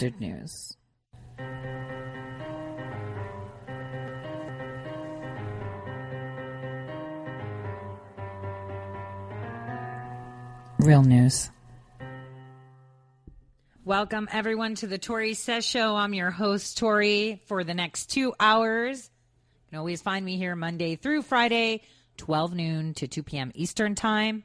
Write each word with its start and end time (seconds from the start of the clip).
unfiltered 0.00 0.20
news. 0.20 0.76
Real 10.78 11.02
news. 11.02 11.50
Welcome 13.84 14.28
everyone 14.30 14.74
to 14.76 14.86
the 14.86 14.98
Tori 14.98 15.34
Says 15.34 15.64
Show. 15.64 15.96
I'm 15.96 16.14
your 16.14 16.30
host, 16.30 16.78
Tori, 16.78 17.40
for 17.46 17.64
the 17.64 17.74
next 17.74 18.10
two 18.10 18.34
hours. 18.38 19.10
You 19.66 19.70
can 19.70 19.78
always 19.78 20.02
find 20.02 20.24
me 20.24 20.36
here 20.36 20.54
Monday 20.54 20.96
through 20.96 21.22
Friday, 21.22 21.82
12 22.18 22.54
noon 22.54 22.94
to 22.94 23.08
2 23.08 23.22
p.m. 23.22 23.50
Eastern 23.54 23.94
Time. 23.94 24.44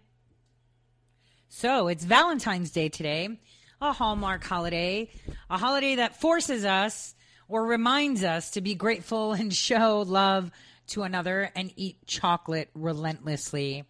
So 1.50 1.88
it's 1.88 2.04
Valentine's 2.04 2.72
Day 2.72 2.90
today, 2.90 3.38
a 3.84 3.92
Hallmark 3.92 4.44
holiday, 4.44 5.10
a 5.50 5.58
holiday 5.58 5.96
that 5.96 6.20
forces 6.22 6.64
us 6.64 7.14
or 7.50 7.66
reminds 7.66 8.24
us 8.24 8.52
to 8.52 8.62
be 8.62 8.76
grateful 8.76 9.34
and 9.34 9.54
show 9.54 10.04
love 10.08 10.52
to 10.88 11.04
another 11.04 11.52
and 11.56 11.72
eat 11.76 11.98
chocolate 12.08 12.70
relentlessly 12.74 13.84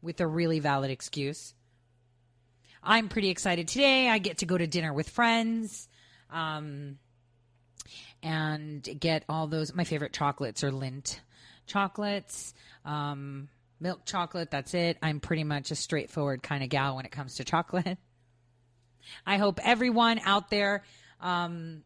with 0.00 0.20
a 0.20 0.26
really 0.26 0.58
valid 0.58 0.90
excuse. 0.90 1.54
I'm 2.82 3.08
pretty 3.08 3.28
excited 3.28 3.68
today. 3.68 4.08
I 4.08 4.18
get 4.18 4.38
to 4.38 4.46
go 4.46 4.56
to 4.56 4.66
dinner 4.66 4.92
with 4.92 5.10
friends. 5.10 5.88
Um, 6.30 6.98
and 8.22 8.88
get 8.98 9.24
all 9.28 9.46
those. 9.46 9.74
My 9.74 9.84
favorite 9.84 10.12
chocolates 10.12 10.64
are 10.64 10.72
Lindt 10.72 11.20
chocolates, 11.66 12.54
um, 12.84 13.48
milk 13.80 14.04
chocolate. 14.04 14.50
That's 14.50 14.72
it. 14.74 14.98
I'm 15.02 15.20
pretty 15.20 15.44
much 15.44 15.70
a 15.70 15.74
straightforward 15.74 16.42
kind 16.42 16.64
of 16.64 16.70
gal 16.70 16.96
when 16.96 17.04
it 17.04 17.12
comes 17.12 17.36
to 17.36 17.44
chocolate. 17.44 17.98
I 19.26 19.38
hope 19.38 19.60
everyone 19.62 20.20
out 20.24 20.50
there 20.50 20.82
um, 21.20 21.82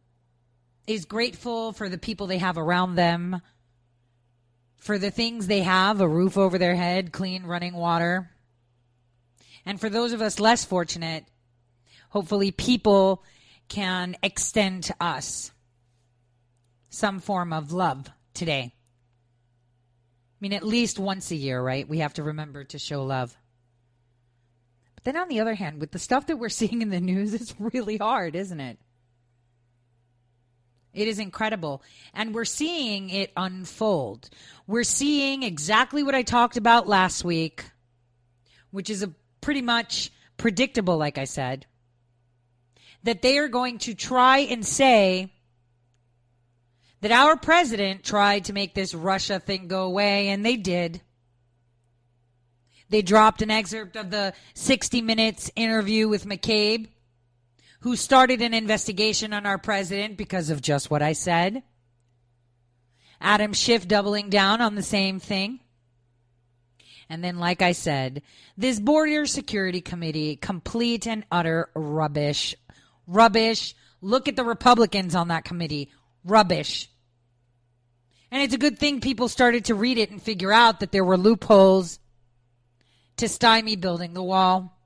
is 0.86 1.04
grateful 1.04 1.72
for 1.72 1.88
the 1.88 1.98
people 1.98 2.27
they 2.27 2.38
have 2.38 2.58
around 2.58 2.94
them, 2.94 3.40
for 4.78 4.98
the 4.98 5.10
things 5.10 5.46
they 5.46 5.60
have 5.60 6.00
a 6.00 6.08
roof 6.08 6.36
over 6.36 6.58
their 6.58 6.74
head, 6.74 7.12
clean 7.12 7.44
running 7.44 7.74
water. 7.74 8.30
And 9.66 9.80
for 9.80 9.90
those 9.90 10.12
of 10.12 10.22
us 10.22 10.40
less 10.40 10.64
fortunate, 10.64 11.24
hopefully 12.08 12.50
people 12.50 13.22
can 13.68 14.16
extend 14.22 14.84
to 14.84 14.96
us 15.00 15.52
some 16.88 17.20
form 17.20 17.52
of 17.52 17.72
love 17.72 18.10
today. 18.34 18.72
I 18.72 20.38
mean, 20.40 20.52
at 20.52 20.66
least 20.66 20.98
once 20.98 21.30
a 21.30 21.36
year, 21.36 21.62
right? 21.62 21.89
We 21.89 21.98
have 21.98 22.14
to 22.14 22.22
remember 22.22 22.64
to 22.64 22.78
show 22.78 23.05
love. 23.05 23.36
But 25.02 25.14
then 25.14 25.22
on 25.22 25.28
the 25.28 25.40
other 25.40 25.55
hand, 25.55 25.80
with 25.80 25.92
the 25.92 25.98
stuff 25.98 26.27
that 26.27 26.36
we're 26.36 26.48
seeing 26.50 26.83
in 26.83 26.90
the 26.90 27.00
news, 27.00 27.34
it's 27.34 27.55
really 27.58 27.96
hard, 27.96 28.36
isn't 28.36 28.61
it? 28.61 28.78
It 30.92 31.08
is 31.08 31.18
incredible. 31.18 31.83
And 32.12 32.34
we're 32.34 32.44
seeing 32.44 33.10
it 33.10 33.33
unfold. 33.36 34.28
We're 34.66 34.84
seeing 34.84 35.42
exactly 35.42 36.02
what 36.02 36.14
I 36.14 36.22
talked 36.22 36.56
about 36.56 36.89
last 36.89 37.24
week, 37.24 37.64
which 38.70 38.90
is 38.90 39.02
a 39.02 39.12
pretty 39.40 39.62
much 39.62 40.10
predictable, 40.36 40.96
like 40.96 41.16
I 41.16 41.24
said, 41.24 41.66
that 43.05 43.22
they 43.22 43.39
are 43.39 43.48
going 43.48 43.78
to 43.78 43.94
try 43.94 44.39
and 44.39 44.66
say 44.66 45.33
that 47.00 47.12
our 47.12 47.36
president 47.36 48.05
tried 48.05 48.46
to 48.46 48.52
make 48.52 48.74
this 48.74 48.94
Russia 48.94 49.40
thing 49.40 49.68
go 49.68 49.84
away, 49.84 50.28
and 50.28 50.44
they 50.44 50.56
did. 50.56 51.00
They 52.90 53.02
dropped 53.02 53.40
an 53.40 53.51
excerpt 53.51 53.96
of 53.96 54.11
the 54.11 54.34
60 54.55 55.01
Minutes 55.01 55.51
interview 55.55 56.08
with 56.08 56.27
McCabe, 56.27 56.89
who 57.80 57.96
started 57.96 58.42
an 58.42 58.52
investigation 58.52 59.33
on 59.33 59.46
our 59.46 59.58
president 59.58 60.17
because 60.17 60.51
of 60.51 60.61
just 60.61 60.90
what 60.90 61.01
I 61.01 61.12
said. 61.12 61.62
Adam 63.20 63.52
Schiff 63.52 63.86
doubling 63.86 64.28
down 64.28 64.61
on 64.61 64.74
the 64.74 64.83
same 64.83 65.20
thing. 65.20 65.61
And 67.08 67.24
then, 67.24 67.39
like 67.39 67.62
I 67.62 67.73
said, 67.73 68.23
this 68.56 68.78
border 68.78 69.27
security 69.27 69.80
committee, 69.80 70.36
complete 70.36 71.07
and 71.07 71.24
utter 71.30 71.70
rubbish. 71.74 72.55
Rubbish. 73.07 73.74
Look 74.01 74.28
at 74.28 74.36
the 74.36 74.45
Republicans 74.45 75.14
on 75.14 75.28
that 75.28 75.45
committee. 75.45 75.90
Rubbish. 76.24 76.89
And 78.30 78.42
it's 78.42 78.55
a 78.55 78.58
good 78.58 78.78
thing 78.78 79.01
people 79.01 79.28
started 79.28 79.67
to 79.67 79.74
read 79.74 79.98
it 79.98 80.11
and 80.11 80.22
figure 80.22 80.52
out 80.52 80.80
that 80.80 80.92
there 80.92 81.05
were 81.05 81.17
loopholes 81.17 81.98
to 83.20 83.29
stymie 83.29 83.77
building 83.77 84.14
the 84.14 84.23
wall. 84.23 84.77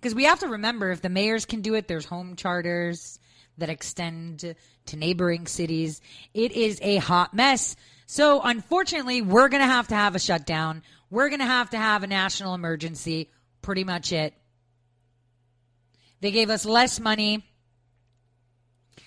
Because 0.00 0.14
we 0.14 0.24
have 0.24 0.40
to 0.40 0.48
remember 0.48 0.90
if 0.90 1.02
the 1.02 1.08
mayors 1.08 1.46
can 1.46 1.62
do 1.62 1.74
it, 1.74 1.88
there's 1.88 2.04
home 2.04 2.36
charters 2.36 3.18
that 3.58 3.70
extend 3.70 4.54
to 4.86 4.96
neighboring 4.96 5.46
cities. 5.46 6.00
It 6.32 6.52
is 6.52 6.78
a 6.82 6.96
hot 6.96 7.34
mess. 7.34 7.76
So, 8.06 8.40
unfortunately, 8.42 9.22
we're 9.22 9.48
going 9.48 9.62
to 9.62 9.66
have 9.66 9.88
to 9.88 9.94
have 9.94 10.14
a 10.14 10.18
shutdown. 10.18 10.82
We're 11.10 11.28
going 11.28 11.40
to 11.40 11.46
have 11.46 11.70
to 11.70 11.78
have 11.78 12.02
a 12.02 12.06
national 12.06 12.54
emergency. 12.54 13.30
Pretty 13.62 13.84
much 13.84 14.12
it. 14.12 14.34
They 16.20 16.30
gave 16.30 16.50
us 16.50 16.66
less 16.66 17.00
money. 17.00 17.44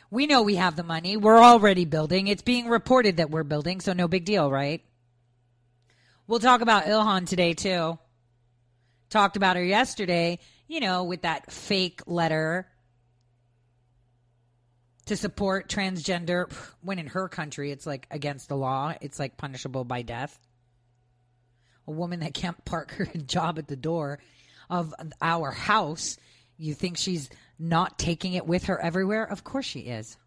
We 0.09 0.25
know 0.25 0.41
we 0.41 0.55
have 0.55 0.75
the 0.75 0.83
money. 0.83 1.15
We're 1.15 1.39
already 1.39 1.85
building. 1.85 2.27
It's 2.27 2.41
being 2.41 2.69
reported 2.69 3.17
that 3.17 3.29
we're 3.29 3.43
building, 3.43 3.81
so 3.81 3.93
no 3.93 4.07
big 4.07 4.25
deal, 4.25 4.49
right? 4.49 4.83
We'll 6.27 6.39
talk 6.39 6.59
about 6.59 6.83
Ilhan 6.83 7.25
today, 7.25 7.53
too. 7.53 7.97
Talked 9.09 9.37
about 9.37 9.55
her 9.55 9.63
yesterday, 9.63 10.39
you 10.67 10.81
know, 10.81 11.05
with 11.05 11.21
that 11.21 11.49
fake 11.49 12.01
letter 12.05 12.67
to 15.05 15.15
support 15.15 15.69
transgender 15.69 16.51
when 16.81 16.99
in 16.99 17.07
her 17.07 17.29
country 17.29 17.71
it's 17.71 17.87
like 17.87 18.07
against 18.11 18.49
the 18.49 18.57
law 18.57 18.93
it's 18.99 19.19
like 19.19 19.37
punishable 19.37 19.85
by 19.85 20.01
death. 20.01 20.37
A 21.87 21.91
woman 21.91 22.19
that 22.19 22.33
can't 22.33 22.63
park 22.65 22.91
her 22.97 23.05
job 23.05 23.57
at 23.57 23.69
the 23.69 23.77
door 23.77 24.19
of 24.69 24.93
our 25.21 25.51
house 25.51 26.17
you 26.57 26.73
think 26.73 26.97
she's 26.97 27.29
not 27.57 27.97
taking 27.97 28.33
it 28.33 28.45
with 28.45 28.65
her 28.65 28.81
everywhere? 28.81 29.23
Of 29.23 29.45
course 29.45 29.65
she 29.65 29.81
is. 29.81 30.17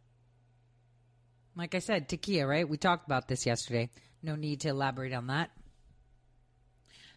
Like 1.57 1.75
i 1.75 1.81
said 1.81 2.09
taqiyya 2.09 2.49
right? 2.49 2.67
We 2.67 2.79
talked 2.79 3.05
about 3.05 3.29
this 3.29 3.45
yesterday. 3.45 3.91
No 4.23 4.35
need 4.35 4.61
to 4.61 4.69
elaborate 4.69 5.13
on 5.13 5.27
that 5.27 5.51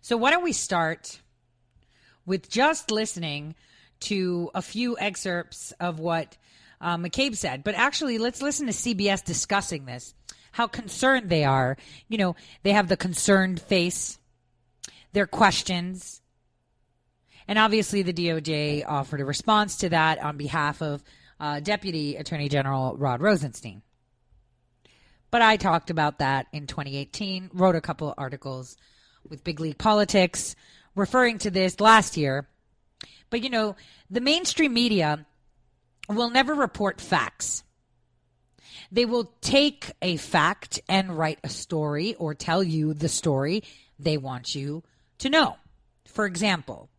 so 0.03 0.17
why 0.17 0.31
don't 0.31 0.43
we 0.43 0.51
start 0.51 1.21
with 2.25 2.49
just 2.49 2.91
listening 2.91 3.55
to 4.01 4.51
a 4.53 4.61
few 4.61 4.97
excerpts 4.99 5.71
of 5.79 5.97
what 5.97 6.35
uh, 6.81 6.97
McCabe 6.97 7.37
said. 7.37 7.63
But 7.63 7.75
actually, 7.75 8.17
let's 8.17 8.41
listen 8.41 8.67
to 8.67 8.73
CBS 8.73 9.23
discussing 9.23 9.85
this, 9.85 10.13
how 10.51 10.67
concerned 10.67 11.29
they 11.29 11.45
are. 11.45 11.77
You 12.09 12.17
know, 12.17 12.35
they 12.63 12.73
have 12.73 12.89
the 12.89 12.97
concerned 12.97 13.61
face, 13.61 14.19
their 15.13 15.25
questions. 15.25 16.21
And 17.47 17.57
obviously, 17.57 18.01
the 18.01 18.13
DOJ 18.13 18.83
offered 18.85 19.21
a 19.21 19.25
response 19.25 19.77
to 19.77 19.89
that 19.89 20.21
on 20.21 20.35
behalf 20.35 20.81
of 20.81 21.01
uh, 21.39 21.61
Deputy 21.61 22.17
Attorney 22.17 22.49
General 22.49 22.97
Rod 22.97 23.21
Rosenstein. 23.21 23.81
But 25.31 25.41
I 25.41 25.55
talked 25.55 25.89
about 25.89 26.19
that 26.19 26.47
in 26.51 26.67
2018, 26.67 27.51
wrote 27.53 27.77
a 27.77 27.81
couple 27.81 28.09
of 28.09 28.15
articles 28.17 28.75
with 29.29 29.43
Big 29.43 29.59
League 29.59 29.77
Politics 29.77 30.55
referring 30.95 31.37
to 31.39 31.51
this 31.51 31.79
last 31.79 32.17
year. 32.17 32.47
But, 33.29 33.41
you 33.41 33.49
know, 33.49 33.75
the 34.09 34.21
mainstream 34.21 34.73
media 34.73 35.25
will 36.07 36.29
never 36.29 36.53
report 36.53 37.01
facts. 37.01 37.63
They 38.91 39.05
will 39.05 39.31
take 39.41 39.91
a 40.01 40.17
fact 40.17 40.79
and 40.87 41.17
write 41.17 41.39
a 41.43 41.49
story 41.49 42.15
or 42.15 42.35
tell 42.35 42.63
you 42.63 42.93
the 42.93 43.09
story 43.09 43.63
they 43.97 44.17
want 44.17 44.53
you 44.53 44.83
to 45.19 45.29
know. 45.29 45.57
For 46.05 46.25
example, 46.25 46.89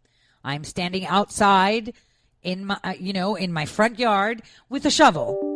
I'm 0.43 0.65
standing 0.65 1.07
outside 1.07 1.95
in 2.43 2.67
my 2.67 2.79
uh, 2.85 2.95
you 2.99 3.13
know 3.13 3.37
in 3.37 3.53
my 3.53 3.65
front 3.65 3.99
yard 3.99 4.43
with 4.69 4.85
a 4.87 4.91
shovel. 4.91 5.54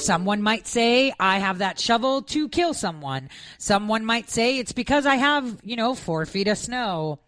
Someone 0.00 0.42
might 0.42 0.66
say 0.66 1.12
I 1.20 1.38
have 1.38 1.58
that 1.58 1.78
shovel 1.78 2.22
to 2.22 2.48
kill 2.48 2.74
someone. 2.74 3.28
Someone 3.58 4.04
might 4.04 4.30
say 4.30 4.58
it's 4.58 4.72
because 4.72 5.06
I 5.06 5.16
have, 5.16 5.60
you 5.62 5.76
know, 5.76 5.94
4 5.94 6.26
feet 6.26 6.48
of 6.48 6.58
snow. 6.58 7.20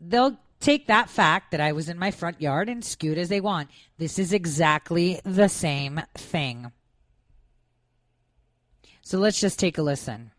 they'll 0.00 0.38
take 0.60 0.86
that 0.86 1.10
fact 1.10 1.50
that 1.50 1.60
I 1.60 1.72
was 1.72 1.88
in 1.88 1.98
my 1.98 2.10
front 2.10 2.40
yard 2.40 2.68
and 2.68 2.84
scoot 2.84 3.18
as 3.18 3.28
they 3.28 3.40
want. 3.40 3.70
This 3.98 4.18
is 4.18 4.32
exactly 4.32 5.20
the 5.24 5.48
same 5.48 6.00
thing. 6.14 6.72
So 9.02 9.18
let's 9.18 9.40
just 9.40 9.58
take 9.58 9.78
a 9.78 9.82
listen. 9.82 10.30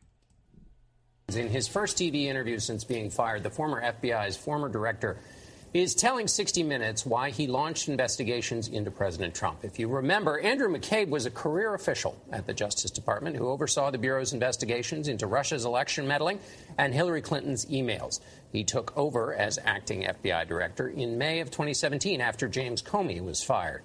In 1.34 1.48
his 1.48 1.68
first 1.68 1.98
TV 1.98 2.26
interview 2.26 2.60
since 2.60 2.84
being 2.84 3.10
fired, 3.10 3.44
the 3.44 3.50
former 3.50 3.82
FBI's 3.82 4.36
former 4.36 4.68
director 4.68 5.20
is 5.74 5.96
telling 5.96 6.28
60 6.28 6.64
Minutes 6.64 7.06
why 7.06 7.30
he 7.30 7.48
launched 7.48 7.88
investigations 7.88 8.68
into 8.68 8.92
President 8.92 9.34
Trump. 9.34 9.64
If 9.64 9.80
you 9.80 9.88
remember, 9.88 10.40
Andrew 10.40 10.68
McCabe 10.68 11.10
was 11.10 11.26
a 11.26 11.32
career 11.32 11.74
official 11.74 12.22
at 12.32 12.46
the 12.46 12.54
Justice 12.54 12.92
Department 12.92 13.38
who 13.38 13.48
oversaw 13.48 13.90
the 13.90 13.98
Bureau's 13.98 14.34
investigations 14.34 15.08
into 15.08 15.28
Russia's 15.28 15.64
election 15.64 16.08
meddling 16.08 16.40
and 16.78 16.94
Hillary 16.94 17.22
Clinton's 17.22 17.66
emails. 17.68 18.20
He 18.52 18.66
took 18.66 18.96
over 18.98 19.34
as 19.34 19.60
acting 19.64 20.04
FBI 20.04 20.46
director 20.46 20.90
in 20.90 21.18
May 21.18 21.40
of 21.40 21.52
2017 21.52 22.20
after 22.20 22.50
James 22.50 22.82
Comey 22.82 23.24
was 23.24 23.42
fired. 23.42 23.84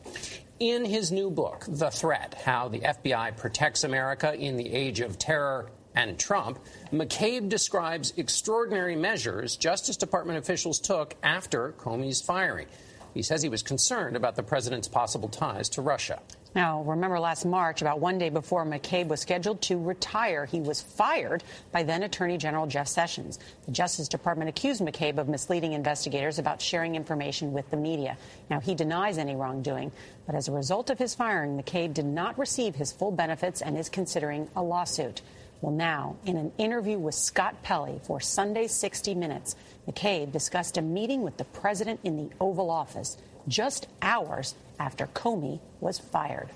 In 0.59 0.85
his 0.87 1.13
new 1.13 1.31
book, 1.31 1.67
The 1.69 1.91
Threat 1.91 2.35
How 2.45 2.69
the 2.69 2.81
FBI 2.81 3.37
Protects 3.37 3.85
America 3.85 4.35
in 4.35 4.57
the 4.57 4.73
Age 4.73 5.01
of 5.01 5.19
Terror 5.19 5.71
and 5.97 6.19
Trump, 6.19 6.61
McCabe 6.93 7.49
describes 7.49 8.13
extraordinary 8.17 8.95
measures 8.95 9.57
Justice 9.57 9.97
Department 9.97 10.39
officials 10.39 10.79
took 10.79 11.17
after 11.23 11.73
Comey's 11.73 12.21
firing. 12.21 12.69
He 13.15 13.23
says 13.23 13.43
he 13.43 13.49
was 13.49 13.63
concerned 13.63 14.15
about 14.15 14.37
the 14.37 14.43
president's 14.43 14.89
possible 14.89 15.31
ties 15.31 15.71
to 15.71 15.81
Russia. 15.83 16.21
Now, 16.55 16.83
remember 16.83 17.19
last 17.19 17.45
March, 17.45 17.83
about 17.83 18.01
one 18.01 18.19
day 18.19 18.31
before 18.31 18.65
McCabe 18.65 19.09
was 19.09 19.21
scheduled 19.21 19.61
to 19.63 19.79
retire, 19.79 20.47
he 20.47 20.61
was 20.61 20.81
fired 20.81 21.43
by 21.73 21.83
then 21.83 22.03
Attorney 22.03 22.39
General 22.39 22.67
Jeff 22.67 22.89
Sessions. 22.89 23.39
The 23.65 23.73
Justice 23.73 24.09
Department 24.09 24.49
accused 24.49 24.83
McCabe 24.83 25.19
of 25.19 25.29
misleading 25.29 25.73
investigators 25.73 26.39
about 26.39 26.63
sharing 26.63 26.95
information 26.95 27.53
with 27.53 27.71
the 27.71 27.77
media. 27.77 28.17
Now, 28.49 28.61
he 28.61 28.75
denies 28.75 29.19
any 29.19 29.37
wrongdoing, 29.37 29.93
but 30.27 30.35
as 30.35 30.49
a 30.49 30.53
result 30.53 30.89
of 30.89 30.99
his 30.99 31.15
firing, 31.15 31.59
McCabe 31.59 31.93
did 31.93 32.07
not 32.07 32.39
receive 32.39 32.75
his 32.75 32.93
full 32.93 33.13
benefits 33.13 33.61
and 33.61 33.77
is 33.77 33.91
considering 33.91 34.49
a 34.57 34.63
lawsuit. 34.63 35.21
Well, 35.61 35.73
now, 35.73 36.17
in 36.27 36.37
an 36.37 36.53
interview 36.59 36.99
with 36.99 37.15
Scott 37.15 37.63
Pelley 37.63 38.01
for 38.05 38.21
Sunday 38.21 38.67
60 38.67 39.15
Minutes, 39.15 39.57
McCabe 39.89 40.31
discussed 40.31 40.77
a 40.77 40.83
meeting 40.83 41.23
with 41.23 41.39
the 41.39 41.45
president 41.45 42.01
in 42.05 42.17
the 42.17 42.35
Oval 42.41 42.71
Office 42.71 43.17
just 43.49 43.87
hours 44.03 44.55
after 44.79 45.07
Comey 45.07 45.61
was 45.81 45.99
fired. 45.99 46.51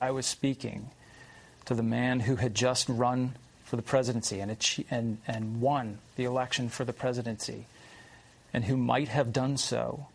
I 0.00 0.10
was 0.10 0.26
speaking 0.26 0.90
to 1.64 1.74
the 1.74 1.82
man 1.82 2.20
who 2.20 2.36
had 2.36 2.54
just 2.54 2.88
run 2.88 3.34
for 3.64 3.76
the 3.76 3.82
presidency 3.82 4.40
and, 4.40 4.56
and, 4.90 5.18
and 5.26 5.60
won 5.60 5.98
the 6.16 6.24
election 6.24 6.68
for 6.68 6.84
the 6.84 6.92
presidency, 6.92 7.66
and 8.52 8.64
who 8.64 8.76
might 8.76 9.08
have 9.08 9.32
done 9.32 9.56
so 9.56 10.06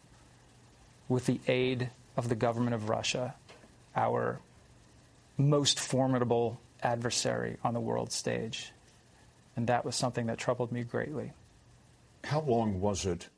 with 1.08 1.26
the 1.26 1.40
aid 1.48 1.90
of 2.18 2.30
the 2.30 2.36
government 2.36 2.76
of 2.76 2.90
Russia, 2.90 3.34
our 3.96 4.40
most 5.38 5.80
formidable 5.80 6.60
adversary 6.84 7.58
on 7.64 7.74
the 7.74 7.80
world 7.80 8.12
stage. 8.12 8.72
And 9.56 9.68
that 9.68 9.86
was 9.86 9.96
something 9.96 10.26
that 10.28 10.38
troubled 10.38 10.72
me 10.72 10.84
greatly. 10.84 11.32
How 12.24 12.42
long 12.42 12.82
was 12.82 13.06
it 13.06 13.30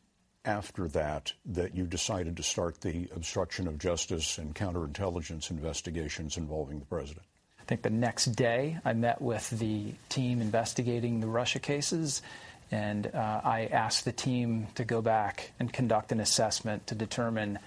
after 0.46 0.88
that 0.88 1.34
that 1.46 1.76
you 1.76 1.86
decided 1.86 2.38
to 2.38 2.44
start 2.44 2.82
the 2.82 3.10
obstruction 3.14 3.68
of 3.68 3.78
justice 3.78 4.38
and 4.38 4.56
counterintelligence 4.56 5.52
investigations 5.52 6.38
involving 6.38 6.80
the 6.80 6.86
president? 6.86 7.26
I 7.60 7.64
think 7.66 7.82
the 7.82 7.90
next 7.90 8.28
day 8.28 8.78
I 8.86 8.94
met 8.94 9.22
with 9.22 9.50
the 9.50 9.94
team 10.08 10.40
investigating 10.40 11.20
the 11.20 11.28
Russia 11.28 11.60
cases, 11.60 12.22
and 12.72 13.08
uh, 13.08 13.42
I 13.44 13.66
asked 13.72 14.06
the 14.06 14.14
team 14.14 14.68
to 14.76 14.86
go 14.86 15.02
back 15.02 15.52
and 15.60 15.72
conduct 15.72 16.14
an 16.14 16.22
assessment 16.22 16.88
to 16.88 16.96
determine 16.96 17.60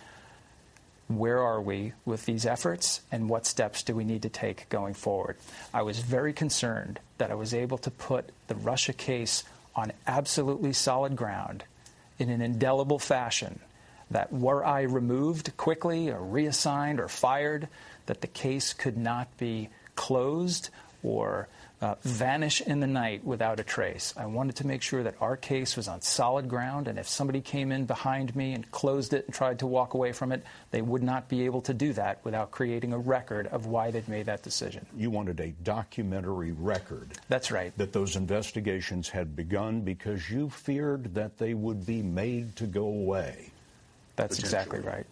where 1.11 1.41
are 1.41 1.61
we 1.61 1.93
with 2.05 2.25
these 2.25 2.47
efforts 2.47 3.01
and 3.11 3.29
what 3.29 3.45
steps 3.45 3.83
do 3.83 3.95
we 3.95 4.05
need 4.05 4.23
to 4.23 4.29
take 4.29 4.69
going 4.69 4.95
forward. 4.95 5.37
I 5.75 5.83
was 5.83 5.99
very 5.99 6.33
concerned 6.33 7.01
that 7.19 7.31
I 7.31 7.35
was 7.35 7.53
able 7.53 7.79
to 7.79 7.91
put 7.91 8.31
the 8.47 8.55
Russia 8.55 8.93
case 8.93 9.43
on 9.75 9.93
absolutely 10.07 10.73
solid 10.73 11.17
ground 11.17 11.65
in 12.19 12.31
an 12.31 12.41
indelible 12.41 12.99
fashion 12.99 13.59
that 14.11 14.33
were 14.33 14.65
I 14.65 14.83
removed 14.83 15.57
quickly 15.57 16.11
or 16.11 16.21
reassigned 16.21 17.01
or 17.01 17.09
fired, 17.09 17.69
that 18.06 18.21
the 18.21 18.27
case 18.27 18.73
could 18.73 18.97
not 18.97 19.37
be 19.37 19.69
closed 19.97 20.71
or 21.03 21.49
uh, 21.81 21.94
vanish 22.03 22.61
in 22.61 22.81
the 22.81 22.87
night 22.87 23.25
without 23.25 23.59
a 23.59 23.65
trace. 23.65 24.12
I 24.17 24.27
wanted 24.27 24.56
to 24.56 24.67
make 24.67 24.82
sure 24.82 25.03
that 25.03 25.15
our 25.21 25.37
case 25.37 25.77
was 25.77 25.88
on 25.88 26.03
solid 26.03 26.49
ground, 26.49 26.88
and 26.88 26.99
if 26.99 27.09
somebody 27.09 27.41
came 27.41 27.73
in 27.73 27.87
behind 27.87 28.37
me 28.37 28.53
and 28.53 28.71
closed 28.71 29.15
it 29.15 29.25
and 29.27 29.35
tried 29.35 29.59
to 29.61 29.67
walk 29.67 29.94
away 29.94 30.12
from 30.12 30.32
it, 30.32 30.44
they 30.71 30.82
would 30.82 31.03
not 31.03 31.29
be 31.29 31.44
able 31.44 31.62
to 31.62 31.75
do 31.75 31.93
that 31.94 32.23
without 32.25 32.50
creating 32.50 32.93
a 32.93 32.99
record 32.99 33.47
of 33.47 33.67
why 33.67 33.91
they'd 33.91 34.09
made 34.09 34.27
that 34.27 34.43
decision. 34.43 34.85
You 34.97 35.11
wanted 35.11 35.41
a 35.41 35.49
documentary 35.62 36.53
record. 36.53 37.12
That's 37.29 37.50
right. 37.50 37.77
That 37.79 37.93
those 37.93 38.17
investigations 38.17 39.09
had 39.09 39.35
begun 39.35 39.81
because 39.81 40.31
you 40.31 40.50
feared 40.50 41.15
that 41.15 41.38
they 41.38 41.55
would 41.55 41.87
be 41.87 42.03
made 42.03 42.56
to 42.56 42.67
go 42.67 42.85
away. 42.85 43.50
That's 44.17 44.38
exactly 44.38 44.81
right. 44.81 45.06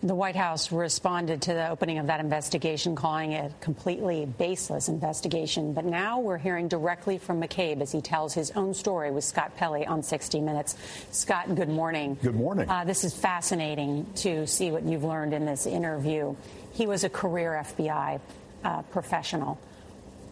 The 0.00 0.14
White 0.14 0.36
House 0.36 0.70
responded 0.70 1.42
to 1.42 1.54
the 1.54 1.68
opening 1.70 1.98
of 1.98 2.06
that 2.06 2.20
investigation, 2.20 2.94
calling 2.94 3.32
it 3.32 3.50
a 3.50 3.54
completely 3.60 4.26
baseless 4.26 4.88
investigation. 4.88 5.72
But 5.72 5.86
now 5.86 6.20
we're 6.20 6.38
hearing 6.38 6.68
directly 6.68 7.18
from 7.18 7.42
McCabe 7.42 7.80
as 7.80 7.90
he 7.90 8.00
tells 8.00 8.32
his 8.32 8.52
own 8.52 8.74
story 8.74 9.10
with 9.10 9.24
Scott 9.24 9.56
Pelley 9.56 9.84
on 9.84 10.04
60 10.04 10.40
Minutes. 10.40 10.76
Scott, 11.10 11.52
good 11.56 11.68
morning. 11.68 12.16
Good 12.22 12.36
morning. 12.36 12.70
Uh, 12.70 12.84
this 12.84 13.02
is 13.02 13.12
fascinating 13.12 14.06
to 14.16 14.46
see 14.46 14.70
what 14.70 14.84
you've 14.84 15.02
learned 15.02 15.34
in 15.34 15.44
this 15.44 15.66
interview. 15.66 16.36
He 16.74 16.86
was 16.86 17.02
a 17.02 17.08
career 17.08 17.60
FBI 17.66 18.20
uh, 18.62 18.82
professional. 18.82 19.58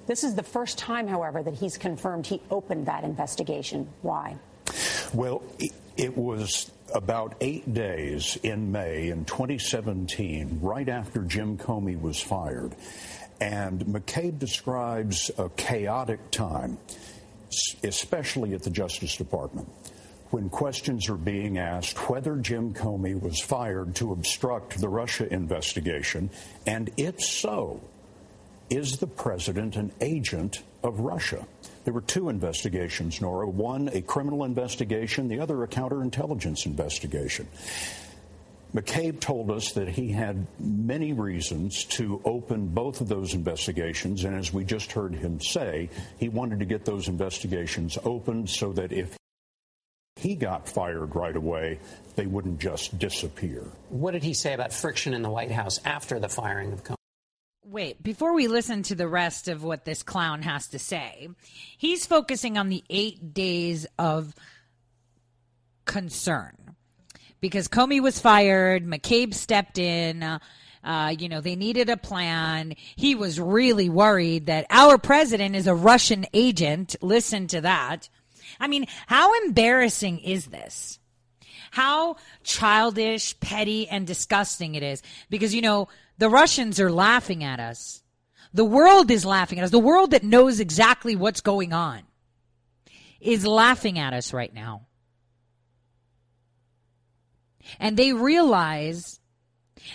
This 0.06 0.22
is 0.22 0.36
the 0.36 0.44
first 0.44 0.78
time, 0.78 1.08
however, 1.08 1.42
that 1.42 1.54
he's 1.54 1.76
confirmed 1.76 2.28
he 2.28 2.40
opened 2.52 2.86
that 2.86 3.02
investigation. 3.02 3.88
Why? 4.02 4.36
Well, 5.12 5.42
it 5.96 6.16
was 6.16 6.70
about 6.94 7.34
eight 7.40 7.72
days 7.72 8.38
in 8.42 8.72
May 8.72 9.08
in 9.08 9.24
2017, 9.24 10.60
right 10.60 10.88
after 10.88 11.22
Jim 11.22 11.58
Comey 11.58 12.00
was 12.00 12.20
fired. 12.20 12.74
And 13.40 13.80
McCabe 13.86 14.38
describes 14.38 15.30
a 15.36 15.48
chaotic 15.50 16.30
time, 16.30 16.78
especially 17.82 18.54
at 18.54 18.62
the 18.62 18.70
Justice 18.70 19.16
Department, 19.16 19.68
when 20.30 20.48
questions 20.48 21.08
are 21.08 21.16
being 21.16 21.58
asked 21.58 22.08
whether 22.08 22.36
Jim 22.36 22.72
Comey 22.72 23.20
was 23.20 23.40
fired 23.40 23.94
to 23.96 24.12
obstruct 24.12 24.80
the 24.80 24.88
Russia 24.88 25.32
investigation, 25.32 26.30
and 26.66 26.90
if 26.96 27.20
so, 27.20 27.80
is 28.70 28.98
the 28.98 29.06
president 29.06 29.76
an 29.76 29.92
agent 30.00 30.62
of 30.82 31.00
Russia? 31.00 31.46
There 31.86 31.94
were 31.94 32.00
two 32.00 32.30
investigations, 32.30 33.20
Norah 33.20 33.48
One, 33.48 33.88
a 33.92 34.02
criminal 34.02 34.42
investigation, 34.42 35.28
the 35.28 35.38
other, 35.38 35.62
a 35.62 35.68
counterintelligence 35.68 36.66
investigation. 36.66 37.46
McCabe 38.74 39.20
told 39.20 39.52
us 39.52 39.70
that 39.74 39.86
he 39.86 40.10
had 40.10 40.48
many 40.58 41.12
reasons 41.12 41.84
to 41.84 42.20
open 42.24 42.66
both 42.66 43.00
of 43.00 43.06
those 43.06 43.34
investigations, 43.34 44.24
and 44.24 44.34
as 44.34 44.52
we 44.52 44.64
just 44.64 44.90
heard 44.90 45.14
him 45.14 45.40
say, 45.40 45.88
he 46.18 46.28
wanted 46.28 46.58
to 46.58 46.64
get 46.64 46.84
those 46.84 47.06
investigations 47.06 47.96
opened 48.02 48.50
so 48.50 48.72
that 48.72 48.90
if 48.90 49.16
he 50.16 50.34
got 50.34 50.68
fired 50.68 51.14
right 51.14 51.36
away, 51.36 51.78
they 52.16 52.26
wouldn't 52.26 52.58
just 52.58 52.98
disappear. 52.98 53.62
What 53.90 54.10
did 54.10 54.24
he 54.24 54.34
say 54.34 54.54
about 54.54 54.72
friction 54.72 55.14
in 55.14 55.22
the 55.22 55.30
White 55.30 55.52
House 55.52 55.78
after 55.84 56.18
the 56.18 56.28
firing 56.28 56.72
of 56.72 56.82
Comey? 56.82 56.96
Wait, 57.68 58.00
before 58.00 58.32
we 58.32 58.46
listen 58.46 58.84
to 58.84 58.94
the 58.94 59.08
rest 59.08 59.48
of 59.48 59.64
what 59.64 59.84
this 59.84 60.04
clown 60.04 60.42
has 60.42 60.68
to 60.68 60.78
say, 60.78 61.28
he's 61.76 62.06
focusing 62.06 62.56
on 62.56 62.68
the 62.68 62.84
eight 62.88 63.34
days 63.34 63.88
of 63.98 64.32
concern. 65.84 66.76
Because 67.40 67.66
Comey 67.66 68.00
was 68.00 68.20
fired, 68.20 68.86
McCabe 68.86 69.34
stepped 69.34 69.78
in, 69.78 70.22
uh, 70.22 71.14
you 71.18 71.28
know, 71.28 71.40
they 71.40 71.56
needed 71.56 71.90
a 71.90 71.96
plan. 71.96 72.74
He 72.94 73.16
was 73.16 73.40
really 73.40 73.88
worried 73.88 74.46
that 74.46 74.66
our 74.70 74.96
president 74.96 75.56
is 75.56 75.66
a 75.66 75.74
Russian 75.74 76.24
agent. 76.32 76.94
Listen 77.02 77.48
to 77.48 77.62
that. 77.62 78.08
I 78.60 78.68
mean, 78.68 78.86
how 79.08 79.34
embarrassing 79.42 80.20
is 80.20 80.46
this? 80.46 81.00
How 81.72 82.14
childish, 82.44 83.38
petty, 83.40 83.88
and 83.88 84.06
disgusting 84.06 84.76
it 84.76 84.84
is. 84.84 85.02
Because, 85.28 85.52
you 85.52 85.62
know, 85.62 85.88
the 86.18 86.30
Russians 86.30 86.80
are 86.80 86.90
laughing 86.90 87.44
at 87.44 87.60
us. 87.60 88.02
The 88.52 88.64
world 88.64 89.10
is 89.10 89.24
laughing 89.24 89.58
at 89.58 89.64
us. 89.64 89.70
The 89.70 89.78
world 89.78 90.12
that 90.12 90.22
knows 90.24 90.60
exactly 90.60 91.14
what's 91.14 91.40
going 91.40 91.72
on 91.72 92.02
is 93.20 93.46
laughing 93.46 93.98
at 93.98 94.14
us 94.14 94.32
right 94.32 94.52
now. 94.52 94.86
And 97.78 97.96
they 97.96 98.12
realize 98.12 99.20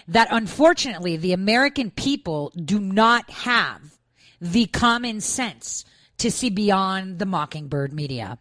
that 0.07 0.27
unfortunately 0.31 1.17
the 1.17 1.33
American 1.33 1.91
people 1.91 2.51
do 2.55 2.79
not 2.79 3.29
have 3.29 3.81
the 4.39 4.65
common 4.67 5.21
sense 5.21 5.85
to 6.17 6.29
see 6.29 6.49
beyond 6.49 7.19
the 7.19 7.25
mockingbird 7.25 7.93
media. 7.93 8.37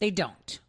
They 0.00 0.10
don't. 0.10 0.60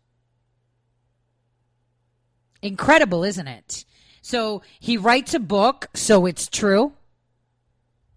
Incredible, 2.61 3.23
isn't 3.23 3.47
it? 3.47 3.85
So 4.29 4.61
he 4.79 4.95
writes 4.95 5.33
a 5.33 5.39
book, 5.39 5.87
so 5.95 6.27
it's 6.27 6.47
true. 6.47 6.93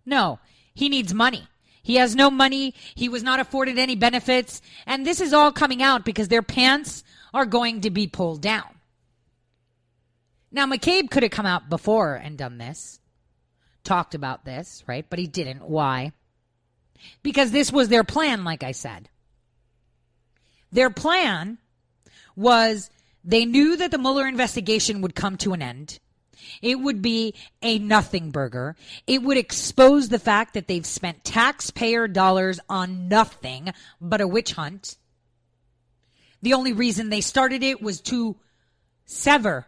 No, 0.04 0.40
he 0.74 0.90
needs 0.90 1.14
money. 1.14 1.48
He 1.82 1.94
has 1.94 2.14
no 2.14 2.30
money. 2.30 2.74
He 2.94 3.08
was 3.08 3.22
not 3.22 3.40
afforded 3.40 3.78
any 3.78 3.96
benefits. 3.96 4.60
And 4.84 5.06
this 5.06 5.22
is 5.22 5.32
all 5.32 5.52
coming 5.52 5.82
out 5.82 6.04
because 6.04 6.28
their 6.28 6.42
pants 6.42 7.02
are 7.32 7.46
going 7.46 7.80
to 7.80 7.90
be 7.90 8.06
pulled 8.06 8.42
down. 8.42 8.74
Now, 10.50 10.66
McCabe 10.66 11.10
could 11.10 11.22
have 11.22 11.32
come 11.32 11.46
out 11.46 11.70
before 11.70 12.16
and 12.16 12.36
done 12.36 12.58
this, 12.58 13.00
talked 13.82 14.14
about 14.14 14.44
this, 14.44 14.84
right? 14.86 15.06
But 15.08 15.18
he 15.18 15.26
didn't. 15.26 15.62
Why? 15.62 16.12
Because 17.22 17.52
this 17.52 17.72
was 17.72 17.88
their 17.88 18.04
plan, 18.04 18.44
like 18.44 18.62
I 18.62 18.72
said. 18.72 19.08
Their 20.72 20.90
plan 20.90 21.56
was 22.36 22.90
they 23.24 23.46
knew 23.46 23.78
that 23.78 23.90
the 23.90 23.98
Mueller 23.98 24.28
investigation 24.28 25.00
would 25.00 25.14
come 25.14 25.38
to 25.38 25.54
an 25.54 25.62
end. 25.62 25.98
It 26.60 26.80
would 26.80 27.02
be 27.02 27.34
a 27.60 27.78
nothing 27.78 28.30
burger. 28.30 28.76
It 29.06 29.22
would 29.22 29.36
expose 29.36 30.08
the 30.08 30.18
fact 30.18 30.54
that 30.54 30.68
they've 30.68 30.86
spent 30.86 31.24
taxpayer 31.24 32.08
dollars 32.08 32.60
on 32.68 33.08
nothing 33.08 33.72
but 34.00 34.20
a 34.20 34.28
witch 34.28 34.52
hunt. 34.52 34.96
The 36.42 36.54
only 36.54 36.72
reason 36.72 37.08
they 37.08 37.20
started 37.20 37.62
it 37.62 37.80
was 37.80 38.00
to 38.02 38.36
sever 39.04 39.66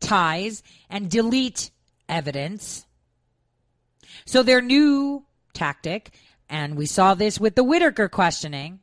ties 0.00 0.62
and 0.88 1.10
delete 1.10 1.70
evidence. 2.08 2.86
So 4.24 4.42
their 4.42 4.60
new 4.60 5.24
tactic, 5.52 6.14
and 6.48 6.76
we 6.76 6.86
saw 6.86 7.14
this 7.14 7.40
with 7.40 7.54
the 7.54 7.64
Whitaker 7.64 8.08
questioning, 8.08 8.80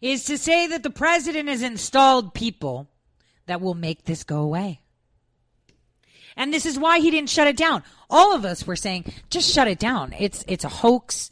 is 0.00 0.24
to 0.24 0.38
say 0.38 0.66
that 0.66 0.82
the 0.82 0.90
president 0.90 1.48
has 1.48 1.62
installed 1.62 2.34
people 2.34 2.88
that 3.46 3.60
will 3.60 3.74
make 3.74 4.04
this 4.04 4.24
go 4.24 4.40
away. 4.40 4.80
And 6.36 6.52
this 6.52 6.66
is 6.66 6.78
why 6.78 6.98
he 6.98 7.10
didn't 7.10 7.30
shut 7.30 7.46
it 7.46 7.56
down. 7.56 7.82
All 8.08 8.34
of 8.34 8.44
us 8.44 8.66
were 8.66 8.76
saying, 8.76 9.12
just 9.30 9.52
shut 9.52 9.68
it 9.68 9.78
down. 9.78 10.14
It's 10.18 10.44
it's 10.48 10.64
a 10.64 10.68
hoax. 10.68 11.30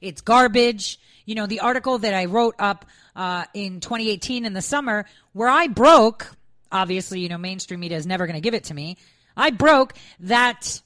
It's 0.00 0.20
garbage. 0.20 0.98
You 1.24 1.34
know, 1.34 1.46
the 1.46 1.60
article 1.60 1.98
that 1.98 2.14
I 2.14 2.24
wrote 2.24 2.54
up 2.58 2.86
uh, 3.14 3.44
in 3.52 3.80
2018 3.80 4.46
in 4.46 4.52
the 4.52 4.62
summer, 4.62 5.04
where 5.32 5.48
I 5.48 5.66
broke, 5.66 6.34
obviously, 6.72 7.20
you 7.20 7.28
know, 7.28 7.38
mainstream 7.38 7.80
media 7.80 7.98
is 7.98 8.06
never 8.06 8.26
going 8.26 8.36
to 8.36 8.40
give 8.40 8.54
it 8.54 8.64
to 8.64 8.74
me. 8.74 8.96
I 9.36 9.50
broke 9.50 9.94
that 10.20 10.80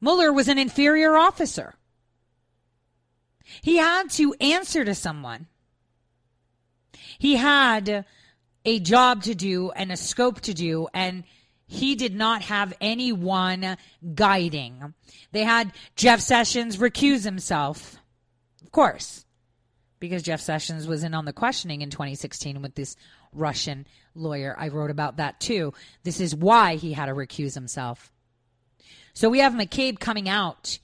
Mueller 0.00 0.32
was 0.32 0.48
an 0.48 0.58
inferior 0.58 1.16
officer. 1.16 1.74
He 3.62 3.76
had 3.76 4.10
to 4.10 4.34
answer 4.40 4.84
to 4.84 4.94
someone. 4.94 5.46
He 7.18 7.36
had 7.36 8.04
a 8.64 8.80
job 8.80 9.22
to 9.24 9.34
do 9.34 9.70
and 9.70 9.90
a 9.90 9.96
scope 9.96 10.40
to 10.42 10.54
do, 10.54 10.88
and 10.92 11.24
he 11.68 11.94
did 11.94 12.14
not 12.14 12.42
have 12.42 12.72
anyone 12.80 13.76
guiding. 14.14 14.94
They 15.32 15.44
had 15.44 15.72
Jeff 15.94 16.20
Sessions 16.20 16.78
recuse 16.78 17.24
himself, 17.24 17.98
of 18.62 18.72
course, 18.72 19.26
because 20.00 20.22
Jeff 20.22 20.40
Sessions 20.40 20.86
was 20.86 21.04
in 21.04 21.14
on 21.14 21.26
the 21.26 21.32
questioning 21.32 21.82
in 21.82 21.90
2016 21.90 22.62
with 22.62 22.74
this 22.74 22.96
Russian 23.34 23.86
lawyer. 24.14 24.56
I 24.58 24.68
wrote 24.68 24.90
about 24.90 25.18
that 25.18 25.40
too. 25.40 25.74
This 26.04 26.20
is 26.20 26.34
why 26.34 26.76
he 26.76 26.94
had 26.94 27.06
to 27.06 27.12
recuse 27.12 27.54
himself. 27.54 28.10
So 29.12 29.28
we 29.28 29.40
have 29.40 29.52
McCabe 29.52 30.00
coming 30.00 30.28
out 30.28 30.78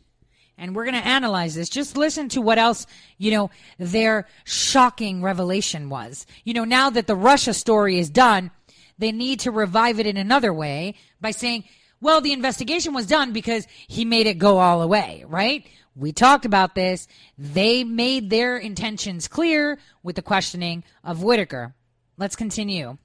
and 0.59 0.77
we're 0.77 0.85
going 0.85 1.01
to 1.01 1.07
analyze 1.07 1.55
this. 1.55 1.71
Just 1.71 1.97
listen 1.97 2.29
to 2.31 2.43
what 2.43 2.59
else, 2.59 2.87
you 3.17 3.31
know, 3.31 3.51
their 3.79 4.27
shocking 4.45 5.23
revelation 5.23 5.89
was. 5.89 6.27
You 6.45 6.53
know, 6.53 6.65
now 6.65 6.91
that 6.91 7.07
the 7.07 7.17
Russia 7.17 7.55
story 7.55 7.99
is 7.99 8.11
done, 8.11 8.51
they 8.99 9.13
need 9.13 9.41
to 9.41 9.51
revive 9.51 9.99
it 10.01 10.07
in 10.07 10.17
another 10.17 10.53
way 10.53 10.95
by 11.21 11.31
saying, 11.31 11.65
well, 12.01 12.21
the 12.21 12.33
investigation 12.33 12.93
was 12.93 13.07
done 13.07 13.33
because 13.33 13.67
he 13.89 14.05
made 14.05 14.27
it 14.27 14.39
go 14.39 14.59
all 14.59 14.81
the 14.81 14.87
way, 14.87 15.25
right? 15.27 15.67
We 15.97 16.13
talked 16.13 16.45
about 16.45 16.75
this. 16.75 17.07
They 17.39 17.85
made 17.85 18.29
their 18.29 18.57
intentions 18.57 19.29
clear 19.29 19.79
with 20.03 20.17
the 20.17 20.23
questioning 20.23 20.85
of 21.03 21.23
Whitaker. 21.23 21.75
Let's 22.19 22.37
continue. 22.37 22.99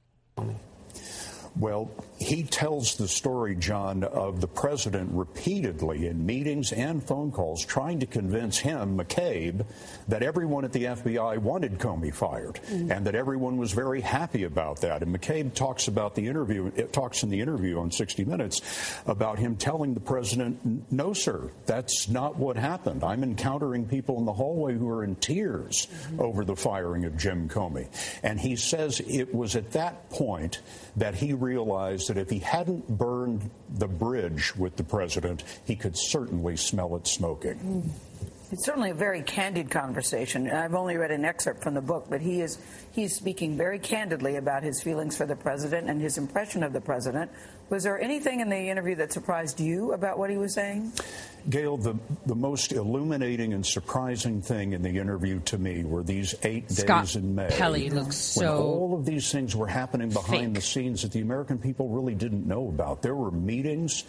Well, 1.55 1.91
he 2.19 2.43
tells 2.43 2.95
the 2.95 3.07
story, 3.07 3.55
John, 3.55 4.03
of 4.03 4.41
the 4.41 4.47
president 4.47 5.11
repeatedly 5.13 6.07
in 6.07 6.25
meetings 6.25 6.73
and 6.73 7.01
phone 7.01 7.31
calls 7.31 7.63
trying 7.63 7.99
to 8.01 8.05
convince 8.05 8.57
him, 8.57 8.97
McCabe, 8.97 9.65
that 10.09 10.21
everyone 10.21 10.65
at 10.65 10.73
the 10.73 10.83
FBI 10.83 11.37
wanted 11.37 11.79
Comey 11.79 12.13
fired 12.13 12.55
mm-hmm. 12.55 12.91
and 12.91 13.05
that 13.07 13.15
everyone 13.15 13.57
was 13.57 13.71
very 13.71 14.01
happy 14.01 14.43
about 14.43 14.81
that. 14.81 15.01
And 15.01 15.17
McCabe 15.17 15.53
talks 15.53 15.87
about 15.87 16.13
the 16.13 16.27
interview, 16.27 16.71
it 16.75 16.91
talks 16.91 17.23
in 17.23 17.29
the 17.29 17.39
interview 17.39 17.79
on 17.79 17.89
60 17.89 18.25
Minutes 18.25 18.61
about 19.07 19.39
him 19.39 19.55
telling 19.55 19.93
the 19.93 19.99
president, 19.99 20.91
no, 20.91 21.13
sir, 21.13 21.49
that's 21.65 22.09
not 22.09 22.35
what 22.35 22.57
happened. 22.57 23.03
I'm 23.03 23.23
encountering 23.23 23.85
people 23.85 24.17
in 24.19 24.25
the 24.25 24.33
hallway 24.33 24.77
who 24.77 24.89
are 24.89 25.05
in 25.05 25.15
tears 25.15 25.87
mm-hmm. 25.87 26.19
over 26.19 26.43
the 26.43 26.55
firing 26.55 27.05
of 27.05 27.17
Jim 27.17 27.47
Comey. 27.47 27.87
And 28.23 28.39
he 28.39 28.57
says 28.57 28.99
it 28.99 29.33
was 29.33 29.55
at 29.55 29.71
that 29.71 30.09
point 30.09 30.61
that 30.97 31.15
he 31.15 31.33
realized 31.33 32.08
that 32.09 32.17
if 32.17 32.29
he 32.29 32.39
hadn't 32.39 32.87
burned 32.87 33.49
the 33.69 33.87
bridge 33.87 34.55
with 34.55 34.75
the 34.75 34.83
president, 34.83 35.43
he 35.65 35.75
could 35.75 35.97
certainly 35.97 36.57
smell 36.57 36.95
it 36.95 37.07
smoking. 37.07 37.55
Mm. 37.55 37.89
It's 38.51 38.65
certainly 38.65 38.89
a 38.89 38.95
very 38.95 39.21
candid 39.21 39.69
conversation. 39.69 40.49
I've 40.49 40.73
only 40.73 40.97
read 40.97 41.11
an 41.11 41.23
excerpt 41.23 41.61
from 41.61 41.75
the 41.75 41.81
book, 41.81 42.07
but 42.09 42.19
he 42.19 42.41
is 42.41 42.57
he's 42.91 43.15
speaking 43.15 43.55
very 43.55 43.77
candidly 43.77 44.37
about 44.37 44.63
his 44.63 44.81
feelings 44.81 45.15
for 45.15 45.27
the 45.27 45.35
president 45.35 45.87
and 45.87 46.01
his 46.01 46.17
impression 46.17 46.63
of 46.63 46.73
the 46.73 46.81
president. 46.81 47.29
Was 47.69 47.83
there 47.83 48.01
anything 48.01 48.39
in 48.39 48.49
the 48.49 48.57
interview 48.57 48.95
that 48.95 49.13
surprised 49.13 49.59
you 49.59 49.93
about 49.93 50.17
what 50.17 50.31
he 50.31 50.37
was 50.37 50.55
saying? 50.55 50.91
Gayle, 51.49 51.77
the, 51.77 51.95
the 52.25 52.35
most 52.35 52.71
illuminating 52.71 53.53
and 53.53 53.65
surprising 53.65 54.41
thing 54.41 54.73
in 54.73 54.81
the 54.81 54.97
interview 54.97 55.39
to 55.41 55.57
me 55.57 55.83
were 55.83 56.03
these 56.03 56.35
eight 56.43 56.69
Scott 56.71 57.05
days 57.05 57.15
in 57.15 57.35
May. 57.35 57.49
Pelley 57.49 57.89
looks 57.89 58.15
so. 58.15 58.41
When 58.41 58.67
all 58.67 58.95
of 58.95 59.05
these 59.05 59.31
things 59.31 59.55
were 59.55 59.67
happening 59.67 60.09
behind 60.09 60.47
fake. 60.47 60.53
the 60.55 60.61
scenes 60.61 61.01
that 61.03 61.11
the 61.11 61.21
American 61.21 61.57
people 61.57 61.89
really 61.89 62.15
didn't 62.15 62.47
know 62.47 62.67
about. 62.67 63.01
There 63.01 63.15
were 63.15 63.31
meetings 63.31 64.03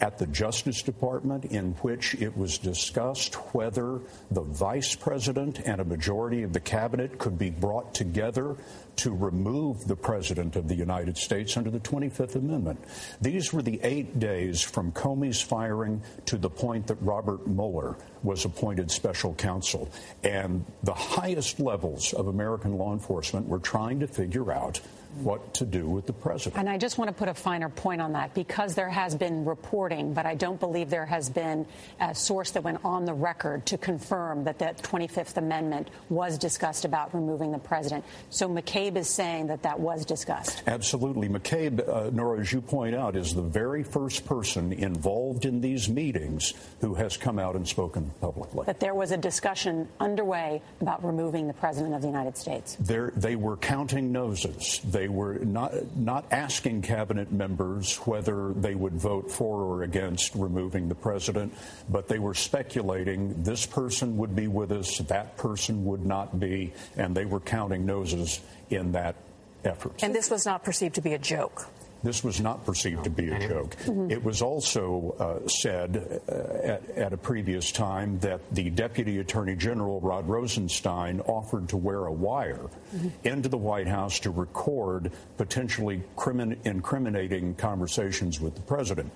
at 0.00 0.18
the 0.18 0.26
Justice 0.26 0.82
Department 0.82 1.46
in 1.46 1.72
which 1.82 2.14
it 2.16 2.36
was 2.36 2.58
discussed 2.58 3.34
whether 3.54 4.00
the 4.30 4.42
vice 4.42 4.94
president 4.94 5.60
and 5.64 5.80
a 5.80 5.84
majority 5.84 6.42
of 6.42 6.52
the 6.52 6.60
cabinet 6.60 7.18
could 7.18 7.38
be 7.38 7.50
brought 7.50 7.94
together 7.94 8.56
to 8.96 9.14
remove 9.14 9.86
the 9.86 9.96
President 9.96 10.56
of 10.56 10.68
the 10.68 10.74
United 10.74 11.16
States 11.16 11.56
under 11.56 11.70
the 11.70 11.80
25th 11.80 12.36
Amendment. 12.36 12.82
These 13.20 13.52
were 13.52 13.62
the 13.62 13.80
eight 13.82 14.18
days 14.18 14.62
from 14.62 14.92
Comey's 14.92 15.40
firing 15.40 16.02
to 16.26 16.36
the 16.36 16.50
point 16.50 16.86
that 16.86 16.96
Robert 17.00 17.46
Mueller 17.46 17.96
was 18.22 18.44
appointed 18.44 18.90
special 18.90 19.34
counsel. 19.34 19.90
And 20.22 20.64
the 20.82 20.94
highest 20.94 21.60
levels 21.60 22.12
of 22.12 22.28
American 22.28 22.78
law 22.78 22.92
enforcement 22.92 23.48
were 23.48 23.58
trying 23.58 24.00
to 24.00 24.06
figure 24.06 24.52
out 24.52 24.80
what 25.22 25.54
to 25.54 25.64
do 25.64 25.88
with 25.88 26.06
the 26.06 26.12
president. 26.12 26.58
And 26.58 26.68
I 26.68 26.78
just 26.78 26.98
want 26.98 27.08
to 27.08 27.14
put 27.14 27.28
a 27.28 27.34
finer 27.34 27.68
point 27.68 28.00
on 28.00 28.12
that 28.12 28.34
because 28.34 28.74
there 28.74 28.88
has 28.88 29.14
been 29.14 29.44
reporting, 29.44 30.12
but 30.12 30.26
I 30.26 30.34
don't 30.34 30.58
believe 30.58 30.90
there 30.90 31.06
has 31.06 31.28
been 31.28 31.66
a 32.00 32.14
source 32.14 32.52
that 32.52 32.62
went 32.62 32.84
on 32.84 33.04
the 33.04 33.14
record 33.14 33.66
to 33.66 33.78
confirm 33.78 34.44
that 34.44 34.58
the 34.58 34.74
25th 34.82 35.36
Amendment 35.36 35.90
was 36.08 36.38
discussed 36.38 36.84
about 36.84 37.14
removing 37.14 37.52
the 37.52 37.58
president. 37.58 38.04
So 38.30 38.48
McCabe 38.48 38.96
is 38.96 39.08
saying 39.08 39.48
that 39.48 39.62
that 39.62 39.78
was 39.78 40.04
discussed. 40.04 40.62
Absolutely. 40.66 41.28
McCabe, 41.28 41.88
uh, 41.88 42.10
Norah, 42.10 42.40
as 42.40 42.52
you 42.52 42.60
point 42.60 42.94
out, 42.94 43.16
is 43.16 43.34
the 43.34 43.42
very 43.42 43.82
first 43.82 44.24
person 44.26 44.72
involved 44.72 45.44
in 45.44 45.60
these 45.60 45.88
meetings 45.88 46.54
who 46.80 46.94
has 46.94 47.16
come 47.16 47.38
out 47.38 47.56
and 47.56 47.66
spoken 47.66 48.10
publicly. 48.20 48.64
That 48.66 48.80
there 48.80 48.94
was 48.94 49.10
a 49.10 49.16
discussion 49.16 49.88
underway 50.00 50.62
about 50.80 51.04
removing 51.04 51.46
the 51.46 51.54
president 51.54 51.94
of 51.94 52.02
the 52.02 52.08
United 52.08 52.36
States. 52.36 52.76
There, 52.80 53.12
they 53.16 53.36
were 53.36 53.56
counting 53.56 54.12
noses. 54.12 54.80
They 54.84 55.03
they 55.04 55.08
were 55.08 55.34
not, 55.34 55.74
not 55.94 56.24
asking 56.30 56.80
cabinet 56.80 57.30
members 57.30 57.96
whether 58.06 58.54
they 58.54 58.74
would 58.74 58.94
vote 58.94 59.30
for 59.30 59.60
or 59.60 59.82
against 59.82 60.34
removing 60.34 60.88
the 60.88 60.94
president, 60.94 61.52
but 61.90 62.08
they 62.08 62.18
were 62.18 62.32
speculating 62.32 63.42
this 63.42 63.66
person 63.66 64.16
would 64.16 64.34
be 64.34 64.48
with 64.48 64.72
us, 64.72 64.96
that 65.08 65.36
person 65.36 65.84
would 65.84 66.06
not 66.06 66.40
be, 66.40 66.72
and 66.96 67.14
they 67.14 67.26
were 67.26 67.40
counting 67.40 67.84
noses 67.84 68.40
in 68.70 68.92
that 68.92 69.14
effort. 69.62 70.02
And 70.02 70.14
this 70.14 70.30
was 70.30 70.46
not 70.46 70.64
perceived 70.64 70.94
to 70.94 71.02
be 71.02 71.12
a 71.12 71.18
joke. 71.18 71.66
This 72.04 72.22
was 72.22 72.38
not 72.40 72.66
perceived 72.66 73.04
to 73.04 73.10
be 73.10 73.30
a 73.30 73.48
joke. 73.48 73.76
Mm-hmm. 73.76 74.10
It 74.10 74.22
was 74.22 74.42
also 74.42 75.16
uh, 75.18 75.48
said 75.48 76.20
uh, 76.28 76.32
at, 76.62 76.90
at, 76.90 77.12
a 77.14 77.16
previous 77.16 77.72
time 77.72 78.18
that 78.18 78.40
the 78.54 78.68
Deputy 78.68 79.18
Attorney 79.18 79.56
General, 79.56 80.00
Rod 80.00 80.28
Rosenstein, 80.28 81.20
offered 81.20 81.70
to 81.70 81.78
wear 81.78 82.04
a 82.04 82.12
wire 82.12 82.68
mm-hmm. 82.94 83.08
into 83.24 83.48
the 83.48 83.56
White 83.56 83.88
House 83.88 84.20
to 84.20 84.30
record 84.30 85.12
potentially 85.38 86.02
crimin- 86.14 86.58
incriminating 86.66 87.54
conversations 87.54 88.38
with 88.38 88.54
the 88.54 88.62
president. 88.62 89.10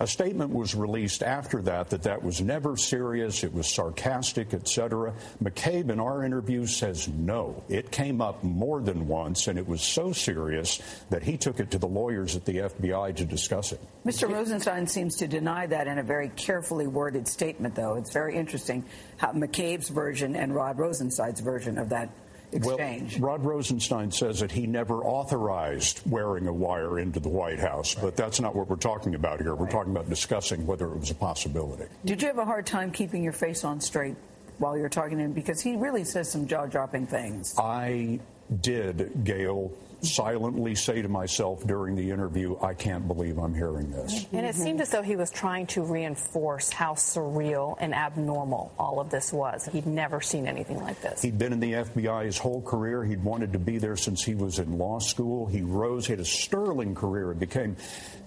A 0.00 0.06
statement 0.06 0.50
was 0.50 0.74
released 0.74 1.22
after 1.22 1.62
that 1.62 1.90
that 1.90 2.02
that 2.02 2.22
was 2.22 2.40
never 2.40 2.76
serious, 2.76 3.44
it 3.44 3.52
was 3.52 3.68
sarcastic, 3.68 4.52
etc. 4.52 5.14
McCabe 5.42 5.90
in 5.90 6.00
our 6.00 6.24
interview 6.24 6.66
says 6.66 7.08
no. 7.08 7.62
It 7.68 7.90
came 7.90 8.20
up 8.20 8.42
more 8.42 8.80
than 8.80 9.06
once, 9.06 9.46
and 9.46 9.58
it 9.58 9.66
was 9.66 9.82
so 9.82 10.12
serious 10.12 10.82
that 11.10 11.22
he 11.22 11.36
took 11.36 11.60
it 11.60 11.70
to 11.70 11.78
the 11.78 11.86
lawyers 11.86 12.34
at 12.34 12.44
the 12.44 12.58
FBI 12.58 13.14
to 13.16 13.24
discuss 13.24 13.72
it. 13.72 13.80
Mr. 14.04 14.30
Rosenstein 14.30 14.86
seems 14.86 15.16
to 15.16 15.28
deny 15.28 15.66
that 15.66 15.86
in 15.86 15.98
a 15.98 16.02
very 16.02 16.28
carefully 16.30 16.86
worded 16.86 17.28
statement, 17.28 17.74
though. 17.74 17.94
It's 17.94 18.12
very 18.12 18.36
interesting 18.36 18.84
how 19.16 19.32
McCabe's 19.32 19.88
version 19.88 20.34
and 20.34 20.54
Rod 20.54 20.78
Rosenstein's 20.78 21.40
version 21.40 21.78
of 21.78 21.88
that 21.90 22.10
exchange. 22.54 23.18
Well, 23.18 23.32
Rod 23.32 23.44
Rosenstein 23.44 24.10
says 24.10 24.40
that 24.40 24.52
he 24.52 24.66
never 24.66 25.02
authorized 25.04 26.00
wearing 26.10 26.46
a 26.46 26.52
wire 26.52 26.98
into 26.98 27.20
the 27.20 27.28
White 27.28 27.58
House, 27.58 27.94
but 27.94 28.16
that's 28.16 28.40
not 28.40 28.54
what 28.54 28.68
we're 28.68 28.76
talking 28.76 29.14
about 29.14 29.40
here. 29.40 29.54
We're 29.54 29.70
talking 29.70 29.92
about 29.92 30.08
discussing 30.08 30.66
whether 30.66 30.86
it 30.92 30.98
was 30.98 31.10
a 31.10 31.14
possibility. 31.14 31.84
Did 32.04 32.22
you 32.22 32.28
have 32.28 32.38
a 32.38 32.44
hard 32.44 32.66
time 32.66 32.90
keeping 32.90 33.22
your 33.22 33.32
face 33.32 33.64
on 33.64 33.80
straight 33.80 34.16
while 34.58 34.76
you're 34.76 34.88
talking 34.88 35.18
to 35.18 35.24
him? 35.24 35.32
Because 35.32 35.60
he 35.60 35.76
really 35.76 36.04
says 36.04 36.30
some 36.30 36.46
jaw 36.46 36.66
dropping 36.66 37.06
things. 37.06 37.54
I 37.58 38.20
did, 38.60 39.24
Gayle, 39.24 39.72
silently 40.04 40.74
say 40.74 41.02
to 41.02 41.08
myself 41.08 41.66
during 41.66 41.96
the 41.96 42.10
interview, 42.10 42.56
I 42.60 42.74
can't 42.74 43.06
believe 43.06 43.38
I'm 43.38 43.54
hearing 43.54 43.90
this. 43.90 44.26
And 44.32 44.46
it 44.46 44.54
seemed 44.54 44.80
as 44.80 44.90
though 44.90 45.02
he 45.02 45.16
was 45.16 45.30
trying 45.30 45.66
to 45.68 45.82
reinforce 45.82 46.70
how 46.70 46.94
surreal 46.94 47.76
and 47.80 47.94
abnormal 47.94 48.72
all 48.78 49.00
of 49.00 49.10
this 49.10 49.32
was. 49.32 49.66
He'd 49.66 49.86
never 49.86 50.20
seen 50.20 50.46
anything 50.46 50.80
like 50.80 51.00
this. 51.00 51.22
He'd 51.22 51.38
been 51.38 51.52
in 51.52 51.60
the 51.60 51.72
FBI 51.72 52.24
his 52.26 52.38
whole 52.38 52.62
career. 52.62 53.04
He'd 53.04 53.24
wanted 53.24 53.52
to 53.52 53.58
be 53.58 53.78
there 53.78 53.96
since 53.96 54.22
he 54.22 54.34
was 54.34 54.58
in 54.58 54.78
law 54.78 54.98
school. 54.98 55.46
He 55.46 55.62
rose, 55.62 56.06
he 56.06 56.12
had 56.12 56.20
a 56.20 56.24
sterling 56.24 56.94
career. 56.94 57.32
He 57.32 57.38
became 57.38 57.76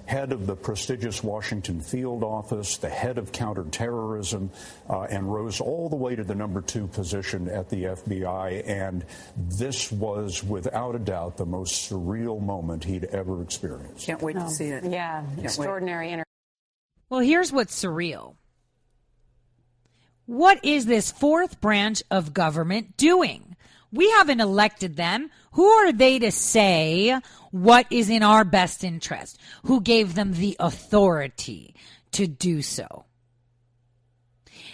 head 0.08 0.32
of 0.32 0.48
the 0.48 0.56
prestigious 0.56 1.22
Washington 1.22 1.82
Field 1.82 2.24
Office, 2.24 2.78
the 2.78 2.90
head 2.90 3.18
of 3.18 3.32
counterterrorism, 3.32 4.50
uh, 4.90 5.02
and 5.02 5.32
rose 5.32 5.60
all 5.62 5.90
the 5.90 5.96
way 5.96 6.16
to 6.16 6.24
the 6.24 6.34
number 6.34 6.62
two 6.62 6.88
position 6.88 7.50
at 7.50 7.70
the 7.70 7.84
FBI. 7.84 8.64
And 8.66 9.06
this 9.36 9.92
was, 9.92 10.44
without 10.44 10.96
a 10.96 11.00
doubt, 11.00 11.36
the 11.38 11.46
most 11.46 11.92
surreal 11.92 12.42
moment 12.42 12.86
he'd 12.86 13.04
ever 13.06 13.42
experienced. 13.44 14.06
Can't 14.06 14.22
wait 14.22 14.34
to 14.34 14.50
see 14.50 14.68
it. 14.70 14.86
Yeah, 14.86 15.24
Can't 15.36 15.44
extraordinary. 15.44 16.12
Inter- 16.12 16.24
Well, 17.10 17.20
here's 17.20 17.52
what's 17.52 17.78
surreal. 17.78 18.36
What 20.26 20.64
is 20.64 20.86
this 20.86 21.12
fourth 21.12 21.60
branch 21.62 22.02
of 22.12 22.34
government 22.34 22.98
doing? 22.98 23.56
We 23.92 24.10
haven't 24.12 24.42
elected 24.42 24.98
them. 24.98 25.30
Who 25.58 25.66
are 25.66 25.92
they 25.92 26.20
to 26.20 26.32
say 26.32 27.20
what 27.50 27.88
is 27.90 28.12
in 28.12 28.22
our 28.22 28.46
best 28.46 28.84
interest? 28.84 29.40
Who 29.64 29.82
gave 29.82 30.14
them 30.14 30.34
the 30.34 30.56
authority 30.60 31.74
to 32.12 32.28
do 32.28 32.62
so? 32.62 33.06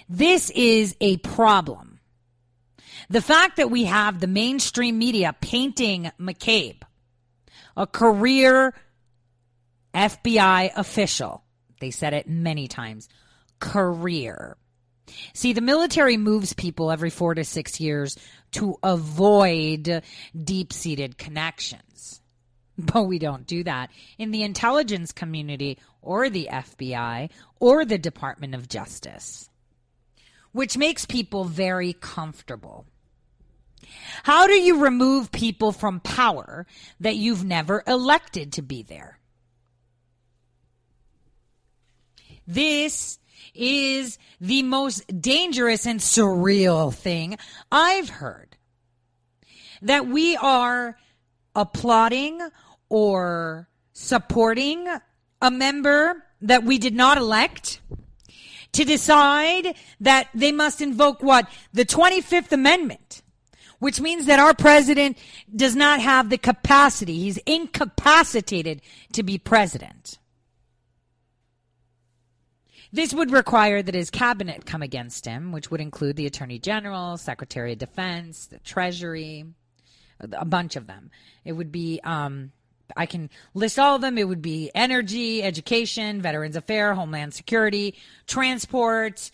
This 0.09 0.49
is 0.49 0.97
a 0.99 1.15
problem. 1.19 2.01
The 3.09 3.21
fact 3.21 3.55
that 3.55 3.71
we 3.71 3.85
have 3.85 4.19
the 4.19 4.27
mainstream 4.27 4.97
media 4.97 5.33
painting 5.39 6.11
McCabe, 6.19 6.81
a 7.77 7.87
career 7.87 8.73
FBI 9.93 10.71
official, 10.75 11.45
they 11.79 11.91
said 11.91 12.13
it 12.13 12.27
many 12.27 12.67
times, 12.67 13.07
career. 13.61 14.57
See, 15.33 15.53
the 15.53 15.61
military 15.61 16.17
moves 16.17 16.51
people 16.51 16.91
every 16.91 17.09
four 17.09 17.35
to 17.35 17.45
six 17.45 17.79
years 17.79 18.17
to 18.53 18.77
avoid 18.83 20.03
deep 20.43 20.73
seated 20.73 21.17
connections. 21.17 22.21
But 22.77 23.03
we 23.03 23.19
don't 23.19 23.45
do 23.45 23.63
that 23.65 23.91
in 24.17 24.31
the 24.31 24.43
intelligence 24.43 25.11
community 25.11 25.77
or 26.01 26.29
the 26.29 26.49
FBI 26.51 27.29
or 27.59 27.85
the 27.85 27.99
Department 27.99 28.55
of 28.55 28.67
Justice, 28.67 29.49
which 30.51 30.77
makes 30.77 31.05
people 31.05 31.43
very 31.45 31.93
comfortable. 31.93 32.85
How 34.23 34.47
do 34.47 34.53
you 34.53 34.83
remove 34.83 35.31
people 35.31 35.71
from 35.71 35.99
power 35.99 36.65
that 36.99 37.15
you've 37.15 37.43
never 37.43 37.83
elected 37.85 38.53
to 38.53 38.61
be 38.61 38.81
there? 38.81 39.19
This 42.47 43.19
is 43.53 44.17
the 44.41 44.63
most 44.63 45.21
dangerous 45.21 45.85
and 45.85 45.99
surreal 45.99 46.93
thing 46.93 47.37
I've 47.71 48.09
heard. 48.09 48.52
That 49.83 50.07
we 50.07 50.35
are 50.37 50.97
applauding 51.55 52.41
or 52.89 53.67
supporting 53.93 54.87
a 55.41 55.51
member 55.51 56.25
that 56.41 56.63
we 56.63 56.77
did 56.77 56.95
not 56.95 57.17
elect 57.17 57.79
to 58.73 58.83
decide 58.83 59.75
that 59.99 60.29
they 60.33 60.51
must 60.51 60.81
invoke 60.81 61.21
what? 61.21 61.47
The 61.73 61.85
25th 61.85 62.51
Amendment, 62.51 63.21
which 63.79 64.01
means 64.01 64.25
that 64.25 64.39
our 64.39 64.53
president 64.53 65.17
does 65.55 65.75
not 65.75 65.99
have 65.99 66.29
the 66.29 66.37
capacity. 66.37 67.19
He's 67.19 67.37
incapacitated 67.39 68.81
to 69.13 69.23
be 69.23 69.37
president. 69.37 70.17
This 72.91 73.13
would 73.13 73.31
require 73.31 73.81
that 73.81 73.95
his 73.95 74.11
cabinet 74.11 74.65
come 74.65 74.83
against 74.83 75.25
him, 75.25 75.51
which 75.51 75.71
would 75.71 75.81
include 75.81 76.15
the 76.15 76.27
Attorney 76.27 76.59
General, 76.59 77.17
Secretary 77.17 77.73
of 77.73 77.79
Defense, 77.79 78.45
the 78.45 78.59
Treasury, 78.59 79.45
a 80.31 80.45
bunch 80.45 80.75
of 80.75 80.87
them. 80.87 81.11
It 81.45 81.53
would 81.53 81.71
be, 81.71 81.99
um, 82.03 82.51
I 82.95 83.05
can 83.05 83.29
list 83.53 83.79
all 83.79 83.95
of 83.95 84.01
them. 84.01 84.17
It 84.17 84.27
would 84.27 84.41
be 84.41 84.71
energy, 84.75 85.43
education, 85.43 86.21
Veterans 86.21 86.55
Affairs, 86.55 86.97
Homeland 86.97 87.33
Security, 87.33 87.95
transport, 88.27 89.31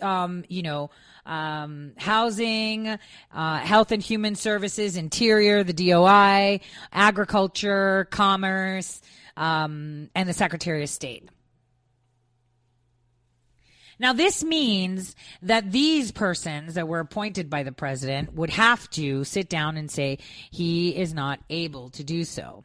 um, 0.00 0.44
you 0.48 0.62
know, 0.62 0.90
um, 1.26 1.92
housing, 1.96 2.98
uh, 3.32 3.58
health 3.58 3.92
and 3.92 4.02
human 4.02 4.34
services, 4.34 4.96
interior, 4.96 5.64
the 5.64 5.72
DOI, 5.72 6.60
agriculture, 6.92 8.06
commerce, 8.10 9.00
um, 9.36 10.10
and 10.14 10.28
the 10.28 10.34
Secretary 10.34 10.82
of 10.82 10.88
State. 10.88 11.28
Now, 13.98 14.12
this 14.12 14.42
means 14.42 15.14
that 15.42 15.70
these 15.70 16.10
persons 16.12 16.74
that 16.74 16.88
were 16.88 17.00
appointed 17.00 17.48
by 17.48 17.62
the 17.62 17.72
president 17.72 18.34
would 18.34 18.50
have 18.50 18.88
to 18.90 19.24
sit 19.24 19.48
down 19.48 19.76
and 19.76 19.90
say 19.90 20.18
he 20.50 20.96
is 20.96 21.14
not 21.14 21.40
able 21.48 21.90
to 21.90 22.04
do 22.04 22.24
so. 22.24 22.64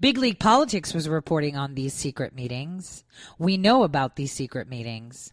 Big 0.00 0.16
League 0.16 0.38
Politics 0.38 0.94
was 0.94 1.08
reporting 1.08 1.56
on 1.56 1.74
these 1.74 1.92
secret 1.92 2.34
meetings. 2.34 3.04
We 3.38 3.56
know 3.56 3.82
about 3.82 4.16
these 4.16 4.32
secret 4.32 4.68
meetings. 4.68 5.32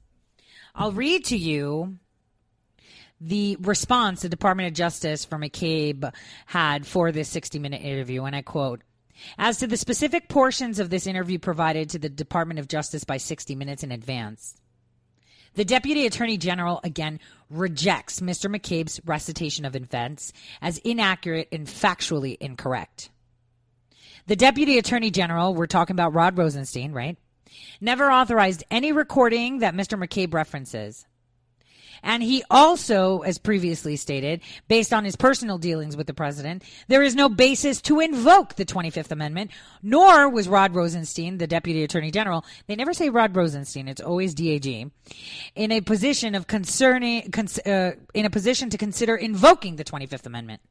I'll 0.74 0.92
read 0.92 1.26
to 1.26 1.38
you 1.38 1.98
the 3.22 3.58
response 3.62 4.22
the 4.22 4.30
Department 4.30 4.68
of 4.68 4.74
Justice 4.74 5.24
for 5.24 5.38
McCabe 5.38 6.14
had 6.48 6.86
for 6.86 7.12
this 7.12 7.30
60 7.30 7.60
minute 7.60 7.82
interview, 7.82 8.26
and 8.26 8.36
I 8.36 8.42
quote, 8.42 8.82
as 9.38 9.58
to 9.60 9.68
the 9.68 9.78
specific 9.78 10.28
portions 10.28 10.80
of 10.80 10.90
this 10.90 11.08
interview 11.08 11.40
provided 11.40 11.90
to 11.92 12.00
the 12.00 12.10
Department 12.10 12.60
of 12.60 12.68
Justice 12.68 13.06
by 13.06 13.18
60 13.18 13.56
Minutes 13.56 13.84
in 13.84 13.92
advance, 13.92 14.58
the 15.56 15.66
Deputy 15.66 16.06
Attorney 16.06 16.38
General 16.38 16.80
again 16.84 17.20
rejects 17.50 18.20
Mr. 18.20 18.54
McCabe's 18.54 19.00
recitation 19.06 19.66
of 19.66 19.76
events 19.76 20.34
as 20.62 20.78
inaccurate 20.80 21.48
and 21.52 21.68
factually 21.68 22.38
incorrect. 22.40 23.10
The 24.28 24.36
Deputy 24.36 24.78
Attorney 24.78 25.12
General, 25.12 25.54
we're 25.54 25.68
talking 25.68 25.96
about 25.96 26.14
Rod 26.14 26.38
Rosenstein, 26.38 26.92
right? 26.92 27.18
Never 27.80 28.12
authorized 28.12 28.64
any 28.72 28.92
recording 28.92 29.60
that 29.60 29.76
Mr. 29.76 29.98
McCabe 29.98 30.34
references. 30.34 31.06
And 32.04 32.24
he 32.24 32.44
also, 32.50 33.20
as 33.22 33.38
previously 33.38 33.96
stated, 33.96 34.42
based 34.68 34.94
on 34.94 35.06
his 35.06 35.16
personal 35.16 35.58
dealings 35.58 35.98
with 35.98 36.08
the 36.08 36.14
president, 36.14 36.64
there 36.88 37.04
is 37.04 37.16
no 37.16 37.30
basis 37.30 37.82
to 37.84 38.00
invoke 38.00 38.56
the 38.56 38.66
25th 38.66 39.12
Amendment, 39.12 39.52
nor 39.82 40.30
was 40.30 40.48
Rod 40.48 40.76
Rosenstein, 40.76 41.38
the 41.38 41.48
Deputy 41.48 41.84
Attorney 41.84 42.12
General, 42.12 42.46
they 42.68 42.76
never 42.76 42.94
say 42.94 43.10
Rod 43.10 43.36
Rosenstein, 43.36 43.88
it's 43.88 44.02
always 44.02 44.34
DAG, 44.34 44.92
in 45.56 45.72
a 45.72 45.82
position 45.82 46.36
of 46.36 46.48
concerning, 46.48 47.34
uh, 47.66 47.92
in 48.14 48.26
a 48.26 48.30
position 48.30 48.70
to 48.70 48.78
consider 48.78 49.16
invoking 49.16 49.76
the 49.76 49.84
25th 49.84 50.26
Amendment. 50.26 50.62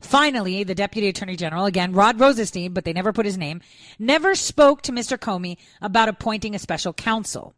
Finally, 0.00 0.64
the 0.64 0.74
Deputy 0.74 1.08
Attorney 1.08 1.36
General, 1.36 1.66
again, 1.66 1.92
Rod 1.92 2.18
Rosenstein, 2.18 2.72
but 2.72 2.84
they 2.84 2.92
never 2.92 3.12
put 3.12 3.26
his 3.26 3.36
name, 3.36 3.60
never 3.98 4.34
spoke 4.34 4.82
to 4.82 4.92
Mr. 4.92 5.18
Comey 5.18 5.58
about 5.82 6.08
appointing 6.08 6.54
a 6.54 6.58
special 6.58 6.92
counsel. 6.92 7.54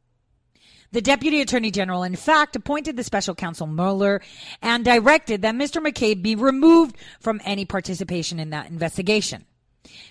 The 0.92 1.00
Deputy 1.00 1.40
Attorney 1.40 1.70
General, 1.70 2.02
in 2.02 2.16
fact, 2.16 2.54
appointed 2.54 2.96
the 2.96 3.04
special 3.04 3.34
counsel 3.34 3.66
Mueller 3.66 4.20
and 4.60 4.84
directed 4.84 5.42
that 5.42 5.54
Mr. 5.54 5.82
McCabe 5.82 6.22
be 6.22 6.36
removed 6.36 6.96
from 7.18 7.40
any 7.44 7.64
participation 7.64 8.38
in 8.38 8.50
that 8.50 8.70
investigation. 8.70 9.46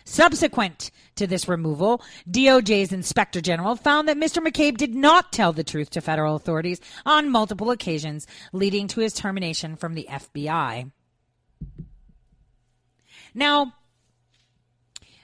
Subsequent 0.04 0.92
to 1.16 1.28
this 1.28 1.48
removal, 1.48 2.02
DOJ's 2.30 2.92
Inspector 2.92 3.40
General 3.42 3.76
found 3.76 4.08
that 4.08 4.18
Mr. 4.18 4.46
McCabe 4.46 4.76
did 4.76 4.96
not 4.96 5.32
tell 5.32 5.54
the 5.54 5.64
truth 5.64 5.92
to 5.92 6.02
federal 6.02 6.36
authorities 6.36 6.82
on 7.06 7.30
multiple 7.30 7.72
occasions, 7.72 8.28
leading 8.52 8.88
to 8.88 9.00
his 9.02 9.14
termination 9.14 9.76
from 9.76 9.94
the 9.94 10.08
FBI. 10.10 10.92
Now, 13.34 13.74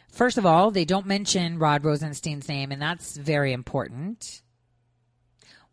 First 0.10 0.40
of 0.40 0.48
all, 0.48 0.72
they 0.72 0.84
don't 0.84 1.06
mention 1.06 1.60
Rod 1.60 1.86
Rosenstein's 1.86 2.50
name, 2.50 2.72
and 2.72 2.82
that's 2.82 3.16
very 3.16 3.54
important. 3.54 4.42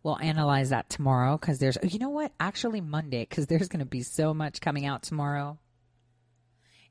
We'll 0.04 0.18
analyze 0.20 0.68
that 0.68 0.90
tomorrow 0.90 1.38
because 1.38 1.58
there's, 1.58 1.78
you 1.82 1.98
know 1.98 2.10
what? 2.10 2.30
Actually, 2.38 2.82
Monday, 2.82 3.26
because 3.26 3.46
there's 3.46 3.68
going 3.68 3.80
to 3.80 3.86
be 3.86 4.02
so 4.02 4.34
much 4.34 4.60
coming 4.60 4.84
out 4.84 5.02
tomorrow. 5.02 5.58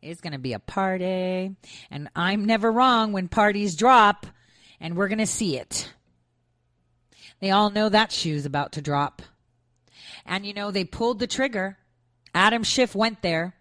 It's 0.01 0.19
going 0.19 0.33
to 0.33 0.39
be 0.39 0.53
a 0.53 0.59
party, 0.59 1.55
and 1.91 2.09
I'm 2.15 2.45
never 2.45 2.71
wrong 2.71 3.11
when 3.11 3.27
parties 3.27 3.75
drop, 3.75 4.25
and 4.79 4.97
we're 4.97 5.09
going 5.09 5.19
to 5.19 5.27
see 5.27 5.57
it. 5.57 5.93
They 7.39 7.51
all 7.51 7.69
know 7.69 7.87
that 7.87 8.11
shoe's 8.11 8.47
about 8.47 8.73
to 8.73 8.81
drop. 8.81 9.21
And 10.25 10.43
you 10.43 10.53
know, 10.53 10.71
they 10.71 10.83
pulled 10.83 11.19
the 11.19 11.27
trigger. 11.27 11.77
Adam 12.33 12.63
Schiff 12.63 12.95
went 12.95 13.21
there. 13.21 13.53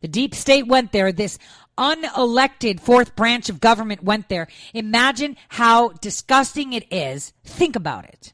The 0.00 0.08
deep 0.08 0.32
state 0.34 0.68
went 0.68 0.92
there. 0.92 1.10
This 1.10 1.38
unelected 1.76 2.78
fourth 2.78 3.16
branch 3.16 3.48
of 3.48 3.60
government 3.60 4.04
went 4.04 4.28
there. 4.28 4.46
Imagine 4.72 5.36
how 5.48 5.88
disgusting 5.88 6.72
it 6.72 6.92
is. 6.92 7.32
Think 7.42 7.74
about 7.74 8.04
it. 8.04 8.33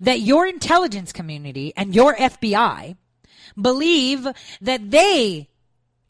That 0.00 0.20
your 0.20 0.46
intelligence 0.46 1.12
community 1.12 1.72
and 1.76 1.94
your 1.94 2.14
FBI 2.14 2.96
believe 3.60 4.26
that 4.60 4.90
they 4.90 5.48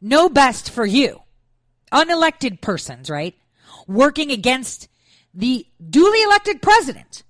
know 0.01 0.29
best 0.29 0.71
for 0.71 0.87
you. 0.87 1.23
Unelected 1.93 2.61
persons, 2.61 3.09
right? 3.09 3.35
Working 3.87 4.31
against 4.31 4.89
the 5.35 5.67
duly 5.89 6.23
elected 6.23 6.61
president. 6.63 7.23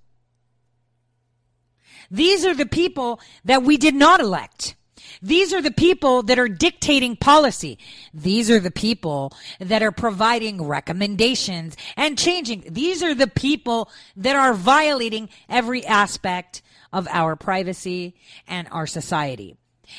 These 2.10 2.44
are 2.44 2.54
the 2.54 2.66
people 2.66 3.20
that 3.44 3.62
we 3.62 3.76
did 3.76 3.94
not 3.94 4.20
elect. 4.20 4.76
These 5.22 5.52
are 5.52 5.62
the 5.62 5.70
people 5.70 6.22
that 6.24 6.38
are 6.38 6.48
dictating 6.48 7.16
policy. 7.16 7.78
These 8.14 8.50
are 8.50 8.60
the 8.60 8.70
people 8.70 9.32
that 9.58 9.82
are 9.82 9.92
providing 9.92 10.64
recommendations 10.64 11.76
and 11.96 12.18
changing. 12.18 12.64
These 12.70 13.02
are 13.02 13.14
the 13.14 13.26
people 13.26 13.90
that 14.16 14.36
are 14.36 14.54
violating 14.54 15.28
every 15.48 15.84
aspect 15.84 16.62
of 16.92 17.08
our 17.08 17.36
privacy 17.36 18.14
and 18.46 18.68
our 18.70 18.86
society. 18.86 19.56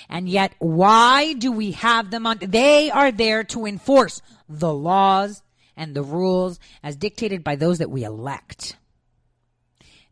And 0.08 0.30
yet, 0.30 0.54
why 0.60 1.34
do 1.34 1.52
we 1.52 1.72
have 1.72 2.12
them 2.12 2.26
on? 2.26 2.38
They 2.42 2.92
are 2.92 3.12
there 3.12 3.44
to 3.46 3.66
enforce 3.66 4.22
the 4.48 4.74
laws 4.74 5.42
and 5.76 5.96
the 5.96 6.04
rules 6.04 6.60
as 6.84 6.96
dictated 6.96 7.44
by 7.44 7.56
those 7.56 7.80
that 7.80 7.90
we 7.90 8.04
elect. 8.04 8.76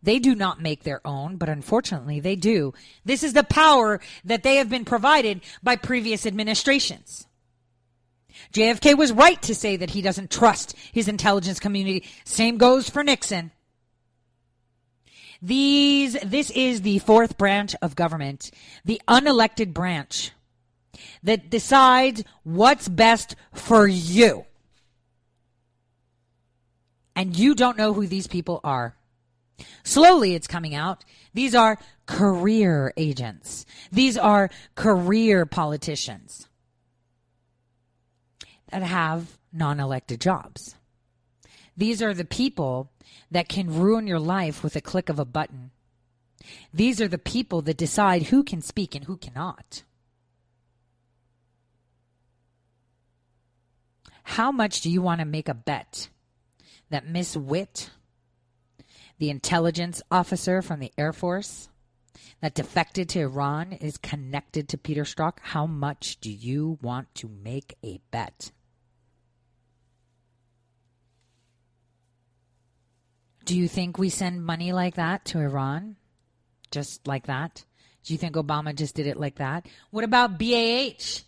They 0.08 0.20
do 0.20 0.36
not 0.36 0.62
make 0.62 0.84
their 0.84 1.06
own, 1.06 1.36
but 1.36 1.50
unfortunately 1.50 2.22
they 2.22 2.38
do. 2.38 2.74
This 3.04 3.24
is 3.24 3.34
the 3.34 3.44
power 3.44 4.00
that 4.24 4.42
they 4.42 4.56
have 4.56 4.70
been 4.70 4.86
provided 4.86 5.42
by 5.62 5.76
previous 5.76 6.26
administrations. 6.26 7.28
JFK 8.54 8.98
was 8.98 9.12
right 9.12 9.42
to 9.42 9.54
say 9.54 9.76
that 9.76 9.90
he 9.90 10.02
doesn't 10.02 10.32
trust 10.32 10.78
his 10.94 11.10
intelligence 11.10 11.60
community. 11.60 12.06
Same 12.24 12.58
goes 12.58 12.90
for 12.90 13.04
Nixon. 13.04 13.52
These, 15.42 16.14
this 16.24 16.52
is 16.52 16.84
the 16.84 17.00
fourth 17.00 17.38
branch 17.38 17.76
of 17.82 17.98
government, 17.98 18.50
the 18.86 19.02
unelected 19.10 19.74
branch 19.74 20.32
that 21.24 21.50
decides 21.50 22.24
what's 22.44 22.88
best 22.88 23.36
for 23.52 23.86
you. 23.86 24.46
And 27.14 27.38
you 27.38 27.54
don't 27.56 27.78
know 27.78 27.92
who 27.92 28.08
these 28.08 28.28
people 28.28 28.62
are. 28.64 28.97
Slowly 29.84 30.36
it's 30.36 30.48
coming 30.48 30.76
out. 30.76 31.04
These 31.34 31.56
are 31.56 31.78
career 32.06 32.94
agents. 32.98 33.66
These 33.92 34.18
are 34.18 34.50
career 34.76 35.46
politicians 35.46 36.48
that 38.70 38.84
have 38.84 39.38
non 39.52 39.80
elected 39.80 40.22
jobs. 40.22 40.76
These 41.76 42.02
are 42.02 42.14
the 42.14 42.26
people 42.26 42.92
that 43.32 43.50
can 43.50 43.74
ruin 43.74 44.08
your 44.08 44.20
life 44.20 44.64
with 44.64 44.76
a 44.76 44.82
click 44.82 45.10
of 45.10 45.20
a 45.20 45.26
button. 45.26 45.72
These 46.74 47.02
are 47.02 47.08
the 47.08 47.18
people 47.18 47.62
that 47.64 47.78
decide 47.78 48.24
who 48.24 48.44
can 48.44 48.62
speak 48.62 48.96
and 48.96 49.06
who 49.06 49.18
cannot. 49.18 49.84
How 54.24 54.52
much 54.52 54.82
do 54.82 54.90
you 54.90 55.02
want 55.02 55.20
to 55.20 55.26
make 55.26 55.48
a 55.48 55.54
bet 55.54 56.10
that 56.90 57.08
Miss 57.08 57.36
Witt 57.36 57.90
the 59.20 59.30
intelligence 59.30 60.02
officer 60.12 60.62
from 60.62 60.80
the 60.80 60.92
Air 60.98 61.14
Force 61.14 61.70
that 62.42 62.54
defected 62.54 63.10
to 63.10 63.22
Iran 63.22 63.74
is 63.74 63.98
connected 63.98 64.70
to 64.70 64.78
Peter 64.78 65.04
Strzok? 65.04 65.38
How 65.42 65.66
much 65.66 66.20
do 66.20 66.32
you 66.32 66.78
want 66.82 67.14
to 67.16 67.28
make 67.28 67.76
a 67.84 68.00
bet? 68.12 68.52
Do 73.46 73.58
you 73.58 73.68
think 73.68 73.98
we 73.98 74.10
send 74.10 74.46
money 74.46 74.74
like 74.74 74.96
that 74.96 75.24
to 75.26 75.40
Iran? 75.40 75.96
Just 76.70 77.08
like 77.08 77.28
that? 77.28 77.64
Do 78.04 78.14
you 78.14 78.18
think 78.18 78.36
Obama 78.36 78.76
just 78.76 78.94
did 78.94 79.08
it 79.08 79.20
like 79.20 79.36
that? 79.36 79.66
What 79.90 80.04
about 80.04 80.38
BAH? 80.38 81.24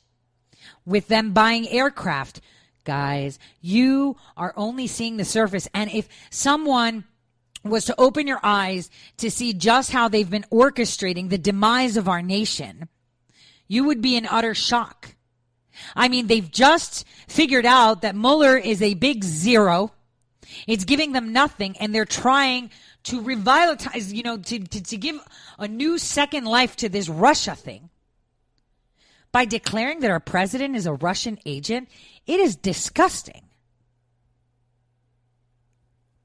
With 0.86 1.08
them 1.08 1.32
buying 1.32 1.68
aircraft? 1.68 2.42
Guys, 2.84 3.40
you 3.62 4.18
are 4.36 4.54
only 4.58 4.88
seeing 4.88 5.18
the 5.18 5.26
surface. 5.26 5.68
And 5.74 5.90
if 5.92 6.10
someone 6.30 7.06
was 7.70 7.86
to 7.86 7.96
open 7.98 8.28
your 8.28 8.40
eyes 8.44 8.90
to 9.18 9.32
see 9.32 9.54
just 9.54 9.92
how 9.92 10.08
they've 10.08 10.30
been 10.30 10.46
orchestrating 10.52 11.30
the 11.30 11.38
demise 11.38 11.98
of 11.98 12.10
our 12.10 12.22
nation, 12.22 12.90
you 13.68 13.84
would 13.86 14.02
be 14.02 14.16
in 14.16 14.26
utter 14.26 14.54
shock. 14.54 15.16
I 15.96 16.10
mean, 16.10 16.28
they've 16.28 16.50
just 16.50 17.06
figured 17.28 17.66
out 17.66 18.02
that 18.02 18.16
Mueller 18.16 18.58
is 18.58 18.82
a 18.82 18.96
big 18.96 19.24
zero. 19.24 19.92
It's 20.68 20.84
giving 20.84 21.14
them 21.14 21.32
nothing, 21.32 21.78
and 21.78 21.94
they're 21.94 22.06
trying 22.06 22.72
to 23.04 23.22
revitalize, 23.22 24.12
you 24.12 24.24
know, 24.24 24.38
to, 24.38 24.60
to, 24.60 24.84
to 24.84 24.98
give 24.98 25.20
a 25.58 25.68
new 25.68 25.98
second 25.98 26.46
life 26.46 26.76
to 26.78 26.90
this 26.90 27.08
Russia 27.08 27.56
thing. 27.56 27.90
By 29.32 29.46
declaring 29.46 30.00
that 30.00 30.12
our 30.12 30.20
president 30.20 30.76
is 30.76 30.86
a 30.86 30.94
Russian 30.94 31.40
agent, 31.46 31.88
it 32.26 32.40
is 32.40 32.56
disgusting. 32.56 33.49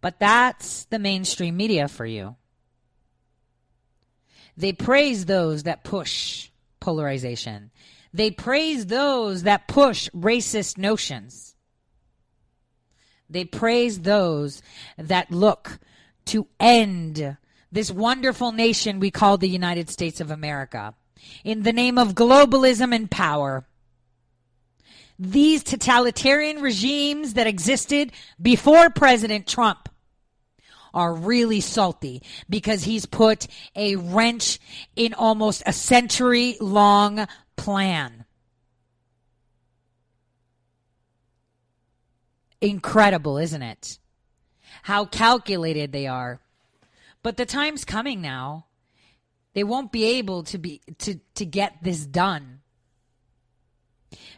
But 0.04 0.18
that's 0.18 0.84
the 0.90 0.98
mainstream 0.98 1.56
media 1.56 1.88
for 1.88 2.04
you. 2.04 2.36
They 4.54 4.74
praise 4.74 5.24
those 5.24 5.62
that 5.62 5.82
push 5.82 6.50
polarization. 6.78 7.70
They 8.12 8.30
praise 8.30 8.84
those 8.84 9.44
that 9.44 9.66
push 9.66 10.10
racist 10.10 10.76
notions. 10.76 11.56
They 13.30 13.46
praise 13.46 14.00
those 14.00 14.60
that 14.98 15.30
look 15.30 15.78
to 16.26 16.48
end 16.60 17.38
this 17.72 17.90
wonderful 17.90 18.52
nation 18.52 19.00
we 19.00 19.10
call 19.10 19.38
the 19.38 19.48
United 19.48 19.88
States 19.88 20.20
of 20.20 20.30
America 20.30 20.92
in 21.44 21.62
the 21.62 21.72
name 21.72 21.96
of 21.96 22.14
globalism 22.14 22.94
and 22.94 23.10
power. 23.10 23.64
These 25.18 25.62
totalitarian 25.62 26.60
regimes 26.60 27.32
that 27.34 27.46
existed 27.46 28.12
before 28.42 28.90
President 28.90 29.46
Trump 29.46 29.88
are 30.94 31.12
really 31.12 31.60
salty 31.60 32.22
because 32.48 32.84
he's 32.84 33.04
put 33.04 33.46
a 33.76 33.96
wrench 33.96 34.58
in 34.96 35.12
almost 35.12 35.62
a 35.66 35.72
century 35.72 36.56
long 36.60 37.26
plan. 37.56 38.24
Incredible, 42.60 43.36
isn't 43.36 43.62
it? 43.62 43.98
How 44.84 45.04
calculated 45.04 45.92
they 45.92 46.06
are. 46.06 46.40
But 47.22 47.36
the 47.36 47.46
time's 47.46 47.84
coming 47.84 48.22
now. 48.22 48.66
They 49.54 49.64
won't 49.64 49.92
be 49.92 50.04
able 50.04 50.44
to 50.44 50.58
be 50.58 50.80
to, 50.98 51.20
to 51.34 51.44
get 51.44 51.78
this 51.82 52.06
done. 52.06 52.60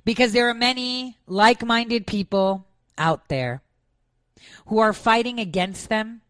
Because 0.04 0.32
there 0.32 0.48
are 0.48 0.54
many 0.54 1.18
like-minded 1.26 2.06
people 2.06 2.66
out 2.96 3.28
there 3.28 3.62
who 4.66 4.78
are 4.78 4.92
fighting 4.92 5.38
against 5.38 5.88
them 5.88 6.22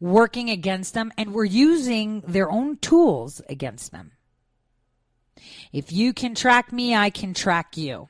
working 0.00 0.50
against 0.50 0.94
them 0.94 1.12
and 1.16 1.32
we're 1.32 1.44
using 1.44 2.22
their 2.26 2.50
own 2.50 2.76
tools 2.78 3.40
against 3.48 3.92
them. 3.92 4.12
If 5.72 5.92
you 5.92 6.12
can 6.12 6.34
track 6.34 6.72
me, 6.72 6.94
I 6.94 7.10
can 7.10 7.34
track 7.34 7.76
you. 7.76 8.08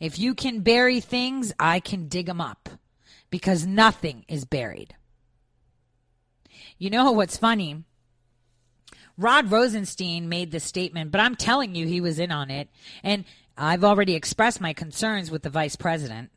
If 0.00 0.18
you 0.18 0.34
can 0.34 0.60
bury 0.60 1.00
things, 1.00 1.52
I 1.58 1.80
can 1.80 2.08
dig 2.08 2.26
them 2.26 2.40
up 2.40 2.68
because 3.30 3.66
nothing 3.66 4.24
is 4.28 4.44
buried. 4.44 4.94
You 6.78 6.90
know 6.90 7.12
what's 7.12 7.36
funny? 7.36 7.84
Rod 9.16 9.50
Rosenstein 9.50 10.28
made 10.28 10.50
the 10.50 10.60
statement, 10.60 11.12
but 11.12 11.20
I'm 11.20 11.36
telling 11.36 11.74
you, 11.74 11.86
he 11.86 12.00
was 12.00 12.18
in 12.18 12.32
on 12.32 12.50
it. 12.50 12.68
And 13.02 13.24
I've 13.56 13.84
already 13.84 14.14
expressed 14.14 14.60
my 14.60 14.72
concerns 14.72 15.30
with 15.30 15.42
the 15.42 15.50
vice 15.50 15.76
president. 15.76 16.30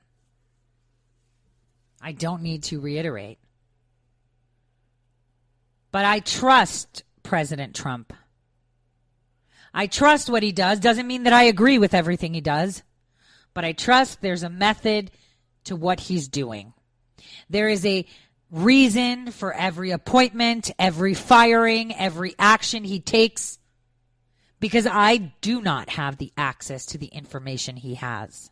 I 2.02 2.12
don't 2.12 2.44
need 2.44 2.64
to 2.64 2.80
reiterate. 2.80 3.40
But 5.98 6.06
I 6.06 6.20
trust 6.20 7.02
President 7.24 7.76
Trump. 7.76 8.14
I 9.74 9.88
trust 9.88 10.30
what 10.30 10.44
he 10.44 10.52
does. 10.52 10.80
Doesn't 10.80 11.08
mean 11.08 11.24
that 11.24 11.34
I 11.34 11.46
agree 11.46 11.80
with 11.80 11.96
everything 11.96 12.36
he 12.36 12.40
does, 12.40 12.84
but 13.56 13.66
I 13.66 13.72
trust 13.72 14.22
there's 14.22 14.44
a 14.44 14.50
method 14.52 15.10
to 15.64 15.76
what 15.76 16.02
he's 16.02 16.28
doing. 16.28 16.74
There 17.50 17.68
is 17.68 17.84
a 17.84 18.06
reason 18.52 19.32
for 19.32 19.52
every 19.52 19.90
appointment, 19.90 20.70
every 20.78 21.16
firing, 21.16 21.96
every 21.96 22.36
action 22.38 22.84
he 22.84 23.00
takes, 23.00 23.58
because 24.60 24.86
I 24.86 25.34
do 25.42 25.62
not 25.62 25.90
have 25.90 26.18
the 26.18 26.32
access 26.38 26.86
to 26.86 27.00
the 27.00 27.08
information 27.08 27.76
he 27.76 27.96
has. 27.96 28.52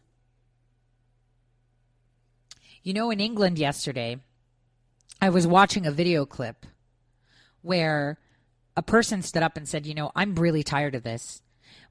You 2.82 2.96
know, 2.96 3.12
in 3.12 3.20
England 3.20 3.60
yesterday, 3.60 4.18
I 5.22 5.30
was 5.30 5.46
watching 5.46 5.86
a 5.86 5.92
video 5.92 6.26
clip 6.26 6.66
where 7.65 8.19
a 8.78 8.84
person 8.84 9.21
stood 9.21 9.43
up 9.43 9.58
and 9.58 9.67
said, 9.67 9.86
You 9.86 9.95
know, 9.95 10.12
I'm 10.15 10.36
really 10.36 10.63
tired 10.63 10.95
of 10.95 11.04
this. 11.04 11.41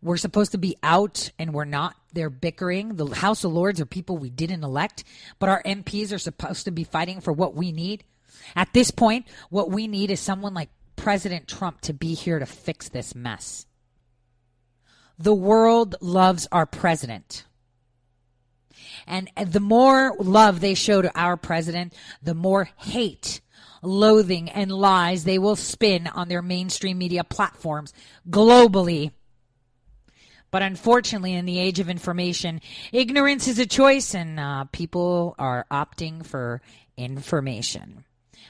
We're 0.03 0.17
supposed 0.19 0.53
to 0.53 0.59
be 0.59 0.77
out 0.83 1.31
and 1.39 1.55
we're 1.55 1.65
not. 1.65 1.97
They're 2.13 2.31
bickering. 2.31 2.97
The 2.97 3.07
House 3.07 3.43
of 3.43 3.53
Lords 3.53 3.81
are 3.81 3.87
people 3.87 4.19
we 4.19 4.31
didn't 4.31 4.63
elect, 4.63 5.05
but 5.39 5.49
our 5.49 5.63
MPs 5.63 6.13
are 6.13 6.19
supposed 6.19 6.67
to 6.67 6.71
be 6.71 6.85
fighting 6.85 7.21
for 7.21 7.33
what 7.33 7.55
we 7.55 7.73
need. 7.73 8.05
At 8.55 8.73
this 8.73 8.91
point, 8.91 9.27
what 9.49 9.71
we 9.71 9.87
need 9.87 10.11
is 10.11 10.21
someone 10.21 10.55
like 10.55 10.69
President 10.97 11.49
Trump 11.49 11.81
to 11.83 11.95
be 11.95 12.15
here 12.15 12.39
to 12.39 12.47
fix 12.47 12.89
this 12.89 13.15
mess. 13.15 13.67
The 15.19 15.35
world 15.35 15.97
loves 16.01 16.49
our 16.53 16.67
president. 16.67 17.45
And 19.07 19.31
the 19.37 19.61
more 19.61 20.15
love 20.19 20.61
they 20.61 20.75
show 20.75 21.03
to 21.03 21.19
our 21.19 21.37
president, 21.37 21.95
the 22.23 22.35
more 22.35 22.69
hate, 22.77 23.41
loathing, 23.87 24.49
and 24.51 24.71
lies 24.71 25.25
they 25.25 25.39
will 25.39 25.57
spin 25.57 26.07
on 26.07 26.29
their 26.29 26.43
mainstream 26.43 26.99
media 26.99 27.25
platforms 27.25 27.93
globally. 28.29 29.13
But 30.51 30.63
unfortunately, 30.63 31.35
in 31.35 31.47
the 31.47 31.59
age 31.59 31.81
of 31.81 31.91
information, 31.91 32.61
ignorance 32.93 33.49
is 33.49 33.59
a 33.59 33.67
choice, 33.67 34.15
and 34.15 34.39
uh, 34.39 34.65
people 34.71 35.35
are 35.39 35.67
opting 35.71 36.25
for 36.25 36.63
information. 36.97 38.05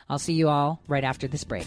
I'll 0.09 0.19
see 0.19 0.35
you 0.35 0.49
all 0.49 0.83
right 0.87 1.05
after 1.05 1.27
this 1.29 1.45
break. 1.45 1.67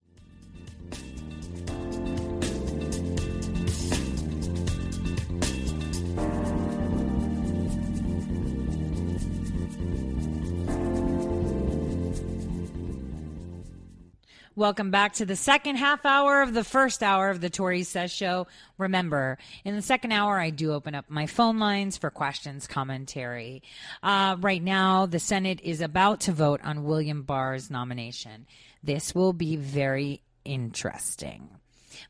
Welcome 14.57 14.91
back 14.91 15.13
to 15.13 15.25
the 15.25 15.37
second 15.37 15.77
half 15.77 16.05
hour 16.05 16.41
of 16.41 16.53
the 16.53 16.65
first 16.65 17.03
hour 17.03 17.29
of 17.29 17.39
the 17.39 17.49
Tori 17.49 17.83
Says 17.83 18.11
Show. 18.11 18.47
Remember, 18.77 19.37
in 19.63 19.77
the 19.77 19.81
second 19.81 20.11
hour, 20.11 20.37
I 20.37 20.49
do 20.49 20.73
open 20.73 20.93
up 20.93 21.05
my 21.07 21.25
phone 21.25 21.57
lines 21.57 21.95
for 21.95 22.09
questions, 22.09 22.67
commentary. 22.67 23.63
Uh, 24.03 24.35
right 24.41 24.61
now, 24.61 25.05
the 25.05 25.19
Senate 25.19 25.61
is 25.63 25.79
about 25.79 26.19
to 26.21 26.33
vote 26.33 26.59
on 26.65 26.83
William 26.83 27.23
Barr's 27.23 27.71
nomination. 27.71 28.45
This 28.83 29.15
will 29.15 29.31
be 29.31 29.55
very 29.55 30.21
interesting. 30.43 31.47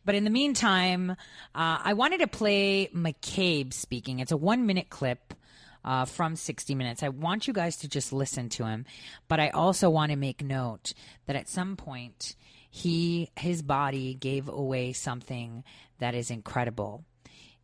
But 0.04 0.16
in 0.16 0.24
the 0.24 0.32
meantime, 0.32 1.12
uh, 1.12 1.16
I 1.54 1.94
wanted 1.94 2.22
to 2.22 2.28
play 2.28 2.88
McCabe 2.88 3.72
speaking. 3.72 4.18
It's 4.18 4.32
a 4.32 4.38
one 4.38 4.66
minute 4.66 4.90
clip 4.90 5.36
uh, 5.84 6.06
from 6.06 6.36
60 6.36 6.76
Minutes. 6.76 7.04
I 7.04 7.10
want 7.10 7.48
you 7.48 7.54
guys 7.54 7.78
to 7.78 7.88
just 7.88 8.14
listen 8.14 8.50
to 8.50 8.66
him, 8.66 8.86
but 9.28 9.40
I 9.40 9.50
also 9.50 9.90
want 9.90 10.12
to 10.12 10.18
make 10.18 10.44
note 10.44 10.94
that 11.26 11.36
at 11.36 11.50
some 11.50 11.76
point 11.76 12.36
he 12.70 13.30
his 13.36 13.62
body 13.62 14.14
gave 14.14 14.48
away 14.48 14.94
something 14.94 15.64
that 16.00 16.16
is 16.16 16.32
incredible. 16.32 17.04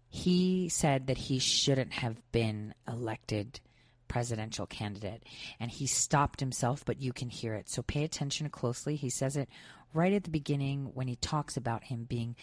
He 0.10 0.70
said 0.70 1.08
that 1.08 1.18
he 1.18 1.40
shouldn't 1.40 1.94
have 1.94 2.20
been 2.32 2.74
elected 2.88 3.60
presidential 4.08 4.66
candidate 4.66 5.24
and 5.60 5.70
he 5.70 5.86
stopped 5.86 6.40
himself 6.40 6.86
but 6.86 7.02
you 7.02 7.12
can 7.12 7.28
hear 7.30 7.54
it 7.54 7.70
so 7.70 7.82
pay 7.82 8.06
attention 8.06 8.50
closely 8.50 8.96
he 8.96 9.10
says 9.10 9.36
it 9.36 9.50
right 9.94 10.14
at 10.14 10.24
the 10.24 10.30
beginning 10.30 10.92
when 10.94 11.10
he 11.10 11.18
talks 11.18 11.58
about 11.58 11.84
him 11.84 12.06
being 12.06 12.34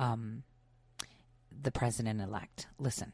um, 0.00 0.42
the 1.62 1.70
president 1.70 2.20
elect 2.20 2.66
listen 2.80 3.12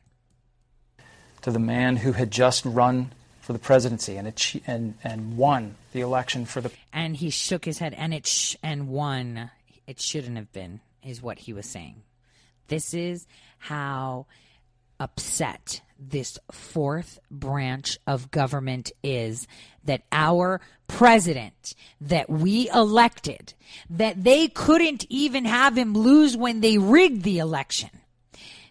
to 1.42 1.51
the 1.51 1.59
man 1.59 1.96
who 1.96 2.12
had 2.12 2.31
just 2.31 2.64
run 2.64 3.12
for 3.40 3.53
the 3.53 3.59
presidency 3.59 4.16
and 4.16 4.61
and 4.66 4.94
and 5.03 5.37
won 5.37 5.77
the 5.92 6.01
election 6.01 6.44
for 6.44 6.61
the 6.61 6.70
and 6.92 7.16
he 7.16 7.31
shook 7.31 7.64
his 7.64 7.79
head 7.79 7.94
and 7.94 8.12
it 8.12 8.27
sh- 8.27 8.57
and 8.62 8.88
won. 8.88 9.51
It 9.87 10.01
shouldn't 10.01 10.37
have 10.37 10.53
been 10.53 10.81
is 11.03 11.22
what 11.22 11.38
he 11.38 11.53
was 11.53 11.66
saying. 11.66 12.03
This 12.68 12.92
is 12.92 13.27
how 13.59 14.27
upset 15.01 15.81
this 15.98 16.38
fourth 16.53 17.18
branch 17.31 17.98
of 18.07 18.31
government 18.31 18.92
is 19.03 19.48
that 19.85 20.03
our 20.12 20.61
president 20.87 21.74
that 22.01 22.29
we 22.31 22.68
elected 22.70 23.55
that 23.90 24.22
they 24.22 24.48
couldn't 24.48 25.07
even 25.09 25.44
have 25.44 25.77
him 25.77 25.94
lose 25.94 26.37
when 26.37 26.61
they 26.61 26.79
rigged 26.79 27.22
the 27.22 27.38
election. 27.38 27.90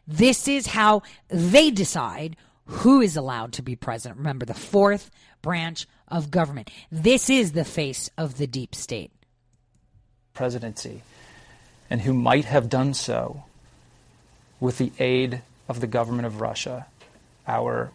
This 0.08 0.47
is 0.47 0.67
how 0.67 1.01
they 1.27 1.69
decide 1.69 2.38
who 2.67 3.01
is 3.01 3.15
allowed 3.15 3.53
to 3.53 3.62
be 3.62 3.75
president 3.75 4.17
remember 4.17 4.45
the 4.45 4.53
fourth 4.53 5.10
branch 5.41 5.88
of 6.08 6.32
government 6.32 6.69
this 6.91 7.30
is 7.30 7.51
the 7.51 7.65
face 7.65 8.10
of 8.17 8.38
the 8.38 8.47
deep 8.47 8.75
state 8.75 9.12
presidency 10.34 11.01
and 11.89 12.01
who 12.01 12.13
might 12.13 12.45
have 12.45 12.69
done 12.69 12.93
so 12.93 13.43
with 14.60 14.77
the 14.77 14.91
aid 14.99 15.41
of 15.67 15.80
the 15.80 15.88
government 15.88 16.25
of 16.25 16.41
Russia, 16.41 16.86
our 17.47 17.91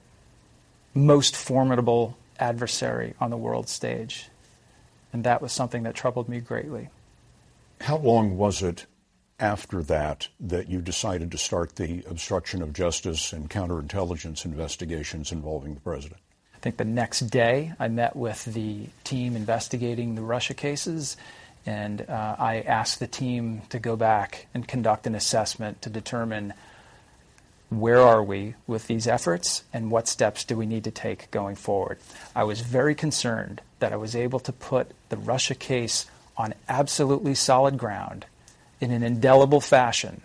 most 0.94 1.36
formidable 1.36 2.16
adversary 2.38 3.14
on 3.20 3.30
the 3.30 3.36
world 3.36 3.68
stage. 3.68 4.28
And 5.12 5.24
that 5.24 5.42
was 5.42 5.52
something 5.52 5.82
that 5.82 5.94
troubled 5.94 6.28
me 6.28 6.40
greatly. 6.40 6.88
How 7.80 7.96
long 7.96 8.36
was 8.36 8.62
it 8.62 8.86
after 9.42 9.82
that 9.82 10.28
that 10.40 10.70
you 10.70 10.80
decided 10.80 11.30
to 11.32 11.36
start 11.36 11.76
the 11.76 12.04
obstruction 12.08 12.62
of 12.62 12.72
justice 12.72 13.32
and 13.32 13.50
counterintelligence 13.50 14.44
investigations 14.44 15.32
involving 15.32 15.74
the 15.74 15.80
president? 15.80 16.20
I 16.54 16.58
think 16.60 16.76
the 16.76 16.84
next 16.84 17.20
day 17.22 17.72
I 17.80 17.88
met 17.88 18.14
with 18.14 18.44
the 18.44 18.86
team 19.02 19.34
investigating 19.34 20.14
the 20.14 20.22
Russia 20.22 20.54
cases, 20.54 21.16
and 21.66 22.08
uh, 22.08 22.36
I 22.38 22.60
asked 22.60 23.00
the 23.00 23.08
team 23.08 23.62
to 23.70 23.80
go 23.80 23.96
back 23.96 24.46
and 24.54 24.66
conduct 24.66 25.08
an 25.08 25.16
assessment 25.16 25.82
to 25.82 25.90
determine 25.90 26.54
where 27.68 28.00
are 28.00 28.22
we 28.22 28.54
with 28.66 28.86
these 28.86 29.08
efforts 29.08 29.64
and 29.72 29.90
what 29.90 30.06
steps 30.06 30.44
do 30.44 30.56
we 30.56 30.66
need 30.66 30.84
to 30.84 30.90
take 30.90 31.30
going 31.32 31.56
forward. 31.56 31.98
I 32.36 32.44
was 32.44 32.60
very 32.60 32.94
concerned 32.94 33.60
that 33.80 33.92
I 33.92 33.96
was 33.96 34.14
able 34.14 34.38
to 34.40 34.52
put 34.52 34.92
the 35.08 35.16
Russia 35.16 35.54
case 35.54 36.06
on 36.36 36.54
absolutely 36.68 37.34
solid 37.34 37.76
ground 37.76 38.26
in 38.82 38.90
an 38.90 39.02
indelible 39.02 39.60
fashion 39.60 40.20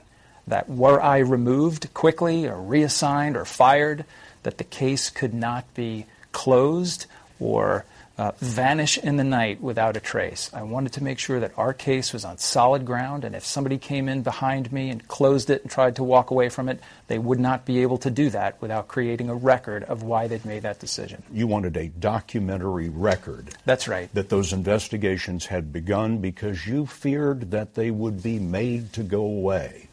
that 0.47 0.67
were 0.69 1.01
I 1.01 1.19
removed 1.19 1.93
quickly 1.93 2.47
or 2.47 2.59
reassigned 2.59 3.37
or 3.37 3.45
fired, 3.45 4.03
that 4.43 4.57
the 4.57 4.63
case 4.63 5.09
could 5.09 5.33
not 5.33 5.71
be 5.75 6.07
closed 6.31 7.05
or 7.39 7.85
uh, 8.17 8.31
vanish 8.39 8.97
in 8.97 9.17
the 9.17 9.23
night 9.23 9.61
without 9.61 9.95
a 9.95 9.99
trace. 9.99 10.49
I 10.53 10.63
wanted 10.63 10.93
to 10.93 11.03
make 11.03 11.19
sure 11.19 11.39
that 11.39 11.51
our 11.57 11.73
case 11.73 12.13
was 12.13 12.25
on 12.25 12.37
solid 12.37 12.85
ground, 12.85 13.23
and 13.23 13.35
if 13.35 13.45
somebody 13.45 13.77
came 13.77 14.09
in 14.09 14.23
behind 14.23 14.71
me 14.71 14.89
and 14.89 15.07
closed 15.07 15.49
it 15.49 15.61
and 15.61 15.69
tried 15.69 15.95
to 15.97 16.03
walk 16.03 16.31
away 16.31 16.49
from 16.49 16.67
it, 16.67 16.79
they 17.07 17.19
would 17.19 17.39
not 17.39 17.65
be 17.65 17.81
able 17.81 17.97
to 17.99 18.09
do 18.09 18.29
that 18.31 18.59
without 18.61 18.87
creating 18.87 19.29
a 19.29 19.35
record 19.35 19.83
of 19.83 20.03
why 20.03 20.27
they'd 20.27 20.45
made 20.45 20.63
that 20.63 20.79
decision. 20.79 21.21
You 21.31 21.47
wanted 21.47 21.77
a 21.77 21.87
documentary 21.87 22.89
record. 22.89 23.49
That's 23.65 23.87
right. 23.87 24.13
That 24.13 24.29
those 24.29 24.53
investigations 24.53 25.45
had 25.45 25.71
begun 25.71 26.17
because 26.17 26.65
you 26.65 26.85
feared 26.85 27.51
that 27.51 27.75
they 27.75 27.91
would 27.91 28.23
be 28.23 28.39
made 28.39 28.93
to 28.93 29.03
go 29.03 29.21
away. 29.21 29.89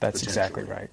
That's 0.00 0.22
exactly 0.22 0.64
right. 0.64 0.90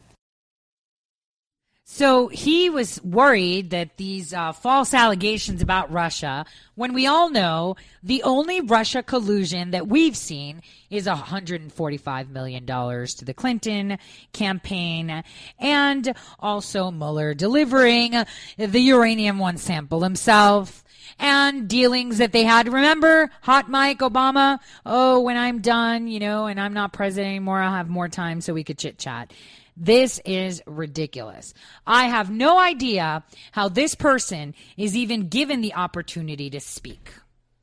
So 1.94 2.30
he 2.30 2.70
was 2.70 3.04
worried 3.04 3.72
that 3.72 3.98
these 3.98 4.34
uh, 4.34 4.54
false 4.54 4.94
allegations 4.94 5.62
about 5.62 5.92
Russia, 5.92 6.46
when 6.76 6.94
we 6.94 7.06
all 7.06 7.30
know 7.30 7.76
the 8.02 8.24
only 8.24 8.62
Russia 8.62 9.04
collusion 9.04 9.72
that 9.72 9.90
we've 9.90 10.16
seen 10.16 10.62
is 10.90 11.06
$145 11.06 12.30
million 12.30 12.66
to 12.66 13.26
the 13.26 13.34
Clinton 13.34 13.98
campaign 14.32 15.22
and 15.60 16.14
also 16.40 16.92
Mueller 16.92 17.34
delivering 17.34 18.24
the 18.58 18.80
uranium 18.80 19.38
one 19.38 19.58
sample 19.58 20.02
himself 20.02 20.86
and 21.20 21.68
dealings 21.68 22.20
that 22.20 22.32
they 22.32 22.44
had. 22.44 22.72
Remember, 22.72 23.30
hot 23.42 23.70
Mike 23.70 24.00
Obama? 24.00 24.60
Oh, 24.86 25.20
when 25.20 25.36
I'm 25.36 25.60
done, 25.60 26.08
you 26.08 26.22
know, 26.22 26.46
and 26.46 26.58
I'm 26.58 26.74
not 26.74 26.94
president 26.94 27.32
anymore, 27.32 27.62
I'll 27.62 27.74
have 27.74 27.90
more 27.90 28.08
time 28.08 28.40
so 28.40 28.54
we 28.54 28.64
could 28.64 28.78
chit 28.78 28.98
chat. 28.98 29.34
This 29.84 30.22
is 30.26 30.62
ridiculous. 30.68 31.56
I 31.88 32.06
have 32.06 32.30
no 32.30 32.60
idea 32.60 33.24
how 33.52 33.68
this 33.68 33.96
person 33.96 34.54
is 34.78 34.96
even 34.96 35.28
given 35.28 35.62
the 35.62 35.74
opportunity 35.74 36.52
to 36.52 36.60
speak. 36.60 37.12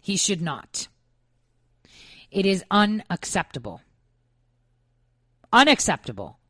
He 0.01 0.17
should 0.17 0.43
not. 0.43 0.89
It 2.33 2.45
is 2.45 2.65
unacceptable. 2.73 3.83
Unacceptable. 5.53 6.41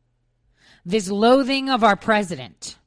This 0.87 1.11
loathing 1.11 1.69
of 1.69 1.85
our 1.85 1.97
president. 1.97 2.79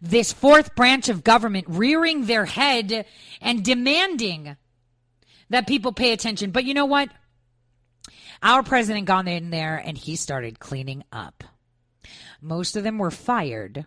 This 0.00 0.32
fourth 0.32 0.74
branch 0.74 1.08
of 1.08 1.22
government 1.22 1.66
rearing 1.68 2.26
their 2.26 2.46
head 2.46 3.06
and 3.40 3.64
demanding 3.64 4.56
that 5.50 5.68
people 5.68 5.92
pay 5.92 6.12
attention. 6.12 6.50
But 6.50 6.64
you 6.64 6.74
know 6.74 6.86
what? 6.86 7.10
Our 8.42 8.62
president 8.62 9.06
got 9.06 9.28
in 9.28 9.50
there 9.50 9.76
and 9.76 9.96
he 9.96 10.16
started 10.16 10.58
cleaning 10.58 11.04
up. 11.12 11.44
Most 12.40 12.76
of 12.76 12.82
them 12.82 12.98
were 12.98 13.12
fired 13.12 13.86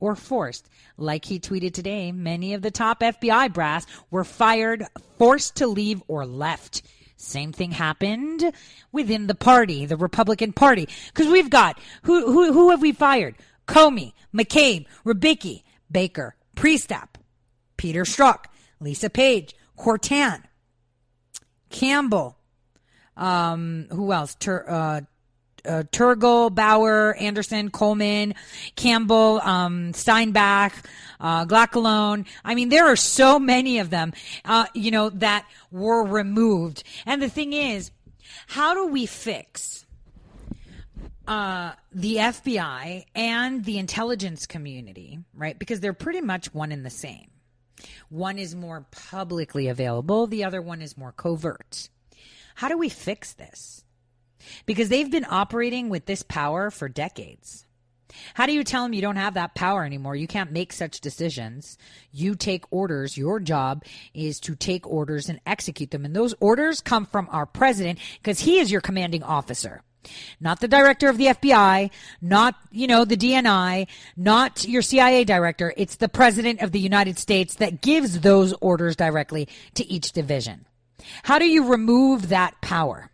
or 0.00 0.16
forced. 0.16 0.68
Like 0.96 1.26
he 1.26 1.38
tweeted 1.38 1.74
today, 1.74 2.10
many 2.10 2.54
of 2.54 2.62
the 2.62 2.70
top 2.70 3.00
FBI 3.00 3.52
brass 3.52 3.86
were 4.10 4.24
fired, 4.24 4.86
forced 5.18 5.56
to 5.56 5.66
leave, 5.66 6.02
or 6.08 6.24
left. 6.24 6.82
Same 7.16 7.52
thing 7.52 7.72
happened 7.72 8.50
within 8.90 9.26
the 9.26 9.34
party, 9.34 9.84
the 9.84 9.98
Republican 9.98 10.54
Party. 10.54 10.88
Because 11.08 11.28
we've 11.28 11.50
got 11.50 11.78
who 12.04 12.32
who 12.32 12.54
who 12.54 12.70
have 12.70 12.80
we 12.80 12.92
fired? 12.92 13.34
Comey, 13.68 14.14
McCabe, 14.34 14.86
Rybicki, 15.04 15.62
Baker, 15.90 16.34
Priestap, 16.56 17.16
Peter 17.76 18.04
Strzok, 18.04 18.46
Lisa 18.80 19.10
Page, 19.10 19.54
Kortan, 19.78 20.42
Campbell, 21.68 22.38
um, 23.16 23.86
who 23.90 24.12
else? 24.12 24.34
Tur- 24.34 24.64
uh, 24.68 25.00
uh, 25.64 25.82
Turgal, 25.92 26.50
Bauer, 26.50 27.14
Anderson, 27.14 27.70
Coleman, 27.70 28.34
Campbell, 28.76 29.40
um, 29.42 29.92
Steinbach, 29.92 30.72
uh. 31.20 32.24
I 32.44 32.54
mean, 32.54 32.68
there 32.70 32.86
are 32.86 32.96
so 32.96 33.38
many 33.38 33.78
of 33.78 33.90
them, 33.90 34.12
uh, 34.44 34.66
you 34.74 34.90
know, 34.90 35.10
that 35.10 35.46
were 35.70 36.04
removed. 36.04 36.82
And 37.06 37.20
the 37.20 37.28
thing 37.28 37.52
is, 37.52 37.90
how 38.46 38.74
do 38.74 38.86
we 38.86 39.06
fix 39.06 39.84
uh, 41.26 41.72
the 41.92 42.16
FBI 42.16 43.04
and 43.14 43.64
the 43.64 43.78
intelligence 43.78 44.46
community, 44.46 45.20
right? 45.34 45.58
Because 45.58 45.80
they're 45.80 45.92
pretty 45.92 46.20
much 46.20 46.52
one 46.52 46.72
and 46.72 46.84
the 46.84 46.90
same. 46.90 47.28
One 48.08 48.38
is 48.38 48.54
more 48.54 48.84
publicly 48.90 49.68
available, 49.68 50.26
the 50.26 50.44
other 50.44 50.60
one 50.60 50.82
is 50.82 50.98
more 50.98 51.12
covert. 51.12 51.88
How 52.54 52.68
do 52.68 52.78
we 52.78 52.88
fix 52.88 53.32
this? 53.32 53.84
Because 54.66 54.88
they've 54.88 55.10
been 55.10 55.26
operating 55.28 55.88
with 55.88 56.06
this 56.06 56.22
power 56.22 56.70
for 56.70 56.88
decades. 56.88 57.66
How 58.34 58.46
do 58.46 58.52
you 58.52 58.64
tell 58.64 58.82
them 58.82 58.92
you 58.92 59.02
don't 59.02 59.16
have 59.16 59.34
that 59.34 59.54
power 59.54 59.84
anymore? 59.84 60.16
You 60.16 60.26
can't 60.26 60.52
make 60.52 60.72
such 60.72 61.00
decisions. 61.00 61.78
You 62.12 62.34
take 62.34 62.64
orders. 62.70 63.16
Your 63.16 63.40
job 63.40 63.84
is 64.14 64.40
to 64.40 64.56
take 64.56 64.86
orders 64.86 65.28
and 65.28 65.40
execute 65.46 65.90
them. 65.90 66.04
And 66.04 66.14
those 66.14 66.34
orders 66.40 66.80
come 66.80 67.06
from 67.06 67.28
our 67.30 67.46
president 67.46 67.98
because 68.20 68.40
he 68.40 68.58
is 68.58 68.70
your 68.70 68.80
commanding 68.80 69.22
officer. 69.22 69.82
Not 70.40 70.60
the 70.60 70.68
director 70.68 71.10
of 71.10 71.18
the 71.18 71.26
FBI, 71.26 71.90
not, 72.22 72.54
you 72.70 72.86
know, 72.86 73.04
the 73.04 73.18
DNI, 73.18 73.86
not 74.16 74.66
your 74.66 74.80
CIA 74.80 75.24
director. 75.24 75.74
It's 75.76 75.96
the 75.96 76.08
president 76.08 76.62
of 76.62 76.72
the 76.72 76.80
United 76.80 77.18
States 77.18 77.56
that 77.56 77.82
gives 77.82 78.20
those 78.20 78.54
orders 78.62 78.96
directly 78.96 79.46
to 79.74 79.86
each 79.86 80.12
division. 80.12 80.64
How 81.22 81.38
do 81.38 81.46
you 81.46 81.68
remove 81.68 82.28
that 82.28 82.60
power? 82.60 83.10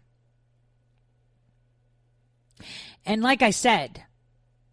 And 3.05 3.23
like 3.23 3.43
I 3.43 3.51
said, 3.51 4.03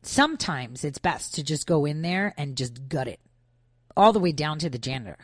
sometimes 0.02 0.84
it's 0.84 0.98
best 0.98 1.36
to 1.36 1.44
just 1.44 1.68
go 1.68 1.86
in 1.86 2.02
there 2.02 2.34
and 2.38 2.58
just 2.58 2.90
gut 2.90 3.08
it 3.08 3.20
all 3.96 4.12
the 4.12 4.20
way 4.20 4.32
down 4.32 4.60
to 4.60 4.70
the 4.70 4.80
janitor. 4.80 5.18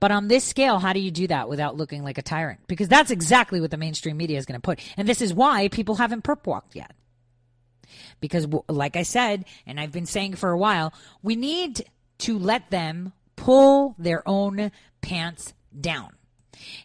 But 0.00 0.10
on 0.10 0.28
this 0.28 0.44
scale, 0.44 0.78
how 0.78 0.92
do 0.92 1.00
you 1.00 1.10
do 1.10 1.26
that 1.28 1.48
without 1.48 1.76
looking 1.76 2.04
like 2.04 2.18
a 2.18 2.22
tyrant? 2.22 2.60
Because 2.66 2.88
that's 2.88 3.10
exactly 3.10 3.60
what 3.60 3.70
the 3.70 3.76
mainstream 3.76 4.16
media 4.16 4.38
is 4.38 4.46
going 4.46 4.60
to 4.60 4.64
put. 4.64 4.80
And 4.96 5.08
this 5.08 5.22
is 5.22 5.32
why 5.32 5.68
people 5.68 5.96
haven't 5.96 6.24
perp 6.24 6.46
walked 6.46 6.76
yet. 6.76 6.92
Because, 8.20 8.46
like 8.68 8.96
I 8.96 9.02
said, 9.02 9.44
and 9.66 9.78
I've 9.80 9.92
been 9.92 10.06
saying 10.06 10.34
for 10.34 10.50
a 10.50 10.58
while, 10.58 10.92
we 11.22 11.36
need 11.36 11.84
to 12.18 12.38
let 12.38 12.70
them 12.70 13.12
pull 13.36 13.94
their 13.98 14.26
own 14.28 14.72
pants 15.00 15.52
down. 15.78 16.12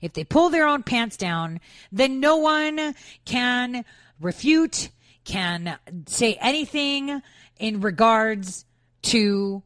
If 0.02 0.14
they 0.14 0.24
pull 0.24 0.50
their 0.50 0.68
own 0.68 0.84
pants 0.84 1.18
down, 1.18 1.60
then 1.92 2.20
no 2.20 2.38
one 2.38 2.96
can 3.26 3.86
refute, 4.20 4.90
can 5.24 5.78
say 6.08 6.38
anything 6.42 7.22
in 7.58 7.82
regards 7.82 8.66
to 9.02 9.64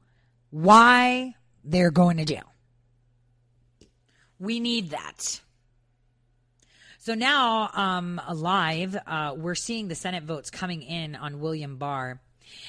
why 0.50 1.36
they're 1.64 1.92
going 1.92 2.18
to 2.18 2.26
jail. 2.26 2.52
We 4.40 4.60
need 4.60 4.92
that. 4.92 5.42
So 7.00 7.16
now, 7.16 7.70
um, 7.74 8.22
live, 8.34 8.96
uh, 9.06 9.34
we're 9.36 9.56
seeing 9.56 9.90
the 9.90 9.96
Senate 9.96 10.24
votes 10.24 10.50
coming 10.50 10.82
in 10.82 11.16
on 11.16 11.40
William 11.42 11.78
Barr. 11.78 12.22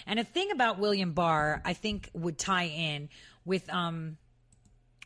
And 0.06 0.18
a 0.18 0.24
thing 0.24 0.50
about 0.50 0.78
William 0.78 1.12
Barr, 1.12 1.62
I 1.64 1.72
think, 1.72 2.10
would 2.14 2.38
tie 2.38 2.66
in 2.66 3.10
with 3.44 3.72
um, 3.72 4.16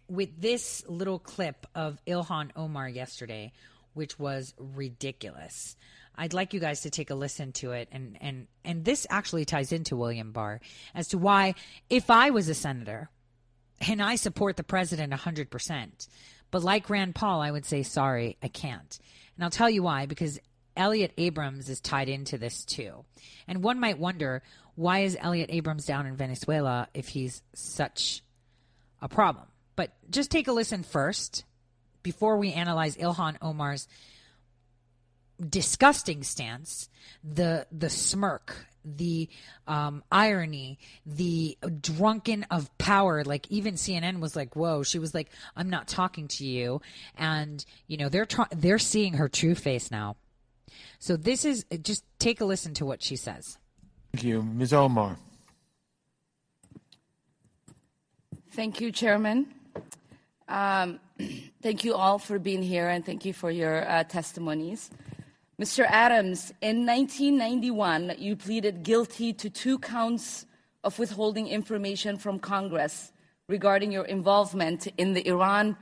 with 0.08 0.40
this 0.40 0.84
little 0.88 1.18
clip 1.18 1.66
of 1.74 2.00
Ilhan 2.06 2.50
Omar 2.56 2.88
yesterday, 2.88 3.52
which 3.94 4.18
was 4.18 4.54
ridiculous. 4.58 5.76
I'd 6.16 6.34
like 6.34 6.52
you 6.52 6.60
guys 6.60 6.80
to 6.82 6.90
take 6.90 7.10
a 7.10 7.14
listen 7.14 7.52
to 7.52 7.72
it, 7.72 7.88
and 7.92 8.18
and 8.20 8.48
and 8.64 8.84
this 8.84 9.06
actually 9.08 9.44
ties 9.44 9.70
into 9.70 9.96
William 9.96 10.32
Barr 10.32 10.60
as 10.94 11.08
to 11.08 11.18
why, 11.18 11.54
if 11.88 12.10
I 12.10 12.30
was 12.30 12.48
a 12.48 12.54
senator, 12.54 13.08
and 13.86 14.02
I 14.02 14.16
support 14.16 14.56
the 14.56 14.64
president 14.64 15.12
hundred 15.14 15.50
percent, 15.50 16.08
but 16.50 16.64
like 16.64 16.90
Rand 16.90 17.14
Paul, 17.14 17.40
I 17.40 17.50
would 17.50 17.64
say 17.64 17.82
sorry, 17.84 18.36
I 18.42 18.48
can't, 18.48 18.98
and 19.36 19.44
I'll 19.44 19.50
tell 19.50 19.70
you 19.70 19.84
why 19.84 20.06
because 20.06 20.40
Elliott 20.76 21.12
Abrams 21.18 21.68
is 21.68 21.80
tied 21.80 22.08
into 22.08 22.36
this 22.36 22.64
too, 22.64 23.04
and 23.46 23.62
one 23.62 23.78
might 23.78 23.98
wonder 23.98 24.42
why 24.74 25.00
is 25.00 25.16
Elliott 25.20 25.50
Abrams 25.52 25.86
down 25.86 26.06
in 26.06 26.16
Venezuela 26.16 26.88
if 26.94 27.08
he's 27.08 27.42
such 27.54 28.22
a 29.00 29.08
problem. 29.08 29.46
But 29.78 29.92
just 30.10 30.32
take 30.32 30.48
a 30.48 30.52
listen 30.52 30.82
first 30.82 31.44
before 32.02 32.36
we 32.36 32.52
analyze 32.52 32.96
Ilhan 32.96 33.36
Omar's 33.40 33.86
disgusting 35.38 36.24
stance, 36.24 36.88
the 37.22 37.64
the 37.70 37.88
smirk, 37.88 38.66
the 38.84 39.28
um, 39.68 40.02
irony, 40.10 40.80
the 41.06 41.56
drunken 41.80 42.44
of 42.50 42.76
power. 42.78 43.22
Like 43.22 43.46
even 43.52 43.74
CNN 43.74 44.18
was 44.18 44.34
like, 44.34 44.56
"Whoa!" 44.56 44.82
She 44.82 44.98
was 44.98 45.14
like, 45.14 45.30
"I'm 45.54 45.70
not 45.70 45.86
talking 45.86 46.26
to 46.26 46.44
you," 46.44 46.82
and 47.16 47.64
you 47.86 47.98
know 47.98 48.08
they're 48.08 48.26
trying. 48.26 48.48
They're 48.50 48.80
seeing 48.80 49.14
her 49.14 49.28
true 49.28 49.54
face 49.54 49.92
now. 49.92 50.16
So 50.98 51.16
this 51.16 51.44
is 51.44 51.64
just 51.82 52.02
take 52.18 52.40
a 52.40 52.44
listen 52.44 52.74
to 52.74 52.84
what 52.84 53.00
she 53.00 53.14
says. 53.14 53.58
Thank 54.12 54.24
you, 54.24 54.42
Ms. 54.42 54.72
Omar. 54.72 55.18
Thank 58.50 58.80
you, 58.80 58.90
Chairman. 58.90 59.54
Um, 60.48 61.00
thank 61.62 61.84
you 61.84 61.94
all 61.94 62.18
for 62.18 62.38
being 62.38 62.62
here 62.62 62.88
and 62.88 63.04
thank 63.04 63.24
you 63.24 63.32
for 63.32 63.50
your 63.50 63.88
uh, 63.88 64.04
testimonies. 64.04 64.90
Mr. 65.60 65.84
Abrams, 65.86 66.52
in 66.60 66.86
1991, 66.86 68.14
you 68.18 68.36
pleaded 68.36 68.82
guilty 68.84 69.32
to 69.32 69.50
two 69.50 69.78
counts 69.78 70.46
of 70.84 70.98
withholding 70.98 71.48
information 71.48 72.16
from 72.16 72.38
Congress 72.38 73.12
regarding 73.48 73.90
your 73.90 74.04
involvement 74.04 74.86
in 74.96 75.14
the 75.14 75.26
Iran 75.26 75.76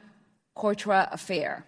Contra 0.54 1.08
affair, 1.12 1.66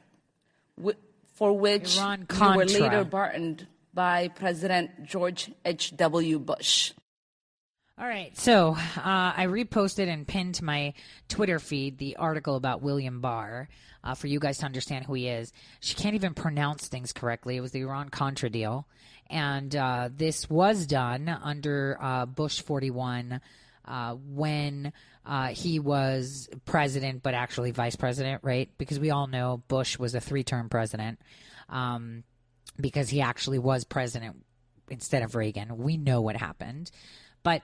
for 1.34 1.53
which 1.53 1.99
you 1.99 2.55
were 2.57 2.64
later 2.64 3.05
pardoned 3.05 3.66
by 3.92 4.28
President 4.28 5.05
George 5.05 5.51
H.W. 5.66 6.38
Bush. 6.38 6.92
All 8.01 8.07
right. 8.07 8.36
So 8.38 8.76
uh, 8.96 9.32
I 9.36 9.46
reposted 9.49 10.07
and 10.07 10.26
pinned 10.26 10.57
to 10.57 10.64
my 10.64 10.94
Twitter 11.28 11.59
feed 11.59 11.99
the 11.99 12.14
article 12.14 12.55
about 12.55 12.80
William 12.80 13.20
Barr 13.20 13.68
uh, 14.05 14.14
for 14.14 14.28
you 14.28 14.38
guys 14.38 14.59
to 14.59 14.66
understand 14.66 15.05
who 15.05 15.14
he 15.14 15.26
is. 15.26 15.53
She 15.80 15.96
can't 15.96 16.14
even 16.14 16.32
pronounce 16.32 16.86
things 16.86 17.12
correctly. 17.12 17.57
It 17.57 17.61
was 17.61 17.72
the 17.72 17.80
Iran 17.80 18.09
Contra 18.09 18.51
deal. 18.51 18.86
And 19.28 19.74
uh, 19.74 20.11
this 20.14 20.49
was 20.49 20.86
done 20.86 21.28
under 21.28 21.99
uh, 22.01 22.26
Bush 22.26 22.61
41 22.61 23.40
uh, 23.84 24.14
when 24.14 24.92
uh, 25.26 25.49
he 25.49 25.80
was 25.80 26.49
president, 26.66 27.24
but 27.24 27.34
actually 27.34 27.72
vice 27.72 27.96
president, 27.96 28.44
right? 28.44 28.70
Because 28.78 29.01
we 29.01 29.11
all 29.11 29.26
know 29.26 29.64
Bush 29.66 29.99
was 29.99 30.14
a 30.14 30.20
three 30.20 30.44
term 30.44 30.68
president 30.68 31.18
um, 31.68 32.22
because 32.80 33.09
he 33.09 33.22
actually 33.22 33.59
was 33.59 33.82
president 33.82 34.36
instead 34.88 35.24
of 35.24 35.34
Reagan. 35.34 35.78
We 35.78 35.96
know 35.96 36.20
what 36.20 36.36
happened. 36.36 36.92
But 37.42 37.62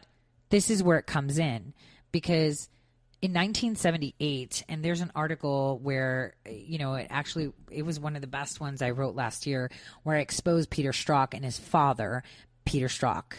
this 0.51 0.71
is 0.71 0.83
where 0.83 0.99
it 0.99 1.07
comes 1.07 1.39
in. 1.39 1.75
Because 2.13 2.69
in 3.25 3.31
1978 3.31 4.65
and 4.69 4.85
there's 4.85 5.01
an 5.01 5.11
article 5.15 5.81
where 5.83 6.35
you 6.47 6.77
know 6.77 6.93
it 6.93 7.07
actually 7.09 7.51
it 7.71 7.81
was 7.81 7.99
one 7.99 8.17
of 8.17 8.21
the 8.21 8.29
best 8.29 8.61
ones 8.61 8.83
i 8.83 8.91
wrote 8.91 9.15
last 9.15 9.47
year 9.47 9.71
where 10.03 10.17
i 10.17 10.21
exposed 10.21 10.69
peter 10.69 10.93
strzok 10.93 11.33
and 11.33 11.43
his 11.43 11.59
father 11.59 12.23
peter 12.67 12.87
strzok. 12.87 13.33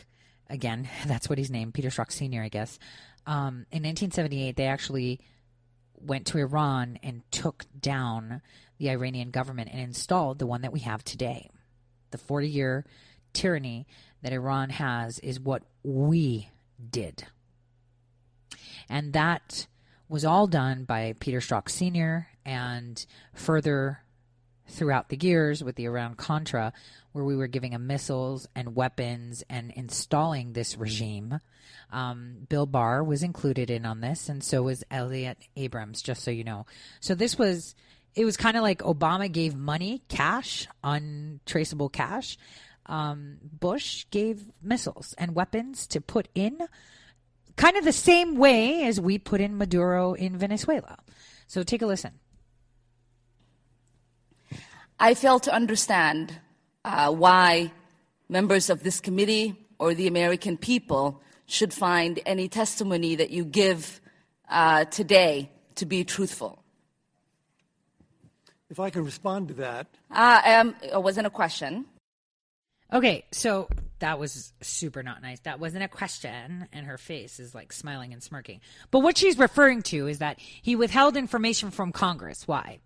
Again 0.50 0.90
that's 1.06 1.30
what 1.30 1.38
he's 1.38 1.52
named 1.52 1.76
peter 1.76 1.90
strzok 1.90 2.12
senior 2.12 2.42
i 2.42 2.50
guess. 2.50 2.80
Um, 3.28 3.68
in 3.72 3.84
1978 3.84 4.56
they 4.56 4.66
actually 4.66 5.20
went 5.94 6.26
to 6.28 6.40
iran 6.40 6.98
and 7.04 7.22
took 7.30 7.66
down 7.80 8.42
the 8.80 8.90
iranian 8.90 9.30
government 9.30 9.70
and 9.72 9.82
installed 9.82 10.40
the 10.40 10.48
one 10.48 10.62
that 10.62 10.74
we 10.74 10.80
have 10.80 11.04
today. 11.04 11.52
The 12.10 12.18
40 12.18 12.50
year 12.50 12.86
tyranny 13.34 13.86
that 14.24 14.34
iran 14.34 14.72
has 14.72 15.20
is 15.20 15.40
what 15.40 15.62
we 15.84 16.50
did. 16.90 17.26
And 18.90 19.14
that 19.14 19.68
was 20.08 20.26
all 20.26 20.48
done 20.48 20.84
by 20.86 21.16
Peter 21.20 21.40
Strzok 21.40 21.70
Sr. 21.70 22.28
and 22.46 23.06
further 23.34 24.00
throughout 24.68 25.10
the 25.10 25.18
years 25.18 25.64
with 25.64 25.76
the 25.76 25.86
Iran 25.86 26.16
Contra, 26.16 26.74
where 27.12 27.24
we 27.24 27.36
were 27.36 27.48
giving 27.48 27.72
them 27.72 27.88
missiles 27.88 28.48
and 28.56 28.76
weapons 28.76 29.44
and 29.50 29.72
installing 29.72 30.54
this 30.54 30.78
regime. 30.78 31.40
Um, 31.92 32.48
Bill 32.50 32.66
Barr 32.66 33.04
was 33.04 33.24
included 33.24 33.70
in 33.70 33.86
on 33.86 34.02
this, 34.02 34.28
and 34.28 34.44
so 34.44 34.64
was 34.64 34.84
Elliott 34.90 35.38
Abrams, 35.56 36.02
just 36.02 36.24
so 36.24 36.32
you 36.32 36.44
know. 36.44 36.66
So 37.00 37.16
this 37.16 37.38
was, 37.38 37.76
it 38.16 38.26
was 38.26 38.38
kind 38.38 38.58
of 38.58 38.64
like 38.64 38.80
Obama 38.80 39.32
gave 39.32 39.56
money, 39.56 40.02
cash, 40.10 40.68
untraceable 40.84 41.90
cash, 41.90 42.38
um, 42.86 43.38
Bush 43.42 44.06
gave 44.12 44.46
missiles 44.62 45.14
and 45.18 45.36
weapons 45.36 45.88
to 45.88 46.02
put 46.02 46.28
in 46.36 46.60
kind 47.56 47.78
of 47.78 47.86
the 47.86 47.94
same 47.94 48.36
way 48.36 48.84
as 48.84 49.00
we 49.00 49.18
put 49.18 49.42
in 49.42 49.58
Maduro 49.58 50.14
in 50.14 50.38
Venezuela. 50.38 50.98
So 51.48 51.64
take 51.64 51.82
a 51.82 51.86
listen. 51.86 52.12
I 55.00 55.14
fail 55.14 55.40
to 55.42 55.54
understand 55.54 56.40
uh, 56.84 57.12
why 57.12 57.72
members 58.30 58.70
of 58.70 58.84
this 58.84 59.00
committee 59.00 59.56
or 59.80 59.94
the 59.94 60.08
American 60.08 60.58
people 60.58 61.22
should 61.48 61.74
find 61.74 62.20
any 62.26 62.48
testimony 62.48 63.16
that 63.16 63.30
you 63.30 63.46
give 63.46 64.02
uh, 64.50 64.86
today 64.86 65.52
to 65.76 65.86
be 65.86 66.04
truthful. 66.04 66.64
If 68.70 68.80
I 68.80 68.90
can 68.90 69.04
respond 69.04 69.50
to 69.50 69.54
that. 69.56 69.88
Uh, 70.10 70.42
um, 70.46 70.76
it 70.82 71.02
wasn't 71.02 71.28
a 71.28 71.30
question. 71.30 71.86
Okay, 72.94 73.26
so 73.32 73.68
that 74.00 74.20
was 74.20 74.54
super 74.62 75.04
not 75.04 75.22
nice. 75.22 75.40
That 75.42 75.60
wasn't 75.60 75.84
a 75.84 75.88
question, 75.88 76.68
and 76.72 76.86
her 76.86 76.98
face 76.98 77.40
is 77.40 77.56
like 77.56 77.74
smiling 77.74 78.14
and 78.14 78.22
smirking. 78.22 78.62
But 78.92 79.00
what 79.00 79.18
she's 79.18 79.38
referring 79.38 79.82
to 79.84 80.08
is 80.08 80.20
that 80.20 80.40
he 80.40 80.76
withheld 80.76 81.18
information 81.18 81.72
from 81.72 81.92
Congress. 81.92 82.48
Why? 82.48 82.80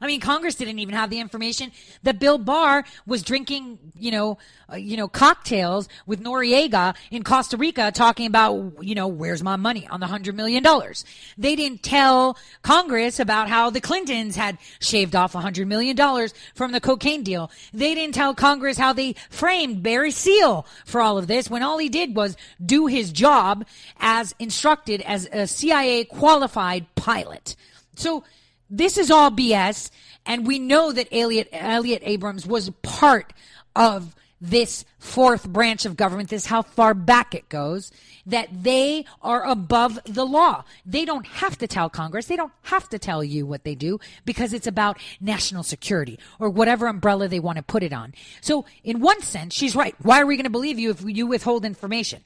I 0.00 0.06
mean, 0.06 0.20
Congress 0.20 0.54
didn't 0.54 0.78
even 0.78 0.94
have 0.94 1.10
the 1.10 1.18
information 1.18 1.72
that 2.04 2.20
Bill 2.20 2.38
Barr 2.38 2.84
was 3.06 3.22
drinking, 3.22 3.78
you 3.96 4.12
know, 4.12 4.38
uh, 4.72 4.76
you 4.76 4.96
know, 4.96 5.08
cocktails 5.08 5.88
with 6.06 6.22
Noriega 6.22 6.94
in 7.10 7.24
Costa 7.24 7.56
Rica, 7.56 7.90
talking 7.90 8.26
about, 8.26 8.74
you 8.80 8.94
know, 8.94 9.08
where's 9.08 9.42
my 9.42 9.56
money 9.56 9.88
on 9.88 9.98
the 9.98 10.06
hundred 10.06 10.36
million 10.36 10.62
dollars. 10.62 11.04
They 11.36 11.56
didn't 11.56 11.82
tell 11.82 12.38
Congress 12.62 13.18
about 13.18 13.48
how 13.48 13.70
the 13.70 13.80
Clintons 13.80 14.36
had 14.36 14.58
shaved 14.78 15.16
off 15.16 15.34
a 15.34 15.40
hundred 15.40 15.66
million 15.66 15.96
dollars 15.96 16.32
from 16.54 16.72
the 16.72 16.80
cocaine 16.80 17.24
deal. 17.24 17.50
They 17.72 17.94
didn't 17.94 18.14
tell 18.14 18.34
Congress 18.34 18.78
how 18.78 18.92
they 18.92 19.14
framed 19.30 19.82
Barry 19.82 20.12
Seal 20.12 20.64
for 20.84 21.00
all 21.00 21.18
of 21.18 21.26
this 21.26 21.50
when 21.50 21.62
all 21.62 21.78
he 21.78 21.88
did 21.88 22.14
was 22.14 22.36
do 22.64 22.86
his 22.86 23.10
job 23.10 23.66
as 23.98 24.34
instructed 24.38 25.00
as 25.02 25.26
a 25.32 25.46
CIA 25.46 26.04
qualified 26.04 26.86
pilot. 26.94 27.56
So 27.96 28.22
this 28.70 28.98
is 28.98 29.10
all 29.10 29.30
BS, 29.30 29.90
and 30.26 30.46
we 30.46 30.58
know 30.58 30.92
that 30.92 31.08
Elliott, 31.12 31.48
Elliott 31.52 32.02
Abrams 32.04 32.46
was 32.46 32.70
part 32.82 33.32
of 33.74 34.14
this 34.40 34.84
fourth 34.98 35.48
branch 35.48 35.84
of 35.84 35.96
government, 35.96 36.28
this 36.28 36.42
is 36.42 36.48
how 36.48 36.62
far 36.62 36.94
back 36.94 37.34
it 37.34 37.48
goes, 37.48 37.90
that 38.26 38.48
they 38.62 39.04
are 39.22 39.44
above 39.44 39.98
the 40.04 40.24
law. 40.24 40.64
They 40.86 41.04
don't 41.04 41.26
have 41.26 41.58
to 41.58 41.66
tell 41.66 41.88
Congress, 41.88 42.26
they 42.26 42.36
don't 42.36 42.52
have 42.62 42.88
to 42.90 42.98
tell 42.98 43.24
you 43.24 43.46
what 43.46 43.64
they 43.64 43.74
do 43.74 43.98
because 44.24 44.52
it's 44.52 44.66
about 44.66 44.98
national 45.20 45.62
security 45.62 46.18
or 46.38 46.50
whatever 46.50 46.86
umbrella 46.86 47.26
they 47.28 47.40
want 47.40 47.56
to 47.56 47.62
put 47.62 47.82
it 47.82 47.92
on. 47.92 48.14
So, 48.40 48.64
in 48.84 49.00
one 49.00 49.22
sense, 49.22 49.54
she's 49.54 49.74
right. 49.74 49.94
Why 50.02 50.20
are 50.20 50.26
we 50.26 50.36
going 50.36 50.44
to 50.44 50.50
believe 50.50 50.78
you 50.78 50.90
if 50.90 51.02
you 51.04 51.26
withhold 51.26 51.64
information? 51.64 52.22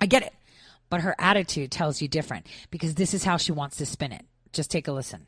I 0.00 0.06
get 0.06 0.22
it. 0.22 0.34
But 0.90 1.02
her 1.02 1.14
attitude 1.18 1.70
tells 1.70 2.00
you 2.00 2.08
different 2.08 2.46
because 2.70 2.94
this 2.94 3.12
is 3.12 3.24
how 3.24 3.36
she 3.36 3.52
wants 3.52 3.76
to 3.76 3.86
spin 3.86 4.12
it. 4.12 4.24
Just 4.52 4.70
take 4.70 4.88
a 4.88 4.92
listen. 4.92 5.26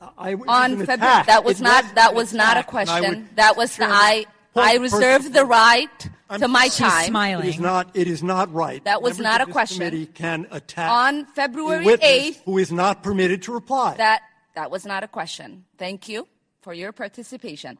I, 0.00 0.34
on 0.34 0.84
February, 0.84 1.24
that 1.26 1.44
was 1.44 1.60
not 1.60 1.94
that 1.94 2.14
was 2.14 2.32
not 2.32 2.56
a 2.56 2.62
question. 2.62 3.28
That 3.36 3.56
was 3.56 3.76
the 3.76 3.86
I 3.88 4.26
I 4.54 4.76
reserve 4.76 5.32
the 5.32 5.44
right 5.44 6.08
to 6.38 6.48
my 6.48 6.68
time. 6.68 7.14
It 7.16 7.44
is 7.46 7.58
not. 7.58 7.90
It 7.94 8.08
is 8.08 8.22
not 8.22 8.52
right. 8.52 8.82
That 8.84 9.02
was 9.02 9.18
Members 9.18 9.38
not 9.38 9.48
a 9.48 9.52
question. 9.52 9.78
Committee 9.78 10.06
can 10.06 10.46
attack 10.50 10.90
On 10.90 11.24
February 11.26 11.84
8th. 11.84 12.42
who 12.44 12.58
is 12.58 12.72
not 12.72 13.02
permitted 13.02 13.42
to 13.42 13.52
reply. 13.52 13.96
That 13.96 14.22
that 14.54 14.70
was 14.70 14.84
not 14.84 15.02
a 15.02 15.08
question. 15.08 15.64
Thank 15.78 16.08
you 16.08 16.26
for 16.60 16.74
your 16.74 16.92
participation. 16.92 17.78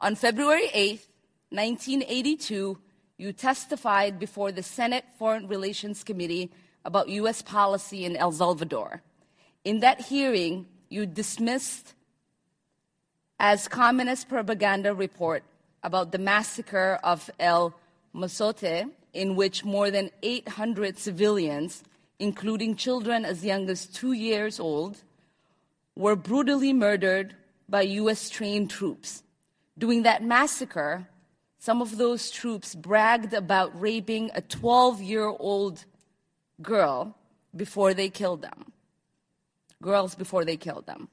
On 0.00 0.14
February 0.14 0.68
8th, 0.68 1.06
1982, 1.50 2.78
you 3.16 3.32
testified 3.32 4.18
before 4.18 4.52
the 4.52 4.62
Senate 4.62 5.04
Foreign 5.18 5.48
Relations 5.48 6.04
Committee 6.04 6.50
about 6.84 7.08
U.S. 7.08 7.42
policy 7.42 8.04
in 8.04 8.16
El 8.16 8.30
Salvador. 8.32 9.02
In 9.64 9.80
that 9.80 10.00
hearing, 10.02 10.66
you 10.88 11.06
dismissed 11.06 11.94
as 13.38 13.68
communist 13.68 14.28
propaganda 14.28 14.94
report 14.94 15.44
about 15.82 16.12
the 16.12 16.18
massacre 16.18 16.98
of 17.04 17.30
El 17.38 17.74
Mozote, 18.14 18.90
in 19.12 19.36
which 19.36 19.64
more 19.64 19.90
than 19.90 20.10
800 20.22 20.98
civilians, 20.98 21.84
including 22.18 22.74
children 22.76 23.24
as 23.24 23.44
young 23.44 23.68
as 23.70 23.86
two 23.86 24.12
years 24.12 24.58
old, 24.58 25.02
were 25.94 26.16
brutally 26.16 26.72
murdered 26.72 27.34
by 27.68 27.82
U.S. 27.82 28.30
trained 28.30 28.70
troops. 28.70 29.22
During 29.76 30.02
that 30.02 30.22
massacre, 30.22 31.08
some 31.58 31.82
of 31.82 31.96
those 31.96 32.30
troops 32.30 32.74
bragged 32.74 33.34
about 33.34 33.78
raping 33.78 34.30
a 34.34 34.40
12 34.40 35.02
year 35.02 35.26
old 35.26 35.84
girl 36.62 37.16
before 37.54 37.94
they 37.94 38.08
killed 38.08 38.42
them. 38.42 38.72
Girls 39.82 40.14
before 40.14 40.44
they 40.44 40.56
killed 40.56 40.86
them. 40.86 41.08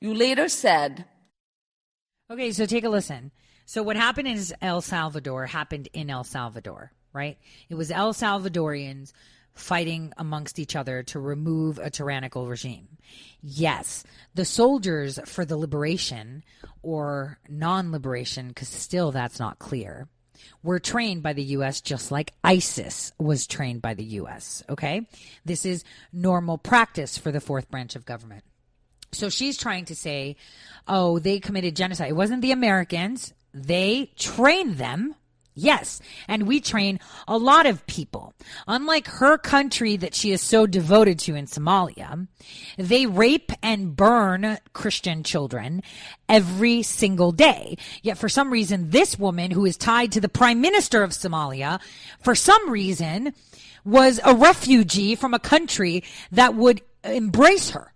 You 0.00 0.14
later 0.14 0.48
said, 0.48 1.04
Okay, 2.30 2.52
so 2.52 2.66
take 2.66 2.84
a 2.84 2.88
listen. 2.88 3.32
So 3.66 3.82
what 3.82 3.96
happened 3.96 4.28
in 4.28 4.40
El 4.62 4.80
Salvador 4.80 5.46
happened 5.46 5.88
in 5.92 6.10
El 6.10 6.24
Salvador, 6.24 6.92
right? 7.12 7.38
It 7.68 7.74
was 7.74 7.90
El 7.90 8.14
Salvadorians 8.14 9.12
fighting 9.52 10.12
amongst 10.16 10.58
each 10.58 10.76
other 10.76 11.02
to 11.04 11.20
remove 11.20 11.78
a 11.78 11.90
tyrannical 11.90 12.48
regime. 12.48 12.88
Yes, 13.42 14.04
the 14.34 14.44
soldiers 14.44 15.18
for 15.24 15.44
the 15.44 15.56
liberation 15.56 16.44
or 16.82 17.38
non-liberation 17.48 18.48
because 18.48 18.68
still 18.68 19.12
that's 19.12 19.38
not 19.38 19.58
clear. 19.58 20.08
Were 20.62 20.78
trained 20.78 21.22
by 21.22 21.32
the 21.32 21.42
US 21.42 21.80
just 21.80 22.10
like 22.10 22.32
ISIS 22.44 23.12
was 23.18 23.46
trained 23.46 23.82
by 23.82 23.94
the 23.94 24.04
US, 24.04 24.62
okay? 24.68 25.06
This 25.44 25.64
is 25.64 25.84
normal 26.12 26.58
practice 26.58 27.16
for 27.18 27.32
the 27.32 27.40
fourth 27.40 27.70
branch 27.70 27.96
of 27.96 28.04
government. 28.04 28.44
So 29.12 29.28
she's 29.28 29.56
trying 29.56 29.86
to 29.86 29.96
say, 29.96 30.36
oh, 30.86 31.18
they 31.18 31.40
committed 31.40 31.76
genocide. 31.76 32.10
It 32.10 32.16
wasn't 32.16 32.42
the 32.42 32.52
Americans. 32.52 33.32
They 33.52 34.12
trained 34.16 34.76
them. 34.76 35.14
Yes. 35.54 36.00
And 36.28 36.46
we 36.46 36.60
train 36.60 37.00
a 37.26 37.36
lot 37.36 37.66
of 37.66 37.86
people. 37.86 38.34
Unlike 38.68 39.08
her 39.08 39.36
country 39.36 39.96
that 39.96 40.14
she 40.14 40.32
is 40.32 40.40
so 40.40 40.66
devoted 40.66 41.18
to 41.20 41.34
in 41.34 41.46
Somalia, 41.46 42.28
they 42.78 43.06
rape 43.06 43.52
and 43.62 43.96
burn 43.96 44.58
Christian 44.72 45.22
children 45.22 45.82
every 46.28 46.82
single 46.82 47.32
day. 47.32 47.76
Yet 48.02 48.16
for 48.16 48.28
some 48.28 48.50
reason, 48.50 48.90
this 48.90 49.18
woman 49.18 49.50
who 49.50 49.64
is 49.64 49.76
tied 49.76 50.12
to 50.12 50.20
the 50.20 50.28
prime 50.28 50.60
minister 50.60 51.02
of 51.02 51.10
Somalia, 51.10 51.80
for 52.22 52.34
some 52.34 52.70
reason, 52.70 53.34
was 53.84 54.20
a 54.24 54.34
refugee 54.34 55.14
from 55.14 55.34
a 55.34 55.38
country 55.38 56.04
that 56.30 56.54
would 56.54 56.80
embrace 57.02 57.70
her 57.70 57.92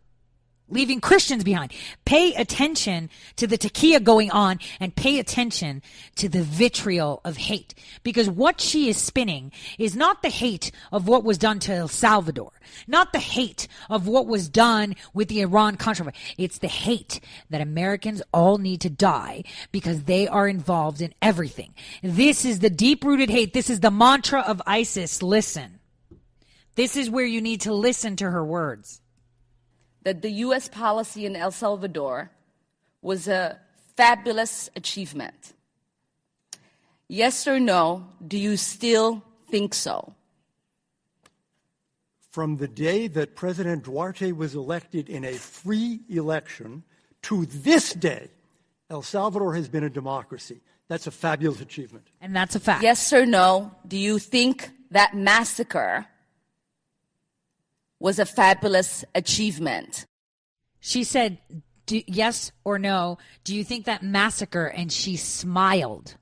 leaving 0.68 1.00
Christians 1.00 1.44
behind. 1.44 1.72
Pay 2.04 2.34
attention 2.34 3.10
to 3.36 3.46
the 3.46 3.58
taqiyya 3.58 4.02
going 4.02 4.30
on 4.30 4.58
and 4.80 4.96
pay 4.96 5.18
attention 5.18 5.82
to 6.16 6.28
the 6.28 6.42
vitriol 6.42 7.20
of 7.24 7.36
hate. 7.36 7.74
Because 8.02 8.30
what 8.30 8.60
she 8.60 8.88
is 8.88 8.96
spinning 8.96 9.52
is 9.78 9.94
not 9.94 10.22
the 10.22 10.30
hate 10.30 10.70
of 10.90 11.06
what 11.06 11.22
was 11.22 11.38
done 11.38 11.58
to 11.60 11.74
El 11.74 11.88
Salvador, 11.88 12.52
not 12.86 13.12
the 13.12 13.18
hate 13.18 13.68
of 13.90 14.08
what 14.08 14.26
was 14.26 14.48
done 14.48 14.94
with 15.12 15.28
the 15.28 15.40
Iran 15.40 15.76
controversy. 15.76 16.16
It's 16.38 16.58
the 16.58 16.68
hate 16.68 17.20
that 17.50 17.60
Americans 17.60 18.22
all 18.32 18.58
need 18.58 18.80
to 18.82 18.90
die 18.90 19.44
because 19.70 20.04
they 20.04 20.26
are 20.26 20.48
involved 20.48 21.02
in 21.02 21.14
everything. 21.20 21.74
This 22.02 22.44
is 22.44 22.60
the 22.60 22.70
deep 22.70 23.04
rooted 23.04 23.28
hate. 23.30 23.52
This 23.52 23.68
is 23.68 23.80
the 23.80 23.90
mantra 23.90 24.40
of 24.40 24.62
ISIS. 24.66 25.22
Listen. 25.22 25.80
This 26.74 26.96
is 26.96 27.08
where 27.08 27.26
you 27.26 27.40
need 27.40 27.60
to 27.62 27.72
listen 27.72 28.16
to 28.16 28.28
her 28.28 28.44
words 28.44 29.00
that 30.04 30.22
the 30.22 30.30
U.S. 30.30 30.68
policy 30.68 31.26
in 31.26 31.34
El 31.34 31.50
Salvador 31.50 32.30
was 33.02 33.26
a 33.26 33.58
fabulous 33.96 34.70
achievement. 34.76 35.54
Yes 37.08 37.46
or 37.46 37.60
no, 37.60 38.06
do 38.26 38.38
you 38.38 38.56
still 38.56 39.22
think 39.50 39.74
so? 39.74 40.14
From 42.30 42.56
the 42.56 42.68
day 42.68 43.06
that 43.08 43.36
President 43.36 43.84
Duarte 43.84 44.32
was 44.32 44.54
elected 44.54 45.08
in 45.08 45.24
a 45.24 45.34
free 45.34 46.00
election 46.08 46.82
to 47.22 47.46
this 47.46 47.92
day, 47.92 48.28
El 48.90 49.02
Salvador 49.02 49.54
has 49.54 49.68
been 49.68 49.84
a 49.84 49.90
democracy. 49.90 50.60
That's 50.88 51.06
a 51.06 51.10
fabulous 51.10 51.60
achievement. 51.60 52.06
And 52.20 52.34
that's 52.34 52.54
a 52.56 52.60
fact. 52.60 52.82
Yes 52.82 53.12
or 53.12 53.24
no, 53.24 53.72
do 53.86 53.96
you 53.96 54.18
think 54.18 54.70
that 54.90 55.14
massacre 55.14 56.06
was 58.04 58.18
a 58.18 58.26
fabulous 58.26 59.02
achievement? 59.14 60.04
She 60.78 61.04
said, 61.04 61.38
do, 61.86 62.02
yes 62.06 62.52
or 62.62 62.78
no, 62.78 63.16
do 63.44 63.56
you 63.56 63.64
think 63.64 63.86
that 63.86 64.02
massacre? 64.02 64.66
And 64.66 64.92
she 64.92 65.16
smiled. 65.16 66.16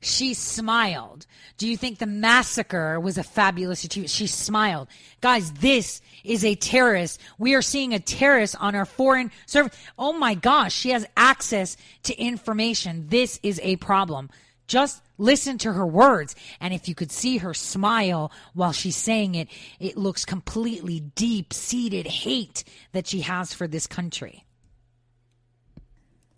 She 0.00 0.34
smiled. 0.34 1.24
Do 1.56 1.68
you 1.68 1.76
think 1.76 1.98
the 1.98 2.06
massacre 2.06 2.98
was 2.98 3.16
a 3.16 3.22
fabulous 3.22 3.84
achievement? 3.84 4.10
She 4.10 4.26
smiled. 4.26 4.88
Guys, 5.20 5.52
this 5.52 6.00
is 6.24 6.44
a 6.44 6.56
terrorist. 6.56 7.20
We 7.38 7.54
are 7.54 7.62
seeing 7.62 7.94
a 7.94 8.00
terrorist 8.00 8.56
on 8.58 8.74
our 8.74 8.84
foreign 8.84 9.30
service. 9.46 9.78
Oh 9.96 10.14
my 10.14 10.34
gosh, 10.34 10.74
she 10.74 10.90
has 10.90 11.06
access 11.16 11.76
to 12.02 12.20
information. 12.20 13.06
This 13.06 13.38
is 13.44 13.60
a 13.62 13.76
problem. 13.76 14.30
Just 14.68 15.02
listen 15.16 15.58
to 15.58 15.72
her 15.72 15.86
words. 15.86 16.36
And 16.60 16.72
if 16.72 16.88
you 16.88 16.94
could 16.94 17.10
see 17.10 17.38
her 17.38 17.54
smile 17.54 18.30
while 18.54 18.72
she's 18.72 18.96
saying 18.96 19.34
it, 19.34 19.48
it 19.80 19.96
looks 19.96 20.24
completely 20.24 21.00
deep 21.00 21.52
seated 21.52 22.06
hate 22.06 22.62
that 22.92 23.06
she 23.06 23.22
has 23.22 23.52
for 23.52 23.66
this 23.66 23.86
country. 23.86 24.44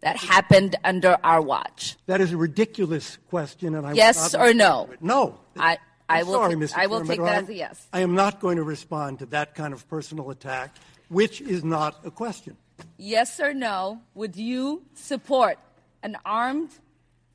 That 0.01 0.17
happened 0.17 0.77
under 0.83 1.19
our 1.23 1.43
watch. 1.43 1.97
That 2.07 2.23
is 2.23 2.33
a 2.33 2.37
ridiculous 2.39 3.19
question, 3.29 3.75
and 3.75 3.87
I 3.87 3.93
yes 3.93 4.35
or 4.35 4.55
no. 4.55 4.89
No. 5.03 5.39
I, 5.59 5.77
I 6.09 6.21
I'm 6.21 6.27
will. 6.27 6.35
sorry, 6.35 6.55
t- 6.55 6.61
Mr. 6.61 6.73
I 6.79 6.87
will 6.87 7.01
Chairman, 7.01 7.17
take 7.17 7.27
that 7.27 7.43
as 7.43 7.49
a 7.51 7.55
yes. 7.55 7.89
I 7.93 8.01
am 8.01 8.15
not 8.15 8.41
going 8.41 8.57
to 8.57 8.63
respond 8.63 9.19
to 9.19 9.27
that 9.27 9.55
kind 9.55 9.75
of 9.75 9.87
personal 9.89 10.31
attack, 10.31 10.75
which 11.09 11.43
is 11.43 11.65
not 11.65 12.01
a 12.03 12.11
question. 12.11 12.57
Yes 12.97 13.41
or 13.41 13.53
no? 13.53 14.01
Would 14.15 14.37
you 14.37 14.83
support 14.95 15.59
an 16.03 16.17
armed 16.25 16.71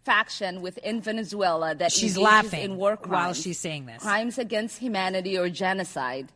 faction 0.06 0.62
within 0.62 1.02
Venezuela 1.02 1.74
that 1.76 1.92
She's 1.92 2.18
laughing 2.18 2.62
in 2.62 2.78
war 2.78 2.96
crimes, 2.96 3.12
while 3.12 3.34
she's 3.34 3.60
saying 3.60 3.88
this. 3.88 4.02
crimes 4.02 4.38
against 4.38 4.78
humanity 4.78 5.38
or 5.38 5.50
genocide, 5.50 6.32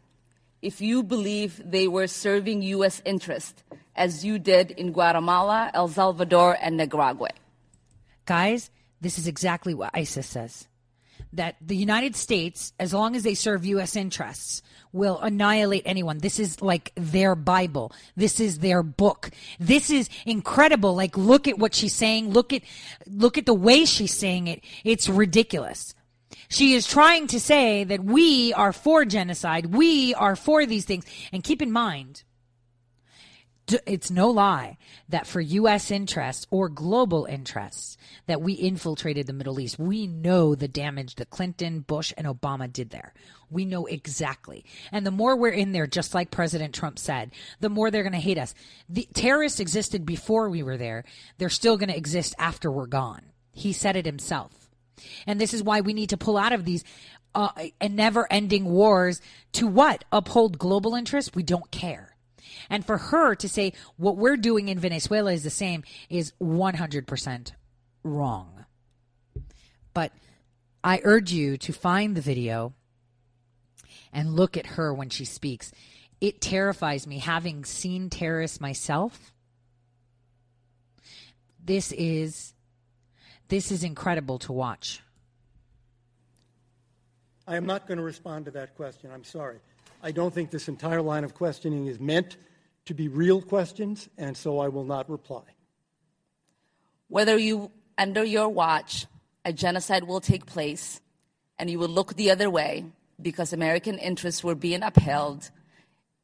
if 0.61 0.82
you 0.82 1.03
believe 1.03 1.61
they 1.63 1.88
were 1.88 2.07
serving 2.07 2.61
U.S. 2.63 3.01
interest, 3.05 3.63
as 3.95 4.26
you 4.26 4.39
did 4.39 4.72
in 4.72 4.91
Guatemala, 4.91 5.72
El 5.74 5.88
Salvador, 5.88 6.57
and 6.61 6.78
Nicaragua? 6.78 7.30
Guys, 8.26 8.72
this 9.01 9.17
is 9.20 9.28
exactly 9.28 9.74
what 9.74 9.91
ISIS 9.93 10.28
says. 10.28 10.67
That 11.34 11.58
the 11.62 11.76
United 11.76 12.16
States, 12.16 12.74
as 12.80 12.94
long 12.94 13.16
as 13.16 13.24
they 13.24 13.36
serve 13.36 13.66
U.S. 13.66 13.96
interests, 13.96 14.64
will 14.92 15.20
annihilate 15.20 15.84
anyone. 15.86 16.20
This 16.20 16.40
is 16.40 16.62
like 16.62 16.92
their 16.96 17.36
Bible. 17.36 17.92
This 18.16 18.40
is 18.40 18.60
their 18.60 18.82
book. 18.82 19.30
This 19.60 19.90
is 19.92 20.10
incredible. 20.26 20.96
Like, 20.96 21.18
look 21.18 21.48
at 21.48 21.60
what 21.60 21.76
she's 21.76 21.94
saying. 21.94 22.32
Look 22.32 22.52
at, 22.54 22.64
look 23.08 23.38
at 23.38 23.46
the 23.46 23.54
way 23.54 23.86
she's 23.86 24.14
saying 24.14 24.48
it. 24.48 24.64
It's 24.84 25.08
ridiculous. 25.08 25.94
She 26.50 26.74
is 26.74 26.88
trying 26.88 27.28
to 27.28 27.40
say 27.40 27.84
that 27.84 28.04
we 28.04 28.54
are 28.54 28.74
for 28.74 29.06
genocide. 29.06 29.68
We 29.68 30.16
are 30.16 30.36
for 30.36 30.66
these 30.66 30.86
things. 30.86 31.06
And 31.32 31.44
keep 31.44 31.62
in 31.62 31.72
mind, 31.72 32.24
it's 33.86 34.11
no 34.11 34.30
lie 34.30 34.78
that 35.09 35.28
for 35.28 35.41
U.S. 35.41 35.91
interests 35.91 36.45
or 36.51 36.70
global 36.70 37.26
interests 37.26 37.97
that 38.28 38.41
we 38.41 38.53
infiltrated 38.53 39.28
the 39.28 39.34
Middle 39.34 39.59
East. 39.59 39.80
We 39.80 40.07
know 40.07 40.55
the 40.55 40.67
damage 40.67 41.15
that 41.15 41.30
Clinton, 41.30 41.82
Bush, 41.82 42.13
and 42.17 42.28
Obama 42.28 42.72
did 42.72 42.89
there. 42.89 43.13
We 43.49 43.65
know 43.65 43.86
exactly. 43.86 44.65
And 44.91 45.05
the 45.05 45.11
more 45.11 45.36
we're 45.36 45.49
in 45.49 45.72
there, 45.72 45.88
just 45.88 46.13
like 46.13 46.32
President 46.32 46.74
Trump 46.74 46.99
said, 46.99 47.32
the 47.59 47.70
more 47.70 47.89
they're 47.89 48.03
going 48.03 48.13
to 48.13 48.20
hate 48.20 48.38
us. 48.38 48.53
The 48.88 49.07
terrorists 49.13 49.59
existed 49.59 50.05
before 50.05 50.49
we 50.49 50.63
were 50.63 50.78
there. 50.78 51.03
They're 51.38 51.49
still 51.49 51.78
going 51.78 51.89
to 51.89 51.97
exist 51.97 52.36
after 52.38 52.72
we're 52.72 52.88
gone. 52.88 53.24
He 53.51 53.74
said 53.74 53.95
it 53.95 54.05
himself. 54.05 54.70
And 55.26 55.39
this 55.39 55.53
is 55.53 55.63
why 55.63 55.82
we 55.82 55.93
need 55.93 56.09
to 56.09 56.17
pull 56.17 56.38
out 56.38 56.53
of 56.53 56.65
these 56.65 56.84
uh, 57.36 57.49
never 57.89 58.32
ending 58.32 58.65
wars 58.65 59.22
to 59.53 59.67
what? 59.67 60.03
Uphold 60.11 60.57
global 60.57 60.95
interests? 60.95 61.32
We 61.34 61.43
don't 61.43 61.70
care. 61.72 62.15
And 62.70 62.86
for 62.86 62.97
her 62.97 63.36
to 63.36 63.50
say 63.50 63.74
what 63.97 64.18
we're 64.18 64.38
doing 64.38 64.70
in 64.70 64.80
Venezuela 64.80 65.32
is 65.32 65.43
the 65.43 65.50
same 65.50 65.84
is 66.10 66.34
100% 66.41 67.52
wrong. 68.04 68.66
But 69.93 70.12
I 70.84 71.02
urge 71.04 71.32
you 71.32 71.58
to 71.58 71.74
find 71.74 72.16
the 72.16 72.22
video 72.22 72.74
and 74.14 74.36
look 74.36 74.58
at 74.58 74.66
her 74.66 74.93
when 74.93 75.10
she 75.10 75.26
speaks. 75.26 75.72
It 76.22 76.41
terrifies 76.41 77.08
me 77.08 77.20
having 77.20 77.66
seen 77.66 78.10
terrorists 78.10 78.60
myself. 78.60 79.32
This 81.64 81.91
is 81.91 82.54
this 83.47 83.72
is 83.72 83.84
incredible 83.84 84.39
to 84.39 84.54
watch. 84.54 85.02
I 87.47 87.56
am 87.56 87.66
not 87.66 87.88
going 87.88 87.97
to 87.97 88.04
respond 88.04 88.45
to 88.45 88.52
that 88.52 88.76
question. 88.76 89.10
I'm 89.12 89.24
sorry. 89.24 89.58
I 90.02 90.12
don't 90.12 90.34
think 90.34 90.52
this 90.52 90.68
entire 90.68 91.02
line 91.02 91.24
of 91.24 91.34
questioning 91.34 91.88
is 91.88 92.00
meant 92.00 92.38
to 92.86 92.93
be 92.93 93.08
real 93.08 93.41
questions, 93.41 94.10
and 94.18 94.36
so 94.36 94.60
I 94.60 94.70
will 94.70 94.86
not 94.86 95.10
reply. 95.10 95.43
Whether 97.08 97.38
you, 97.38 97.72
under 97.97 98.24
your 98.24 98.50
watch, 98.50 99.06
a 99.43 99.52
genocide 99.52 100.04
will 100.06 100.22
take 100.22 100.45
place 100.45 101.02
and 101.58 101.70
you 101.70 101.80
will 101.80 101.89
look 101.89 102.16
the 102.16 102.32
other 102.32 102.50
way 102.50 102.86
because 103.22 103.52
American 103.52 103.97
interests 103.97 104.43
were 104.43 104.56
being 104.56 104.84
upheld 104.84 105.50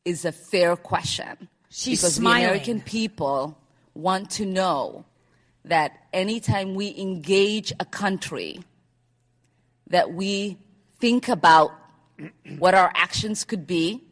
is 0.06 0.24
a 0.24 0.32
fair 0.32 0.76
question. 0.76 1.50
She's 1.70 2.02
because 2.02 2.16
smiling. 2.16 2.42
the 2.42 2.48
American 2.48 2.82
people 2.82 3.58
want 3.94 4.30
to 4.32 4.46
know 4.46 5.06
that 5.66 5.92
anytime 6.14 6.76
we 6.76 6.96
engage 6.98 7.74
a 7.80 7.86
country, 7.86 8.60
that 9.88 10.14
we 10.14 10.58
think 11.00 11.28
about 11.28 11.72
what 12.58 12.74
our 12.74 12.92
actions 12.96 13.44
could 13.44 13.68
be 13.68 14.04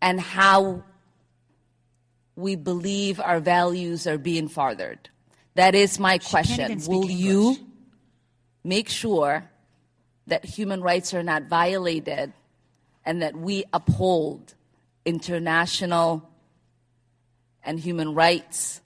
and 0.00 0.20
how 0.20 0.84
we 2.36 2.56
believe 2.56 3.20
our 3.20 3.40
values 3.40 4.06
are 4.06 4.18
being 4.18 4.48
furthered. 4.48 5.08
That 5.54 5.74
is 5.74 5.98
my 5.98 6.18
question. 6.18 6.80
Will 6.86 7.10
you 7.10 7.56
make 8.64 8.88
sure 8.88 9.50
that 10.26 10.44
human 10.44 10.80
rights 10.80 11.12
are 11.12 11.22
not 11.22 11.44
violated 11.44 12.32
and 13.04 13.22
that 13.22 13.36
we 13.36 13.64
uphold 13.72 14.54
international 15.04 16.30
and 17.62 17.80
human 17.80 18.14
rights? 18.14 18.80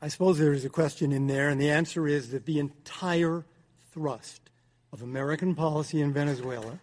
I 0.00 0.08
suppose 0.08 0.38
there 0.38 0.52
is 0.52 0.64
a 0.64 0.68
question 0.68 1.12
in 1.12 1.26
there, 1.26 1.48
and 1.48 1.60
the 1.60 1.70
answer 1.70 2.08
is 2.08 2.30
that 2.30 2.44
the 2.44 2.58
entire 2.58 3.44
thrust 3.92 4.41
of 4.92 5.02
American 5.02 5.54
policy 5.54 6.00
in 6.00 6.12
Venezuela 6.12 6.78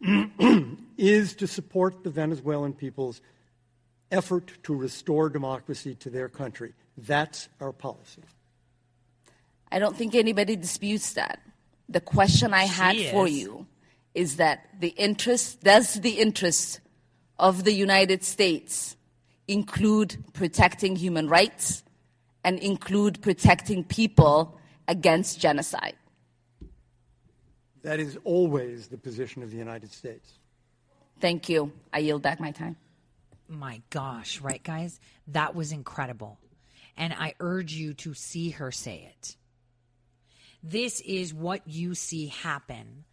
is 0.96 1.34
to 1.34 1.46
support 1.46 2.04
the 2.04 2.10
Venezuelan 2.10 2.72
people's 2.72 3.20
effort 4.10 4.52
to 4.62 4.74
restore 4.74 5.28
democracy 5.28 5.94
to 5.96 6.10
their 6.10 6.28
country. 6.28 6.72
That's 6.96 7.48
our 7.60 7.72
policy. 7.72 8.22
I 9.70 9.78
don't 9.78 9.96
think 9.96 10.14
anybody 10.14 10.56
disputes 10.56 11.12
that. 11.14 11.40
The 11.88 12.00
question 12.00 12.54
I 12.54 12.64
had 12.64 12.96
She 12.96 13.10
for 13.10 13.26
is. 13.26 13.38
you 13.38 13.66
is 14.14 14.36
that 14.36 14.68
the 14.80 14.88
interest, 14.88 15.62
does 15.62 15.94
the 15.94 16.18
interest 16.18 16.80
of 17.38 17.64
the 17.64 17.72
United 17.72 18.24
States 18.24 18.96
include 19.46 20.16
protecting 20.32 20.96
human 20.96 21.28
rights 21.28 21.82
and 22.44 22.58
include 22.58 23.20
protecting 23.20 23.84
people 23.84 24.58
against 24.86 25.38
genocide? 25.40 25.94
That 27.82 28.00
is 28.00 28.18
always 28.24 28.88
the 28.88 28.98
position 28.98 29.42
of 29.42 29.50
the 29.50 29.56
United 29.56 29.92
States. 29.92 30.32
Thank 31.20 31.48
you. 31.48 31.72
I 31.92 31.98
yield 31.98 32.22
back 32.22 32.40
my 32.40 32.50
time. 32.50 32.76
My 33.48 33.82
gosh, 33.90 34.40
right, 34.40 34.62
guys? 34.62 35.00
That 35.28 35.54
was 35.54 35.72
incredible. 35.72 36.38
And 36.96 37.12
I 37.12 37.34
urge 37.40 37.72
you 37.72 37.94
to 37.94 38.14
see 38.14 38.50
her 38.50 38.70
say 38.70 39.12
it. 39.16 39.36
This 40.62 41.00
is 41.00 41.32
what 41.32 41.62
you 41.66 41.94
see 41.94 42.26
happen 42.26 43.04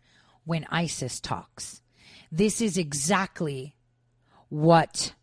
when 0.44 0.66
ISIS 0.70 1.20
talks. 1.20 1.82
This 2.32 2.60
is 2.62 2.78
exactly 2.78 3.76
what 4.50 5.14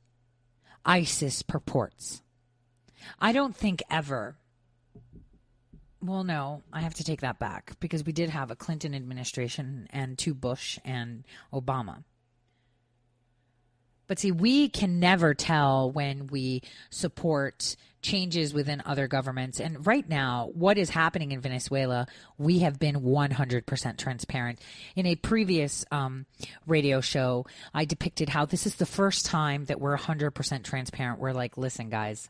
ISIS 0.85 1.43
purports. 1.43 2.23
I 3.21 3.33
don't 3.33 3.57
think 3.57 3.83
ever. 3.91 4.37
Well, 6.03 6.25
no, 6.25 6.63
I 6.73 6.81
have 6.81 6.95
to 6.95 7.05
take 7.05 7.21
that 7.21 7.39
back 7.39 7.75
because 7.79 8.05
we 8.05 8.13
did 8.13 8.31
have 8.31 8.51
a 8.51 8.57
Clinton 8.57 8.93
administration 8.93 9.87
and 9.91 10.19
two 10.19 10.35
Bush 10.35 10.79
and 10.85 11.25
Obama. 11.53 12.03
But 14.09 14.19
see, 14.19 14.33
we 14.33 14.69
can 14.69 14.99
never 14.99 15.33
tell 15.33 15.91
when 15.91 16.27
we 16.27 16.63
support 16.91 17.77
changes 18.03 18.53
within 18.53 18.83
other 18.85 19.07
governments. 19.07 19.61
And 19.61 19.87
right 19.87 20.07
now, 20.07 20.51
what 20.55 20.77
is 20.77 20.91
happening 20.91 21.31
in 21.31 21.41
Venezuela, 21.41 22.09
we 22.37 22.59
have 22.59 22.81
been 22.81 22.97
100% 22.97 23.97
transparent. 23.97 24.59
In 24.97 25.07
a 25.07 25.15
previous 25.15 25.85
um, 25.93 26.27
radio 26.67 27.01
show, 27.01 27.47
I 27.73 27.85
depicted 27.85 28.29
how 28.29 28.45
this 28.45 28.67
is 28.67 28.75
the 28.75 28.87
first 28.87 29.25
time 29.25 29.67
that 29.67 29.81
we're 29.81 29.97
100% 29.97 30.65
transparent. 30.65 31.21
We're 31.21 31.33
like, 31.33 31.57
listen, 31.57 31.89
guys, 31.91 32.29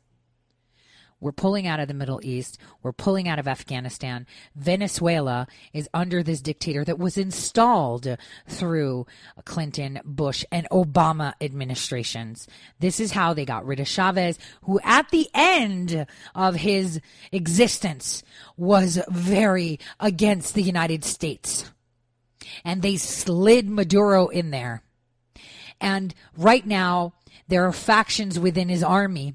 we're 1.23 1.31
pulling 1.31 1.69
out 1.69 1.79
of 1.79 1.87
the 1.87 1.95
Middle 1.95 2.21
East. 2.25 2.59
We're 2.83 2.93
pulling 2.93 3.29
out 3.29 3.39
of 3.39 3.47
Afghanistan. 3.47 4.27
Venezuela 4.57 5.47
is 5.73 5.89
under 5.95 6.21
this 6.21 6.43
dictator 6.43 6.85
that 6.85 6.99
was 6.99 7.17
installed 7.17 8.17
through 8.49 9.07
Clinton, 9.45 10.01
Bush, 10.05 10.45
and 10.51 10.69
Obama 10.71 11.35
administrations. 11.41 12.49
This 12.81 12.99
is 12.99 13.13
how 13.13 13.35
they 13.35 13.45
got 13.45 13.65
rid 13.65 13.79
of 13.79 13.87
Chavez, 13.87 14.37
who 14.63 14.81
at 14.83 15.11
the 15.11 15.29
end 15.33 16.07
of 16.35 16.57
his 16.57 17.01
existence 17.31 18.25
was 18.57 18.99
very 19.09 19.79
against 20.01 20.55
the 20.55 20.63
United 20.63 21.05
States. 21.05 21.71
And 22.65 22.83
they 22.83 22.97
slid 22.97 23.69
Maduro 23.69 24.27
in 24.27 24.51
there. 24.51 24.83
And 25.81 26.15
right 26.37 26.67
now, 26.67 27.15
there 27.47 27.65
are 27.65 27.73
factions 27.73 28.41
within 28.41 28.69
his 28.69 28.83
army 28.83 29.35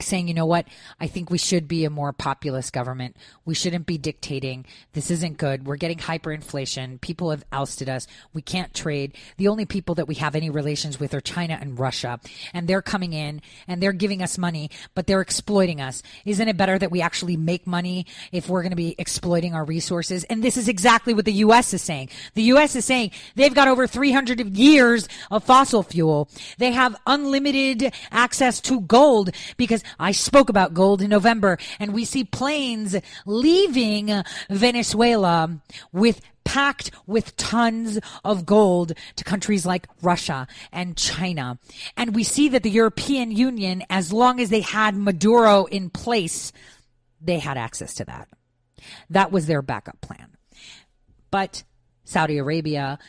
saying, 0.00 0.28
you 0.28 0.34
know 0.34 0.46
what, 0.46 0.66
I 1.00 1.06
think 1.06 1.30
we 1.30 1.38
should 1.38 1.68
be 1.68 1.84
a 1.84 1.90
more 1.90 2.12
populist 2.12 2.72
government. 2.72 3.16
We 3.44 3.54
shouldn't 3.54 3.86
be 3.86 3.98
dictating. 3.98 4.66
This 4.92 5.10
isn't 5.10 5.38
good. 5.38 5.66
We're 5.66 5.76
getting 5.76 5.98
hyperinflation. 5.98 7.00
People 7.00 7.30
have 7.30 7.44
ousted 7.52 7.88
us. 7.88 8.06
We 8.32 8.42
can't 8.42 8.74
trade. 8.74 9.14
The 9.36 9.48
only 9.48 9.64
people 9.64 9.94
that 9.96 10.08
we 10.08 10.16
have 10.16 10.34
any 10.34 10.50
relations 10.50 11.00
with 11.00 11.14
are 11.14 11.20
China 11.20 11.58
and 11.60 11.78
Russia. 11.78 12.20
And 12.52 12.68
they're 12.68 12.82
coming 12.82 13.12
in 13.12 13.40
and 13.66 13.82
they're 13.82 13.92
giving 13.92 14.22
us 14.22 14.38
money, 14.38 14.70
but 14.94 15.06
they're 15.06 15.20
exploiting 15.20 15.80
us. 15.80 16.02
Isn't 16.24 16.48
it 16.48 16.56
better 16.56 16.78
that 16.78 16.90
we 16.90 17.00
actually 17.00 17.36
make 17.36 17.66
money 17.66 18.06
if 18.32 18.48
we're 18.48 18.62
going 18.62 18.70
to 18.70 18.76
be 18.76 18.94
exploiting 18.98 19.54
our 19.54 19.64
resources? 19.64 20.24
And 20.24 20.42
this 20.42 20.56
is 20.56 20.68
exactly 20.68 21.14
what 21.14 21.24
the 21.24 21.32
U.S. 21.32 21.72
is 21.72 21.82
saying. 21.82 22.10
The 22.34 22.42
U.S. 22.42 22.76
is 22.76 22.84
saying 22.84 23.12
they've 23.34 23.54
got 23.54 23.68
over 23.68 23.86
300 23.86 24.56
years 24.56 25.08
of 25.30 25.44
fossil 25.44 25.82
fuel. 25.82 26.28
They 26.58 26.72
have 26.72 26.96
unlimited 27.06 27.92
access 28.10 28.60
to 28.62 28.80
gold 28.80 29.30
because 29.56 29.82
I 29.98 30.12
spoke 30.12 30.48
about 30.48 30.74
gold 30.74 31.02
in 31.02 31.10
November 31.10 31.58
and 31.78 31.92
we 31.92 32.04
see 32.04 32.24
planes 32.24 32.96
leaving 33.24 34.22
Venezuela 34.50 35.60
with 35.92 36.20
packed 36.44 36.92
with 37.06 37.36
tons 37.36 37.98
of 38.24 38.46
gold 38.46 38.92
to 39.16 39.24
countries 39.24 39.66
like 39.66 39.88
Russia 40.00 40.46
and 40.72 40.96
China. 40.96 41.58
And 41.96 42.14
we 42.14 42.22
see 42.22 42.48
that 42.50 42.62
the 42.62 42.70
European 42.70 43.32
Union, 43.32 43.82
as 43.90 44.12
long 44.12 44.40
as 44.40 44.48
they 44.48 44.60
had 44.60 44.96
Maduro 44.96 45.64
in 45.64 45.90
place, 45.90 46.52
they 47.20 47.40
had 47.40 47.58
access 47.58 47.94
to 47.94 48.04
that. 48.04 48.28
That 49.10 49.32
was 49.32 49.46
their 49.46 49.60
backup 49.60 50.00
plan. 50.00 50.36
But 51.30 51.64
Saudi 52.04 52.38
Arabia 52.38 53.00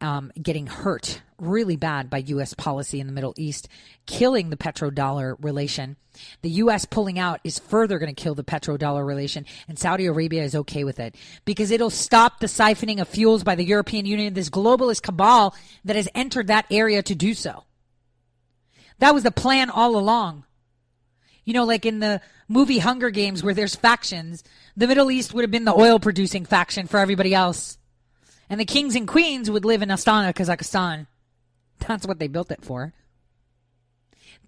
um, 0.00 0.32
getting 0.40 0.66
hurt 0.66 1.22
really 1.38 1.76
bad 1.76 2.10
by 2.10 2.18
U.S. 2.18 2.54
policy 2.54 3.00
in 3.00 3.06
the 3.06 3.12
Middle 3.12 3.34
East, 3.36 3.68
killing 4.06 4.50
the 4.50 4.56
petrodollar 4.56 5.36
relation. 5.40 5.96
The 6.42 6.50
U.S. 6.50 6.84
pulling 6.84 7.18
out 7.18 7.40
is 7.44 7.58
further 7.58 7.98
going 7.98 8.14
to 8.14 8.22
kill 8.22 8.34
the 8.34 8.44
petrodollar 8.44 9.06
relation, 9.06 9.46
and 9.68 9.78
Saudi 9.78 10.06
Arabia 10.06 10.42
is 10.42 10.54
okay 10.54 10.84
with 10.84 11.00
it 11.00 11.14
because 11.44 11.70
it'll 11.70 11.90
stop 11.90 12.40
the 12.40 12.46
siphoning 12.46 13.00
of 13.00 13.08
fuels 13.08 13.44
by 13.44 13.54
the 13.54 13.64
European 13.64 14.06
Union, 14.06 14.34
this 14.34 14.50
globalist 14.50 15.02
cabal 15.02 15.54
that 15.84 15.96
has 15.96 16.08
entered 16.14 16.48
that 16.48 16.66
area 16.70 17.02
to 17.02 17.14
do 17.14 17.34
so. 17.34 17.64
That 18.98 19.14
was 19.14 19.22
the 19.22 19.30
plan 19.30 19.70
all 19.70 19.96
along. 19.96 20.44
You 21.44 21.54
know, 21.54 21.64
like 21.64 21.86
in 21.86 22.00
the 22.00 22.20
movie 22.48 22.78
Hunger 22.78 23.10
Games 23.10 23.42
where 23.42 23.54
there's 23.54 23.74
factions, 23.74 24.44
the 24.76 24.86
Middle 24.86 25.10
East 25.10 25.32
would 25.32 25.42
have 25.42 25.50
been 25.50 25.64
the 25.64 25.74
oil 25.74 25.98
producing 25.98 26.44
faction 26.44 26.86
for 26.86 26.98
everybody 26.98 27.34
else. 27.34 27.78
And 28.50 28.60
the 28.60 28.64
kings 28.64 28.96
and 28.96 29.06
queens 29.06 29.48
would 29.48 29.64
live 29.64 29.80
in 29.80 29.88
Astana, 29.88 30.34
Kazakhstan. 30.34 31.06
That's 31.78 32.06
what 32.06 32.18
they 32.18 32.28
built 32.28 32.50
it 32.50 32.64
for. 32.64 32.92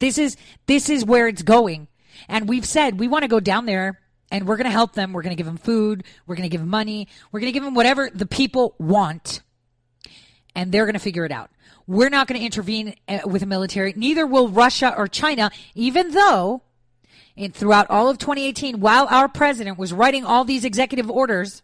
This 0.00 0.18
is 0.18 0.36
this 0.66 0.90
is 0.90 1.04
where 1.04 1.28
it's 1.28 1.42
going. 1.42 1.86
And 2.28 2.48
we've 2.48 2.66
said 2.66 2.98
we 2.98 3.06
want 3.06 3.22
to 3.22 3.28
go 3.28 3.38
down 3.38 3.64
there 3.64 4.00
and 4.32 4.46
we're 4.46 4.56
going 4.56 4.66
to 4.66 4.70
help 4.70 4.94
them. 4.94 5.12
We're 5.12 5.22
going 5.22 5.36
to 5.36 5.36
give 5.36 5.46
them 5.46 5.56
food. 5.56 6.02
We're 6.26 6.34
going 6.34 6.48
to 6.48 6.52
give 6.52 6.60
them 6.60 6.68
money. 6.68 7.06
We're 7.30 7.40
going 7.40 7.52
to 7.52 7.56
give 7.56 7.64
them 7.64 7.74
whatever 7.74 8.10
the 8.12 8.26
people 8.26 8.74
want. 8.78 9.42
And 10.56 10.72
they're 10.72 10.84
going 10.84 10.94
to 10.94 11.00
figure 11.00 11.24
it 11.24 11.32
out. 11.32 11.50
We're 11.86 12.10
not 12.10 12.26
going 12.26 12.40
to 12.40 12.44
intervene 12.44 12.96
uh, 13.08 13.20
with 13.24 13.42
a 13.42 13.46
military. 13.46 13.94
Neither 13.96 14.26
will 14.26 14.48
Russia 14.48 14.92
or 14.96 15.06
China, 15.06 15.50
even 15.74 16.10
though 16.10 16.62
in, 17.36 17.52
throughout 17.52 17.88
all 17.88 18.08
of 18.08 18.18
2018, 18.18 18.80
while 18.80 19.06
our 19.10 19.28
president 19.28 19.78
was 19.78 19.92
writing 19.92 20.24
all 20.24 20.44
these 20.44 20.64
executive 20.64 21.10
orders 21.10 21.62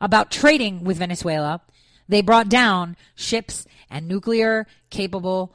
about 0.00 0.30
trading 0.30 0.84
with 0.84 0.98
Venezuela, 0.98 1.60
they 2.08 2.20
brought 2.20 2.48
down 2.48 2.96
ships 3.14 3.66
and 3.90 4.08
nuclear 4.08 4.66
capable 4.90 5.54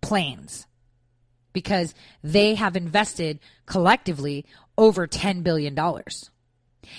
planes 0.00 0.66
because 1.52 1.94
they 2.22 2.54
have 2.54 2.76
invested 2.76 3.38
collectively 3.66 4.44
over 4.76 5.06
$10 5.06 5.42
billion. 5.42 5.78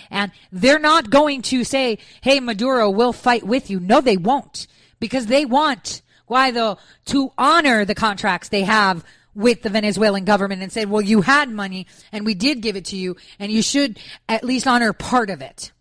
And 0.09 0.31
they're 0.51 0.79
not 0.79 1.09
going 1.09 1.41
to 1.43 1.63
say, 1.63 1.99
hey, 2.21 2.39
Maduro, 2.39 2.89
we'll 2.89 3.13
fight 3.13 3.43
with 3.43 3.69
you. 3.69 3.79
No, 3.79 4.01
they 4.01 4.17
won't 4.17 4.67
because 4.99 5.27
they 5.27 5.45
want 5.45 6.01
Guaido 6.29 6.79
to 7.05 7.31
honor 7.37 7.85
the 7.85 7.95
contracts 7.95 8.49
they 8.49 8.63
have 8.63 9.03
with 9.35 9.61
the 9.61 9.69
Venezuelan 9.69 10.25
government 10.25 10.63
and 10.63 10.71
said, 10.71 10.89
well, 10.89 11.01
you 11.01 11.21
had 11.21 11.49
money 11.49 11.85
and 12.11 12.25
we 12.25 12.33
did 12.33 12.61
give 12.61 12.75
it 12.75 12.85
to 12.85 12.95
you 12.95 13.17
and 13.37 13.51
you 13.51 13.61
should 13.61 13.99
at 14.29 14.43
least 14.43 14.65
honor 14.65 14.93
part 14.93 15.29
of 15.29 15.41
it. 15.41 15.71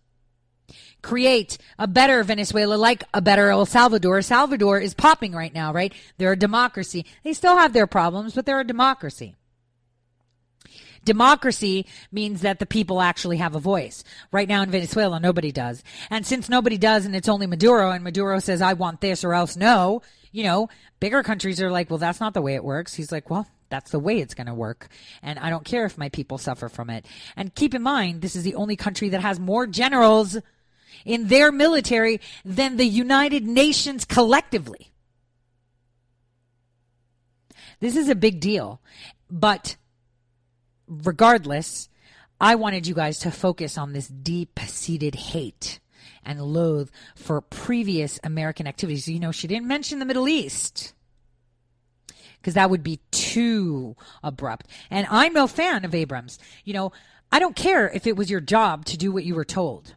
Create 1.05 1.59
a 1.79 1.87
better 1.87 2.25
Venezuela 2.25 2.77
like 2.77 3.05
a 3.13 3.21
better 3.21 3.51
El 3.51 3.67
Salvador. 3.67 4.23
Salvador 4.23 4.81
is 4.81 4.95
popping 4.95 5.33
right 5.33 5.53
now, 5.53 5.71
right? 5.71 5.93
They're 6.17 6.33
a 6.33 6.37
democracy. 6.37 7.05
They 7.23 7.35
still 7.35 7.59
have 7.59 7.75
their 7.75 7.87
problems, 7.87 8.35
but 8.35 8.47
they're 8.47 8.61
a 8.61 8.67
democracy. 8.67 9.37
Democracy 11.05 11.85
means 12.11 12.41
that 12.41 12.59
the 12.59 12.65
people 12.65 13.03
actually 13.03 13.37
have 13.37 13.55
a 13.55 13.61
voice. 13.61 14.03
Right 14.33 14.49
now 14.49 14.63
in 14.63 14.71
Venezuela, 14.71 15.21
nobody 15.21 15.53
does. 15.53 15.85
And 16.09 16.27
since 16.27 16.49
nobody 16.49 16.79
does 16.79 17.05
and 17.05 17.15
it's 17.15 17.29
only 17.29 17.47
Maduro 17.47 17.91
and 17.91 18.03
Maduro 18.03 18.39
says, 18.39 18.63
I 18.63 18.73
want 18.73 19.03
this 19.03 19.25
or 19.25 19.35
else 19.35 19.57
no, 19.59 20.01
you 20.33 20.43
know, 20.43 20.71
bigger 21.01 21.23
countries 21.23 21.61
are 21.61 21.71
like, 21.71 21.91
well, 21.91 21.99
that's 21.99 22.21
not 22.21 22.33
the 22.33 22.41
way 22.41 22.55
it 22.55 22.65
works. 22.65 22.95
He's 22.95 23.13
like, 23.13 23.29
well, 23.29 23.47
that's 23.69 23.91
the 23.91 23.99
way 23.99 24.21
it's 24.21 24.33
going 24.33 24.47
to 24.47 24.55
work. 24.55 24.89
And 25.23 25.39
I 25.39 25.51
don't 25.51 25.67
care 25.67 25.85
if 25.85 25.99
my 25.99 26.09
people 26.09 26.39
suffer 26.39 26.71
from 26.71 26.89
it. 26.89 27.05
And 27.37 27.55
keep 27.55 27.75
in 27.75 27.83
mind, 27.83 28.23
this 28.23 28.37
is 28.37 28.43
the 28.43 28.55
only 28.55 28.77
country 28.77 29.11
that 29.11 29.21
has 29.21 29.39
more 29.39 29.67
generals 29.67 30.39
in 31.05 31.29
their 31.29 31.53
military 31.53 32.21
than 32.45 32.77
the 32.77 32.87
United 32.87 33.47
Nations 33.47 34.05
collectively. 34.05 34.93
This 37.81 37.97
is 37.97 38.09
a 38.09 38.15
big 38.15 38.41
deal. 38.41 38.81
But 39.31 39.77
regardless, 40.87 41.89
I 42.41 42.55
wanted 42.55 42.87
you 42.87 42.95
guys 42.95 43.19
to 43.21 43.31
focus 43.31 43.77
on 43.79 43.93
this 43.93 44.09
deep 44.09 44.59
seated 44.67 45.15
hate 45.15 45.81
and 46.25 46.41
loathe 46.41 46.91
for 47.15 47.41
previous 47.41 48.19
American 48.25 48.67
activities. 48.67 49.09
You 49.09 49.21
know, 49.21 49.33
she 49.33 49.49
didn't 49.49 49.67
mention 49.67 49.99
the 49.99 50.05
Middle 50.05 50.29
East 50.29 50.95
because 52.39 52.55
that 52.55 52.71
would 52.71 52.83
be 52.83 53.01
too 53.11 53.97
abrupt. 54.23 54.67
And 54.91 55.07
I'm 55.11 55.33
no 55.33 55.47
fan 55.47 55.85
of 55.85 55.95
Abrams. 55.95 56.39
You 56.65 56.75
know, 56.75 56.93
I 57.33 57.39
don't 57.39 57.57
care 57.57 57.89
if 57.89 58.07
it 58.07 58.17
was 58.17 58.31
your 58.31 58.41
job 58.41 58.85
to 58.87 58.97
do 58.97 59.11
what 59.11 59.25
you 59.25 59.35
were 59.35 59.45
told. 59.45 59.95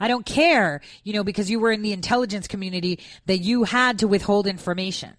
I 0.00 0.08
don't 0.08 0.26
care, 0.26 0.80
you 1.02 1.12
know, 1.12 1.24
because 1.24 1.50
you 1.50 1.60
were 1.60 1.72
in 1.72 1.82
the 1.82 1.92
intelligence 1.92 2.46
community 2.48 3.00
that 3.26 3.38
you 3.38 3.64
had 3.64 3.98
to 4.00 4.08
withhold 4.08 4.46
information. 4.46 5.14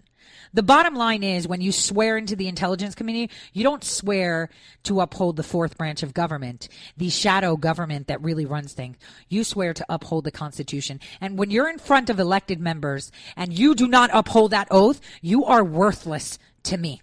The 0.54 0.62
bottom 0.62 0.94
line 0.94 1.22
is 1.22 1.46
when 1.46 1.60
you 1.60 1.72
swear 1.72 2.16
into 2.16 2.36
the 2.36 2.48
intelligence 2.48 2.94
community, 2.94 3.32
you 3.52 3.62
don't 3.62 3.84
swear 3.84 4.48
to 4.84 5.00
uphold 5.00 5.36
the 5.36 5.42
fourth 5.42 5.76
branch 5.76 6.02
of 6.02 6.14
government, 6.14 6.68
the 6.96 7.10
shadow 7.10 7.56
government 7.56 8.06
that 8.06 8.22
really 8.22 8.46
runs 8.46 8.72
things. 8.72 8.96
You 9.28 9.44
swear 9.44 9.74
to 9.74 9.84
uphold 9.88 10.24
the 10.24 10.30
Constitution. 10.30 11.00
And 11.20 11.38
when 11.38 11.50
you're 11.50 11.68
in 11.68 11.78
front 11.78 12.08
of 12.08 12.18
elected 12.18 12.60
members 12.60 13.12
and 13.36 13.52
you 13.52 13.74
do 13.74 13.86
not 13.86 14.10
uphold 14.12 14.52
that 14.52 14.68
oath, 14.70 15.00
you 15.20 15.44
are 15.44 15.62
worthless 15.62 16.38
to 16.62 16.78
me. 16.78 17.02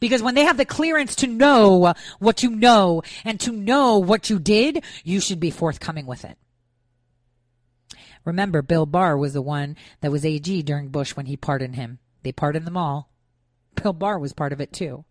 Because 0.00 0.22
when 0.22 0.34
they 0.34 0.44
have 0.44 0.56
the 0.56 0.64
clearance 0.64 1.14
to 1.16 1.26
know 1.26 1.94
what 2.18 2.42
you 2.42 2.50
know 2.50 3.02
and 3.24 3.40
to 3.40 3.52
know 3.52 3.98
what 3.98 4.28
you 4.28 4.38
did, 4.38 4.84
you 5.04 5.20
should 5.20 5.40
be 5.40 5.50
forthcoming 5.50 6.06
with 6.06 6.24
it. 6.24 6.36
Remember, 8.24 8.62
Bill 8.62 8.86
Barr 8.86 9.16
was 9.16 9.32
the 9.32 9.42
one 9.42 9.76
that 10.00 10.12
was 10.12 10.24
AG 10.24 10.62
during 10.62 10.88
Bush 10.88 11.16
when 11.16 11.26
he 11.26 11.36
pardoned 11.36 11.76
him. 11.76 11.98
They 12.22 12.32
pardoned 12.32 12.66
them 12.66 12.76
all. 12.76 13.10
Bill 13.74 13.92
Barr 13.92 14.18
was 14.18 14.32
part 14.32 14.52
of 14.52 14.60
it 14.60 14.72
too. 14.72 15.04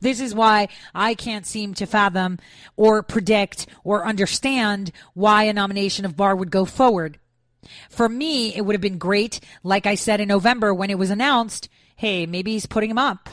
This 0.00 0.20
is 0.20 0.34
why 0.34 0.68
I 0.94 1.14
can't 1.14 1.46
seem 1.46 1.74
to 1.74 1.86
fathom 1.86 2.38
or 2.76 3.02
predict 3.02 3.66
or 3.82 4.06
understand 4.06 4.92
why 5.14 5.44
a 5.44 5.52
nomination 5.52 6.04
of 6.04 6.16
Barr 6.16 6.36
would 6.36 6.50
go 6.50 6.64
forward. 6.64 7.18
For 7.88 8.08
me, 8.08 8.54
it 8.54 8.62
would 8.62 8.74
have 8.74 8.80
been 8.80 8.98
great, 8.98 9.40
like 9.62 9.86
I 9.86 9.94
said 9.94 10.20
in 10.20 10.28
November 10.28 10.72
when 10.72 10.90
it 10.90 10.98
was 10.98 11.10
announced, 11.10 11.68
hey, 11.96 12.26
maybe 12.26 12.52
he's 12.52 12.66
putting 12.66 12.90
him 12.90 12.98
up 12.98 13.28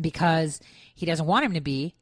because 0.00 0.60
he 0.94 1.06
doesn't 1.06 1.26
want 1.26 1.44
him 1.44 1.54
to 1.54 1.60
be, 1.60 1.94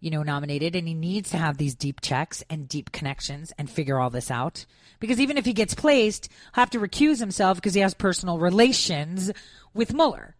you 0.00 0.10
know, 0.10 0.22
nominated 0.22 0.76
and 0.76 0.86
he 0.86 0.94
needs 0.94 1.30
to 1.30 1.36
have 1.36 1.56
these 1.56 1.74
deep 1.74 2.00
checks 2.00 2.44
and 2.48 2.68
deep 2.68 2.92
connections 2.92 3.52
and 3.58 3.70
figure 3.70 3.98
all 3.98 4.10
this 4.10 4.30
out. 4.30 4.66
Because 5.00 5.20
even 5.20 5.36
if 5.36 5.44
he 5.44 5.52
gets 5.52 5.74
placed, 5.74 6.28
he'll 6.54 6.62
have 6.62 6.70
to 6.70 6.80
recuse 6.80 7.18
himself 7.18 7.58
because 7.58 7.74
he 7.74 7.80
has 7.80 7.94
personal 7.94 8.38
relations 8.38 9.32
with 9.74 9.92
Mueller. 9.92 10.36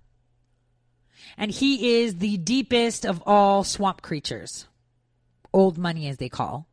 And 1.37 1.51
he 1.51 2.01
is 2.01 2.17
the 2.17 2.37
deepest 2.39 3.05
of 3.05 3.23
all 3.27 3.65
swamp 3.65 4.01
creatures. 4.01 4.67
Old 5.53 5.77
money, 5.77 6.09
as 6.09 6.17
they 6.17 6.29
call. 6.29 6.67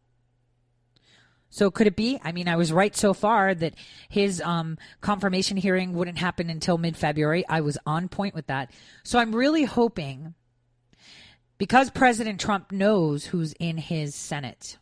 So 1.54 1.70
could 1.70 1.86
it 1.86 1.96
be? 1.96 2.20
I 2.24 2.32
mean, 2.32 2.48
I 2.48 2.56
was 2.56 2.74
right 2.74 2.96
so 2.96 3.14
far 3.14 3.54
that 3.54 3.76
his 4.10 4.42
um, 4.42 4.76
confirmation 5.02 5.56
hearing 5.56 5.94
wouldn't 5.94 6.18
happen 6.18 6.50
until 6.50 6.80
mid 6.80 6.98
February. 6.98 7.48
I 7.48 7.62
was 7.62 7.78
on 7.86 8.10
point 8.10 8.34
with 8.34 8.48
that. 8.48 8.72
So 9.04 9.20
I'm 9.20 9.36
really 9.36 9.64
hoping, 9.64 10.34
because 11.60 11.92
President 11.92 12.40
Trump 12.40 12.72
knows 12.72 13.26
who's 13.26 13.54
in 13.60 13.78
his 13.78 14.16
Senate, 14.16 14.80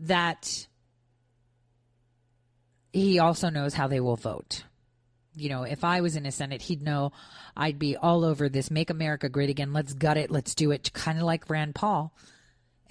that 0.00 0.66
he 2.92 3.20
also 3.20 3.50
knows 3.50 3.74
how 3.74 3.86
they 3.86 4.00
will 4.00 4.16
vote. 4.16 4.64
You 5.36 5.48
know, 5.48 5.62
if 5.62 5.84
I 5.84 6.00
was 6.00 6.16
in 6.16 6.26
a 6.26 6.32
Senate, 6.32 6.62
he'd 6.62 6.82
know 6.82 7.12
I'd 7.56 7.78
be 7.78 7.96
all 7.96 8.24
over 8.24 8.48
this 8.48 8.68
make 8.68 8.90
America 8.90 9.28
great 9.28 9.48
again. 9.48 9.72
Let's 9.72 9.94
gut 9.94 10.16
it. 10.16 10.32
Let's 10.32 10.56
do 10.56 10.72
it. 10.72 10.92
Kind 10.92 11.18
of 11.18 11.24
like 11.24 11.48
Rand 11.48 11.76
Paul. 11.76 12.12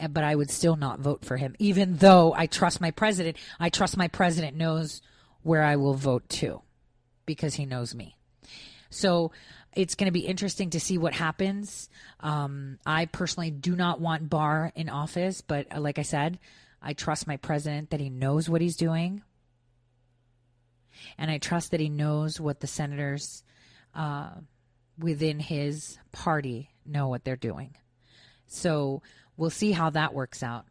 But 0.10 0.24
I 0.24 0.36
would 0.36 0.50
still 0.50 0.76
not 0.76 1.00
vote 1.00 1.26
for 1.26 1.38
him, 1.38 1.56
even 1.60 1.98
though 1.98 2.34
I 2.34 2.48
trust 2.48 2.82
my 2.82 2.92
president. 2.92 3.38
I 3.60 3.70
trust 3.70 3.98
my 3.98 4.08
president 4.08 4.56
knows 4.56 5.02
where 5.44 5.64
I 5.64 5.76
will 5.76 5.94
vote 5.94 6.28
to 6.30 6.62
because 7.26 7.56
he 7.56 7.66
knows 7.66 7.94
me. 7.94 8.16
So 8.90 9.32
it's 9.76 9.96
going 9.96 10.08
to 10.08 10.12
be 10.12 10.26
interesting 10.26 10.72
to 10.72 10.80
see 10.80 10.98
what 10.98 11.14
happens. 11.14 11.90
Um, 12.20 12.80
I 12.86 13.06
personally 13.06 13.52
do 13.52 13.76
not 13.76 14.02
want 14.02 14.30
Barr 14.30 14.72
in 14.76 14.90
office, 14.90 15.42
but 15.42 15.68
uh, 15.74 15.80
like 15.80 16.00
I 16.00 16.04
said, 16.04 16.40
I 16.82 16.94
trust 16.94 17.28
my 17.28 17.38
president 17.38 17.92
that 17.92 18.00
he 18.00 18.10
knows 18.10 18.50
what 18.50 18.62
he's 18.62 18.76
doing 18.76 19.22
and 21.18 21.30
I 21.30 21.38
trust 21.38 21.72
that 21.72 21.80
he 21.80 21.90
knows 21.90 22.40
what 22.40 22.60
the 22.60 22.68
senators 22.68 23.44
uh, 23.96 24.32
within 24.98 25.40
his 25.40 25.98
party 26.12 26.70
know 26.86 27.08
what 27.08 27.24
they're 27.24 27.36
doing. 27.36 27.76
So 28.48 29.02
we'll 29.40 29.50
see 29.50 29.72
how 29.72 29.90
that 29.90 30.14
works 30.14 30.44
out. 30.44 30.66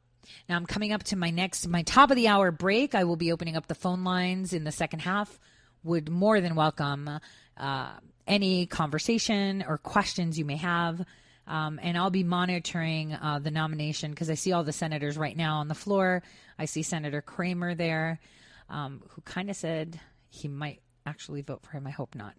Now 0.49 0.57
I'm 0.57 0.67
coming 0.67 0.93
up 0.93 1.03
to 1.05 1.17
my 1.17 1.31
next, 1.31 1.67
my 1.67 1.83
top 1.83 2.11
of 2.11 2.17
the 2.17 2.29
hour 2.29 2.51
break. 2.51 2.95
I 2.95 3.05
will 3.05 3.17
be 3.17 3.33
opening 3.33 3.57
up 3.57 3.67
the 3.67 3.75
phone 3.75 4.05
lines 4.05 4.53
in 4.53 4.65
the 4.65 4.73
second 4.73 5.01
half. 5.01 5.41
Would 5.85 6.11
more 6.11 6.41
than 6.41 6.55
welcome 6.55 7.09
uh, 7.57 7.91
any 8.27 8.67
conversation 8.67 9.65
or 9.67 9.79
questions 9.79 10.39
you 10.39 10.45
may 10.45 10.57
have. 10.57 11.05
Um, 11.47 11.81
and 11.83 11.97
I'll 11.97 12.11
be 12.11 12.25
monitoring 12.25 13.15
uh, 13.15 13.39
the 13.39 13.51
nomination 13.51 14.11
because 14.11 14.29
I 14.29 14.35
see 14.35 14.53
all 14.53 14.65
the 14.65 14.73
senators 14.73 15.17
right 15.17 15.37
now 15.37 15.61
on 15.61 15.69
the 15.69 15.75
floor. 15.75 16.23
I 16.59 16.67
see 16.67 16.83
Senator 16.83 17.23
Cramer 17.23 17.75
there, 17.75 18.21
um, 18.69 19.03
who 19.09 19.23
kind 19.23 19.49
of 19.49 19.57
said 19.57 19.99
he 20.29 20.47
might 20.47 20.83
actually 21.07 21.41
vote 21.41 21.63
for 21.63 21.71
him. 21.71 21.87
I 21.87 21.91
hope 21.91 22.15
not. 22.15 22.35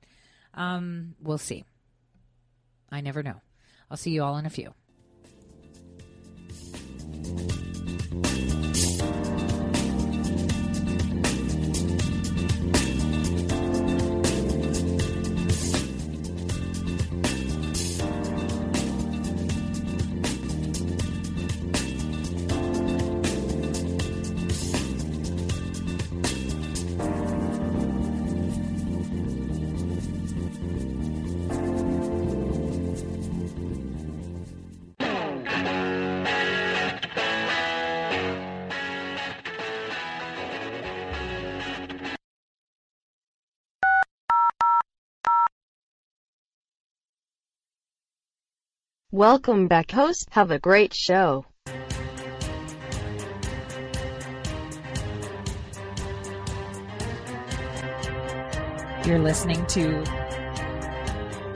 Um, 0.53 1.15
we'll 1.23 1.39
see. 1.39 1.65
I 2.91 3.01
never 3.01 3.23
know. 3.23 3.41
I'll 3.89 3.97
see 3.97 4.11
you 4.11 4.21
all 4.23 4.37
in 4.37 4.45
a 4.45 4.51
few. 4.51 4.75
Bye. 8.11 8.58
Welcome 49.19 49.67
back, 49.67 49.91
host. 49.91 50.29
Have 50.31 50.49
a 50.49 50.59
great 50.59 50.93
show. 50.93 51.43
You're 59.05 59.19
listening 59.19 59.65
to 59.65 60.03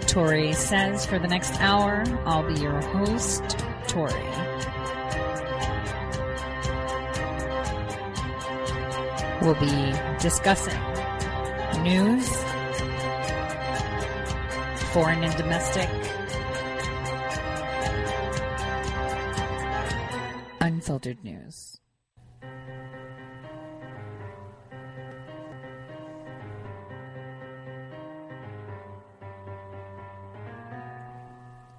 Tori 0.08 0.52
Says 0.52 1.06
for 1.06 1.18
the 1.20 1.30
next 1.30 1.58
hour. 1.62 2.04
I'll 2.26 2.46
be 2.46 2.60
your 2.60 2.82
host, 2.82 3.58
Tori. 3.88 4.12
We'll 9.42 9.56
be 9.56 9.94
discussing 10.20 10.82
news, 11.82 12.28
foreign 14.92 15.24
and 15.24 15.34
domestic, 15.38 15.90
unfiltered 21.06 21.24
news. 21.24 21.80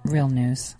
Real 0.05 0.29
news. 0.29 0.75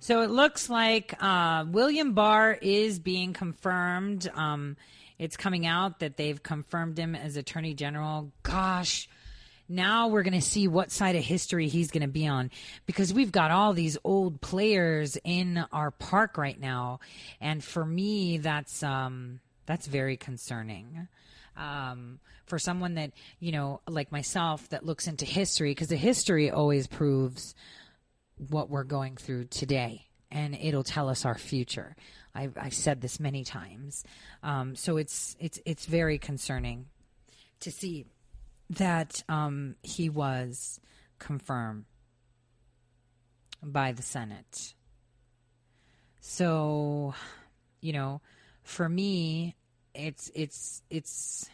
So 0.00 0.22
it 0.22 0.30
looks 0.30 0.70
like 0.70 1.20
uh, 1.20 1.64
William 1.68 2.14
Barr 2.14 2.52
is 2.52 2.98
being 3.00 3.32
confirmed. 3.32 4.30
Um, 4.34 4.76
it's 5.18 5.36
coming 5.36 5.66
out 5.66 5.98
that 5.98 6.16
they've 6.16 6.40
confirmed 6.40 6.96
him 6.96 7.16
as 7.16 7.36
Attorney 7.36 7.74
General. 7.74 8.30
Gosh, 8.44 9.08
now 9.68 10.08
we're 10.08 10.22
going 10.22 10.34
to 10.34 10.40
see 10.40 10.68
what 10.68 10.90
side 10.90 11.16
of 11.16 11.22
history 11.22 11.68
he's 11.68 11.90
going 11.90 12.02
to 12.02 12.08
be 12.08 12.26
on 12.26 12.50
because 12.86 13.12
we've 13.12 13.32
got 13.32 13.50
all 13.50 13.72
these 13.72 13.98
old 14.04 14.40
players 14.40 15.18
in 15.24 15.64
our 15.72 15.90
park 15.90 16.38
right 16.38 16.58
now, 16.58 17.00
and 17.40 17.62
for 17.62 17.84
me, 17.84 18.38
that's 18.38 18.82
um, 18.82 19.40
that's 19.66 19.86
very 19.86 20.16
concerning. 20.16 21.08
Um, 21.56 22.20
for 22.46 22.58
someone 22.58 22.94
that 22.94 23.12
you 23.40 23.52
know, 23.52 23.80
like 23.88 24.12
myself, 24.12 24.68
that 24.70 24.86
looks 24.86 25.06
into 25.06 25.24
history, 25.24 25.72
because 25.72 25.88
the 25.88 25.96
history 25.96 26.50
always 26.50 26.86
proves 26.86 27.54
what 28.48 28.70
we're 28.70 28.84
going 28.84 29.16
through 29.16 29.44
today 29.46 30.08
and 30.30 30.54
it'll 30.54 30.84
tell 30.84 31.08
us 31.08 31.24
our 31.24 31.36
future. 31.36 31.96
I've, 32.34 32.56
I've 32.60 32.74
said 32.74 33.00
this 33.00 33.18
many 33.18 33.44
times. 33.44 34.04
Um, 34.42 34.76
so 34.76 34.96
it's, 34.96 35.36
it's, 35.40 35.58
it's 35.64 35.86
very 35.86 36.18
concerning 36.18 36.86
to 37.60 37.70
see 37.70 38.06
that 38.70 39.22
um, 39.28 39.76
he 39.82 40.08
was 40.08 40.80
confirmed 41.18 41.84
by 43.62 43.92
the 43.92 44.02
Senate. 44.02 44.74
So, 46.20 47.14
you 47.80 47.92
know, 47.92 48.20
for 48.62 48.88
me, 48.88 49.56
it's, 49.94 50.30
it's, 50.34 50.82
it's, 50.90 51.48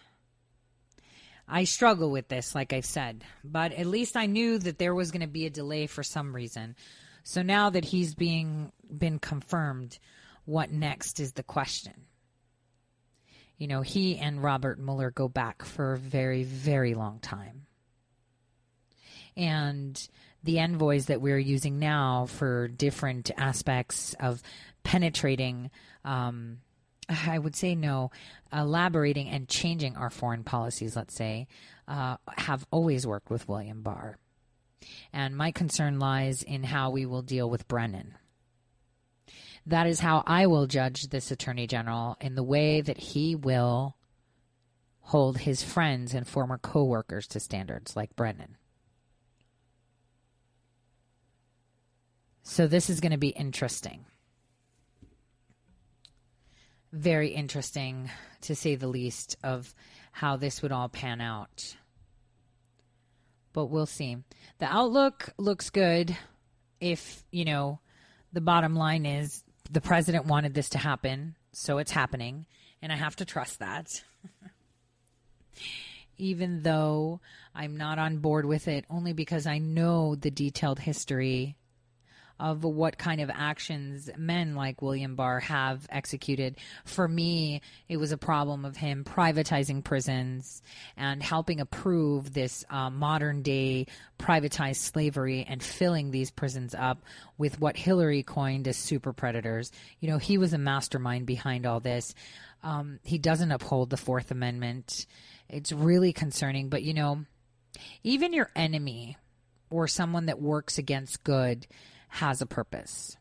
I 1.47 1.65
struggle 1.65 2.11
with 2.11 2.29
this, 2.29 2.55
like 2.55 2.73
I've 2.73 2.85
said, 2.85 3.25
but 3.45 3.73
at 3.73 3.87
least 3.87 4.17
I 4.17 4.27
knew 4.27 4.59
that 4.59 4.79
there 4.79 4.95
was 4.95 5.11
going 5.11 5.21
to 5.21 5.27
be 5.27 5.47
a 5.47 5.51
delay 5.51 5.87
for 5.87 6.03
some 6.03 6.35
reason. 6.35 6.75
So 7.23 7.43
now 7.43 7.71
that 7.71 7.85
he's 7.85 8.15
being 8.15 8.73
been 8.97 9.19
confirmed, 9.19 9.99
what 10.45 10.71
next 10.71 11.21
is 11.21 11.33
the 11.33 11.43
question. 11.43 11.95
You 13.59 13.69
know, 13.69 13.83
he 13.83 14.19
and 14.19 14.43
Robert 14.43 14.79
Mueller 14.79 15.11
go 15.11 15.29
back 15.29 15.65
for 15.65 15.93
a 15.93 15.99
very, 15.99 16.43
very 16.43 16.95
long 16.95 17.21
time. 17.21 17.67
And 19.37 20.09
the 20.43 20.59
envoys 20.59 21.07
that 21.07 21.21
we're 21.21 21.39
using 21.39 21.79
now 21.79 22.27
for 22.27 22.69
different 22.69 23.31
aspects 23.37 24.15
of 24.21 24.43
penetrating 24.83 25.71
um, 26.05 26.59
I 27.09 27.39
would 27.39 27.57
say 27.57 27.75
no, 27.75 28.11
elaborating 28.53 29.29
and 29.29 29.49
changing 29.49 29.97
our 29.97 30.11
foreign 30.11 30.45
policies, 30.45 30.97
let's 30.97 31.15
say, 31.15 31.49
uh, 31.87 32.17
have 32.37 32.67
always 32.71 33.07
worked 33.07 33.31
with 33.31 33.49
William 33.49 33.83
Barr. 33.83 34.19
And 35.13 35.37
my 35.37 35.51
concern 35.51 35.99
lies 35.99 36.43
in 36.43 36.63
how 36.63 36.91
we 36.91 37.07
will 37.07 37.23
deal 37.23 37.49
with 37.49 37.69
Brennan. 37.69 38.15
That 39.67 39.87
is 39.87 40.01
how 40.01 40.23
I 40.27 40.47
will 40.47 40.67
judge 40.67 41.09
this 41.09 41.31
Attorney 41.31 41.67
General 41.67 42.17
in 42.21 42.35
the 42.35 42.43
way 42.43 42.81
that 42.81 42.99
he 42.99 43.35
will 43.35 43.97
hold 45.01 45.39
his 45.39 45.63
friends 45.63 46.15
and 46.15 46.27
former 46.27 46.59
co 46.59 46.85
workers 46.85 47.27
to 47.29 47.41
standards 47.41 47.97
like 47.97 48.17
Brennan. 48.17 48.57
So 52.43 52.67
this 52.67 52.91
is 52.91 53.01
going 53.01 53.13
to 53.13 53.19
be 53.19 53.29
interesting 53.29 54.05
very 56.95 57.31
interesting, 57.31 58.09
to 58.43 58.55
say 58.55 58.77
the 58.77 58.87
least, 58.87 59.37
of 59.43 59.75
how 60.13 60.37
this 60.37 60.63
would 60.63 60.71
all 60.71 60.89
pan 60.89 61.21
out. 61.21 61.77
But 63.53 63.67
we'll 63.67 63.87
see. 63.87 64.17
The 64.59 64.67
outlook 64.67 65.31
looks 65.37 65.71
good 65.71 66.17
if, 66.81 67.25
you 67.33 67.45
know, 67.45 67.81
the 68.33 68.41
bottom 68.41 68.77
line 68.77 69.07
is 69.07 69.43
the 69.71 69.81
president 69.81 70.27
wanted 70.27 70.55
this 70.55 70.69
to 70.71 70.79
happen, 70.79 71.37
so 71.53 71.79
it's 71.79 71.91
happening, 71.91 72.47
and 72.83 72.93
I 72.93 72.97
have 72.97 73.17
to 73.17 73.25
trust 73.25 73.59
that. 73.61 74.03
Even 76.19 76.63
though 76.63 77.21
I'm 77.55 77.77
not 77.77 77.99
on 77.99 78.19
board 78.19 78.45
with 78.45 78.69
it, 78.69 78.85
only 78.89 79.13
because 79.13 79.47
I 79.47 79.59
know 79.59 80.15
the 80.15 80.31
detailed 80.31 80.79
history 80.79 81.57
of 82.41 82.65
what 82.65 82.99
kind 82.99 83.21
of 83.21 83.31
actions 83.31 84.11
men 84.17 84.55
like 84.55 84.83
William 84.83 85.15
Barr 85.15 85.41
have 85.41 85.87
executed. 85.89 86.57
For 86.85 87.07
me, 87.07 87.61
it 87.89 87.97
was 87.97 88.13
a 88.13 88.19
problem 88.19 88.65
of 88.65 88.77
him 88.77 89.05
privatizing 89.05 89.85
prisons 89.85 90.63
and 90.97 91.23
helping 91.23 91.61
approve 91.61 92.33
this 92.33 92.65
uh, 92.69 92.91
modern 92.91 93.43
day 93.43 93.87
privatized 94.19 94.77
slavery 94.77 95.47
and 95.49 95.63
filling 95.63 96.11
these 96.11 96.31
prisons 96.31 96.75
up 96.75 97.03
with 97.39 97.61
what 97.61 97.77
Hillary 97.77 98.23
coined 98.23 98.67
as 98.67 98.77
super 98.77 99.13
predators. 99.13 99.71
You 100.01 100.09
know, 100.09 100.19
he 100.19 100.39
was 100.39 100.53
a 100.53 100.59
mastermind 100.59 101.27
behind 101.27 101.67
all 101.67 101.81
this. 101.81 102.15
Um, 102.63 102.99
he 103.05 103.19
doesn't 103.19 103.53
uphold 103.53 103.91
the 103.91 103.97
Fourth 103.97 104.31
Amendment. 104.31 105.07
It's 105.49 105.71
really 105.71 106.13
concerning. 106.13 106.69
But, 106.69 106.83
you 106.83 106.95
know, 106.95 107.25
even 108.03 108.33
your 108.33 108.51
enemy 108.57 109.19
or 109.71 109.87
someone 109.87 110.27
that 110.27 110.41
works 110.41 110.79
against 110.79 111.25
good 111.25 111.67
has 112.15 112.41
a 112.41 112.47
purpose. 112.47 113.17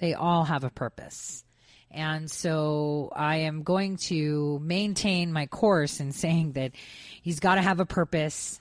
They 0.00 0.14
all 0.14 0.42
have 0.42 0.64
a 0.64 0.70
purpose. 0.70 1.44
And 1.88 2.28
so 2.28 3.12
I 3.14 3.36
am 3.36 3.62
going 3.62 3.96
to 4.08 4.58
maintain 4.60 5.32
my 5.32 5.46
course 5.46 6.00
in 6.00 6.10
saying 6.10 6.52
that 6.52 6.72
he's 7.22 7.38
got 7.38 7.54
to 7.54 7.62
have 7.62 7.78
a 7.78 7.86
purpose, 7.86 8.60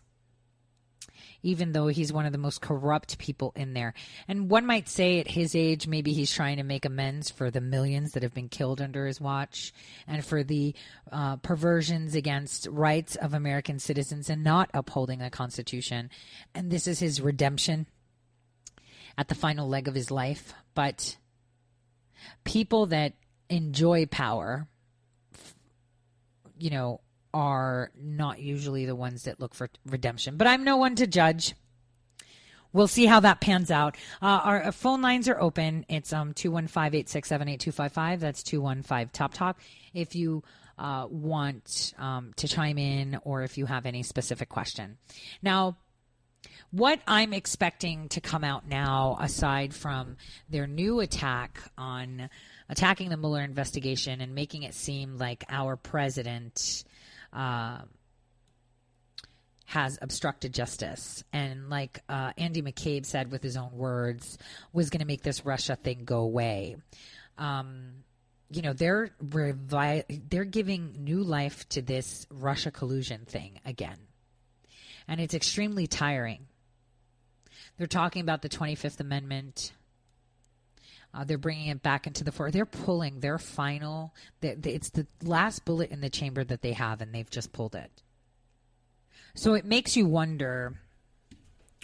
even 1.42 1.72
though 1.72 1.88
he's 1.88 2.14
one 2.14 2.28
of 2.28 2.34
the 2.34 2.38
most 2.38 2.62
corrupt 2.62 3.18
people 3.18 3.52
in 3.56 3.74
there. 3.74 3.96
And 4.28 4.48
one 4.48 4.68
might 4.68 4.88
say 4.88 5.20
at 5.20 5.28
his 5.28 5.56
age, 5.56 5.88
maybe 5.88 6.14
he's 6.14 6.32
trying 6.32 6.58
to 6.58 6.64
make 6.64 6.86
amends 6.86 7.32
for 7.32 7.50
the 7.50 7.62
millions 7.62 8.12
that 8.12 8.22
have 8.22 8.36
been 8.36 8.50
killed 8.50 8.80
under 8.80 9.08
his 9.08 9.20
watch 9.20 9.74
and 10.08 10.24
for 10.24 10.44
the 10.44 10.76
uh, 11.12 11.38
perversions 11.38 12.14
against 12.14 12.68
rights 12.68 13.16
of 13.16 13.34
American 13.34 13.80
citizens 13.80 14.30
and 14.30 14.44
not 14.44 14.70
upholding 14.76 15.18
the 15.18 15.32
Constitution. 15.32 16.12
And 16.54 16.70
this 16.70 16.86
is 16.86 17.00
his 17.00 17.22
redemption 17.22 17.88
at 19.18 19.28
the 19.28 19.36
final 19.36 19.68
leg 19.68 19.88
of 19.88 19.96
his 19.96 20.12
life. 20.12 20.54
But 20.74 21.18
people 22.44 22.88
that 22.88 23.14
enjoy 23.50 24.06
power, 24.06 24.68
you 26.58 26.70
know, 26.70 27.02
are 27.34 27.92
not 27.96 28.40
usually 28.40 28.86
the 28.86 28.96
ones 28.96 29.24
that 29.24 29.40
look 29.40 29.54
for 29.54 29.70
redemption. 29.86 30.38
But 30.38 30.48
I'm 30.48 30.64
no 30.64 30.78
one 30.78 30.96
to 30.96 31.08
judge. 31.08 31.56
We'll 32.74 32.88
see 32.88 33.06
how 33.06 33.20
that 33.22 33.42
pans 33.42 33.70
out. 33.70 33.98
Uh, 34.22 34.40
our, 34.44 34.72
phone 34.72 35.02
lines 35.02 35.28
are 35.28 35.40
open. 35.40 35.86
It's 35.90 36.14
um 36.14 36.34
215-867-8255. 36.34 38.20
That's 38.20 38.44
215 38.44 39.10
Top 39.12 39.34
Talk. 39.34 39.60
If 39.94 40.16
you 40.16 40.44
uh, 40.78 41.08
want 41.10 41.94
um, 42.00 42.32
to 42.38 42.48
chime 42.48 42.78
in 42.78 43.20
or 43.24 43.44
if 43.44 43.58
you 43.58 43.66
have 43.66 43.86
any 43.86 44.04
specific 44.04 44.50
question. 44.50 44.98
Now, 45.42 45.78
what 46.72 47.00
I'm 47.08 47.34
expecting 47.34 48.10
to 48.10 48.22
come 48.22 48.44
out 48.44 48.68
now, 48.68 49.18
aside 49.20 49.74
from 49.74 50.18
their 50.50 50.68
new 50.68 51.00
attack 51.02 51.62
on 51.78 52.30
attacking 52.70 53.10
the 53.10 53.18
Mueller 53.18 53.42
investigation 53.42 54.22
and 54.22 54.34
making 54.34 54.64
it 54.64 54.74
seem 54.74 55.18
like 55.18 55.44
our 55.50 55.76
president 55.76 56.84
uh, 57.34 57.80
has 59.66 60.00
obstructed 60.02 60.54
justice, 60.54 61.24
and 61.32 61.70
like 61.70 62.02
uh, 62.10 62.32
Andy 62.38 62.62
McCabe 62.62 63.06
said 63.06 63.32
with 63.32 63.44
his 63.44 63.58
own 63.58 63.72
words, 63.74 64.38
was 64.74 64.90
going 64.90 65.00
to 65.00 65.08
make 65.08 65.24
this 65.24 65.46
Russia 65.46 65.76
thing 65.76 66.04
go 66.06 66.20
away. 66.20 66.76
Um, 67.38 68.04
you 68.50 68.62
know 68.62 68.74
they're 68.74 69.12
revi- 69.24 70.22
they're 70.30 70.44
giving 70.44 71.04
new 71.04 71.24
life 71.24 71.68
to 71.70 71.82
this 71.82 72.28
Russia 72.30 72.70
collusion 72.70 73.26
thing 73.26 73.60
again, 73.66 73.98
and 75.12 75.20
it's 75.20 75.34
extremely 75.34 75.88
tiring 75.88 76.48
They're 77.78 77.86
talking 77.86 78.22
about 78.22 78.42
the 78.42 78.48
25th 78.48 79.02
Amendment. 79.02 79.74
Uh, 81.14 81.26
they're 81.26 81.38
bringing 81.38 81.68
it 81.68 81.84
back 81.84 82.08
into 82.08 82.24
the 82.24 82.32
fore. 82.32 82.50
They're 82.50 82.66
pulling 82.66 83.20
their 83.20 83.38
final. 83.38 84.14
It's 84.42 84.90
the 84.92 85.06
last 85.22 85.66
bullet 85.66 85.92
in 85.92 86.00
the 86.00 86.10
chamber 86.10 86.46
that 86.46 86.62
they 86.62 86.72
have, 86.72 87.02
and 87.02 87.14
they've 87.14 87.30
just 87.30 87.52
pulled 87.52 87.76
it. 87.76 87.92
So 89.36 89.54
it 89.54 89.66
makes 89.66 89.98
you 89.98 90.06
wonder 90.06 90.76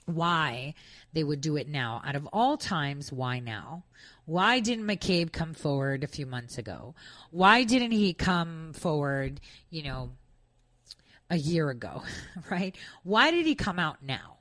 why 0.06 0.74
they 1.12 1.26
would 1.26 1.42
do 1.42 1.58
it 1.58 1.68
now. 1.68 2.02
Out 2.06 2.16
of 2.16 2.30
all 2.32 2.56
times, 2.56 3.12
why 3.12 3.40
now? 3.40 3.84
Why 4.24 4.62
didn't 4.62 4.86
McCabe 4.86 5.34
come 5.34 5.54
forward 5.54 6.06
a 6.06 6.08
few 6.08 6.26
months 6.26 6.58
ago? 6.58 6.96
Why 7.32 7.66
didn't 7.66 7.92
he 7.92 8.14
come 8.14 8.72
forward, 8.72 9.42
you 9.70 9.84
know, 9.84 10.12
a 11.30 11.38
year 11.38 11.70
ago, 11.70 12.04
right? 12.50 12.76
Why 13.04 13.32
did 13.32 13.46
he 13.46 13.56
come 13.56 13.80
out 13.80 13.98
now? 14.02 14.38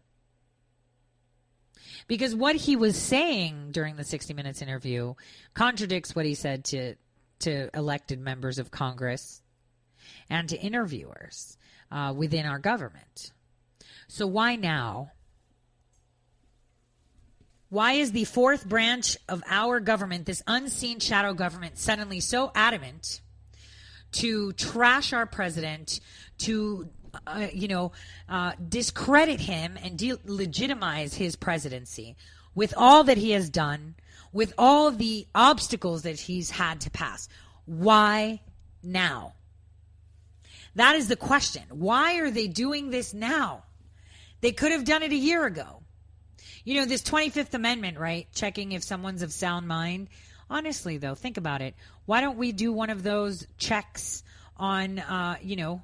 Because 2.08 2.34
what 2.34 2.54
he 2.54 2.76
was 2.76 2.96
saying 2.96 3.72
during 3.72 3.96
the 3.96 4.04
60 4.04 4.32
Minutes 4.34 4.62
interview 4.62 5.14
contradicts 5.54 6.14
what 6.14 6.24
he 6.24 6.34
said 6.34 6.64
to 6.66 6.94
to 7.40 7.68
elected 7.74 8.18
members 8.18 8.58
of 8.58 8.70
Congress 8.70 9.42
and 10.30 10.48
to 10.48 10.58
interviewers 10.58 11.58
uh, 11.90 12.14
within 12.16 12.46
our 12.46 12.58
government. 12.58 13.32
So 14.08 14.26
why 14.26 14.56
now? 14.56 15.12
Why 17.68 17.92
is 17.92 18.12
the 18.12 18.24
fourth 18.24 18.66
branch 18.66 19.16
of 19.28 19.42
our 19.48 19.80
government, 19.80 20.24
this 20.24 20.42
unseen 20.46 21.00
shadow 21.00 21.34
government, 21.34 21.78
suddenly 21.78 22.20
so 22.20 22.52
adamant 22.54 23.20
to 24.12 24.52
trash 24.52 25.12
our 25.12 25.26
president, 25.26 26.00
to 26.38 26.88
uh, 27.26 27.48
you 27.52 27.68
know, 27.68 27.92
uh, 28.28 28.52
discredit 28.68 29.40
him 29.40 29.78
and 29.82 29.98
delegitimize 29.98 31.14
his 31.14 31.36
presidency 31.36 32.16
with 32.54 32.74
all 32.76 33.04
that 33.04 33.16
he 33.16 33.30
has 33.32 33.48
done, 33.50 33.94
with 34.32 34.52
all 34.58 34.90
the 34.90 35.26
obstacles 35.34 36.02
that 36.02 36.18
he's 36.18 36.50
had 36.50 36.80
to 36.80 36.90
pass. 36.90 37.28
Why 37.64 38.40
now? 38.82 39.34
That 40.74 40.96
is 40.96 41.08
the 41.08 41.16
question. 41.16 41.62
Why 41.70 42.18
are 42.18 42.30
they 42.30 42.48
doing 42.48 42.90
this 42.90 43.14
now? 43.14 43.64
They 44.40 44.52
could 44.52 44.72
have 44.72 44.84
done 44.84 45.02
it 45.02 45.12
a 45.12 45.16
year 45.16 45.46
ago. 45.46 45.82
You 46.64 46.80
know, 46.80 46.86
this 46.86 47.02
25th 47.02 47.54
Amendment, 47.54 47.98
right? 47.98 48.26
Checking 48.34 48.72
if 48.72 48.82
someone's 48.82 49.22
of 49.22 49.32
sound 49.32 49.66
mind. 49.68 50.08
Honestly, 50.50 50.98
though, 50.98 51.14
think 51.14 51.38
about 51.38 51.62
it. 51.62 51.74
Why 52.04 52.20
don't 52.20 52.36
we 52.36 52.52
do 52.52 52.72
one 52.72 52.90
of 52.90 53.02
those 53.02 53.46
checks 53.56 54.22
on, 54.56 54.98
uh, 54.98 55.36
you 55.42 55.56
know, 55.56 55.82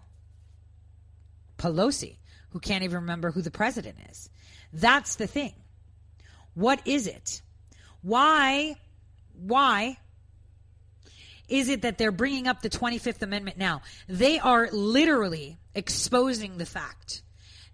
Pelosi, 1.62 2.16
who 2.50 2.58
can't 2.58 2.82
even 2.82 2.96
remember 2.96 3.30
who 3.30 3.40
the 3.40 3.50
president 3.50 3.96
is. 4.10 4.28
That's 4.72 5.14
the 5.14 5.28
thing. 5.28 5.54
What 6.54 6.80
is 6.84 7.06
it? 7.06 7.40
Why, 8.02 8.74
why 9.32 9.98
is 11.48 11.68
it 11.68 11.82
that 11.82 11.98
they're 11.98 12.10
bringing 12.10 12.48
up 12.48 12.62
the 12.62 12.68
25th 12.68 13.22
Amendment 13.22 13.58
now? 13.58 13.82
They 14.08 14.40
are 14.40 14.68
literally 14.72 15.58
exposing 15.74 16.58
the 16.58 16.66
fact 16.66 17.22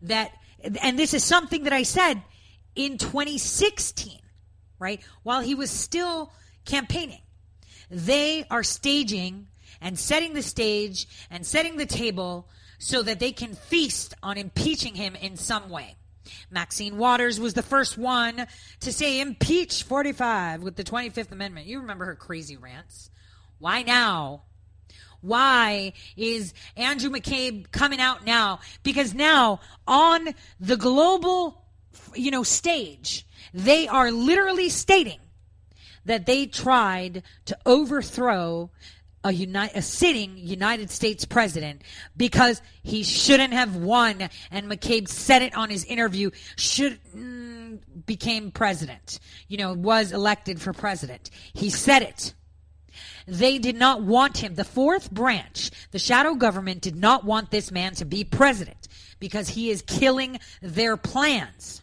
that, 0.03 0.33
and 0.83 0.99
this 0.99 1.15
is 1.15 1.25
something 1.25 1.65
that 1.65 1.73
I 1.73 1.83
said 1.83 2.23
in 2.75 2.99
2016, 2.99 4.21
right? 4.79 5.01
While 5.23 5.41
he 5.41 5.55
was 5.55 5.71
still 5.71 6.31
campaigning, 6.67 7.23
they 7.91 8.45
are 8.51 8.63
staging 8.63 9.49
and 9.81 9.99
setting 9.99 10.35
the 10.35 10.43
stage 10.43 11.07
and 11.31 11.47
setting 11.47 11.79
the 11.79 11.87
table 11.87 12.49
so 12.79 13.03
that 13.03 13.21
they 13.21 13.33
can 13.33 13.55
feast 13.55 14.15
on 14.23 14.39
impeaching 14.39 14.95
him 14.95 15.15
in 15.17 15.37
some 15.37 15.69
way. 15.69 15.97
Maxine 16.51 16.97
Waters 16.97 17.41
was 17.41 17.55
the 17.55 17.63
first 17.63 17.99
one 17.99 18.47
to 18.81 18.93
say 18.93 19.21
impeach 19.21 19.83
45 19.83 20.63
with 20.63 20.77
the 20.77 20.85
25th 20.85 21.33
Amendment. 21.33 21.67
You 21.67 21.81
remember 21.81 22.05
her 22.07 22.15
crazy 22.15 22.57
rants. 22.57 23.11
Why 23.59 23.83
now? 23.83 24.43
Why 25.21 25.95
is 26.17 26.55
Andrew 26.77 27.11
McCabe 27.11 27.71
coming 27.73 28.01
out 28.01 28.25
now? 28.25 28.61
Because 28.83 29.15
now 29.15 29.61
on 29.87 30.29
the 30.61 30.77
global, 30.77 31.65
you 32.15 32.31
know, 32.31 32.45
stage, 32.45 33.27
they 33.53 33.89
are 33.89 34.13
literally 34.13 34.69
stating 34.69 35.19
that 36.05 36.27
they 36.27 36.47
tried 36.47 37.23
to 37.47 37.59
overthrow 37.67 38.71
a, 39.25 39.33
uni- 39.33 39.71
a 39.75 39.83
sitting 39.83 40.37
United 40.37 40.91
States 40.91 41.25
president 41.25 41.83
because 42.17 42.63
he 42.83 43.03
shouldn't 43.03 43.53
have 43.53 43.77
won. 43.77 44.29
And 44.51 44.71
McCabe 44.71 45.09
said 45.09 45.43
it 45.43 45.57
on 45.57 45.71
his 45.71 45.85
interview. 45.85 46.31
Should 46.57 46.99
mm, 47.15 47.79
became 48.07 48.51
president. 48.51 49.19
You 49.49 49.59
know, 49.59 49.73
was 49.75 50.13
elected 50.13 50.61
for 50.61 50.73
president. 50.73 51.31
He 51.53 51.71
said 51.71 52.03
it. 52.03 52.35
They 53.27 53.59
did 53.59 53.77
not 53.77 54.03
want 54.03 54.39
him. 54.39 54.55
The 54.55 54.65
fourth 54.65 55.11
branch, 55.11 55.71
the 55.91 55.99
shadow 55.99 56.35
government, 56.35 56.81
did 56.81 56.97
not 56.97 57.25
want 57.25 57.51
this 57.51 57.71
man 57.71 57.95
to 57.97 58.05
be 58.05 58.25
president 58.25 58.89
because 59.21 59.51
he 59.51 59.71
is 59.71 59.83
killing 59.83 60.41
their 60.63 60.97
plans. 60.97 61.83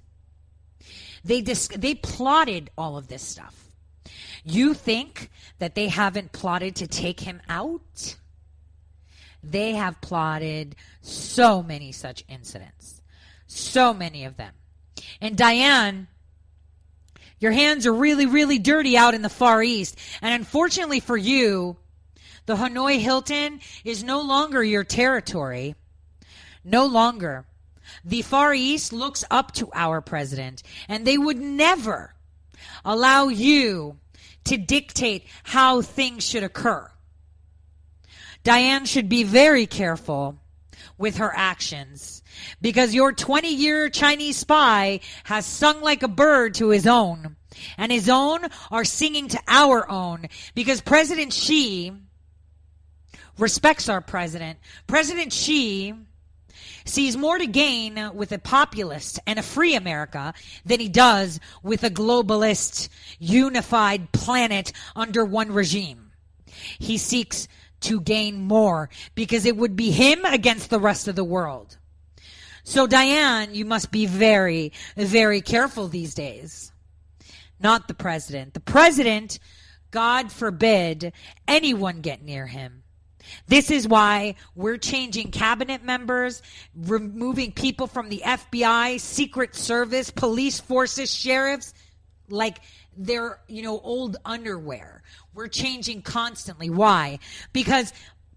They 1.23 1.41
dis- 1.41 1.67
they 1.67 1.95
plotted 1.95 2.71
all 2.77 2.97
of 2.97 3.07
this 3.07 3.21
stuff. 3.21 3.64
You 4.45 4.75
think 4.75 5.31
that 5.57 5.73
they 5.73 5.87
haven't 5.87 6.31
plotted 6.31 6.75
to 6.77 6.87
take 6.87 7.19
him 7.19 7.41
out? 7.49 8.15
They 9.43 9.71
have 9.71 9.99
plotted 10.01 10.75
so 11.01 11.63
many 11.63 11.91
such 11.91 12.23
incidents. 12.29 13.01
So 13.47 13.93
many 13.93 14.23
of 14.23 14.37
them. 14.37 14.53
And 15.19 15.35
Dianne, 15.35 16.07
your 17.39 17.51
hands 17.51 17.87
are 17.87 17.93
really, 17.93 18.27
really 18.27 18.59
dirty 18.59 18.95
out 18.95 19.15
in 19.15 19.23
the 19.23 19.29
Far 19.29 19.63
East. 19.63 19.97
And 20.21 20.33
unfortunately 20.33 20.99
for 20.99 21.17
you, 21.17 21.77
the 22.45 22.55
Hanoi 22.55 22.99
Hilton 22.99 23.61
is 23.83 24.03
no 24.03 24.21
longer 24.21 24.63
your 24.63 24.83
territory. 24.83 25.75
No 26.63 26.85
longer. 26.85 27.45
The 28.03 28.21
Far 28.21 28.53
East 28.53 28.93
looks 28.93 29.23
up 29.31 29.53
to 29.53 29.69
our 29.73 30.01
president, 30.01 30.61
and 30.87 31.05
they 31.05 31.17
would 31.17 31.37
never 31.37 32.13
allow 32.83 33.27
you 33.27 33.97
to 34.45 34.57
dictate 34.57 35.25
how 35.43 35.81
things 35.81 36.27
should 36.27 36.43
occur. 36.43 36.89
Dianne 38.43 38.87
should 38.87 39.09
be 39.09 39.23
very 39.23 39.65
careful 39.65 40.37
with 40.97 41.17
her 41.17 41.31
actions 41.35 42.21
because 42.61 42.93
your 42.93 43.11
20 43.11 43.53
year 43.53 43.89
Chinese 43.89 44.37
spy 44.37 44.99
has 45.23 45.45
sung 45.45 45.81
like 45.81 46.03
a 46.03 46.07
bird 46.07 46.53
to 46.55 46.69
his 46.69 46.87
own 46.87 47.35
and 47.77 47.91
his 47.91 48.09
own 48.09 48.39
are 48.71 48.85
singing 48.85 49.27
to 49.29 49.39
our 49.47 49.89
own 49.89 50.27
because 50.53 50.81
President 50.81 51.33
Xi 51.33 51.91
respects 53.37 53.89
our 53.89 54.01
president. 54.01 54.59
President 54.87 55.33
Xi 55.33 55.93
sees 56.85 57.17
more 57.17 57.37
to 57.37 57.47
gain 57.47 58.11
with 58.13 58.31
a 58.31 58.39
populist 58.39 59.19
and 59.27 59.37
a 59.37 59.43
free 59.43 59.75
America 59.75 60.33
than 60.65 60.79
he 60.79 60.87
does 60.87 61.39
with 61.63 61.83
a 61.83 61.89
globalist, 61.89 62.89
unified 63.19 64.11
planet 64.11 64.71
under 64.95 65.25
one 65.25 65.51
regime. 65.51 66.11
He 66.79 66.97
seeks 66.97 67.47
to 67.81 67.99
gain 67.99 68.41
more 68.41 68.89
because 69.13 69.45
it 69.45 69.57
would 69.57 69.75
be 69.75 69.91
him 69.91 70.23
against 70.25 70.69
the 70.69 70.79
rest 70.79 71.07
of 71.07 71.15
the 71.15 71.23
world. 71.23 71.77
So, 72.63 72.87
Dianne, 72.87 73.53
you 73.53 73.65
must 73.65 73.91
be 73.91 74.05
very, 74.07 74.71
very 74.95 75.41
careful 75.41 75.87
these 75.87 76.15
days. 76.15 76.71
Not 77.59 77.87
the 77.87 77.93
president. 77.93 78.53
The 78.53 78.59
president, 78.59 79.39
God 79.91 80.31
forbid 80.31 81.13
anyone 81.47 82.01
get 82.01 82.23
near 82.23 82.47
him. 82.47 82.83
This 83.47 83.71
is 83.71 83.87
why 83.87 84.35
we're 84.55 84.77
changing 84.77 85.31
cabinet 85.31 85.83
members, 85.83 86.41
removing 86.75 87.51
people 87.51 87.87
from 87.87 88.09
the 88.09 88.21
FBI, 88.25 88.99
Secret 88.99 89.55
Service, 89.55 90.11
police 90.11 90.59
forces, 90.59 91.13
sheriffs, 91.13 91.73
like 92.29 92.59
they're, 92.97 93.39
you 93.47 93.61
know, 93.61 93.79
old 93.79 94.17
underwear. 94.25 95.03
We're 95.33 95.47
changing 95.47 96.01
constantly. 96.01 96.69
Why? 96.69 97.19
Because 97.53 97.93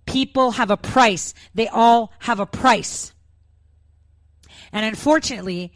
people 0.06 0.52
have 0.52 0.70
a 0.70 0.76
price. 0.76 1.34
They 1.54 1.68
all 1.68 2.12
have 2.20 2.40
a 2.40 2.46
price. 2.46 3.12
And 4.72 4.84
unfortunately, 4.84 5.72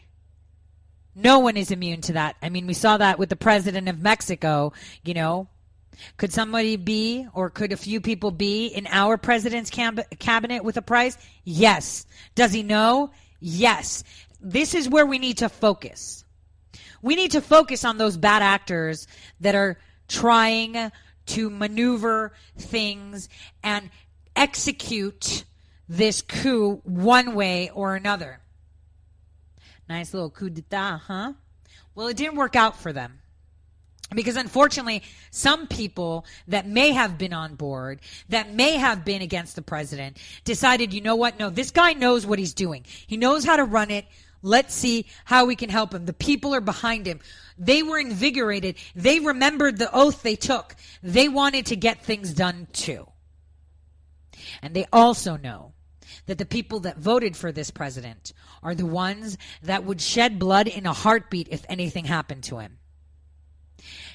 no 1.15 1.39
one 1.39 1.57
is 1.57 1.71
immune 1.71 2.01
to 2.03 2.15
that. 2.15 2.37
I 2.43 2.49
mean, 2.49 2.67
we 2.67 2.75
saw 2.75 2.97
that 2.97 3.19
with 3.19 3.29
the 3.29 3.37
president 3.37 3.89
of 3.89 4.01
Mexico, 4.01 4.73
you 5.05 5.15
know, 5.15 5.49
could 6.17 6.33
somebody 6.33 6.77
be, 6.77 7.27
or 7.35 7.51
could 7.51 7.73
a 7.73 7.77
few 7.77 8.01
people 8.01 8.31
be 8.31 8.67
in 8.67 8.87
our 8.89 9.17
president's 9.17 9.71
cab- 9.71 10.09
cabinet 10.19 10.65
with 10.65 10.77
a 10.77 10.83
price? 10.83 11.17
Yes. 11.45 12.07
Does 12.35 12.53
he 12.53 12.63
know? 12.63 13.11
Yes. 13.41 14.05
This 14.41 14.75
is 14.75 14.89
where 14.89 15.07
we 15.07 15.19
need 15.19 15.39
to 15.39 15.49
focus. 15.49 16.25
We 17.03 17.17
need 17.17 17.33
to 17.33 17.41
focus 17.41 17.85
on 17.85 17.99
those 17.99 18.17
bad 18.17 18.43
actors 18.43 19.07
that 19.41 19.55
are 19.55 19.79
trying 20.09 20.91
to 21.27 21.51
maneuver 21.51 22.33
things 22.57 23.29
and 23.63 23.91
execute 24.35 25.45
this 25.89 26.23
coup 26.23 26.81
one 26.85 27.35
way 27.35 27.71
or 27.75 27.95
another. 27.95 28.41
Nice 29.89 30.15
little 30.15 30.31
coup 30.31 30.51
d'etat, 30.51 30.99
huh? 31.07 31.33
Well, 31.95 32.09
it 32.09 32.17
didn't 32.17 32.37
work 32.37 32.57
out 32.57 32.77
for 32.77 32.93
them. 32.93 33.19
Because 34.15 34.37
unfortunately, 34.37 35.03
some 35.31 35.67
people 35.67 36.25
that 36.49 36.67
may 36.67 36.93
have 36.93 37.19
been 37.19 37.33
on 37.33 37.55
board, 37.55 38.01
that 38.29 38.53
may 38.53 38.77
have 38.77 39.05
been 39.05 39.23
against 39.23 39.57
the 39.57 39.63
president, 39.63 40.19
decided, 40.45 40.93
you 40.93 41.01
know 41.01 41.17
what? 41.17 41.39
No, 41.39 41.51
this 41.51 41.71
guy 41.71 41.93
knows 41.93 42.27
what 42.27 42.39
he's 42.39 42.55
doing. 42.55 42.85
He 43.07 43.17
knows 43.17 43.45
how 43.45 43.57
to 43.57 43.65
run 43.65 43.91
it. 43.91 44.07
Let's 44.43 44.75
see 44.75 45.07
how 45.25 45.45
we 45.45 45.55
can 45.55 45.71
help 45.71 45.95
him. 45.95 46.05
The 46.05 46.13
people 46.13 46.55
are 46.55 46.61
behind 46.61 47.07
him. 47.07 47.21
They 47.59 47.83
were 47.83 47.99
invigorated. 47.99 48.77
They 48.95 49.21
remembered 49.21 49.79
the 49.79 49.93
oath 49.95 50.23
they 50.23 50.37
took. 50.37 50.75
They 51.03 51.29
wanted 51.29 51.67
to 51.67 51.77
get 51.77 52.03
things 52.03 52.33
done 52.33 52.67
too. 52.73 53.07
And 54.61 54.75
they 54.75 54.87
also 54.93 55.37
know 55.37 55.75
that 56.27 56.39
the 56.39 56.45
people 56.45 56.81
that 56.81 56.99
voted 56.99 57.37
for 57.37 57.53
this 57.53 57.71
president 57.71 58.33
are 58.63 58.75
the 58.75 58.87
ones 58.87 59.39
that 59.63 59.85
would 59.85 60.01
shed 60.01 60.39
blood 60.39 60.67
in 60.69 60.87
a 60.87 60.93
heartbeat 60.93 61.49
if 61.51 61.65
anything 61.69 62.05
happened 62.05 62.45
to 62.45 62.59
him. 62.59 62.79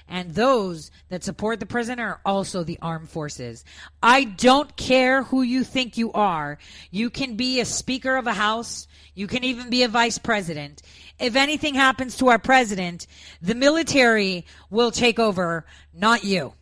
And 0.10 0.34
those 0.34 0.90
that 1.10 1.24
support 1.24 1.60
the 1.60 1.66
president 1.66 2.00
are 2.00 2.22
also 2.26 2.64
the 2.64 2.80
armed 2.82 3.10
forces. 3.10 3.66
I 4.02 4.24
don't 4.24 4.76
care 4.78 5.24
who 5.24 5.42
you 5.42 5.64
think 5.64 5.98
you 5.98 6.14
are. 6.14 6.58
You 6.92 7.10
can 7.10 7.36
be 7.36 7.60
a 7.60 7.66
speaker 7.66 8.16
of 8.16 8.26
a 8.26 8.34
house. 8.34 8.88
You 9.16 9.28
can 9.28 9.44
even 9.44 9.70
be 9.70 9.84
a 9.84 9.90
vice 9.90 10.18
president. 10.18 10.82
If 11.20 11.36
anything 11.36 11.76
happens 11.76 12.18
to 12.18 12.30
our 12.30 12.40
president, 12.40 13.08
the 13.42 13.56
military 13.56 14.46
will 14.70 14.92
take 14.92 15.20
over, 15.20 15.66
not 15.94 16.24
you. 16.24 16.54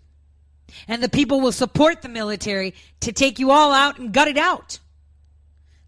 And 0.88 1.04
the 1.04 1.10
people 1.10 1.40
will 1.40 1.52
support 1.52 2.02
the 2.02 2.10
military 2.10 2.74
to 3.02 3.12
take 3.12 3.38
you 3.38 3.52
all 3.52 3.72
out 3.72 4.00
and 4.00 4.12
gut 4.12 4.28
it 4.28 4.38
out. 4.38 4.80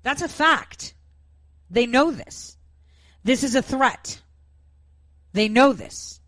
That's 0.03 0.21
a 0.21 0.29
fact. 0.29 0.93
They 1.71 1.87
know 1.87 2.11
this. 2.11 2.55
This 3.23 3.43
is 3.43 3.55
a 3.55 3.61
threat. 3.61 4.21
They 5.33 5.49
know 5.49 5.73
this. 5.73 6.21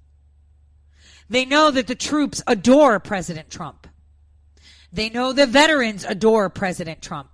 They 1.29 1.45
know 1.45 1.71
that 1.71 1.87
the 1.87 1.95
troops 1.95 2.41
adore 2.47 2.99
President 2.99 3.49
Trump. 3.49 3.87
They 4.91 5.09
know 5.09 5.31
the 5.33 5.45
veterans 5.45 6.03
adore 6.03 6.49
President 6.49 7.01
Trump. 7.01 7.29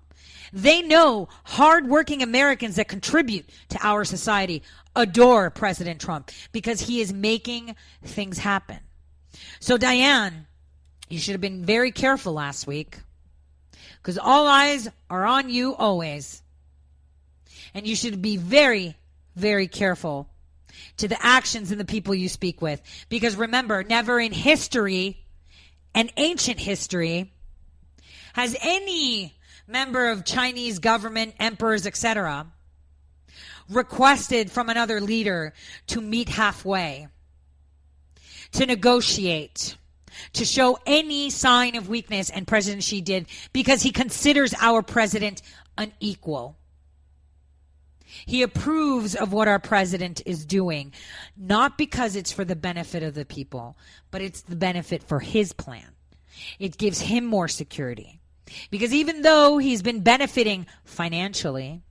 They 0.51 0.81
know 0.81 1.29
hardworking 1.43 2.21
Americans 2.21 2.75
that 2.75 2.87
contribute 2.87 3.49
to 3.69 3.79
our 3.81 4.05
society 4.05 4.63
adore 4.95 5.49
President 5.49 5.99
Trump 5.99 6.31
because 6.51 6.81
he 6.81 7.01
is 7.01 7.13
making 7.13 7.75
things 8.03 8.37
happen. 8.37 8.79
So, 9.59 9.77
Dianne, 9.77 10.45
you 11.09 11.19
should 11.19 11.33
have 11.33 11.41
been 11.41 11.65
very 11.65 11.91
careful 11.91 12.33
last 12.33 12.67
week 12.67 12.99
because 13.97 14.17
all 14.17 14.47
eyes 14.47 14.87
are 15.09 15.25
on 15.25 15.49
you 15.49 15.75
always. 15.75 16.41
And 17.73 17.85
you 17.85 17.95
should 17.95 18.21
be 18.21 18.37
very, 18.37 18.95
very 19.35 19.67
careful 19.67 20.29
to 20.97 21.07
the 21.07 21.25
actions 21.25 21.71
and 21.71 21.79
the 21.79 21.85
people 21.85 22.15
you 22.15 22.29
speak 22.29 22.61
with. 22.61 22.81
Because 23.09 23.35
remember, 23.35 23.83
never 23.83 24.19
in 24.19 24.31
history, 24.31 25.25
and 25.93 26.11
ancient 26.17 26.59
history, 26.59 27.33
has 28.33 28.55
any 28.61 29.33
member 29.67 30.09
of 30.09 30.25
Chinese 30.25 30.79
government, 30.79 31.35
emperors, 31.39 31.87
etc., 31.87 32.47
requested 33.69 34.51
from 34.51 34.69
another 34.69 35.01
leader 35.01 35.53
to 35.87 36.01
meet 36.01 36.29
halfway, 36.29 37.07
to 38.51 38.65
negotiate, 38.65 39.77
to 40.33 40.45
show 40.45 40.77
any 40.85 41.29
sign 41.29 41.75
of 41.75 41.89
weakness, 41.89 42.29
and 42.29 42.47
President 42.47 42.83
Xi 42.83 43.01
did 43.01 43.25
because 43.53 43.81
he 43.81 43.91
considers 43.91 44.53
our 44.59 44.81
president 44.81 45.41
an 45.77 45.91
equal. 45.99 46.57
He 48.25 48.41
approves 48.41 49.15
of 49.15 49.33
what 49.33 49.47
our 49.47 49.59
president 49.59 50.21
is 50.25 50.45
doing, 50.45 50.93
not 51.37 51.77
because 51.77 52.15
it's 52.15 52.31
for 52.31 52.43
the 52.43 52.55
benefit 52.55 53.03
of 53.03 53.13
the 53.13 53.25
people, 53.25 53.77
but 54.11 54.21
it's 54.21 54.41
the 54.41 54.55
benefit 54.55 55.03
for 55.03 55.19
his 55.19 55.53
plan. 55.53 55.91
It 56.59 56.77
gives 56.77 57.01
him 57.01 57.25
more 57.25 57.47
security. 57.47 58.19
Because 58.69 58.93
even 58.93 59.21
though 59.21 59.57
he's 59.57 59.81
been 59.81 60.01
benefiting 60.01 60.67
financially 60.83 61.81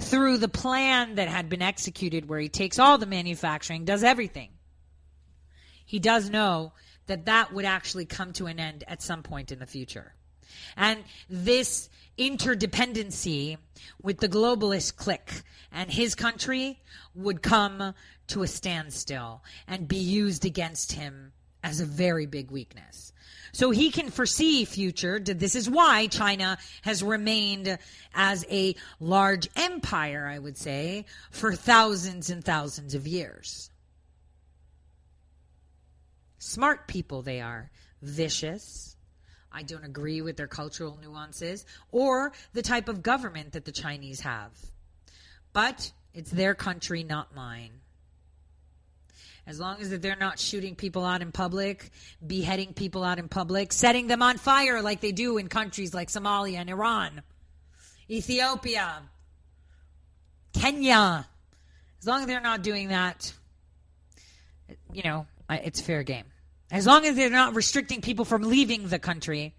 through 0.00 0.38
the 0.38 0.48
plan 0.48 1.14
that 1.16 1.28
had 1.28 1.48
been 1.48 1.62
executed, 1.62 2.28
where 2.28 2.40
he 2.40 2.48
takes 2.48 2.78
all 2.78 2.98
the 2.98 3.06
manufacturing, 3.06 3.84
does 3.84 4.04
everything, 4.04 4.50
he 5.84 5.98
does 5.98 6.30
know 6.30 6.72
that 7.06 7.26
that 7.26 7.52
would 7.52 7.64
actually 7.64 8.04
come 8.04 8.32
to 8.34 8.46
an 8.46 8.58
end 8.58 8.84
at 8.88 9.02
some 9.02 9.22
point 9.22 9.52
in 9.52 9.58
the 9.58 9.66
future. 9.66 10.14
And 10.76 11.02
this 11.28 11.88
interdependency 12.18 13.58
with 14.02 14.18
the 14.18 14.28
globalist 14.28 14.96
clique 14.96 15.42
and 15.72 15.90
his 15.90 16.14
country 16.14 16.80
would 17.14 17.42
come 17.42 17.94
to 18.28 18.42
a 18.42 18.46
standstill 18.46 19.42
and 19.66 19.88
be 19.88 19.96
used 19.96 20.44
against 20.44 20.92
him 20.92 21.32
as 21.62 21.80
a 21.80 21.86
very 21.86 22.26
big 22.26 22.50
weakness. 22.50 23.12
So 23.52 23.70
he 23.70 23.90
can 23.90 24.10
foresee 24.10 24.64
future. 24.64 25.18
This 25.18 25.54
is 25.54 25.68
why 25.68 26.06
China 26.08 26.58
has 26.82 27.02
remained 27.02 27.78
as 28.14 28.44
a 28.50 28.76
large 29.00 29.48
empire, 29.56 30.26
I 30.26 30.38
would 30.38 30.56
say, 30.56 31.06
for 31.30 31.54
thousands 31.54 32.30
and 32.30 32.44
thousands 32.44 32.94
of 32.94 33.06
years. 33.06 33.70
Smart 36.38 36.86
people 36.86 37.22
they 37.22 37.40
are, 37.40 37.70
vicious, 38.02 38.95
I 39.56 39.62
don't 39.62 39.84
agree 39.84 40.20
with 40.20 40.36
their 40.36 40.46
cultural 40.46 40.98
nuances 41.02 41.64
or 41.90 42.32
the 42.52 42.60
type 42.60 42.90
of 42.90 43.02
government 43.02 43.52
that 43.52 43.64
the 43.64 43.72
Chinese 43.72 44.20
have. 44.20 44.50
But 45.54 45.90
it's 46.12 46.30
their 46.30 46.54
country, 46.54 47.02
not 47.02 47.34
mine. 47.34 47.70
As 49.46 49.58
long 49.58 49.80
as 49.80 49.98
they're 49.98 50.14
not 50.14 50.38
shooting 50.38 50.74
people 50.74 51.06
out 51.06 51.22
in 51.22 51.32
public, 51.32 51.90
beheading 52.26 52.74
people 52.74 53.02
out 53.02 53.18
in 53.18 53.28
public, 53.28 53.72
setting 53.72 54.08
them 54.08 54.20
on 54.20 54.36
fire 54.36 54.82
like 54.82 55.00
they 55.00 55.12
do 55.12 55.38
in 55.38 55.48
countries 55.48 55.94
like 55.94 56.08
Somalia 56.08 56.56
and 56.56 56.68
Iran, 56.68 57.22
Ethiopia, 58.10 59.04
Kenya. 60.52 61.26
As 61.98 62.06
long 62.06 62.20
as 62.20 62.26
they're 62.26 62.40
not 62.40 62.62
doing 62.62 62.88
that, 62.88 63.32
you 64.92 65.02
know, 65.02 65.26
it's 65.48 65.80
fair 65.80 66.02
game. 66.02 66.26
As 66.70 66.86
long 66.86 67.06
as 67.06 67.14
they're 67.14 67.30
not 67.30 67.54
restricting 67.54 68.00
people 68.00 68.24
from 68.24 68.42
leaving 68.42 68.88
the 68.88 68.98
country, 68.98 69.54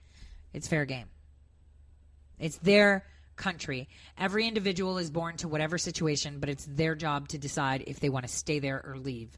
it's 0.54 0.68
fair 0.68 0.86
game. 0.86 1.08
It's 2.40 2.58
their 2.58 3.06
country. 3.36 3.88
Every 4.18 4.48
individual 4.48 4.98
is 4.98 5.10
born 5.10 5.38
to 5.38 5.48
whatever 5.48 5.78
situation, 5.78 6.40
but 6.40 6.50
it's 6.50 6.66
their 6.66 6.96
job 6.96 7.30
to 7.30 7.38
decide 7.38 7.84
if 7.88 8.00
they 8.00 8.10
want 8.10 8.28
to 8.28 8.34
stay 8.34 8.60
there 8.60 8.84
or 8.86 8.98
leave. 8.98 9.30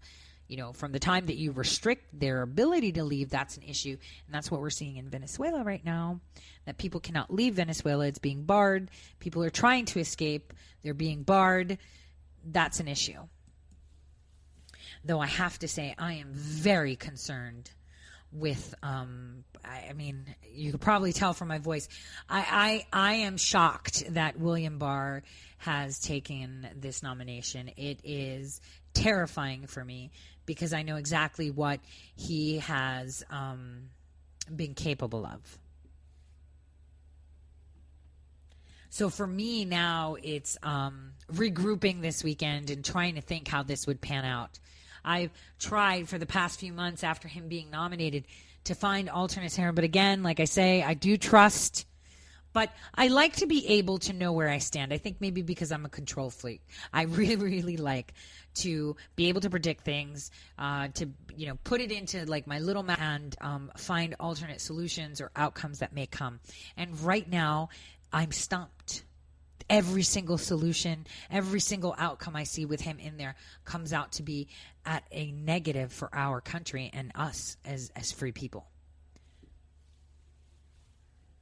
You 0.47 0.57
know, 0.57 0.73
from 0.73 0.91
the 0.91 0.99
time 0.99 1.27
that 1.27 1.37
you 1.37 1.51
restrict 1.51 2.19
their 2.19 2.41
ability 2.41 2.93
to 2.93 3.03
leave, 3.03 3.29
that's 3.29 3.55
an 3.57 3.63
issue. 3.63 3.97
And 4.25 4.33
that's 4.33 4.49
what 4.49 4.61
we're 4.61 4.71
seeing 4.71 4.97
in 4.97 5.07
Venezuela 5.07 5.63
right 5.63 5.83
now 5.85 6.21
that 6.65 6.79
people 6.79 6.99
cannot 6.99 7.31
leave 7.31 7.53
Venezuela. 7.55 8.07
It's 8.07 8.17
being 8.17 8.45
barred. 8.45 8.89
People 9.19 9.43
are 9.43 9.51
trying 9.51 9.85
to 9.85 9.99
escape, 9.99 10.53
they're 10.81 10.95
being 10.95 11.21
barred. 11.21 11.77
That's 12.43 12.79
an 12.79 12.87
issue. 12.87 13.27
Though 15.05 15.19
I 15.19 15.27
have 15.27 15.57
to 15.59 15.67
say, 15.67 15.95
I 15.97 16.13
am 16.13 16.29
very 16.33 16.95
concerned 16.95 17.71
with 18.31 18.75
um 18.83 19.43
I, 19.65 19.87
I, 19.89 19.93
mean 19.93 20.23
you 20.53 20.71
could 20.71 20.81
probably 20.81 21.13
tell 21.13 21.33
from 21.33 21.47
my 21.47 21.57
voice. 21.57 21.87
I, 22.29 22.85
I 22.93 23.09
I 23.11 23.13
am 23.13 23.37
shocked 23.37 24.03
that 24.13 24.39
William 24.39 24.77
Barr 24.77 25.23
has 25.57 25.99
taken 25.99 26.67
this 26.75 27.01
nomination. 27.03 27.71
It 27.75 27.99
is 28.03 28.61
terrifying 28.93 29.67
for 29.67 29.83
me 29.83 30.11
because 30.45 30.73
I 30.73 30.83
know 30.83 30.95
exactly 30.95 31.51
what 31.51 31.79
he 32.15 32.59
has 32.59 33.23
um, 33.29 33.89
been 34.55 34.73
capable 34.73 35.25
of. 35.25 35.57
So 38.91 39.09
for 39.09 39.27
me 39.27 39.65
now 39.65 40.17
it's 40.21 40.57
um, 40.63 41.11
regrouping 41.31 42.01
this 42.01 42.23
weekend 42.23 42.69
and 42.69 42.83
trying 42.83 43.15
to 43.15 43.21
think 43.21 43.47
how 43.47 43.63
this 43.63 43.85
would 43.87 44.01
pan 44.01 44.25
out 44.25 44.59
I've 45.03 45.31
tried 45.59 46.09
for 46.09 46.17
the 46.17 46.25
past 46.25 46.59
few 46.59 46.73
months 46.73 47.03
after 47.03 47.27
him 47.27 47.47
being 47.47 47.69
nominated 47.69 48.25
to 48.65 48.75
find 48.75 49.09
alternates 49.09 49.55
here. 49.55 49.71
But 49.71 49.83
again, 49.83 50.23
like 50.23 50.39
I 50.39 50.45
say, 50.45 50.83
I 50.83 50.93
do 50.93 51.17
trust. 51.17 51.85
But 52.51 52.71
I 52.95 53.09
like 53.09 53.37
to 53.37 53.45
be 53.45 53.65
able 53.67 53.99
to 53.99 54.13
know 54.13 54.33
where 54.33 54.49
I 54.49 54.57
stand. 54.57 54.91
I 54.91 54.97
think 54.97 55.17
maybe 55.19 55.43
because 55.43 55.71
I'm 55.71 55.85
a 55.85 55.89
control 55.89 56.29
freak. 56.29 56.61
I 56.91 57.03
really, 57.19 57.35
really 57.35 57.77
like 57.77 58.13
to 58.55 58.95
be 59.15 59.29
able 59.29 59.41
to 59.41 59.49
predict 59.49 59.85
things, 59.85 60.31
uh, 60.57 60.87
to 60.95 61.09
you 61.35 61.47
know 61.47 61.57
put 61.63 61.79
it 61.79 61.91
into 61.91 62.25
like 62.25 62.47
my 62.47 62.59
little 62.59 62.83
map 62.83 62.99
and 62.99 63.35
um, 63.41 63.71
find 63.77 64.15
alternate 64.19 64.61
solutions 64.61 65.21
or 65.21 65.31
outcomes 65.35 65.79
that 65.79 65.93
may 65.93 66.07
come. 66.07 66.39
And 66.75 66.99
right 67.01 67.29
now, 67.29 67.69
I'm 68.11 68.31
stumped 68.31 69.03
every 69.69 70.03
single 70.03 70.37
solution, 70.37 71.05
every 71.29 71.59
single 71.59 71.95
outcome 71.97 72.35
I 72.35 72.43
see 72.43 72.65
with 72.65 72.81
him 72.81 72.99
in 72.99 73.17
there 73.17 73.35
comes 73.65 73.93
out 73.93 74.13
to 74.13 74.23
be 74.23 74.47
at 74.85 75.03
a 75.11 75.31
negative 75.31 75.93
for 75.93 76.09
our 76.13 76.41
country 76.41 76.89
and 76.93 77.11
us 77.15 77.57
as, 77.63 77.91
as 77.95 78.11
free 78.11 78.31
people. 78.31 78.67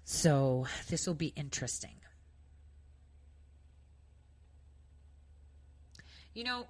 So 0.04 0.68
this 0.90 1.06
will 1.08 1.16
be 1.16 1.34
interesting. 1.36 1.96
You 6.34 6.44
know, 6.44 6.68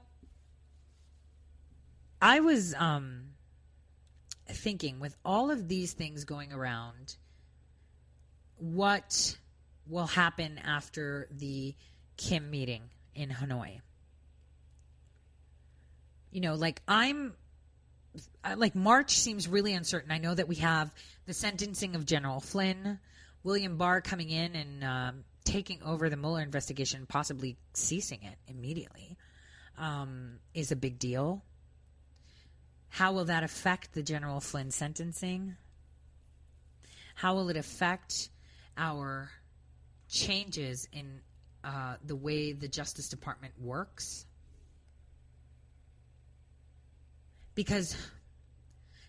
I 2.22 2.40
was 2.40 2.74
um, 2.76 3.26
thinking 4.48 5.00
with 5.00 5.16
all 5.26 5.52
of 5.52 5.68
these 5.68 5.94
things 5.94 6.24
going 6.24 6.52
around, 6.54 7.18
what 8.58 9.38
will 9.90 10.08
happen 10.08 10.60
after 10.60 11.28
the 11.32 11.76
Kim 12.18 12.50
meeting 12.50 12.84
in 13.16 13.30
Hanoi? 13.30 13.82
You 16.32 16.42
know, 16.42 16.56
like 16.56 16.82
I'm 16.88 17.34
like 18.56 18.76
March 18.76 19.18
seems 19.20 19.48
really 19.48 19.74
uncertain. 19.74 20.12
I 20.12 20.18
know 20.18 20.34
that 20.34 20.48
we 20.48 20.56
have 20.56 20.94
the 21.26 21.34
sentencing 21.34 21.96
of 21.96 22.06
General 22.06 22.40
Flynn, 22.40 23.00
William 23.44 23.78
Barr 23.78 24.02
coming 24.02 24.30
in 24.30 24.56
and 24.56 24.84
um, 24.84 25.24
taking 25.44 25.82
over 25.84 26.10
the 26.10 26.18
Mueller 26.18 26.42
investigation, 26.42 27.06
possibly 27.08 27.58
ceasing 27.74 28.24
it 28.24 28.38
immediately, 28.48 29.18
um, 29.78 30.40
is 30.54 30.72
a 30.72 30.76
big 30.76 31.00
deal. 31.00 31.44
How 32.90 33.14
will 33.14 33.26
that 33.26 33.44
affect 33.44 33.94
the 33.94 34.04
General 34.04 34.40
Flynn 34.40 34.72
sentencing? 34.72 35.56
How 37.16 37.36
will 37.36 37.50
it 37.50 37.58
affect 37.58 38.30
our 38.78 39.32
changes 40.10 40.88
in 40.92 41.22
uh, 41.64 41.96
the 42.06 42.16
way 42.16 42.54
the 42.54 42.68
Justice 42.68 43.10
Department 43.10 43.54
works? 43.60 44.26
Because, 47.56 47.98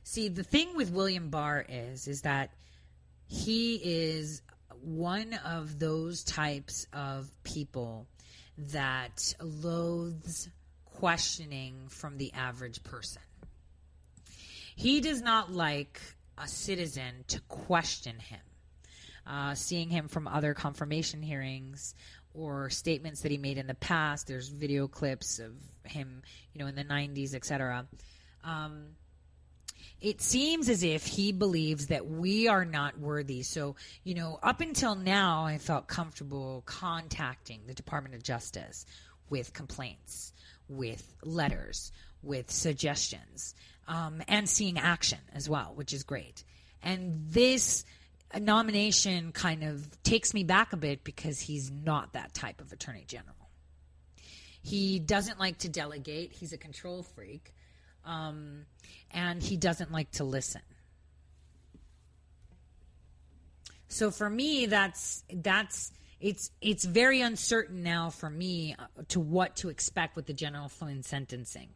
see, 0.03 0.29
the 0.29 0.43
thing 0.43 0.75
with 0.75 0.91
William 0.91 1.29
Barr 1.29 1.65
is, 1.69 2.09
is 2.09 2.23
that 2.23 2.51
he 3.27 3.77
is 3.77 4.43
one 4.81 5.35
of 5.45 5.79
those 5.79 6.25
types 6.25 6.87
of 6.93 7.31
people 7.43 8.07
that 8.57 9.35
loathes 9.41 10.49
questioning 10.85 11.89
from 11.89 12.16
the 12.16 12.33
average 12.33 12.83
person. 12.83 13.23
He 14.75 15.01
does 15.01 15.20
not 15.20 15.53
like 15.53 16.01
a 16.37 16.49
citizen 16.49 17.25
to 17.29 17.41
question 17.41 18.19
him. 18.19 18.41
Uh, 19.29 19.55
seeing 19.55 19.91
him 19.91 20.09
from 20.09 20.27
other 20.27 20.55
confirmation 20.55 21.21
hearings 21.21 21.95
or 22.33 22.71
statements 22.71 23.21
that 23.21 23.31
he 23.31 23.37
made 23.37 23.59
in 23.59 23.67
the 23.67 23.75
past, 23.75 24.27
there's 24.27 24.49
video 24.49 24.89
clips 24.89 25.39
of 25.39 25.53
him, 25.85 26.23
you 26.55 26.61
know, 26.61 26.67
in 26.67 26.75
the 26.75 26.85
90s, 26.85 27.35
etc. 27.35 27.87
Um, 28.43 28.97
it 30.01 30.23
seems 30.23 30.69
as 30.69 30.83
if 30.83 31.05
he 31.05 31.33
believes 31.33 31.89
that 31.89 32.07
we 32.07 32.49
are 32.49 32.65
not 32.65 32.99
worthy. 32.99 33.43
So, 33.43 33.77
you 34.05 34.15
know, 34.15 34.39
up 34.43 34.61
until 34.61 34.95
now, 34.95 35.45
I 35.45 35.59
felt 35.59 35.89
comfortable 35.89 36.63
contacting 36.65 37.61
the 37.67 37.75
Department 37.75 38.15
of 38.15 38.23
Justice 38.23 38.87
with 39.29 39.53
complaints, 39.53 40.33
with 40.69 41.15
letters, 41.23 41.93
with 42.23 42.51
suggestions, 42.51 43.55
um, 43.89 44.23
and 44.29 44.49
seeing 44.49 44.79
action 44.79 45.19
as 45.35 45.49
well, 45.49 45.73
which 45.75 45.93
is 45.93 46.03
great. 46.03 46.45
And 46.83 47.27
this 47.29 47.85
nomination 48.37 49.33
kind 49.33 49.65
of 49.65 50.03
takes 50.03 50.35
me 50.35 50.45
back 50.45 50.73
a 50.73 50.77
bit 50.77 51.05
because 51.05 51.41
he's 51.41 51.71
not 51.71 52.13
that 52.13 52.35
type 52.35 52.61
of 52.61 52.73
attorney 52.73 53.05
general. 53.07 53.35
He 54.63 54.99
doesn't 54.99 55.39
like 55.39 55.59
to 55.59 55.69
delegate, 55.69 56.33
he's 56.33 56.53
a 56.53 56.59
control 56.59 57.03
freak 57.03 57.55
um, 58.05 58.65
and 59.11 59.43
he 59.43 59.57
doesn't 59.57 59.93
like 59.93 60.11
to 60.13 60.25
listen. 60.25 60.63
So 63.89 64.11
for 64.11 64.29
me, 64.29 64.67
that's 64.67 65.25
that's 65.33 65.93
it's 66.21 66.51
it's 66.61 66.85
very 66.85 67.21
uncertain 67.21 67.83
now 67.83 68.11
for 68.11 68.29
me 68.29 68.75
uh, 68.79 68.87
to 69.09 69.21
what 69.21 69.57
to 69.57 69.69
expect 69.69 70.17
with 70.17 70.27
the 70.27 70.33
General 70.33 70.69
Flynn 70.69 71.03
sentencing. 71.03 71.69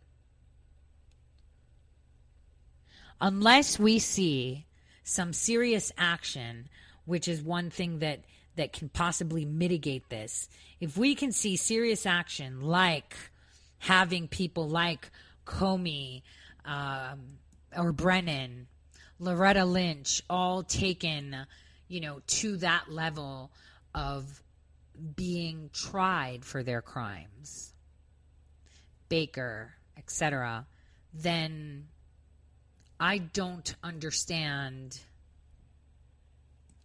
Unless 3.20 3.79
we 3.79 3.99
see 3.99 4.66
some 5.05 5.33
serious 5.33 5.93
action, 5.99 6.69
which 7.05 7.29
is 7.29 7.43
one 7.43 7.70
thing 7.70 7.99
that 8.01 8.20
that 8.57 8.73
can 8.73 8.89
possibly 8.89 9.45
mitigate 9.45 10.09
this. 10.11 10.49
If 10.79 10.97
we 10.97 11.15
can 11.15 11.33
see 11.33 11.57
serious 11.57 12.05
action 12.05 12.61
like 12.61 13.16
having 13.79 14.29
people 14.29 14.69
like 14.69 15.11
Comey, 15.47 16.23
um, 16.65 17.39
or 17.77 17.93
Brennan, 17.93 18.66
Loretta 19.19 19.65
Lynch, 19.65 20.23
all 20.29 20.62
taken, 20.62 21.47
you 21.89 22.01
know, 22.01 22.20
to 22.27 22.57
that 22.59 22.91
level 22.91 23.51
of 23.95 24.43
being 25.16 25.70
tried 25.73 26.45
for 26.45 26.62
their 26.62 26.83
crimes, 26.83 27.73
Baker, 29.09 29.73
etc., 29.97 30.66
then 31.15 31.89
I 33.03 33.19
don't 33.19 33.74
understand 33.83 34.97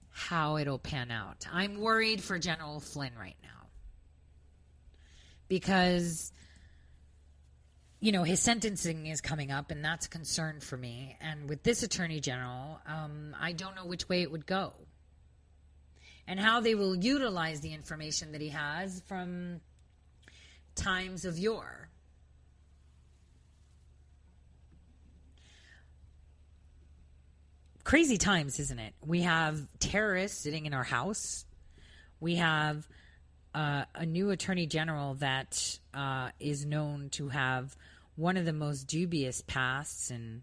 how 0.10 0.57
it'll 0.57 0.80
pan 0.80 1.11
out. 1.11 1.45
I'm 1.53 1.80
worried 1.80 2.23
for 2.23 2.39
General 2.39 2.80
Flynn 2.80 3.11
right 3.19 3.35
now 3.44 3.68
because 5.48 6.31
you 7.99 8.11
know, 8.11 8.23
his 8.23 8.39
sentencing 8.39 9.06
is 9.06 9.22
coming 9.22 9.52
up, 9.52 9.69
and 9.69 9.85
that's 9.85 10.07
a 10.07 10.10
concern 10.10 10.60
for 10.60 10.76
me. 10.76 11.15
And 11.22 11.48
with 11.48 11.61
this 11.61 11.84
attorney 11.84 12.19
general, 12.19 12.80
um, 12.88 13.35
I 13.39 13.52
don't 13.52 13.76
know 13.76 13.85
which 13.85 14.10
way 14.10 14.23
it 14.23 14.31
would 14.31 14.48
go 14.48 14.73
and 16.27 16.39
how 16.39 16.61
they 16.61 16.73
will 16.73 16.95
utilize 16.95 17.61
the 17.61 17.73
information 17.76 18.31
that 18.31 18.41
he 18.41 18.49
has 18.49 19.03
from 19.07 19.61
times 20.73 21.26
of 21.26 21.38
yore. 21.38 21.89
Crazy 27.88 28.18
times, 28.18 28.59
isn't 28.59 28.80
it? 28.80 28.93
We 28.99 29.22
have 29.22 29.65
terrorists 29.80 30.38
sitting 30.38 30.65
in 30.65 30.73
our 30.73 30.84
house. 30.84 31.45
We 32.19 32.35
have 32.35 32.85
uh, 33.55 33.85
a 33.95 34.05
new 34.05 34.30
attorney 34.30 34.65
general 34.65 35.14
that 35.19 35.80
uh, 35.93 36.31
is 36.38 36.65
known 36.65 37.07
to 37.11 37.30
have 37.30 37.77
one 38.18 38.35
of 38.35 38.43
the 38.43 38.51
most 38.51 38.88
dubious 38.88 39.39
pasts 39.39 40.11
and 40.11 40.41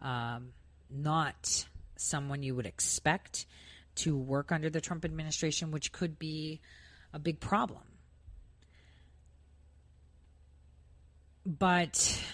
um, 0.00 0.52
not 0.88 1.66
someone 1.96 2.42
you 2.42 2.54
would 2.54 2.64
expect 2.64 3.44
to 3.96 4.16
work 4.16 4.50
under 4.50 4.70
the 4.70 4.80
Trump 4.80 5.04
administration, 5.04 5.72
which 5.72 5.92
could 5.92 6.18
be 6.18 6.62
a 7.12 7.18
big 7.18 7.40
problem. 7.40 7.82
But 11.44 12.24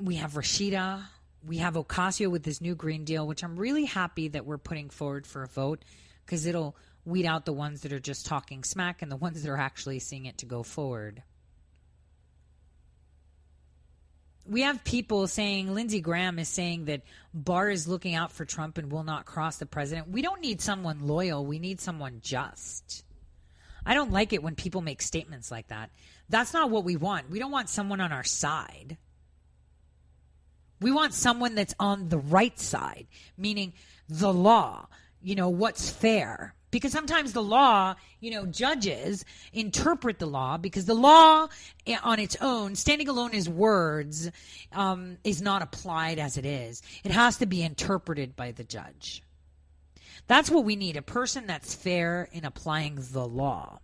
we 0.00 0.14
have 0.14 0.34
Rashida. 0.34 1.02
We 1.46 1.58
have 1.58 1.74
Ocasio 1.74 2.30
with 2.30 2.42
this 2.42 2.60
new 2.60 2.74
Green 2.74 3.04
Deal, 3.04 3.26
which 3.26 3.44
I'm 3.44 3.56
really 3.56 3.84
happy 3.84 4.28
that 4.28 4.44
we're 4.44 4.58
putting 4.58 4.90
forward 4.90 5.26
for 5.26 5.42
a 5.42 5.48
vote 5.48 5.84
because 6.24 6.46
it'll 6.46 6.76
weed 7.04 7.26
out 7.26 7.46
the 7.46 7.52
ones 7.52 7.82
that 7.82 7.92
are 7.92 8.00
just 8.00 8.26
talking 8.26 8.64
smack 8.64 9.02
and 9.02 9.10
the 9.10 9.16
ones 9.28 9.42
that 9.42 9.50
are 9.50 9.56
actually 9.56 9.98
seeing 9.98 10.26
it 10.26 10.38
to 10.38 10.46
go 10.46 10.62
forward. 10.62 11.22
We 14.46 14.62
have 14.62 14.82
people 14.82 15.26
saying, 15.26 15.74
Lindsey 15.74 16.00
Graham 16.00 16.38
is 16.38 16.48
saying 16.48 16.86
that 16.86 17.02
Barr 17.34 17.68
is 17.68 17.86
looking 17.86 18.14
out 18.14 18.32
for 18.32 18.46
Trump 18.46 18.78
and 18.78 18.90
will 18.90 19.04
not 19.04 19.26
cross 19.26 19.58
the 19.58 19.66
president. 19.66 20.08
We 20.08 20.22
don't 20.22 20.40
need 20.40 20.62
someone 20.62 21.06
loyal. 21.06 21.44
We 21.44 21.58
need 21.58 21.80
someone 21.80 22.20
just. 22.22 23.04
I 23.84 23.92
don't 23.92 24.10
like 24.10 24.32
it 24.32 24.42
when 24.42 24.54
people 24.54 24.80
make 24.80 25.02
statements 25.02 25.50
like 25.50 25.68
that. 25.68 25.90
That's 26.30 26.54
not 26.54 26.70
what 26.70 26.84
we 26.84 26.96
want. 26.96 27.30
We 27.30 27.38
don't 27.38 27.50
want 27.50 27.68
someone 27.68 28.00
on 28.00 28.12
our 28.12 28.24
side. 28.24 28.96
We 30.80 30.90
want 30.90 31.14
someone 31.14 31.54
that's 31.54 31.74
on 31.80 32.08
the 32.08 32.18
right 32.18 32.58
side, 32.58 33.06
meaning 33.36 33.72
the 34.08 34.32
law, 34.32 34.86
you 35.22 35.34
know, 35.34 35.48
what's 35.48 35.90
fair 35.90 36.54
because 36.70 36.92
sometimes 36.92 37.32
the 37.32 37.42
law, 37.42 37.94
you 38.20 38.30
know, 38.30 38.46
judges 38.46 39.24
interpret 39.52 40.18
the 40.18 40.26
law 40.26 40.58
because 40.58 40.84
the 40.84 40.94
law 40.94 41.48
eh, 41.86 41.96
on 42.02 42.18
its 42.18 42.36
own, 42.40 42.74
standing 42.74 43.08
alone 43.08 43.34
as 43.34 43.48
words, 43.48 44.30
um, 44.72 45.16
is 45.24 45.40
not 45.40 45.62
applied 45.62 46.18
as 46.18 46.36
it 46.36 46.44
is. 46.44 46.82
It 47.04 47.10
has 47.10 47.38
to 47.38 47.46
be 47.46 47.62
interpreted 47.62 48.36
by 48.36 48.52
the 48.52 48.64
judge. 48.64 49.22
That's 50.26 50.50
what 50.50 50.64
we 50.64 50.76
need 50.76 50.96
a 50.96 51.02
person 51.02 51.46
that's 51.46 51.74
fair 51.74 52.28
in 52.32 52.44
applying 52.44 52.98
the 53.12 53.26
law. 53.26 53.80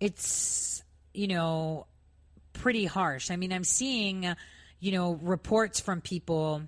It's, 0.00 0.82
you 1.14 1.28
know, 1.28 1.86
pretty 2.52 2.84
harsh. 2.84 3.30
I 3.30 3.36
mean, 3.36 3.52
I'm 3.52 3.64
seeing, 3.64 4.34
you 4.80 4.92
know, 4.92 5.12
reports 5.12 5.80
from 5.80 6.00
people 6.00 6.62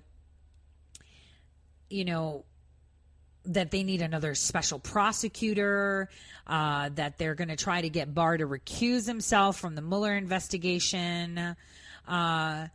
you 1.93 2.05
know, 2.05 2.43
that 3.45 3.71
they 3.71 3.83
need 3.83 4.01
another 4.01 4.33
special 4.33 4.79
prosecutor, 4.79 6.09
uh, 6.47 6.89
that 6.95 7.17
they're 7.17 7.35
going 7.35 7.49
to 7.49 7.55
try 7.55 7.81
to 7.81 7.89
get 7.89 8.13
Barr 8.13 8.37
to 8.37 8.47
recuse 8.47 9.05
himself 9.05 9.59
from 9.59 9.75
the 9.75 9.81
Mueller 9.81 10.15
investigation. 10.15 11.55
Uh, 12.07 12.67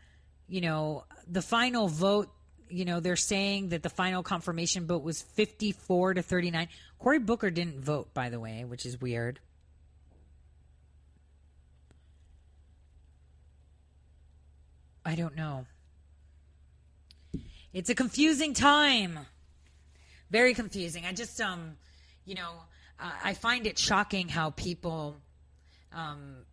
you 0.46 0.60
know, 0.60 1.04
the 1.26 1.42
final 1.42 1.88
vote, 1.88 2.28
you 2.68 2.84
know, 2.84 3.00
they're 3.00 3.16
saying 3.16 3.70
that 3.70 3.82
the 3.82 3.90
final 3.90 4.22
confirmation 4.22 4.86
vote 4.86 5.02
was 5.02 5.20
54 5.20 6.14
to 6.14 6.22
39. 6.22 6.68
Cory 6.98 7.18
Booker 7.18 7.50
didn't 7.50 7.80
vote, 7.80 8.14
by 8.14 8.28
the 8.28 8.38
way, 8.38 8.64
which 8.64 8.86
is 8.86 9.00
weird. 9.00 9.40
I 15.08 15.14
don't 15.14 15.36
know. 15.36 15.64
It's 17.72 17.88
a 17.88 17.94
confusing 17.94 18.52
time. 18.52 19.18
Very 20.30 20.52
confusing. 20.52 21.06
I 21.06 21.14
just, 21.14 21.40
um, 21.40 21.78
you 22.26 22.34
know, 22.34 22.52
uh, 23.00 23.10
I 23.24 23.32
find 23.32 23.66
it 23.66 23.78
shocking 23.78 24.28
how 24.28 24.50
people 24.50 25.16
um, 25.94 26.44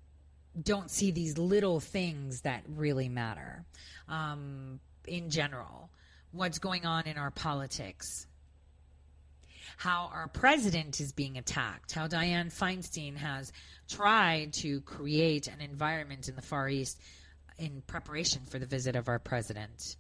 don't 0.64 0.90
see 0.90 1.12
these 1.12 1.38
little 1.38 1.82
things 1.82 2.42
that 2.42 2.64
really 2.70 3.10
matter 3.10 3.66
um, 4.08 4.80
in 5.06 5.30
general. 5.30 5.90
What's 6.32 6.60
going 6.60 6.86
on 6.86 7.08
in 7.08 7.18
our 7.18 7.32
politics? 7.32 8.26
How 9.76 10.10
our 10.14 10.30
president 10.30 11.02
is 11.02 11.12
being 11.12 11.38
attacked? 11.38 11.92
How 11.92 12.08
Dianne 12.08 12.58
Feinstein 12.58 13.18
has 13.18 13.52
tried 13.90 14.54
to 14.54 14.80
create 14.80 15.48
an 15.48 15.60
environment 15.60 16.30
in 16.30 16.38
the 16.38 16.42
Far 16.42 16.70
East 16.70 17.02
in 17.58 17.82
preparation 17.88 18.42
for 18.50 18.60
the 18.60 18.66
visit 18.66 18.96
of 18.96 19.08
our 19.08 19.20
president? 19.20 19.96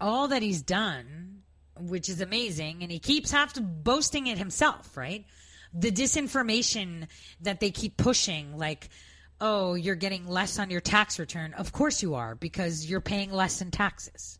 All 0.00 0.28
that 0.28 0.42
he's 0.42 0.62
done, 0.62 1.42
which 1.76 2.08
is 2.08 2.20
amazing, 2.20 2.82
and 2.82 2.90
he 2.92 2.98
keeps 2.98 3.30
to 3.30 3.60
boasting 3.60 4.26
it 4.26 4.38
himself, 4.38 4.96
right? 4.96 5.24
the 5.72 5.90
disinformation 5.90 7.06
that 7.40 7.60
they 7.60 7.70
keep 7.70 7.96
pushing, 7.96 8.56
like, 8.56 8.88
oh, 9.40 9.74
you're 9.74 9.94
getting 9.94 10.26
less 10.26 10.58
on 10.58 10.70
your 10.70 10.80
tax 10.80 11.18
return. 11.18 11.54
Of 11.54 11.72
course 11.72 12.02
you 12.02 12.14
are, 12.14 12.34
because 12.34 12.88
you're 12.88 13.00
paying 13.00 13.32
less 13.32 13.60
in 13.60 13.70
taxes. 13.70 14.38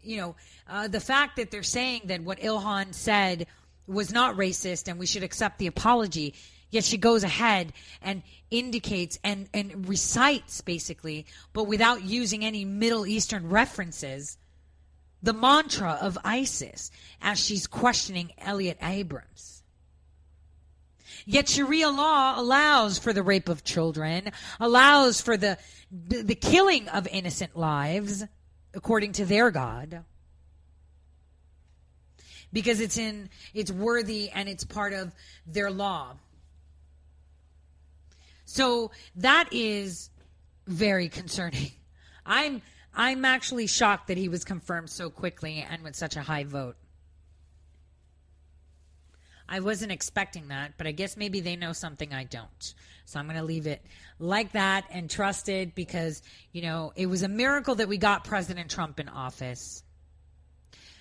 You 0.00 0.16
know, 0.16 0.36
uh, 0.68 0.88
the 0.88 1.00
fact 1.00 1.36
that 1.36 1.50
they're 1.50 1.62
saying 1.62 2.02
that 2.06 2.22
what 2.22 2.40
Ilhan 2.40 2.94
said 2.94 3.46
was 3.86 4.12
not 4.12 4.36
racist 4.36 4.88
and 4.88 4.98
we 4.98 5.06
should 5.06 5.22
accept 5.22 5.58
the 5.58 5.68
apology, 5.68 6.34
yet 6.72 6.82
she 6.82 6.96
goes 6.96 7.22
ahead 7.22 7.72
and 8.00 8.22
indicates 8.50 9.18
and, 9.22 9.48
and 9.54 9.88
recites, 9.88 10.60
basically, 10.62 11.26
but 11.52 11.64
without 11.64 12.02
using 12.02 12.44
any 12.44 12.64
Middle 12.64 13.06
Eastern 13.06 13.48
references, 13.48 14.38
the 15.22 15.32
mantra 15.32 15.98
of 16.00 16.18
ISIS 16.24 16.90
as 17.20 17.38
she's 17.38 17.68
questioning 17.68 18.32
Elliott 18.38 18.78
Abrams. 18.82 19.62
Yet 21.24 21.48
Sharia 21.48 21.90
law 21.90 22.40
allows 22.40 22.98
for 22.98 23.12
the 23.12 23.22
rape 23.22 23.48
of 23.48 23.62
children, 23.62 24.32
allows 24.58 25.20
for 25.20 25.36
the, 25.36 25.58
the, 25.92 26.34
killing 26.34 26.88
of 26.88 27.06
innocent 27.06 27.56
lives, 27.56 28.24
according 28.74 29.12
to 29.12 29.24
their 29.24 29.52
God. 29.52 30.04
Because 32.52 32.80
it's 32.80 32.98
in 32.98 33.30
it's 33.54 33.70
worthy 33.70 34.30
and 34.30 34.48
it's 34.48 34.64
part 34.64 34.92
of 34.92 35.14
their 35.46 35.70
law. 35.70 36.16
So 38.52 38.90
that 39.16 39.48
is 39.50 40.10
very 40.66 41.08
concerning. 41.08 41.70
I'm 42.26 42.60
I'm 42.94 43.24
actually 43.24 43.66
shocked 43.66 44.08
that 44.08 44.18
he 44.18 44.28
was 44.28 44.44
confirmed 44.44 44.90
so 44.90 45.08
quickly 45.08 45.66
and 45.66 45.82
with 45.82 45.96
such 45.96 46.16
a 46.16 46.20
high 46.20 46.44
vote. 46.44 46.76
I 49.48 49.60
wasn't 49.60 49.90
expecting 49.90 50.48
that, 50.48 50.74
but 50.76 50.86
I 50.86 50.92
guess 50.92 51.16
maybe 51.16 51.40
they 51.40 51.56
know 51.56 51.72
something 51.72 52.12
I 52.12 52.24
don't. 52.24 52.74
So 53.06 53.18
I'm 53.18 53.24
going 53.24 53.38
to 53.38 53.42
leave 53.42 53.66
it 53.66 53.82
like 54.18 54.52
that 54.52 54.84
and 54.90 55.08
trust 55.08 55.48
it 55.48 55.74
because, 55.74 56.20
you 56.52 56.60
know, 56.60 56.92
it 56.94 57.06
was 57.06 57.22
a 57.22 57.28
miracle 57.28 57.76
that 57.76 57.88
we 57.88 57.96
got 57.96 58.24
President 58.24 58.70
Trump 58.70 59.00
in 59.00 59.08
office. 59.08 59.82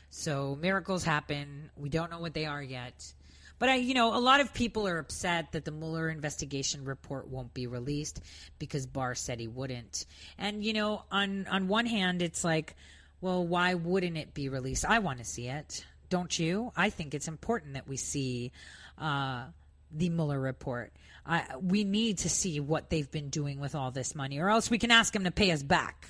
So 0.09 0.57
miracles 0.61 1.03
happen. 1.03 1.69
We 1.75 1.89
don't 1.89 2.09
know 2.09 2.19
what 2.19 2.33
they 2.33 2.45
are 2.45 2.63
yet. 2.63 3.13
But 3.61 3.69
I, 3.69 3.75
you 3.75 3.93
know, 3.93 4.17
a 4.17 4.19
lot 4.19 4.41
of 4.41 4.53
people 4.53 4.87
are 4.87 4.97
upset 4.97 5.51
that 5.51 5.63
the 5.63 5.71
Mueller 5.71 6.09
investigation 6.09 6.83
report 6.83 7.27
won't 7.27 7.53
be 7.53 7.67
released 7.67 8.19
because 8.59 8.85
Barr 8.87 9.15
said 9.15 9.39
he 9.39 9.47
wouldn't. 9.47 10.07
And 10.37 10.65
you 10.65 10.73
know, 10.73 11.03
on 11.11 11.47
on 11.47 11.69
one 11.69 11.85
hand, 11.85 12.21
it's 12.21 12.43
like, 12.43 12.75
well, 13.21 13.45
why 13.45 13.75
wouldn't 13.75 14.17
it 14.17 14.33
be 14.33 14.49
released? 14.49 14.83
I 14.83 14.99
want 14.99 15.19
to 15.19 15.25
see 15.25 15.47
it 15.47 15.85
don't 16.11 16.37
you? 16.37 16.71
I 16.75 16.91
think 16.91 17.15
it's 17.15 17.27
important 17.27 17.73
that 17.73 17.87
we 17.87 17.97
see 17.97 18.51
uh, 18.99 19.45
the 19.91 20.09
Mueller 20.09 20.39
report. 20.39 20.91
I, 21.25 21.45
we 21.59 21.83
need 21.83 22.19
to 22.19 22.29
see 22.29 22.59
what 22.59 22.91
they've 22.91 23.09
been 23.09 23.29
doing 23.29 23.59
with 23.59 23.73
all 23.73 23.89
this 23.89 24.13
money, 24.13 24.39
or 24.39 24.49
else 24.49 24.69
we 24.69 24.77
can 24.77 24.91
ask 24.91 25.13
them 25.13 25.23
to 25.23 25.31
pay 25.31 25.51
us 25.51 25.63
back. 25.63 26.09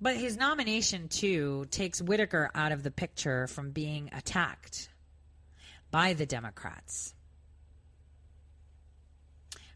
But 0.00 0.16
his 0.16 0.36
nomination, 0.36 1.08
too, 1.08 1.66
takes 1.70 2.00
Whitaker 2.00 2.50
out 2.54 2.72
of 2.72 2.82
the 2.82 2.90
picture 2.90 3.46
from 3.46 3.70
being 3.70 4.10
attacked 4.12 4.88
by 5.90 6.14
the 6.14 6.24
Democrats. 6.24 7.14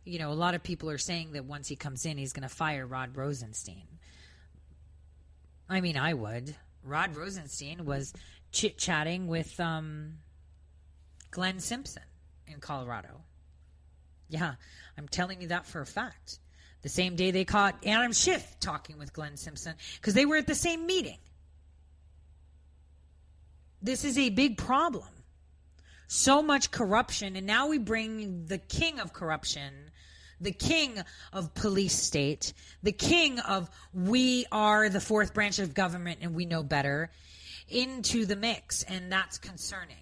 You 0.04 0.18
know, 0.18 0.32
a 0.32 0.34
lot 0.34 0.54
of 0.54 0.62
people 0.62 0.90
are 0.90 0.98
saying 0.98 1.32
that 1.32 1.44
once 1.44 1.68
he 1.68 1.76
comes 1.76 2.06
in, 2.06 2.16
he's 2.16 2.32
going 2.32 2.48
to 2.48 2.54
fire 2.54 2.86
Rod 2.86 3.16
Rosenstein. 3.16 3.86
I 5.68 5.80
mean, 5.80 5.96
I 5.96 6.14
would. 6.14 6.54
Rod 6.82 7.16
Rosenstein 7.16 7.84
was 7.84 8.12
chit 8.52 8.78
chatting 8.78 9.26
with 9.26 9.58
um, 9.60 10.18
Glenn 11.30 11.58
Simpson 11.58 12.02
in 12.46 12.60
Colorado. 12.60 13.22
Yeah, 14.28 14.54
I'm 14.96 15.08
telling 15.08 15.40
you 15.40 15.48
that 15.48 15.66
for 15.66 15.80
a 15.80 15.86
fact. 15.86 16.38
The 16.84 16.88
same 16.88 17.16
day 17.16 17.32
they 17.32 17.44
caught 17.44 17.84
Adam 17.84 18.12
Schiff 18.12 18.56
talking 18.60 18.98
with 18.98 19.12
Glenn 19.12 19.36
Simpson 19.36 19.74
because 19.96 20.14
they 20.14 20.26
were 20.26 20.36
at 20.36 20.46
the 20.46 20.54
same 20.54 20.86
meeting. 20.86 21.18
This 23.82 24.04
is 24.04 24.16
a 24.16 24.30
big 24.30 24.56
problem. 24.56 25.08
So 26.06 26.42
much 26.42 26.70
corruption, 26.70 27.34
and 27.34 27.46
now 27.46 27.66
we 27.66 27.78
bring 27.78 28.46
the 28.46 28.58
king 28.58 29.00
of 29.00 29.12
corruption 29.12 29.90
the 30.40 30.52
king 30.52 31.02
of 31.32 31.54
police 31.54 31.94
state, 31.94 32.52
the 32.82 32.92
king 32.92 33.38
of 33.40 33.70
we 33.92 34.46
are 34.52 34.88
the 34.88 35.00
fourth 35.00 35.34
branch 35.34 35.58
of 35.58 35.74
government 35.74 36.18
and 36.22 36.34
we 36.34 36.44
know 36.44 36.62
better, 36.62 37.10
into 37.68 38.26
the 38.26 38.36
mix. 38.36 38.82
And 38.84 39.10
that's 39.10 39.38
concerning. 39.38 39.96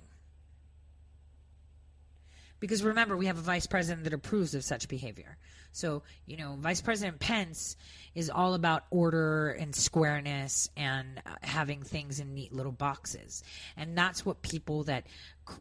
Because 2.61 2.83
remember, 2.83 3.17
we 3.17 3.27
have 3.27 3.39
a 3.39 3.43
vice 3.43 3.67
president 3.67 4.05
that 4.05 4.13
approves 4.13 4.55
of 4.55 4.65
such 4.65 4.89
behavior. 4.89 5.37
So, 5.73 6.03
you 6.27 6.37
know, 6.37 6.57
Vice 6.59 6.81
President 6.81 7.19
Pence 7.19 7.77
is 8.15 8.29
all 8.29 8.55
about 8.55 8.85
order 8.91 9.51
and 9.51 9.75
squareness 9.75 10.69
and 10.77 11.23
uh, 11.25 11.31
having 11.43 11.83
things 11.83 12.21
in 12.21 12.35
neat 12.35 12.53
little 12.53 12.73
boxes. 12.73 13.43
And 13.77 13.97
that's 13.97 14.25
what 14.25 14.43
people 14.43 14.85
that 14.85 15.07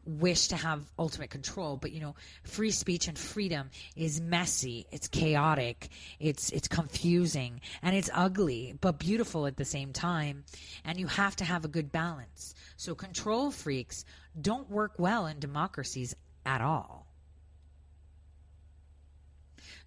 wish 0.05 0.49
to 0.49 0.55
have 0.55 0.85
ultimate 0.99 1.31
control 1.31 1.75
but 1.75 1.91
you 1.91 1.99
know 1.99 2.13
free 2.43 2.69
speech 2.69 3.07
and 3.07 3.17
freedom 3.17 3.69
is 3.95 4.21
messy 4.21 4.85
it's 4.91 5.07
chaotic 5.07 5.89
it's 6.19 6.51
it's 6.51 6.67
confusing 6.67 7.59
and 7.81 7.95
it's 7.95 8.09
ugly 8.13 8.75
but 8.79 8.99
beautiful 8.99 9.47
at 9.47 9.57
the 9.57 9.65
same 9.65 9.91
time 9.91 10.43
and 10.85 10.99
you 10.99 11.07
have 11.07 11.35
to 11.35 11.43
have 11.43 11.65
a 11.65 11.67
good 11.67 11.91
balance 11.91 12.53
so 12.77 12.93
control 12.93 13.49
freaks 13.49 14.05
don't 14.39 14.69
work 14.69 14.93
well 14.99 15.25
in 15.25 15.39
democracies 15.39 16.15
at 16.45 16.61
all 16.61 17.07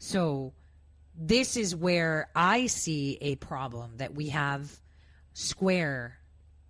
so 0.04 0.52
this 1.16 1.56
is 1.56 1.74
where 1.74 2.28
I 2.36 2.66
see 2.66 3.16
a 3.22 3.36
problem 3.36 3.96
that 3.96 4.14
we 4.14 4.28
have 4.28 4.70
Square 5.32 6.18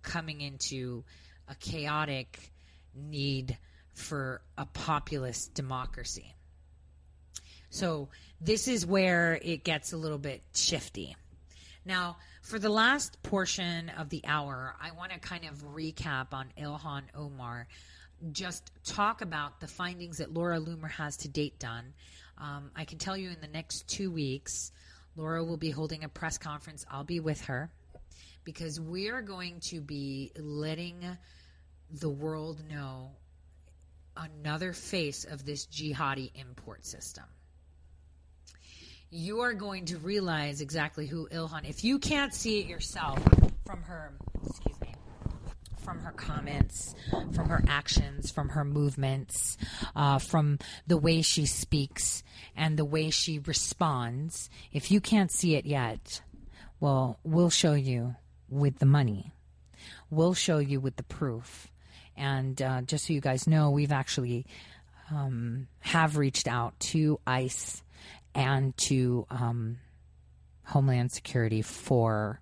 coming 0.03 0.39
into 0.39 1.03
a 1.49 1.55
chaotic 1.55 2.53
need 2.95 3.57
for 3.91 4.41
a 4.57 4.65
populist 4.65 5.53
democracy. 5.53 6.33
So 7.69 8.07
this 8.39 8.69
is 8.69 8.85
where 8.85 9.37
it 9.41 9.65
gets 9.65 9.91
a 9.91 9.97
little 9.97 10.17
bit 10.17 10.41
shifty. 10.53 11.17
Now, 11.83 12.15
for 12.41 12.57
the 12.57 12.69
last 12.69 13.21
portion 13.21 13.89
of 13.97 14.07
the 14.07 14.21
hour, 14.25 14.75
I 14.81 14.91
want 14.91 15.11
to 15.11 15.19
kind 15.19 15.43
of 15.43 15.61
recap 15.75 16.27
on 16.31 16.53
Ilhan 16.57 17.03
Omar, 17.13 17.67
just 18.31 18.71
talk 18.85 19.19
about 19.19 19.59
the 19.59 19.67
findings 19.67 20.19
that 20.19 20.33
Laura 20.33 20.57
Loomer 20.57 20.89
has 20.89 21.17
to 21.17 21.27
date 21.27 21.59
done. 21.59 21.93
Um, 22.37 22.71
I 22.75 22.85
can 22.85 22.97
tell 22.97 23.17
you 23.17 23.29
in 23.29 23.39
the 23.41 23.47
next 23.47 23.87
two 23.87 24.11
weeks, 24.11 24.71
Laura 25.15 25.43
will 25.43 25.57
be 25.57 25.69
holding 25.69 26.03
a 26.03 26.09
press 26.09 26.37
conference. 26.37 26.85
I'll 26.89 27.03
be 27.03 27.19
with 27.19 27.41
her 27.41 27.71
because 28.43 28.79
we 28.79 29.09
are 29.09 29.21
going 29.21 29.59
to 29.61 29.81
be 29.81 30.31
letting 30.37 31.05
the 31.89 32.09
world 32.09 32.61
know 32.69 33.11
another 34.17 34.73
face 34.73 35.25
of 35.25 35.45
this 35.45 35.65
jihadi 35.67 36.31
import 36.35 36.85
system. 36.85 37.25
You 39.11 39.41
are 39.41 39.53
going 39.53 39.85
to 39.85 39.97
realize 39.97 40.61
exactly 40.61 41.07
who 41.07 41.27
Ilhan. 41.29 41.69
If 41.69 41.83
you 41.83 41.99
can't 41.99 42.33
see 42.33 42.59
it 42.59 42.67
yourself 42.67 43.19
from 43.65 43.81
her, 43.83 44.13
excuse 44.45 44.79
me, 44.81 44.84
from 45.85 45.99
her 45.99 46.11
comments, 46.11 46.95
from 47.31 47.47
her 47.47 47.63
actions, 47.67 48.31
from 48.31 48.49
her 48.49 48.65
movements, 48.65 49.57
uh, 49.95 50.17
from 50.17 50.57
the 50.87 50.97
way 50.97 51.21
she 51.21 51.45
speaks 51.45 52.23
and 52.57 52.77
the 52.77 52.83
way 52.83 53.11
she 53.11 53.39
responds. 53.39 54.49
If 54.73 54.89
you 54.89 54.99
can't 54.99 55.31
see 55.31 55.55
it 55.55 55.65
yet, 55.65 56.21
well, 56.79 57.19
we'll 57.23 57.51
show 57.51 57.73
you 57.73 58.15
with 58.49 58.79
the 58.79 58.85
money. 58.87 59.31
We'll 60.09 60.33
show 60.33 60.57
you 60.57 60.79
with 60.79 60.95
the 60.95 61.03
proof. 61.03 61.67
And 62.17 62.59
uh, 62.61 62.81
just 62.81 63.05
so 63.05 63.13
you 63.13 63.21
guys 63.21 63.47
know, 63.47 63.69
we've 63.69 63.91
actually 63.91 64.47
um, 65.11 65.67
have 65.79 66.17
reached 66.17 66.47
out 66.47 66.79
to 66.79 67.19
ICE 67.27 67.83
and 68.33 68.75
to 68.77 69.27
um, 69.29 69.77
Homeland 70.63 71.11
Security 71.11 71.61
for 71.61 72.39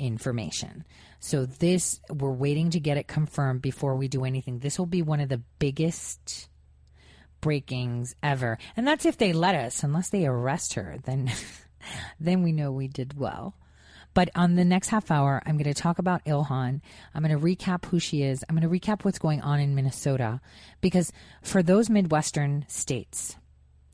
information. 0.00 0.84
So 1.20 1.46
this 1.46 2.00
we're 2.10 2.30
waiting 2.30 2.70
to 2.70 2.80
get 2.80 2.96
it 2.96 3.06
confirmed 3.06 3.62
before 3.62 3.94
we 3.94 4.08
do 4.08 4.24
anything. 4.24 4.58
This 4.58 4.78
will 4.78 4.86
be 4.86 5.02
one 5.02 5.20
of 5.20 5.28
the 5.28 5.42
biggest 5.58 6.48
breakings 7.40 8.14
ever. 8.22 8.58
And 8.76 8.86
that's 8.86 9.06
if 9.06 9.18
they 9.18 9.32
let 9.32 9.54
us, 9.54 9.82
unless 9.82 10.08
they 10.08 10.26
arrest 10.26 10.74
her, 10.74 10.96
then 11.04 11.30
then 12.20 12.42
we 12.42 12.52
know 12.52 12.72
we 12.72 12.88
did 12.88 13.18
well. 13.18 13.54
But 14.12 14.30
on 14.34 14.56
the 14.56 14.64
next 14.64 14.88
half 14.88 15.10
hour, 15.10 15.40
I'm 15.46 15.56
going 15.56 15.72
to 15.72 15.82
talk 15.82 16.00
about 16.00 16.24
Ilhan. 16.24 16.80
I'm 17.14 17.22
going 17.22 17.38
to 17.38 17.44
recap 17.44 17.84
who 17.84 18.00
she 18.00 18.22
is. 18.22 18.44
I'm 18.48 18.56
going 18.56 18.68
to 18.68 18.80
recap 18.80 19.04
what's 19.04 19.20
going 19.20 19.40
on 19.40 19.60
in 19.60 19.76
Minnesota 19.76 20.40
because 20.80 21.12
for 21.42 21.62
those 21.62 21.88
Midwestern 21.88 22.64
states, 22.66 23.36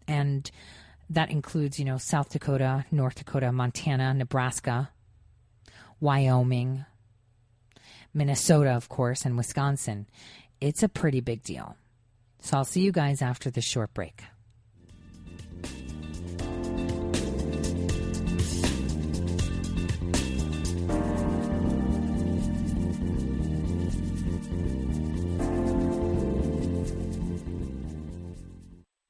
and 0.08 0.50
that 1.10 1.30
includes, 1.30 1.78
you 1.78 1.84
know, 1.84 1.98
South 1.98 2.30
Dakota, 2.30 2.86
North 2.90 3.16
Dakota, 3.16 3.52
Montana, 3.52 4.14
Nebraska, 4.14 4.90
Wyoming, 6.00 6.84
Minnesota, 8.12 8.70
of 8.70 8.88
course, 8.88 9.24
and 9.24 9.36
Wisconsin, 9.36 10.06
it's 10.60 10.82
a 10.82 10.88
pretty 10.88 11.20
big 11.20 11.42
deal. 11.42 11.76
So 12.40 12.56
I'll 12.56 12.64
see 12.64 12.80
you 12.80 12.92
guys 12.92 13.22
after 13.22 13.50
the 13.50 13.60
short 13.60 13.92
break. 13.94 14.22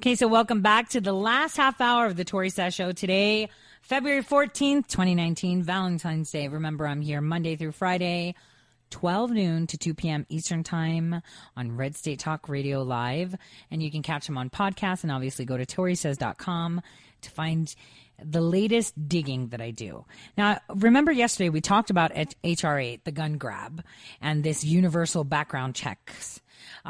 Okay, 0.00 0.14
so 0.14 0.28
welcome 0.28 0.62
back 0.62 0.88
to 0.88 1.00
the 1.02 1.12
last 1.12 1.58
half 1.58 1.78
hour 1.78 2.06
of 2.06 2.16
the 2.16 2.24
Tori 2.24 2.48
Sash 2.48 2.76
Show 2.76 2.92
today, 2.92 3.50
February 3.82 4.24
14th, 4.24 4.86
2019, 4.86 5.62
Valentine's 5.62 6.30
Day. 6.30 6.48
Remember, 6.48 6.86
I'm 6.86 7.02
here 7.02 7.20
Monday 7.20 7.54
through 7.54 7.72
Friday, 7.72 8.34
12 8.88 9.32
noon 9.32 9.66
to 9.66 9.76
2 9.76 9.92
p.m. 9.92 10.24
Eastern 10.30 10.62
Time 10.62 11.20
on 11.54 11.76
Red 11.76 11.96
State 11.96 12.18
Talk 12.18 12.48
Radio 12.48 12.82
Live. 12.82 13.34
And 13.70 13.82
you 13.82 13.90
can 13.90 14.00
catch 14.00 14.26
them 14.26 14.38
on 14.38 14.48
podcast 14.48 15.02
and 15.02 15.12
obviously 15.12 15.44
go 15.44 15.58
to 15.58 15.66
ToriSays.com 15.66 16.80
to 17.20 17.30
find 17.30 17.74
the 18.24 18.40
latest 18.40 19.06
digging 19.06 19.48
that 19.48 19.60
I 19.60 19.70
do. 19.70 20.06
Now, 20.34 20.60
remember 20.74 21.12
yesterday 21.12 21.50
we 21.50 21.60
talked 21.60 21.90
about 21.90 22.16
HR 22.42 22.78
8, 22.78 23.04
the 23.04 23.12
gun 23.12 23.34
grab, 23.36 23.84
and 24.22 24.44
this 24.44 24.64
universal 24.64 25.24
background 25.24 25.74
checks. 25.74 26.40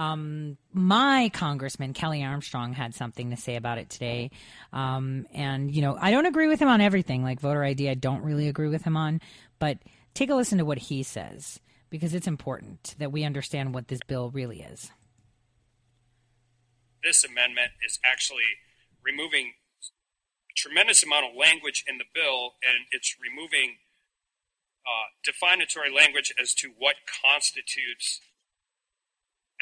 Um, 0.01 0.57
my 0.73 1.31
congressman, 1.35 1.93
Kelly 1.93 2.25
Armstrong, 2.25 2.73
had 2.73 2.95
something 2.95 3.31
to 3.31 3.37
say 3.37 3.57
about 3.57 3.77
it 3.77 3.91
today. 3.91 4.31
Um, 4.73 5.27
and, 5.35 5.71
you 5.75 5.83
know, 5.83 5.97
I 6.01 6.11
don't 6.11 6.25
agree 6.25 6.49
with 6.49 6.59
him 6.59 6.69
on 6.69 6.81
everything, 6.81 7.23
like 7.23 7.39
voter 7.39 7.63
ID, 7.63 7.91
I 7.91 7.95
don't 7.95 8.23
really 8.23 8.49
agree 8.49 8.69
with 8.69 8.83
him 8.83 8.97
on, 8.97 9.21
but 9.59 9.77
take 10.15 10.31
a 10.31 10.35
listen 10.35 10.57
to 10.59 10.65
what 10.65 10.79
he 10.79 11.03
says 11.03 11.61
because 11.91 12.15
it's 12.15 12.27
important 12.27 12.95
that 12.99 13.13
we 13.13 13.25
understand 13.25 13.75
what 13.75 13.89
this 13.89 14.01
bill 14.07 14.31
really 14.31 14.63
is. 14.63 14.91
this 17.03 17.25
amendment 17.25 17.73
is 17.85 17.99
actually 18.05 18.61
removing 19.03 19.55
a 20.51 20.55
tremendous 20.57 21.03
amount 21.03 21.27
of 21.27 21.37
language 21.37 21.85
in 21.89 21.99
the 21.99 22.05
bill, 22.15 22.55
and 22.63 22.87
it's 22.91 23.17
removing 23.21 23.77
uh, 24.87 25.09
definitory 25.25 25.95
language 25.95 26.33
as 26.41 26.55
to 26.55 26.73
what 26.79 26.97
constitutes 27.23 28.21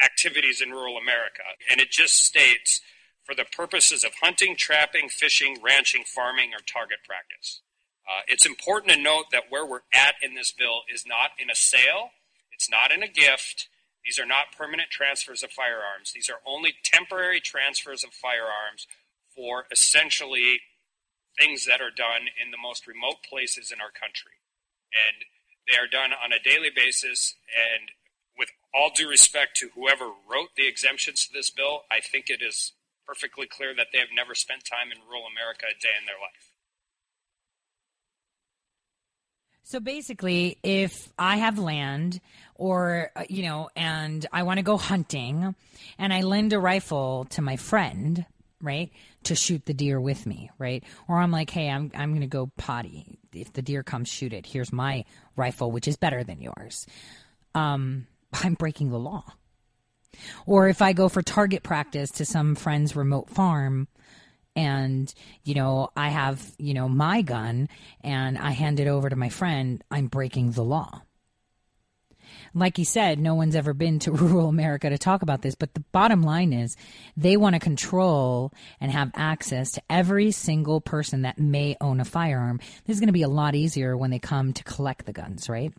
activities 0.03 0.61
in 0.61 0.71
rural 0.71 0.97
America. 0.97 1.43
And 1.69 1.79
it 1.79 1.91
just 1.91 2.23
states 2.23 2.81
for 3.23 3.35
the 3.35 3.45
purposes 3.45 4.03
of 4.03 4.11
hunting, 4.21 4.55
trapping, 4.55 5.09
fishing, 5.09 5.57
ranching, 5.61 6.03
farming, 6.03 6.51
or 6.53 6.59
target 6.65 6.99
practice. 7.05 7.61
Uh, 8.09 8.21
it's 8.27 8.45
important 8.45 8.91
to 8.91 8.99
note 8.99 9.25
that 9.31 9.43
where 9.49 9.65
we're 9.65 9.85
at 9.93 10.15
in 10.21 10.33
this 10.33 10.51
bill 10.51 10.81
is 10.91 11.05
not 11.05 11.31
in 11.37 11.49
a 11.49 11.55
sale, 11.55 12.09
it's 12.51 12.69
not 12.69 12.91
in 12.91 13.03
a 13.03 13.07
gift. 13.07 13.67
These 14.03 14.19
are 14.19 14.25
not 14.25 14.55
permanent 14.57 14.89
transfers 14.89 15.43
of 15.43 15.51
firearms. 15.51 16.13
These 16.13 16.29
are 16.29 16.41
only 16.47 16.73
temporary 16.83 17.39
transfers 17.39 18.03
of 18.03 18.11
firearms 18.11 18.87
for 19.35 19.65
essentially 19.71 20.61
things 21.37 21.65
that 21.65 21.81
are 21.81 21.91
done 21.91 22.27
in 22.41 22.51
the 22.51 22.57
most 22.57 22.87
remote 22.87 23.21
places 23.29 23.71
in 23.71 23.79
our 23.79 23.91
country. 23.91 24.41
And 24.91 25.23
they 25.69 25.77
are 25.77 25.87
done 25.87 26.11
on 26.11 26.33
a 26.33 26.41
daily 26.41 26.71
basis. 26.73 27.35
And 27.53 27.91
with 28.39 28.49
all 28.73 28.89
due 28.95 29.09
respect 29.09 29.57
to 29.57 29.69
whoever 29.75 30.05
wrote 30.05 30.55
the 30.55 30.67
exemptions 30.67 31.27
to 31.27 31.33
this 31.33 31.51
bill, 31.51 31.81
I 31.91 31.99
think 31.99 32.29
it 32.29 32.41
is 32.41 32.71
perfectly 33.05 33.45
clear 33.45 33.75
that 33.75 33.87
they 33.91 33.99
have 33.99 34.07
never 34.15 34.33
spent 34.33 34.63
time 34.63 34.91
in 34.91 34.97
rural 35.07 35.25
America 35.29 35.65
a 35.69 35.79
day 35.79 35.93
in 35.99 36.05
their 36.05 36.15
life. 36.15 36.51
So 39.63 39.79
basically, 39.79 40.57
if 40.63 41.11
I 41.19 41.37
have 41.37 41.59
land 41.59 42.21
or, 42.55 43.11
uh, 43.15 43.25
you 43.29 43.43
know, 43.43 43.69
and 43.75 44.25
I 44.33 44.41
want 44.41 44.57
to 44.57 44.63
go 44.63 44.77
hunting 44.77 45.53
and 45.99 46.13
I 46.13 46.21
lend 46.21 46.53
a 46.53 46.59
rifle 46.59 47.25
to 47.31 47.43
my 47.43 47.55
friend, 47.55 48.25
right, 48.61 48.89
to 49.25 49.35
shoot 49.35 49.65
the 49.65 49.75
deer 49.75 50.01
with 50.01 50.25
me, 50.25 50.49
right? 50.57 50.83
Or 51.07 51.19
I'm 51.19 51.31
like, 51.31 51.51
hey, 51.51 51.69
I'm, 51.69 51.91
I'm 51.93 52.11
going 52.11 52.21
to 52.21 52.27
go 52.27 52.49
potty. 52.57 53.19
If 53.31 53.53
the 53.53 53.61
deer 53.61 53.83
comes, 53.83 54.09
shoot 54.09 54.33
it. 54.33 54.47
Here's 54.47 54.73
my 54.73 55.05
rifle, 55.35 55.71
which 55.71 55.87
is 55.87 55.97
better 55.97 56.23
than 56.23 56.41
yours. 56.41 56.87
Um, 57.53 58.07
I'm 58.43 58.53
breaking 58.53 58.89
the 58.89 58.99
law. 58.99 59.23
Or 60.45 60.67
if 60.67 60.81
I 60.81 60.93
go 60.93 61.07
for 61.07 61.21
target 61.21 61.63
practice 61.63 62.11
to 62.11 62.25
some 62.25 62.55
friend's 62.55 62.95
remote 62.95 63.29
farm, 63.29 63.87
and 64.55 65.13
you 65.43 65.53
know 65.53 65.89
i 65.95 66.09
have 66.09 66.53
you 66.57 66.73
know 66.73 66.89
my 66.89 67.21
gun 67.21 67.69
and 68.01 68.37
i 68.37 68.51
hand 68.51 68.79
it 68.79 68.87
over 68.87 69.09
to 69.09 69.15
my 69.15 69.29
friend 69.29 69.83
i'm 69.91 70.07
breaking 70.07 70.51
the 70.51 70.63
law. 70.63 71.01
Like 72.53 72.77
he 72.77 72.83
said 72.83 73.19
no 73.19 73.35
one's 73.35 73.55
ever 73.55 73.73
been 73.73 73.99
to 73.99 74.11
rural 74.23 74.49
america 74.49 74.89
to 74.89 74.97
talk 74.97 75.21
about 75.21 75.43
this 75.43 75.55
but 75.55 75.73
the 75.75 75.83
bottom 75.91 76.23
line 76.23 76.51
is 76.51 76.75
they 77.15 77.37
want 77.37 77.53
to 77.53 77.59
control 77.59 78.51
and 78.81 78.91
have 78.91 79.11
access 79.15 79.71
to 79.73 79.81
every 79.89 80.31
single 80.31 80.81
person 80.81 81.21
that 81.21 81.39
may 81.39 81.77
own 81.79 81.99
a 81.99 82.05
firearm. 82.05 82.59
This 82.85 82.95
is 82.95 82.99
going 82.99 83.07
to 83.07 83.13
be 83.13 83.23
a 83.23 83.29
lot 83.29 83.55
easier 83.55 83.95
when 83.95 84.09
they 84.09 84.19
come 84.19 84.53
to 84.53 84.63
collect 84.63 85.05
the 85.05 85.13
guns 85.13 85.47
right? 85.47 85.73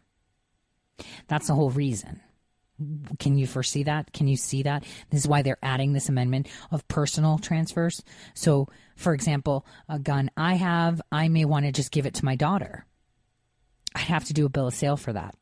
That's 1.28 1.48
the 1.48 1.54
whole 1.54 1.70
reason 1.70 2.20
can 3.18 3.38
you 3.38 3.46
foresee 3.46 3.84
that? 3.84 4.12
Can 4.12 4.28
you 4.28 4.36
see 4.36 4.62
that? 4.62 4.84
This 5.10 5.20
is 5.20 5.28
why 5.28 5.42
they're 5.42 5.58
adding 5.62 5.92
this 5.92 6.08
amendment 6.08 6.48
of 6.70 6.86
personal 6.88 7.38
transfers. 7.38 8.02
So, 8.34 8.68
for 8.96 9.14
example, 9.14 9.66
a 9.88 9.98
gun 9.98 10.30
I 10.36 10.54
have, 10.54 11.00
I 11.10 11.28
may 11.28 11.44
want 11.44 11.66
to 11.66 11.72
just 11.72 11.92
give 11.92 12.06
it 12.06 12.14
to 12.14 12.24
my 12.24 12.36
daughter. 12.36 12.86
I'd 13.94 14.02
have 14.02 14.24
to 14.26 14.32
do 14.32 14.46
a 14.46 14.50
bill 14.50 14.68
of 14.68 14.74
sale 14.74 14.96
for 14.96 15.12
that. 15.12 15.34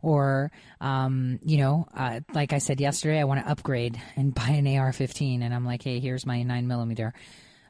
Or, 0.00 0.52
um, 0.80 1.40
you 1.42 1.58
know, 1.58 1.88
uh, 1.92 2.20
like 2.32 2.52
I 2.52 2.58
said 2.58 2.80
yesterday, 2.80 3.18
I 3.18 3.24
want 3.24 3.44
to 3.44 3.50
upgrade 3.50 4.00
and 4.14 4.32
buy 4.32 4.50
an 4.50 4.66
AR 4.78 4.92
15. 4.92 5.42
And 5.42 5.52
I'm 5.52 5.64
like, 5.64 5.82
hey, 5.82 5.98
here's 5.98 6.24
my 6.24 6.42
9 6.42 6.68
millimeter 6.68 7.12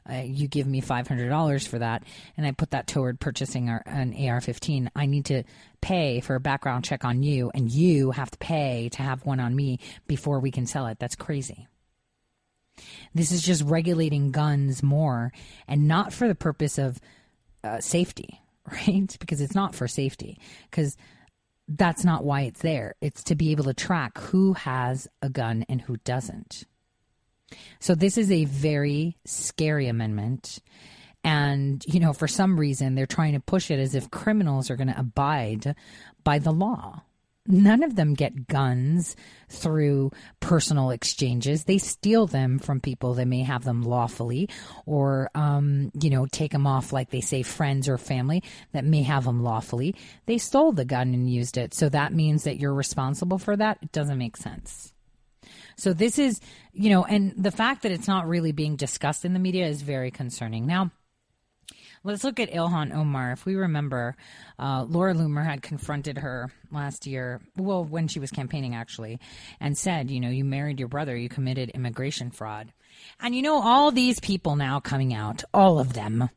uh, 0.09 0.23
you 0.25 0.47
give 0.47 0.67
me 0.67 0.81
$500 0.81 1.67
for 1.67 1.79
that 1.79 2.03
and 2.35 2.45
I 2.45 2.51
put 2.51 2.71
that 2.71 2.87
toward 2.87 3.19
purchasing 3.19 3.69
our, 3.69 3.83
an 3.85 4.15
AR 4.27 4.41
15, 4.41 4.91
I 4.95 5.05
need 5.05 5.25
to 5.25 5.43
pay 5.81 6.19
for 6.19 6.35
a 6.35 6.39
background 6.39 6.85
check 6.85 7.05
on 7.05 7.23
you 7.23 7.51
and 7.53 7.71
you 7.71 8.11
have 8.11 8.31
to 8.31 8.37
pay 8.37 8.89
to 8.93 9.01
have 9.01 9.25
one 9.25 9.39
on 9.39 9.55
me 9.55 9.79
before 10.07 10.39
we 10.39 10.51
can 10.51 10.65
sell 10.65 10.87
it. 10.87 10.99
That's 10.99 11.15
crazy. 11.15 11.67
This 13.13 13.31
is 13.31 13.41
just 13.41 13.63
regulating 13.63 14.31
guns 14.31 14.83
more 14.83 15.31
and 15.67 15.87
not 15.87 16.13
for 16.13 16.27
the 16.27 16.35
purpose 16.35 16.77
of 16.77 16.99
uh, 17.63 17.79
safety, 17.79 18.41
right? 18.71 19.15
Because 19.19 19.41
it's 19.41 19.55
not 19.55 19.75
for 19.75 19.87
safety. 19.87 20.39
Because 20.69 20.97
that's 21.67 22.05
not 22.05 22.23
why 22.23 22.41
it's 22.41 22.61
there. 22.61 22.95
It's 23.01 23.23
to 23.25 23.35
be 23.35 23.51
able 23.51 23.65
to 23.65 23.73
track 23.73 24.17
who 24.17 24.53
has 24.53 25.07
a 25.21 25.29
gun 25.29 25.65
and 25.67 25.81
who 25.81 25.97
doesn't. 25.97 26.63
So 27.79 27.95
this 27.95 28.17
is 28.17 28.31
a 28.31 28.45
very 28.45 29.17
scary 29.25 29.87
amendment. 29.87 30.59
And, 31.23 31.83
you 31.85 31.99
know, 31.99 32.13
for 32.13 32.27
some 32.27 32.59
reason, 32.59 32.95
they're 32.95 33.05
trying 33.05 33.33
to 33.33 33.39
push 33.39 33.71
it 33.71 33.79
as 33.79 33.95
if 33.95 34.11
criminals 34.11 34.69
are 34.69 34.75
going 34.75 34.87
to 34.87 34.99
abide 34.99 35.75
by 36.23 36.39
the 36.39 36.51
law. 36.51 37.03
None 37.49 37.81
of 37.81 37.95
them 37.95 38.13
get 38.13 38.47
guns 38.47 39.15
through 39.47 40.11
personal 40.41 40.89
exchanges. 40.89 41.63
They 41.63 41.77
steal 41.77 42.27
them 42.27 42.59
from 42.59 42.81
people 42.81 43.13
that 43.15 43.27
may 43.27 43.43
have 43.43 43.63
them 43.63 43.83
lawfully 43.83 44.49
or, 44.85 45.29
um, 45.33 45.91
you 45.99 46.09
know, 46.09 46.25
take 46.25 46.51
them 46.51 46.67
off, 46.67 46.91
like 46.91 47.09
they 47.09 47.21
say, 47.21 47.43
friends 47.43 47.87
or 47.87 47.97
family 47.97 48.43
that 48.73 48.83
may 48.83 49.03
have 49.03 49.23
them 49.23 49.43
lawfully. 49.43 49.95
They 50.25 50.37
stole 50.37 50.73
the 50.73 50.83
gun 50.83 51.13
and 51.13 51.29
used 51.29 51.57
it. 51.57 51.73
So 51.73 51.87
that 51.89 52.11
means 52.11 52.43
that 52.43 52.59
you're 52.59 52.73
responsible 52.73 53.37
for 53.37 53.55
that. 53.55 53.79
It 53.81 53.93
doesn't 53.93 54.17
make 54.17 54.35
sense. 54.35 54.91
So 55.77 55.93
this 55.93 56.17
is, 56.17 56.41
you 56.73 56.89
know, 56.89 57.05
and 57.05 57.33
the 57.37 57.51
fact 57.51 57.83
that 57.83 57.91
it's 57.91 58.07
not 58.07 58.27
really 58.27 58.51
being 58.51 58.75
discussed 58.75 59.25
in 59.25 59.33
the 59.33 59.39
media 59.39 59.67
is 59.67 59.81
very 59.81 60.11
concerning. 60.11 60.65
Now, 60.65 60.91
Let's 62.03 62.23
look 62.23 62.39
at 62.39 62.51
Ilhan 62.51 62.95
Omar. 62.95 63.33
If 63.33 63.45
we 63.45 63.55
remember, 63.55 64.15
uh, 64.57 64.85
Laura 64.87 65.13
Loomer 65.13 65.43
had 65.43 65.61
confronted 65.61 66.19
her 66.19 66.51
last 66.71 67.05
year, 67.05 67.41
well, 67.57 67.83
when 67.83 68.07
she 68.07 68.19
was 68.19 68.31
campaigning 68.31 68.75
actually, 68.75 69.19
and 69.59 69.77
said, 69.77 70.09
you 70.09 70.21
know, 70.21 70.29
you 70.29 70.45
married 70.45 70.79
your 70.79 70.87
brother, 70.87 71.17
you 71.17 71.27
committed 71.27 71.69
immigration 71.71 72.31
fraud. 72.31 72.71
And 73.19 73.35
you 73.35 73.41
know, 73.41 73.61
all 73.61 73.91
these 73.91 74.21
people 74.21 74.55
now 74.55 74.79
coming 74.79 75.13
out, 75.13 75.43
all 75.53 75.79
of 75.79 75.93
them, 75.93 76.29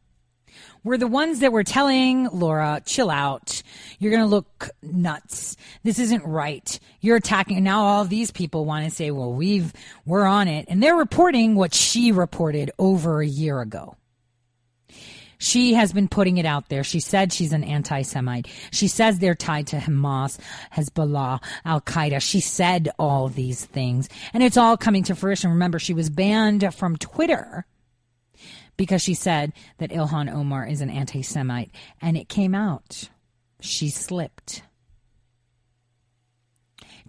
were 0.85 0.99
the 0.99 1.07
ones 1.07 1.41
that 1.41 1.53
were 1.53 1.65
telling 1.65 2.29
Laura, 2.33 2.83
chill 2.85 3.11
out. 3.11 3.63
You're 3.99 4.11
going 4.11 4.23
to 4.23 4.29
look 4.29 4.71
nuts. 4.83 5.57
This 5.83 5.99
isn't 5.99 6.25
right. 6.25 6.79
You're 7.01 7.17
attacking. 7.17 7.57
And 7.57 7.65
now 7.65 7.83
all 7.83 8.05
these 8.05 8.31
people 8.31 8.65
want 8.65 8.85
to 8.85 8.91
say, 8.91 9.11
well, 9.11 9.33
we've, 9.33 9.73
we're 10.07 10.25
on 10.25 10.49
it. 10.49 10.67
And 10.69 10.83
they're 10.83 10.97
reporting 10.97 11.55
what 11.55 11.75
she 11.75 12.13
reported 12.13 12.71
over 12.79 13.21
a 13.21 13.27
year 13.27 13.61
ago. 13.61 13.97
She 15.39 15.73
has 15.73 15.95
been 15.95 16.07
putting 16.07 16.37
it 16.37 16.45
out 16.45 16.69
there. 16.69 16.85
She 16.85 17.01
said 17.01 17.33
she's 17.33 17.55
an 17.55 17.65
anti 17.65 18.03
Semite. 18.03 18.47
She 18.73 18.89
says 18.89 19.19
they're 19.19 19.35
tied 19.35 19.69
to 19.69 19.79
Hamas, 19.79 20.39
Hezbollah, 20.71 21.43
Al 21.65 21.81
Qaeda. 21.81 22.21
She 22.21 22.41
said 22.41 22.91
all 22.99 23.29
these 23.29 23.65
things. 23.65 24.11
And 24.35 24.43
it's 24.43 24.59
all 24.59 24.77
coming 24.77 25.03
to 25.05 25.15
fruition. 25.15 25.51
Remember, 25.51 25.79
she 25.79 25.95
was 25.95 26.11
banned 26.11 26.75
from 26.75 26.99
Twitter 26.99 27.65
because 28.81 29.03
she 29.03 29.13
said 29.13 29.53
that 29.77 29.91
Ilhan 29.91 30.35
Omar 30.35 30.67
is 30.67 30.81
an 30.81 30.89
anti 30.89 31.21
Semite. 31.21 31.71
And 32.01 32.17
it 32.17 32.31
came 32.31 32.55
out. 32.55 33.11
She 33.61 33.91
slipped. 33.91 34.63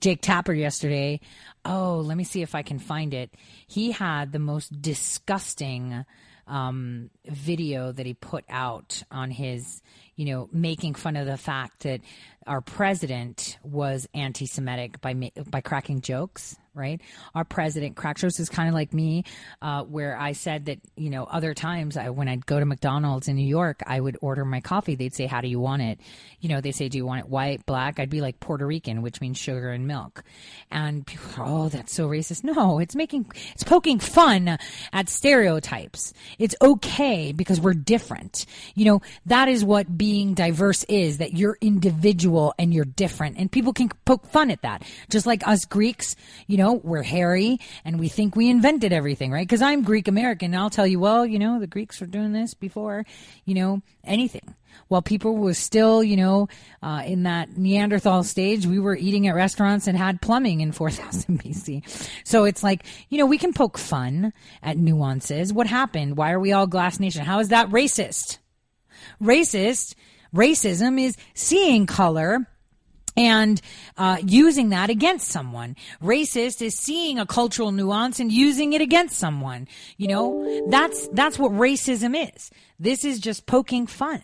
Jake 0.02 0.19
Tapper 0.22 0.52
yesterday. 0.52 1.22
Oh, 1.64 2.03
let 2.03 2.18
me 2.18 2.26
see 2.26 2.41
if 2.41 2.56
I 2.56 2.61
can 2.61 2.77
find 2.77 3.14
it. 3.14 3.34
He 3.68 3.91
had 3.91 4.34
the 4.34 4.38
most 4.38 4.81
disgusting 4.81 6.03
um, 6.45 7.10
video 7.26 7.93
that 7.93 8.06
he 8.06 8.15
put 8.15 8.43
out 8.49 9.03
on 9.10 9.31
his, 9.31 9.81
you 10.18 10.26
know, 10.26 10.49
making 10.52 10.95
fun 10.95 11.15
of 11.15 11.26
the 11.26 11.38
fact 11.38 11.84
that 11.84 12.02
our 12.47 12.61
president 12.61 13.57
was 13.63 14.07
anti-Semitic 14.13 15.01
by 15.01 15.31
by 15.49 15.61
cracking 15.61 16.01
jokes 16.01 16.57
right? 16.73 17.01
Our 17.35 17.43
president, 17.43 17.95
Crackshos, 17.95 18.39
is 18.39 18.49
kind 18.49 18.69
of 18.69 18.73
like 18.73 18.93
me, 18.93 19.26
uh, 19.61 19.84
where 19.84 20.18
I 20.18 20.31
said 20.31 20.65
that, 20.65 20.80
you 20.95 21.09
know, 21.09 21.26
other 21.26 21.53
times 21.53 21.97
I, 21.97 22.09
when 22.09 22.30
I'd 22.30 22.45
go 22.45 22.59
to 22.59 22.65
McDonald's 22.65 23.27
in 23.27 23.35
New 23.35 23.47
York, 23.47 23.81
I 23.85 23.99
would 23.99 24.18
order 24.22 24.45
my 24.45 24.61
coffee. 24.61 24.95
They'd 24.95 25.13
say, 25.13 25.26
How 25.26 25.41
do 25.41 25.47
you 25.47 25.59
want 25.59 25.81
it? 25.81 25.99
You 26.39 26.49
know, 26.49 26.61
they 26.61 26.72
say, 26.72 26.88
Do 26.88 26.97
you 26.97 27.05
want 27.05 27.22
it 27.22 27.30
white, 27.30 27.65
black? 27.65 27.99
I'd 27.99 28.09
be 28.09 28.22
like 28.22 28.39
Puerto 28.39 28.65
Rican, 28.65 29.01
which 29.01 29.19
means 29.19 29.38
sugar 29.38 29.69
and 29.69 29.85
milk. 29.85 30.23
And 30.72 31.05
people, 31.05 31.26
oh, 31.39 31.69
that's 31.69 31.93
so 31.93 32.07
racist. 32.07 32.43
No, 32.43 32.80
it's 32.80 32.95
making, 32.95 33.30
it's 33.53 33.63
poking 33.63 33.99
fun 33.99 34.57
at 34.93 35.09
stereotypes. 35.09 36.13
It's 36.39 36.55
okay 36.61 37.34
because 37.34 37.59
we're 37.59 37.73
different. 37.73 38.45
You 38.76 38.85
know, 38.85 39.01
that 39.26 39.49
is 39.49 39.65
what 39.65 39.97
being 39.97 40.35
diverse 40.35 40.85
is 40.85 41.18
that 41.18 41.34
you're 41.34 41.57
individual 41.59 42.30
and 42.57 42.73
you're 42.73 42.85
different 42.85 43.37
and 43.37 43.51
people 43.51 43.73
can 43.73 43.89
poke 44.05 44.25
fun 44.27 44.51
at 44.51 44.61
that 44.61 44.83
just 45.09 45.25
like 45.25 45.47
us 45.47 45.65
greeks 45.65 46.15
you 46.47 46.57
know 46.57 46.73
we're 46.73 47.03
hairy 47.03 47.59
and 47.85 47.99
we 47.99 48.07
think 48.07 48.35
we 48.35 48.49
invented 48.49 48.93
everything 48.93 49.31
right 49.31 49.47
because 49.47 49.61
i'm 49.61 49.83
greek 49.83 50.07
american 50.07 50.53
and 50.53 50.61
i'll 50.61 50.69
tell 50.69 50.87
you 50.87 50.99
well 50.99 51.25
you 51.25 51.39
know 51.39 51.59
the 51.59 51.67
greeks 51.67 51.99
were 51.99 52.07
doing 52.07 52.31
this 52.31 52.53
before 52.53 53.05
you 53.45 53.53
know 53.53 53.81
anything 54.03 54.55
while 54.87 55.01
people 55.01 55.37
were 55.37 55.53
still, 55.53 56.03
you 56.03 56.17
know, 56.17 56.47
uh, 56.83 57.03
in 57.05 57.23
that 57.23 57.57
Neanderthal 57.57 58.23
stage, 58.23 58.65
we 58.65 58.79
were 58.79 58.95
eating 58.95 59.27
at 59.27 59.35
restaurants 59.35 59.87
and 59.87 59.97
had 59.97 60.21
plumbing 60.21 60.61
in 60.61 60.71
4000 60.81 61.41
BC. 61.41 62.07
So 62.25 62.43
it's 62.43 62.63
like, 62.63 62.85
you 63.09 63.17
know, 63.17 63.25
we 63.25 63.37
can 63.37 63.53
poke 63.53 63.77
fun 63.77 64.33
at 64.61 64.77
nuances. 64.77 65.53
What 65.53 65.67
happened? 65.67 66.17
Why 66.17 66.31
are 66.31 66.39
we 66.39 66.51
all 66.51 66.67
glass 66.67 66.99
nation? 66.99 67.25
How 67.25 67.39
is 67.39 67.49
that 67.49 67.69
racist? 67.69 68.37
Racist, 69.21 69.95
racism 70.33 71.01
is 71.01 71.17
seeing 71.33 71.85
color 71.85 72.47
and 73.17 73.61
uh, 73.97 74.17
using 74.25 74.69
that 74.69 74.89
against 74.89 75.27
someone. 75.27 75.75
Racist 76.01 76.61
is 76.61 76.77
seeing 76.77 77.19
a 77.19 77.25
cultural 77.25 77.71
nuance 77.71 78.19
and 78.19 78.31
using 78.31 78.73
it 78.73 78.81
against 78.81 79.17
someone. 79.17 79.67
You 79.97 80.07
know, 80.07 80.67
that's 80.69 81.07
that's 81.09 81.37
what 81.37 81.51
racism 81.51 82.15
is. 82.35 82.49
This 82.79 83.03
is 83.03 83.19
just 83.19 83.45
poking 83.45 83.87
fun. 83.87 84.23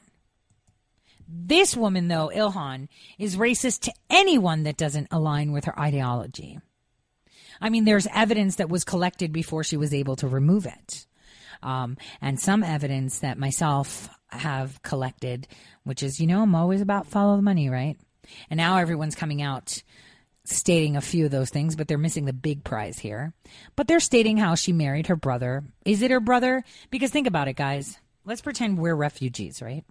This 1.27 1.75
woman, 1.75 2.07
though, 2.07 2.31
Ilhan, 2.33 2.87
is 3.17 3.35
racist 3.35 3.81
to 3.81 3.93
anyone 4.09 4.63
that 4.63 4.77
doesn't 4.77 5.09
align 5.11 5.51
with 5.51 5.65
her 5.65 5.77
ideology. 5.77 6.59
I 7.59 7.69
mean, 7.69 7.83
there's 7.83 8.07
evidence 8.13 8.55
that 8.57 8.69
was 8.69 8.85
collected 8.85 9.33
before 9.33 9.63
she 9.63 9.75
was 9.77 9.93
able 9.93 10.15
to 10.17 10.27
remove 10.27 10.65
it. 10.65 11.05
Um, 11.61 11.97
and 12.21 12.39
some 12.39 12.63
evidence 12.63 13.19
that 13.19 13.37
myself 13.37 14.09
have 14.29 14.81
collected, 14.81 15.47
which 15.83 16.03
is, 16.03 16.19
you 16.19 16.27
know, 16.27 16.41
I'm 16.41 16.55
always 16.55 16.81
about 16.81 17.07
follow 17.07 17.35
the 17.35 17.41
money, 17.41 17.69
right? 17.69 17.97
And 18.49 18.57
now 18.57 18.77
everyone's 18.77 19.15
coming 19.15 19.41
out 19.41 19.81
stating 20.43 20.95
a 20.95 21.01
few 21.01 21.25
of 21.25 21.31
those 21.31 21.49
things, 21.49 21.75
but 21.75 21.87
they're 21.87 21.97
missing 21.97 22.25
the 22.25 22.33
big 22.33 22.63
prize 22.63 22.99
here. 22.99 23.33
But 23.75 23.87
they're 23.87 23.99
stating 23.99 24.37
how 24.37 24.55
she 24.55 24.71
married 24.71 25.07
her 25.07 25.15
brother. 25.15 25.63
Is 25.85 26.01
it 26.01 26.11
her 26.11 26.19
brother? 26.19 26.63
Because 26.89 27.11
think 27.11 27.27
about 27.27 27.47
it, 27.47 27.55
guys. 27.55 27.97
Let's 28.25 28.41
pretend 28.41 28.77
we're 28.77 28.95
refugees, 28.95 29.61
right? 29.61 29.83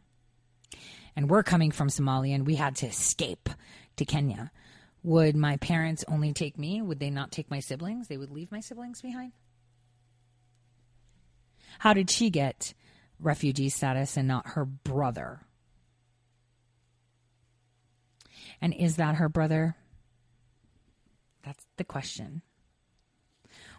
and 1.17 1.31
we're 1.31 1.43
coming 1.43 1.71
from 1.71 1.89
Somalia 1.89 2.35
and 2.35 2.47
we 2.47 2.55
had 2.55 2.77
to 2.77 2.87
escape 2.87 3.49
to 3.97 4.05
Kenya. 4.05 4.53
Would 5.03 5.35
my 5.35 5.57
parents 5.57 6.05
only 6.07 6.33
take 6.33 6.59
me? 6.59 6.83
Would 6.83 7.01
they 7.01 7.11
not 7.11 7.33
take 7.33 7.51
my 7.51 7.61
siblings? 7.61 8.09
They 8.09 8.19
would 8.19 8.31
leave 8.31 8.53
my 8.53 8.61
siblings 8.61 9.01
behind? 9.01 9.33
How 11.79 11.95
did 11.95 12.11
she 12.11 12.29
get 12.29 12.75
refugee 13.21 13.69
status 13.69 14.17
and 14.17 14.29
not 14.29 14.49
her 14.49 14.65
brother? 14.65 15.41
And 18.61 18.75
is 18.75 18.97
that 18.97 19.17
her 19.17 19.29
brother? 19.29 19.77
That's 21.45 21.65
the 21.77 21.85
question. 21.85 22.43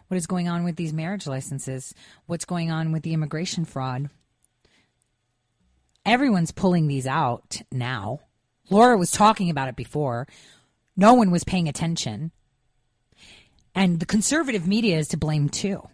What 0.08 0.16
is 0.16 0.26
going 0.26 0.48
on 0.48 0.64
with 0.64 0.76
these 0.76 0.92
marriage 0.92 1.26
licenses? 1.26 1.94
What's 2.26 2.44
going 2.44 2.70
on 2.70 2.92
with 2.92 3.02
the 3.02 3.12
immigration 3.12 3.64
fraud? 3.64 4.08
everyone's 6.08 6.52
pulling 6.52 6.86
these 6.86 7.06
out 7.06 7.60
now. 7.70 8.20
Laura 8.70 8.96
was 8.96 9.10
talking 9.10 9.50
about 9.50 9.68
it 9.68 9.76
before. 9.76 10.26
No 10.96 11.14
one 11.14 11.30
was 11.30 11.44
paying 11.44 11.68
attention. 11.68 12.32
And 13.74 14.00
the 14.00 14.06
conservative 14.06 14.66
media 14.66 14.98
is 14.98 15.08
to 15.08 15.16
blame 15.16 15.48
too. 15.48 15.88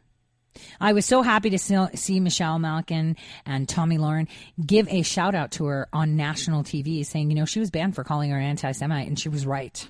I 0.81 0.93
was 0.93 1.05
so 1.05 1.23
happy 1.23 1.51
to 1.51 1.59
see 1.59 2.21
Michelle 2.21 2.59
Malkin 2.59 3.17
and 3.45 3.69
Tomi 3.69 3.99
Lahren 3.99 4.29
give 4.65 4.89
a 4.89 5.03
shout 5.03 5.35
out 5.35 5.53
to 5.53 5.67
her 5.67 5.89
on 5.93 6.17
national 6.17 6.63
TV 6.63 7.05
saying, 7.05 7.31
you 7.31 7.37
know, 7.37 7.45
she 7.45 7.61
was 7.61 7.71
banned 7.71 7.95
for 7.95 8.05
calling 8.05 8.31
her 8.31 8.39
anti 8.39 8.73
Semite, 8.73 9.09
and 9.09 9.19
she 9.19 9.29
was 9.29 9.47
right. 9.47 9.89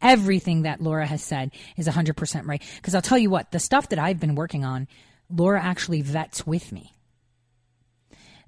Everything 0.00 0.62
that 0.62 0.80
Laura 0.80 1.06
has 1.06 1.22
said 1.22 1.50
is 1.76 1.88
100% 1.88 2.46
right. 2.46 2.62
Because 2.76 2.94
I'll 2.94 3.02
tell 3.02 3.18
you 3.18 3.30
what, 3.30 3.50
the 3.50 3.58
stuff 3.58 3.88
that 3.88 3.98
I've 3.98 4.20
been 4.20 4.34
working 4.34 4.64
on, 4.64 4.86
Laura 5.30 5.62
actually 5.62 6.02
vets 6.02 6.46
with 6.46 6.72
me 6.72 6.94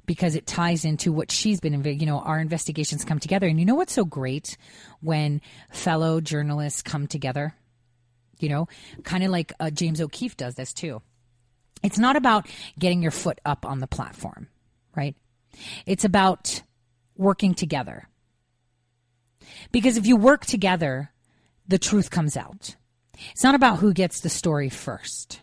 because 0.06 0.35
it 0.35 0.47
ties 0.47 0.85
into 0.85 1.12
what 1.12 1.31
she's 1.31 1.60
been, 1.60 1.85
you 1.85 2.06
know, 2.06 2.18
our 2.20 2.40
investigations 2.40 3.05
come 3.05 3.18
together. 3.18 3.47
And 3.47 3.60
you 3.60 3.66
know 3.66 3.74
what's 3.74 3.93
so 3.93 4.05
great 4.05 4.56
when 5.01 5.40
fellow 5.70 6.20
journalists 6.20 6.82
come 6.82 7.06
together? 7.06 7.55
You 8.42 8.48
know, 8.48 8.68
kind 9.04 9.24
of 9.24 9.30
like 9.30 9.52
uh, 9.60 9.70
James 9.70 10.00
O'Keefe 10.00 10.36
does 10.36 10.54
this 10.54 10.72
too. 10.72 11.02
It's 11.82 11.98
not 11.98 12.16
about 12.16 12.46
getting 12.78 13.02
your 13.02 13.10
foot 13.10 13.40
up 13.44 13.64
on 13.64 13.80
the 13.80 13.86
platform, 13.86 14.48
right? 14.94 15.16
It's 15.86 16.04
about 16.04 16.62
working 17.16 17.54
together. 17.54 18.08
Because 19.72 19.96
if 19.96 20.06
you 20.06 20.16
work 20.16 20.46
together, 20.46 21.10
the 21.66 21.78
truth 21.78 22.10
comes 22.10 22.36
out. 22.36 22.76
It's 23.32 23.44
not 23.44 23.54
about 23.54 23.78
who 23.78 23.92
gets 23.92 24.20
the 24.20 24.28
story 24.28 24.68
first. 24.68 25.40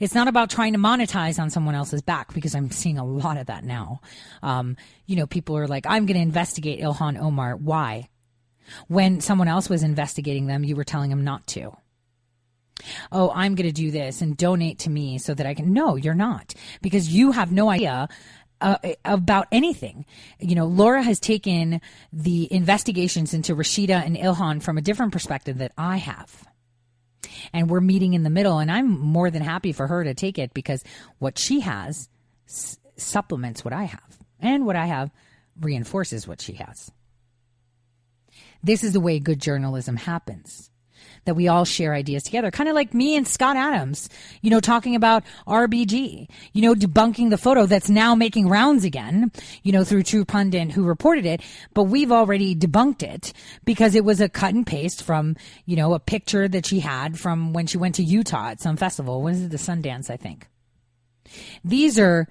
It's 0.00 0.14
not 0.14 0.28
about 0.28 0.50
trying 0.50 0.72
to 0.72 0.78
monetize 0.78 1.38
on 1.38 1.50
someone 1.50 1.74
else's 1.74 2.02
back 2.02 2.32
because 2.32 2.54
I'm 2.54 2.70
seeing 2.70 2.98
a 2.98 3.04
lot 3.04 3.36
of 3.36 3.46
that 3.46 3.64
now. 3.64 4.00
Um, 4.42 4.76
you 5.06 5.16
know, 5.16 5.26
people 5.26 5.56
are 5.56 5.66
like, 5.66 5.86
I'm 5.86 6.06
going 6.06 6.16
to 6.16 6.22
investigate 6.22 6.80
Ilhan 6.80 7.20
Omar. 7.20 7.56
Why? 7.56 8.08
When 8.88 9.20
someone 9.20 9.48
else 9.48 9.68
was 9.68 9.82
investigating 9.82 10.46
them, 10.46 10.64
you 10.64 10.76
were 10.76 10.84
telling 10.84 11.10
them 11.10 11.24
not 11.24 11.46
to. 11.48 11.76
Oh, 13.12 13.30
I'm 13.34 13.54
going 13.54 13.68
to 13.68 13.72
do 13.72 13.90
this 13.90 14.20
and 14.20 14.36
donate 14.36 14.80
to 14.80 14.90
me 14.90 15.18
so 15.18 15.34
that 15.34 15.46
I 15.46 15.54
can. 15.54 15.72
No, 15.72 15.96
you're 15.96 16.14
not 16.14 16.54
because 16.82 17.08
you 17.08 17.32
have 17.32 17.52
no 17.52 17.70
idea 17.70 18.08
uh, 18.60 18.78
about 19.04 19.46
anything. 19.52 20.04
You 20.40 20.54
know, 20.54 20.66
Laura 20.66 21.02
has 21.02 21.20
taken 21.20 21.80
the 22.12 22.52
investigations 22.52 23.32
into 23.32 23.54
Rashida 23.54 24.04
and 24.04 24.16
Ilhan 24.16 24.62
from 24.62 24.78
a 24.78 24.82
different 24.82 25.12
perspective 25.12 25.58
that 25.58 25.72
I 25.78 25.96
have 25.98 26.44
and 27.52 27.68
we're 27.68 27.80
meeting 27.80 28.14
in 28.14 28.22
the 28.22 28.30
middle. 28.30 28.58
And 28.58 28.70
I'm 28.70 28.88
more 28.88 29.30
than 29.30 29.42
happy 29.42 29.72
for 29.72 29.86
her 29.86 30.04
to 30.04 30.14
take 30.14 30.38
it 30.38 30.54
because 30.54 30.84
what 31.18 31.38
she 31.38 31.60
has 31.60 32.08
s- 32.48 32.78
supplements 32.96 33.64
what 33.64 33.74
I 33.74 33.84
have, 33.84 34.18
and 34.40 34.66
what 34.66 34.76
I 34.76 34.86
have 34.86 35.10
reinforces 35.60 36.26
what 36.26 36.40
she 36.40 36.54
has. 36.54 36.90
This 38.62 38.82
is 38.82 38.92
the 38.92 39.00
way 39.00 39.18
good 39.18 39.40
journalism 39.40 39.96
happens 39.96 40.70
that 41.24 41.34
we 41.34 41.48
all 41.48 41.64
share 41.64 41.94
ideas 41.94 42.22
together. 42.22 42.50
Kind 42.50 42.68
of 42.68 42.74
like 42.74 42.94
me 42.94 43.16
and 43.16 43.26
Scott 43.26 43.56
Adams, 43.56 44.08
you 44.42 44.50
know, 44.50 44.60
talking 44.60 44.94
about 44.94 45.24
RBG, 45.46 46.28
you 46.52 46.62
know, 46.62 46.74
debunking 46.74 47.30
the 47.30 47.38
photo 47.38 47.66
that's 47.66 47.90
now 47.90 48.14
making 48.14 48.48
rounds 48.48 48.84
again, 48.84 49.32
you 49.62 49.72
know, 49.72 49.84
through 49.84 50.02
True 50.02 50.24
Pundit 50.24 50.72
who 50.72 50.84
reported 50.84 51.26
it. 51.26 51.40
But 51.72 51.84
we've 51.84 52.12
already 52.12 52.54
debunked 52.54 53.02
it 53.02 53.32
because 53.64 53.94
it 53.94 54.04
was 54.04 54.20
a 54.20 54.28
cut 54.28 54.54
and 54.54 54.66
paste 54.66 55.02
from, 55.02 55.36
you 55.66 55.76
know, 55.76 55.94
a 55.94 55.98
picture 55.98 56.48
that 56.48 56.66
she 56.66 56.80
had 56.80 57.18
from 57.18 57.52
when 57.52 57.66
she 57.66 57.78
went 57.78 57.96
to 57.96 58.02
Utah 58.04 58.50
at 58.50 58.60
some 58.60 58.76
festival. 58.76 59.22
When 59.22 59.34
is 59.34 59.42
it? 59.42 59.50
The 59.50 59.56
Sundance, 59.56 60.10
I 60.10 60.16
think. 60.16 60.48
These 61.64 61.98
are 61.98 62.28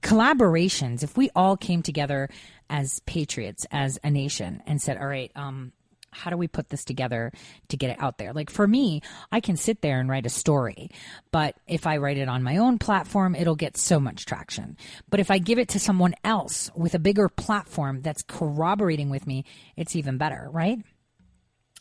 collaborations. 0.00 1.02
If 1.02 1.16
we 1.16 1.30
all 1.34 1.56
came 1.56 1.82
together 1.82 2.28
as 2.70 3.00
patriots, 3.00 3.66
as 3.70 3.98
a 4.02 4.10
nation, 4.10 4.62
and 4.66 4.80
said, 4.80 4.96
all 4.96 5.06
right, 5.06 5.30
um, 5.36 5.72
how 6.12 6.30
do 6.30 6.36
we 6.36 6.46
put 6.46 6.68
this 6.68 6.84
together 6.84 7.32
to 7.68 7.76
get 7.76 7.90
it 7.90 8.00
out 8.00 8.18
there? 8.18 8.32
Like 8.32 8.50
for 8.50 8.66
me, 8.66 9.00
I 9.30 9.40
can 9.40 9.56
sit 9.56 9.80
there 9.80 9.98
and 9.98 10.08
write 10.08 10.26
a 10.26 10.30
story, 10.30 10.90
but 11.30 11.56
if 11.66 11.86
I 11.86 11.96
write 11.96 12.18
it 12.18 12.28
on 12.28 12.42
my 12.42 12.58
own 12.58 12.78
platform, 12.78 13.34
it'll 13.34 13.56
get 13.56 13.76
so 13.76 13.98
much 13.98 14.26
traction. 14.26 14.76
But 15.08 15.20
if 15.20 15.30
I 15.30 15.38
give 15.38 15.58
it 15.58 15.70
to 15.70 15.80
someone 15.80 16.14
else 16.22 16.70
with 16.76 16.94
a 16.94 16.98
bigger 16.98 17.28
platform 17.28 18.02
that's 18.02 18.22
corroborating 18.22 19.10
with 19.10 19.26
me, 19.26 19.44
it's 19.76 19.96
even 19.96 20.18
better, 20.18 20.48
right? 20.52 20.78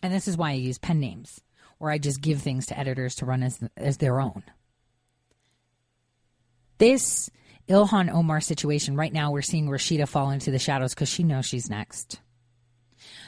And 0.02 0.14
this 0.14 0.28
is 0.28 0.38
why 0.38 0.52
I 0.52 0.53
use 0.53 0.78
pen 0.78 0.99
names 0.99 1.41
or 1.80 1.91
I 1.91 1.98
just 1.98 2.22
give 2.22 2.41
things 2.41 2.68
to 2.68 2.80
editors 2.80 3.16
to 3.16 3.26
run 3.26 3.44
as, 3.44 3.60
as 3.76 3.98
their 3.98 4.20
own. 4.20 4.44
This 6.78 7.30
Ilhan 7.68 8.12
Omar 8.12 8.41
situation 8.41 8.95
right 8.95 9.14
now, 9.14 9.32
we're 9.32 9.41
seeing 9.41 9.68
Rashida 9.68 10.08
fall 10.08 10.32
into 10.32 10.52
the 10.52 10.60
shadows 10.60 10.94
because 10.95 11.10
she 11.10 11.24
knows 11.24 11.45
she's 11.45 11.70
next 11.70 12.20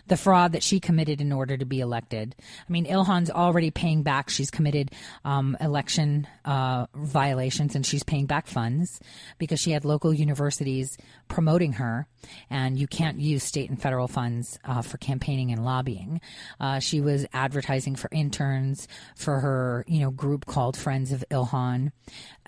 the 0.07 0.17
fraud 0.17 0.51
that 0.51 0.63
she 0.63 0.79
committed 0.79 1.21
in 1.21 1.31
order 1.31 1.57
to 1.57 1.65
be 1.65 1.79
elected. 1.79 2.35
I 2.39 2.71
mean, 2.71 2.85
Ilhan's 2.85 3.29
already 3.29 3.71
paying 3.71 4.03
back. 4.03 4.29
She's 4.29 4.51
committed 4.51 4.91
um, 5.23 5.55
election 5.61 6.27
uh, 6.45 6.87
violations 6.93 7.75
and 7.75 7.85
she's 7.85 8.03
paying 8.03 8.25
back 8.25 8.47
funds 8.47 8.99
because 9.37 9.59
she 9.59 9.71
had 9.71 9.85
local 9.85 10.13
universities 10.13 10.97
promoting 11.27 11.73
her, 11.73 12.07
and 12.49 12.77
you 12.77 12.87
can't 12.87 13.19
use 13.19 13.43
state 13.43 13.69
and 13.69 13.81
federal 13.81 14.07
funds 14.07 14.59
uh, 14.65 14.81
for 14.81 14.97
campaigning 14.97 15.51
and 15.51 15.63
lobbying. 15.63 16.21
Uh, 16.59 16.79
she 16.79 17.01
was 17.01 17.25
advertising 17.33 17.95
for 17.95 18.09
interns 18.11 18.87
for 19.15 19.39
her, 19.39 19.85
you 19.87 19.99
know, 19.99 20.11
group 20.11 20.45
called 20.45 20.77
Friends 20.77 21.11
of 21.11 21.23
Ilhan. 21.31 21.91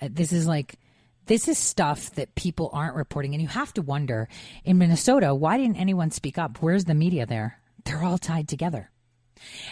Uh, 0.00 0.08
this 0.10 0.32
is 0.32 0.46
like 0.46 0.78
this 1.26 1.48
is 1.48 1.58
stuff 1.58 2.10
that 2.12 2.34
people 2.34 2.70
aren't 2.72 2.96
reporting. 2.96 3.34
And 3.34 3.42
you 3.42 3.48
have 3.48 3.72
to 3.74 3.82
wonder 3.82 4.28
in 4.64 4.78
Minnesota, 4.78 5.34
why 5.34 5.58
didn't 5.58 5.76
anyone 5.76 6.10
speak 6.10 6.38
up? 6.38 6.62
Where's 6.62 6.84
the 6.84 6.94
media 6.94 7.26
there? 7.26 7.60
They're 7.84 8.02
all 8.02 8.18
tied 8.18 8.48
together. 8.48 8.90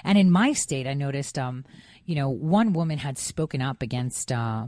And 0.05 0.19
in 0.19 0.31
my 0.31 0.53
state, 0.53 0.87
I 0.87 0.95
noticed, 0.95 1.39
um, 1.39 1.65
you 2.05 2.15
know, 2.15 2.29
one 2.29 2.73
woman 2.73 2.99
had 2.99 3.19
spoken 3.19 3.63
up 3.63 3.83
against, 3.83 4.31
uh, 4.31 4.67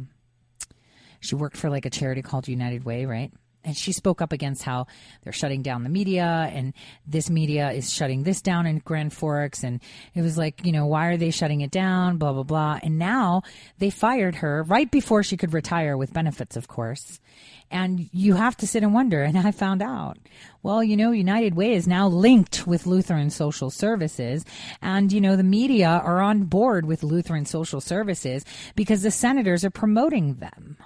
she 1.20 1.34
worked 1.34 1.56
for 1.56 1.70
like 1.70 1.86
a 1.86 1.90
charity 1.90 2.22
called 2.22 2.48
United 2.48 2.84
Way, 2.84 3.04
right? 3.04 3.32
And 3.66 3.76
she 3.76 3.92
spoke 3.92 4.22
up 4.22 4.32
against 4.32 4.62
how 4.62 4.86
they're 5.22 5.32
shutting 5.32 5.60
down 5.60 5.82
the 5.82 5.90
media 5.90 6.48
and 6.52 6.72
this 7.06 7.28
media 7.28 7.72
is 7.72 7.92
shutting 7.92 8.22
this 8.22 8.40
down 8.40 8.64
in 8.64 8.78
Grand 8.78 9.12
Forks. 9.12 9.64
And 9.64 9.82
it 10.14 10.22
was 10.22 10.38
like, 10.38 10.64
you 10.64 10.72
know, 10.72 10.86
why 10.86 11.08
are 11.08 11.16
they 11.16 11.32
shutting 11.32 11.60
it 11.60 11.72
down? 11.72 12.16
Blah, 12.16 12.32
blah, 12.32 12.44
blah. 12.44 12.78
And 12.82 12.96
now 12.96 13.42
they 13.78 13.90
fired 13.90 14.36
her 14.36 14.62
right 14.62 14.90
before 14.90 15.24
she 15.24 15.36
could 15.36 15.52
retire 15.52 15.96
with 15.96 16.12
benefits, 16.12 16.56
of 16.56 16.68
course. 16.68 17.20
And 17.68 18.08
you 18.12 18.34
have 18.34 18.56
to 18.58 18.66
sit 18.68 18.84
and 18.84 18.94
wonder. 18.94 19.24
And 19.24 19.36
I 19.36 19.50
found 19.50 19.82
out, 19.82 20.16
well, 20.62 20.84
you 20.84 20.96
know, 20.96 21.10
United 21.10 21.56
Way 21.56 21.72
is 21.72 21.88
now 21.88 22.06
linked 22.06 22.68
with 22.68 22.86
Lutheran 22.86 23.30
Social 23.30 23.70
Services. 23.70 24.44
And, 24.80 25.10
you 25.10 25.20
know, 25.20 25.34
the 25.34 25.42
media 25.42 25.88
are 25.88 26.20
on 26.20 26.44
board 26.44 26.86
with 26.86 27.02
Lutheran 27.02 27.44
Social 27.44 27.80
Services 27.80 28.44
because 28.76 29.02
the 29.02 29.10
senators 29.10 29.64
are 29.64 29.70
promoting 29.70 30.34
them. 30.34 30.76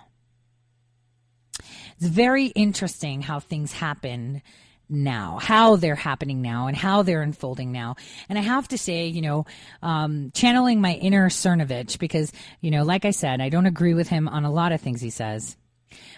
It's 2.00 2.08
very 2.08 2.46
interesting 2.46 3.20
how 3.20 3.40
things 3.40 3.72
happen 3.72 4.40
now, 4.88 5.38
how 5.40 5.76
they're 5.76 5.94
happening 5.94 6.40
now, 6.40 6.66
and 6.66 6.76
how 6.76 7.02
they're 7.02 7.20
unfolding 7.20 7.72
now. 7.72 7.96
And 8.28 8.38
I 8.38 8.42
have 8.42 8.68
to 8.68 8.78
say, 8.78 9.06
you 9.06 9.20
know, 9.20 9.44
um, 9.82 10.30
channeling 10.32 10.80
my 10.80 10.94
inner 10.94 11.28
Cernovich, 11.28 11.98
because, 11.98 12.32
you 12.62 12.70
know, 12.70 12.84
like 12.84 13.04
I 13.04 13.10
said, 13.10 13.42
I 13.42 13.50
don't 13.50 13.66
agree 13.66 13.92
with 13.92 14.08
him 14.08 14.28
on 14.28 14.44
a 14.44 14.50
lot 14.50 14.72
of 14.72 14.80
things 14.80 15.02
he 15.02 15.10
says. 15.10 15.58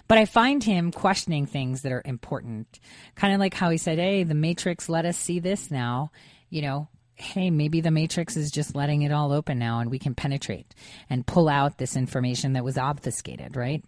But 0.06 0.18
I 0.18 0.24
find 0.24 0.62
him 0.62 0.92
questioning 0.92 1.46
things 1.46 1.82
that 1.82 1.92
are 1.92 2.02
important. 2.04 2.78
Kind 3.16 3.34
of 3.34 3.40
like 3.40 3.54
how 3.54 3.70
he 3.70 3.78
said, 3.78 3.98
hey, 3.98 4.22
the 4.22 4.34
Matrix 4.34 4.88
let 4.88 5.04
us 5.04 5.16
see 5.16 5.40
this 5.40 5.70
now. 5.70 6.12
You 6.48 6.62
know, 6.62 6.88
hey, 7.14 7.50
maybe 7.50 7.80
the 7.80 7.90
Matrix 7.90 8.36
is 8.36 8.50
just 8.50 8.76
letting 8.76 9.02
it 9.02 9.12
all 9.12 9.32
open 9.32 9.58
now 9.58 9.80
and 9.80 9.90
we 9.90 9.98
can 9.98 10.14
penetrate 10.14 10.74
and 11.10 11.26
pull 11.26 11.48
out 11.48 11.78
this 11.78 11.96
information 11.96 12.52
that 12.52 12.64
was 12.64 12.78
obfuscated, 12.78 13.56
right? 13.56 13.84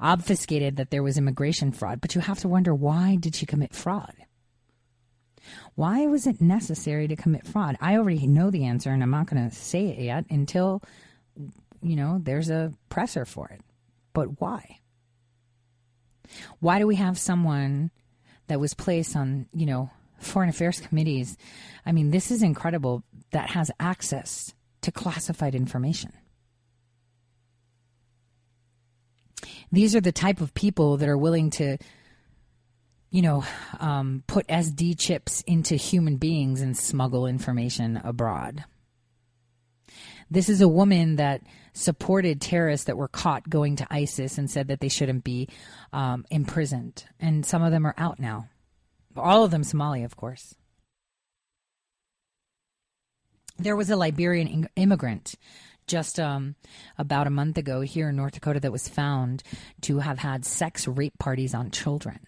Obfuscated 0.00 0.76
that 0.76 0.90
there 0.90 1.02
was 1.02 1.18
immigration 1.18 1.72
fraud, 1.72 2.00
but 2.00 2.14
you 2.14 2.20
have 2.20 2.40
to 2.40 2.48
wonder 2.48 2.74
why 2.74 3.16
did 3.16 3.34
she 3.34 3.46
commit 3.46 3.74
fraud? 3.74 4.14
Why 5.74 6.06
was 6.06 6.26
it 6.26 6.40
necessary 6.40 7.08
to 7.08 7.16
commit 7.16 7.46
fraud? 7.46 7.76
I 7.80 7.96
already 7.96 8.26
know 8.26 8.50
the 8.50 8.64
answer 8.64 8.90
and 8.90 9.02
I'm 9.02 9.10
not 9.10 9.26
going 9.26 9.48
to 9.48 9.54
say 9.54 9.86
it 9.86 9.98
yet 9.98 10.26
until 10.30 10.82
you 11.82 11.96
know 11.96 12.20
there's 12.22 12.50
a 12.50 12.72
presser 12.88 13.24
for 13.24 13.48
it. 13.48 13.60
But 14.12 14.40
why? 14.40 14.78
Why 16.60 16.78
do 16.78 16.86
we 16.86 16.96
have 16.96 17.18
someone 17.18 17.90
that 18.46 18.60
was 18.60 18.74
placed 18.74 19.16
on, 19.16 19.46
you 19.52 19.66
know, 19.66 19.90
foreign 20.18 20.48
affairs 20.48 20.80
committees? 20.80 21.36
I 21.84 21.92
mean, 21.92 22.10
this 22.10 22.30
is 22.30 22.42
incredible 22.42 23.02
that 23.32 23.50
has 23.50 23.70
access 23.80 24.54
to 24.82 24.92
classified 24.92 25.54
information. 25.54 26.12
These 29.72 29.96
are 29.96 30.00
the 30.00 30.12
type 30.12 30.40
of 30.40 30.54
people 30.54 30.98
that 30.98 31.08
are 31.08 31.18
willing 31.18 31.50
to 31.50 31.78
you 33.10 33.22
know 33.22 33.44
um, 33.80 34.22
put 34.26 34.46
sd 34.46 34.98
chips 34.98 35.42
into 35.46 35.74
human 35.74 36.16
beings 36.16 36.60
and 36.60 36.76
smuggle 36.76 37.26
information 37.26 37.96
abroad. 38.04 38.64
This 40.30 40.48
is 40.48 40.62
a 40.62 40.68
woman 40.68 41.16
that 41.16 41.42
supported 41.74 42.40
terrorists 42.40 42.86
that 42.86 42.96
were 42.96 43.08
caught 43.08 43.50
going 43.50 43.76
to 43.76 43.86
isis 43.90 44.38
and 44.38 44.50
said 44.50 44.68
that 44.68 44.80
they 44.80 44.88
shouldn't 44.88 45.24
be 45.24 45.48
um, 45.92 46.24
imprisoned. 46.30 47.04
And 47.20 47.44
some 47.44 47.62
of 47.62 47.70
them 47.70 47.86
are 47.86 47.94
out 47.98 48.18
now. 48.18 48.48
All 49.14 49.44
of 49.44 49.50
them 49.50 49.62
somali 49.62 50.04
of 50.04 50.16
course. 50.16 50.54
There 53.58 53.76
was 53.76 53.90
a 53.90 53.96
liberian 53.96 54.68
immigrant 54.76 55.34
just 55.86 56.18
um, 56.18 56.54
about 56.98 57.26
a 57.26 57.30
month 57.30 57.58
ago 57.58 57.80
here 57.80 58.08
in 58.08 58.16
North 58.16 58.34
Dakota 58.34 58.60
that 58.60 58.72
was 58.72 58.88
found 58.88 59.42
to 59.82 59.98
have 59.98 60.18
had 60.18 60.44
sex 60.44 60.86
rape 60.86 61.18
parties 61.18 61.54
on 61.54 61.70
children. 61.70 62.20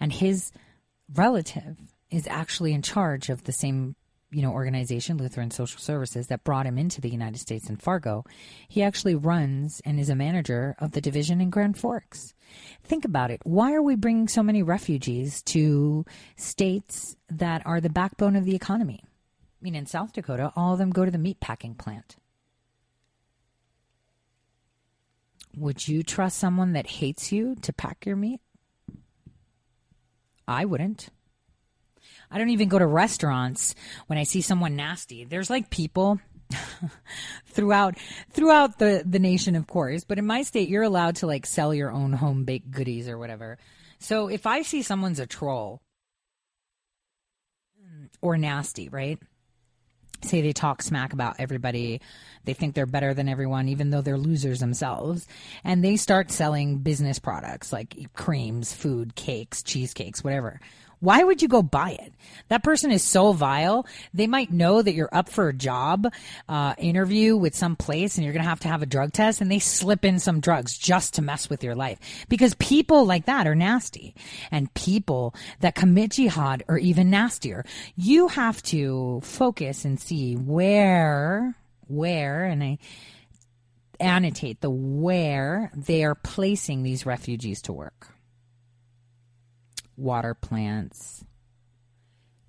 And 0.00 0.12
his 0.12 0.52
relative 1.14 1.76
is 2.10 2.26
actually 2.28 2.72
in 2.72 2.82
charge 2.82 3.30
of 3.30 3.44
the 3.44 3.52
same 3.52 3.96
you 4.30 4.42
know 4.42 4.52
organization 4.52 5.16
Lutheran 5.16 5.50
Social 5.50 5.80
Services 5.80 6.26
that 6.26 6.44
brought 6.44 6.66
him 6.66 6.78
into 6.78 7.00
the 7.00 7.08
United 7.08 7.38
States 7.38 7.68
in 7.68 7.76
Fargo. 7.76 8.24
He 8.68 8.82
actually 8.82 9.14
runs 9.14 9.80
and 9.84 10.00
is 10.00 10.10
a 10.10 10.14
manager 10.14 10.74
of 10.78 10.92
the 10.92 11.00
division 11.00 11.40
in 11.40 11.50
Grand 11.50 11.78
Forks. 11.78 12.34
Think 12.82 13.04
about 13.04 13.30
it. 13.30 13.40
Why 13.44 13.72
are 13.74 13.82
we 13.82 13.94
bringing 13.94 14.28
so 14.28 14.42
many 14.42 14.62
refugees 14.62 15.42
to 15.44 16.04
states 16.36 17.16
that 17.28 17.64
are 17.66 17.80
the 17.80 17.90
backbone 17.90 18.36
of 18.36 18.44
the 18.44 18.56
economy? 18.56 19.02
I 19.60 19.64
mean, 19.64 19.74
in 19.74 19.86
South 19.86 20.12
Dakota, 20.12 20.52
all 20.54 20.72
of 20.72 20.78
them 20.78 20.90
go 20.90 21.04
to 21.04 21.10
the 21.10 21.18
meat 21.18 21.40
packing 21.40 21.74
plant. 21.74 22.16
Would 25.56 25.88
you 25.88 26.02
trust 26.02 26.38
someone 26.38 26.74
that 26.74 26.86
hates 26.86 27.32
you 27.32 27.56
to 27.62 27.72
pack 27.72 28.04
your 28.04 28.16
meat? 28.16 28.40
I 30.46 30.66
wouldn't. 30.66 31.08
I 32.30 32.38
don't 32.38 32.50
even 32.50 32.68
go 32.68 32.78
to 32.78 32.86
restaurants 32.86 33.74
when 34.06 34.18
I 34.18 34.24
see 34.24 34.42
someone 34.42 34.76
nasty. 34.76 35.24
There's 35.24 35.48
like 35.48 35.70
people 35.70 36.20
throughout 37.46 37.96
throughout 38.30 38.78
the 38.78 39.02
the 39.04 39.18
nation 39.18 39.56
of 39.56 39.66
course, 39.66 40.04
but 40.04 40.18
in 40.18 40.26
my 40.26 40.42
state 40.42 40.68
you're 40.68 40.82
allowed 40.82 41.16
to 41.16 41.26
like 41.26 41.46
sell 41.46 41.72
your 41.72 41.90
own 41.90 42.12
home 42.12 42.44
baked 42.44 42.70
goodies 42.70 43.08
or 43.08 43.18
whatever. 43.18 43.58
So 43.98 44.28
if 44.28 44.46
I 44.46 44.62
see 44.62 44.82
someone's 44.82 45.20
a 45.20 45.26
troll 45.26 45.80
or 48.20 48.36
nasty, 48.36 48.88
right? 48.88 49.18
Say 50.26 50.40
they 50.42 50.52
talk 50.52 50.82
smack 50.82 51.12
about 51.12 51.36
everybody. 51.38 52.00
They 52.44 52.54
think 52.54 52.74
they're 52.74 52.86
better 52.86 53.14
than 53.14 53.28
everyone, 53.28 53.68
even 53.68 53.90
though 53.90 54.02
they're 54.02 54.18
losers 54.18 54.60
themselves. 54.60 55.26
And 55.64 55.84
they 55.84 55.96
start 55.96 56.30
selling 56.30 56.78
business 56.78 57.18
products 57.18 57.72
like 57.72 58.12
creams, 58.14 58.72
food, 58.72 59.14
cakes, 59.14 59.62
cheesecakes, 59.62 60.22
whatever. 60.22 60.60
Why 61.00 61.22
would 61.22 61.42
you 61.42 61.48
go 61.48 61.62
buy 61.62 61.90
it? 61.90 62.12
That 62.48 62.64
person 62.64 62.90
is 62.90 63.02
so 63.02 63.32
vile. 63.32 63.86
They 64.14 64.26
might 64.26 64.50
know 64.50 64.80
that 64.80 64.94
you're 64.94 65.12
up 65.12 65.28
for 65.28 65.48
a 65.48 65.52
job 65.52 66.10
uh, 66.48 66.74
interview 66.78 67.36
with 67.36 67.54
some 67.54 67.76
place 67.76 68.16
and 68.16 68.24
you're 68.24 68.32
going 68.32 68.42
to 68.42 68.48
have 68.48 68.60
to 68.60 68.68
have 68.68 68.82
a 68.82 68.86
drug 68.86 69.12
test 69.12 69.40
and 69.40 69.50
they 69.50 69.58
slip 69.58 70.04
in 70.04 70.18
some 70.18 70.40
drugs 70.40 70.76
just 70.78 71.14
to 71.14 71.22
mess 71.22 71.50
with 71.50 71.62
your 71.62 71.74
life. 71.74 71.98
Because 72.28 72.54
people 72.54 73.04
like 73.04 73.26
that 73.26 73.46
are 73.46 73.54
nasty. 73.54 74.14
And 74.50 74.72
people 74.74 75.34
that 75.60 75.74
commit 75.74 76.12
jihad 76.12 76.62
are 76.68 76.78
even 76.78 77.10
nastier. 77.10 77.64
You 77.96 78.28
have 78.28 78.62
to 78.64 79.20
focus 79.22 79.84
and 79.84 80.00
see 80.00 80.34
where, 80.34 81.56
where, 81.88 82.44
and 82.44 82.64
I 82.64 82.78
annotate 84.00 84.60
the 84.60 84.70
where 84.70 85.70
they 85.74 86.04
are 86.04 86.14
placing 86.14 86.82
these 86.82 87.06
refugees 87.06 87.62
to 87.62 87.72
work 87.72 88.15
water 89.96 90.34
plants, 90.34 91.24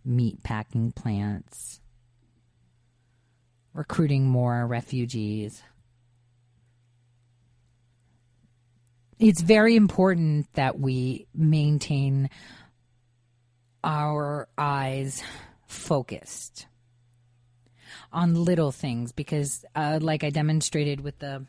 meat 0.03 0.43
packing 0.43 0.91
plants, 0.91 1.81
recruiting 3.73 4.25
more 4.25 4.65
refugees. 4.67 5.61
It's 9.19 9.41
very 9.41 9.75
important 9.75 10.53
that 10.53 10.79
we 10.79 11.27
maintain 11.33 12.29
our 13.83 14.47
eyes 14.57 15.23
focused 15.65 16.67
on 18.11 18.35
little 18.35 18.71
things 18.71 19.11
because, 19.11 19.65
uh, 19.75 19.99
like 20.01 20.23
I 20.23 20.29
demonstrated 20.29 21.01
with 21.01 21.19
the 21.19 21.45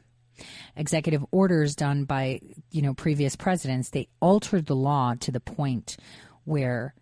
executive 0.76 1.24
orders 1.30 1.74
done 1.74 2.04
by 2.04 2.40
you 2.70 2.82
know 2.82 2.94
previous 2.94 3.36
presidents, 3.36 3.90
they 3.90 4.08
altered 4.20 4.66
the 4.66 4.76
law 4.76 5.14
to 5.20 5.30
the 5.30 5.40
point 5.40 5.96
where 6.44 6.94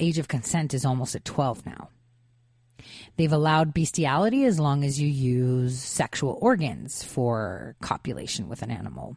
age 0.00 0.18
of 0.18 0.28
consent 0.28 0.74
is 0.74 0.84
almost 0.84 1.14
at 1.14 1.24
12 1.24 1.66
now. 1.66 1.88
They've 3.16 3.32
allowed 3.32 3.74
bestiality 3.74 4.44
as 4.44 4.60
long 4.60 4.84
as 4.84 5.00
you 5.00 5.08
use 5.08 5.82
sexual 5.82 6.38
organs 6.40 7.02
for 7.02 7.74
copulation 7.80 8.48
with 8.48 8.62
an 8.62 8.70
animal. 8.70 9.16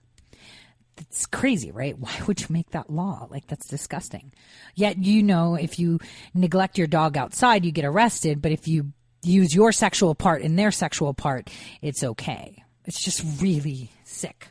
It's 0.97 1.25
crazy, 1.25 1.71
right? 1.71 1.97
Why 1.99 2.13
would 2.27 2.41
you 2.41 2.47
make 2.49 2.71
that 2.71 2.89
law? 2.89 3.27
Like, 3.29 3.47
that's 3.47 3.67
disgusting. 3.67 4.33
Yet, 4.75 4.97
you 4.97 5.23
know, 5.23 5.55
if 5.55 5.79
you 5.79 5.99
neglect 6.33 6.77
your 6.77 6.87
dog 6.87 7.17
outside, 7.17 7.65
you 7.65 7.71
get 7.71 7.85
arrested, 7.85 8.41
but 8.41 8.51
if 8.51 8.67
you 8.67 8.91
use 9.23 9.53
your 9.53 9.71
sexual 9.71 10.15
part 10.15 10.41
in 10.41 10.55
their 10.55 10.71
sexual 10.71 11.13
part, 11.13 11.49
it's 11.81 12.03
okay. 12.03 12.60
It's 12.85 13.03
just 13.03 13.23
really 13.41 13.91
sick. 14.03 14.49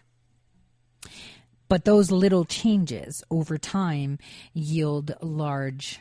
But 1.69 1.85
those 1.85 2.11
little 2.11 2.45
changes 2.45 3.23
over 3.31 3.57
time 3.57 4.19
yield 4.53 5.15
large 5.21 6.01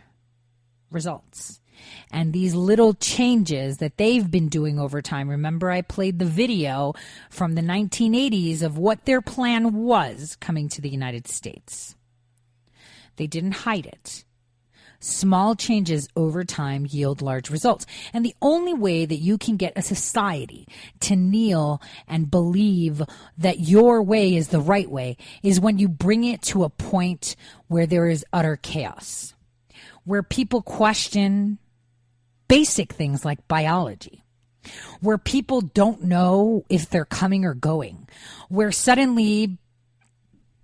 results. 0.92 1.62
And 2.12 2.34
these 2.34 2.56
little 2.56 2.94
changes 2.94 3.78
that 3.78 3.98
they've 3.98 4.30
been 4.30 4.50
doing 4.50 4.80
over 4.80 5.02
time, 5.02 5.30
remember 5.30 5.70
I 5.70 5.82
played 5.82 6.20
the 6.20 6.26
video 6.26 6.94
from 7.30 7.54
the 7.54 7.62
1980s 7.62 8.64
of 8.64 8.78
what 8.78 9.06
their 9.06 9.22
plan 9.22 9.74
was 9.74 10.36
coming 10.40 10.70
to 10.70 10.82
the 10.82 10.90
United 10.90 11.28
States. 11.28 11.96
They 13.16 13.28
didn't 13.28 13.52
hide 13.52 13.86
it. 13.86 14.24
Small 15.00 15.56
changes 15.56 16.10
over 16.16 16.44
time 16.44 16.86
yield 16.90 17.22
large 17.22 17.50
results. 17.50 17.86
And 18.14 18.26
the 18.26 18.36
only 18.42 18.74
way 18.74 19.06
that 19.06 19.18
you 19.18 19.38
can 19.38 19.56
get 19.56 19.74
a 19.76 19.82
society 19.82 20.68
to 21.02 21.16
kneel 21.16 21.82
and 22.08 22.30
believe 22.30 23.02
that 23.38 23.60
your 23.60 24.04
way 24.04 24.36
is 24.36 24.50
the 24.50 24.60
right 24.60 24.90
way 24.90 25.18
is 25.42 25.60
when 25.60 25.78
you 25.78 25.88
bring 25.88 26.24
it 26.24 26.42
to 26.44 26.64
a 26.64 26.70
point 26.70 27.36
where 27.68 27.86
there 27.86 28.08
is 28.08 28.26
utter 28.34 28.58
chaos, 28.58 29.34
where 30.04 30.24
people 30.24 30.62
question 30.62 31.60
basic 32.48 32.92
things 32.92 33.24
like 33.24 33.48
biology 33.48 34.24
where 35.02 35.18
people 35.18 35.62
don't 35.62 36.04
know 36.04 36.66
if 36.70 36.90
they're 36.90 37.06
coming 37.06 37.46
or 37.46 37.54
going, 37.54 38.08
where 38.50 38.72
suddenly 38.72 39.58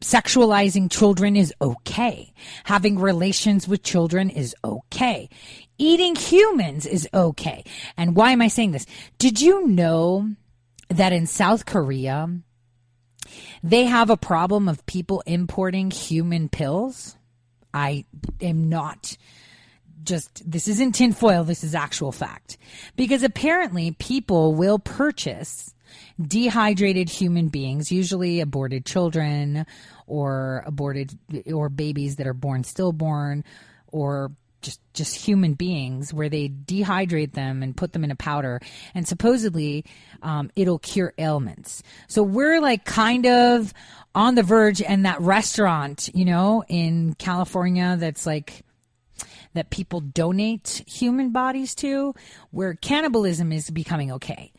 sexualizing 0.02 0.92
children 0.92 1.36
is 1.36 1.54
okay. 1.62 2.34
Having 2.66 3.00
relations 3.00 3.68
with 3.68 3.84
children 3.84 4.30
is 4.30 4.56
okay. 4.64 5.30
Eating 5.78 6.16
humans 6.16 6.86
is 6.86 7.08
okay. 7.14 7.64
And 7.98 8.16
why 8.16 8.32
am 8.32 8.42
I 8.42 8.48
saying 8.48 8.72
this? 8.72 8.86
Did 9.18 9.42
you 9.42 9.68
know 9.68 10.30
that 10.90 11.14
in 11.14 11.28
South 11.28 11.66
Korea, 11.66 12.30
they 13.64 13.86
have 13.86 14.10
a 14.10 14.18
problem 14.18 14.70
of 14.70 14.86
people 14.86 15.24
importing 15.26 15.92
human 15.92 16.50
pills? 16.50 17.18
I 17.74 18.06
am 18.42 18.70
not 18.70 19.18
just, 20.04 20.50
this 20.50 20.68
isn't 20.68 20.94
tinfoil, 20.94 21.44
this 21.44 21.64
is 21.64 21.76
actual 21.76 22.12
fact. 22.12 22.58
Because 22.96 23.24
apparently 23.24 23.92
people 23.92 24.54
will 24.54 24.80
purchase 24.80 25.75
dehydrated 26.22 27.10
human 27.10 27.50
beings, 27.50 27.92
usually 27.92 28.40
aborted 28.40 28.86
children 28.86 29.66
or 30.08 30.64
aborted 30.66 31.18
or 31.52 31.70
babies 31.70 32.18
that 32.18 32.28
are 32.28 32.34
born 32.34 32.64
stillborn 32.64 33.44
or 33.88 34.32
just 34.62 34.82
just 34.94 35.16
human 35.16 35.54
beings 35.54 36.14
where 36.14 36.30
they 36.30 36.50
dehydrate 36.50 37.34
them 37.34 37.62
and 37.62 37.78
put 37.78 37.94
them 37.94 38.04
in 38.04 38.12
a 38.12 38.16
powder. 38.16 38.60
And 38.96 39.08
supposedly 39.08 39.86
um, 40.24 40.52
it'll 40.56 40.80
cure 40.80 41.14
ailments. 41.18 41.84
So 42.08 42.24
we're 42.24 42.60
like 42.60 42.86
kind 42.86 43.26
of 43.26 43.74
on 44.16 44.36
the 44.36 44.44
verge 44.44 44.82
and 44.82 45.06
that 45.06 45.20
restaurant 45.20 46.10
you 46.14 46.26
know 46.26 46.64
in 46.70 47.14
california 47.16 47.98
that's 48.00 48.26
like 48.26 48.64
that 49.54 49.70
people 49.70 50.00
donate 50.00 50.84
human 50.88 51.32
bodies 51.32 51.76
to 51.76 52.16
where 52.52 52.74
cannibalism 52.74 53.52
is 53.52 53.70
becoming 53.70 54.12
okay 54.14 54.52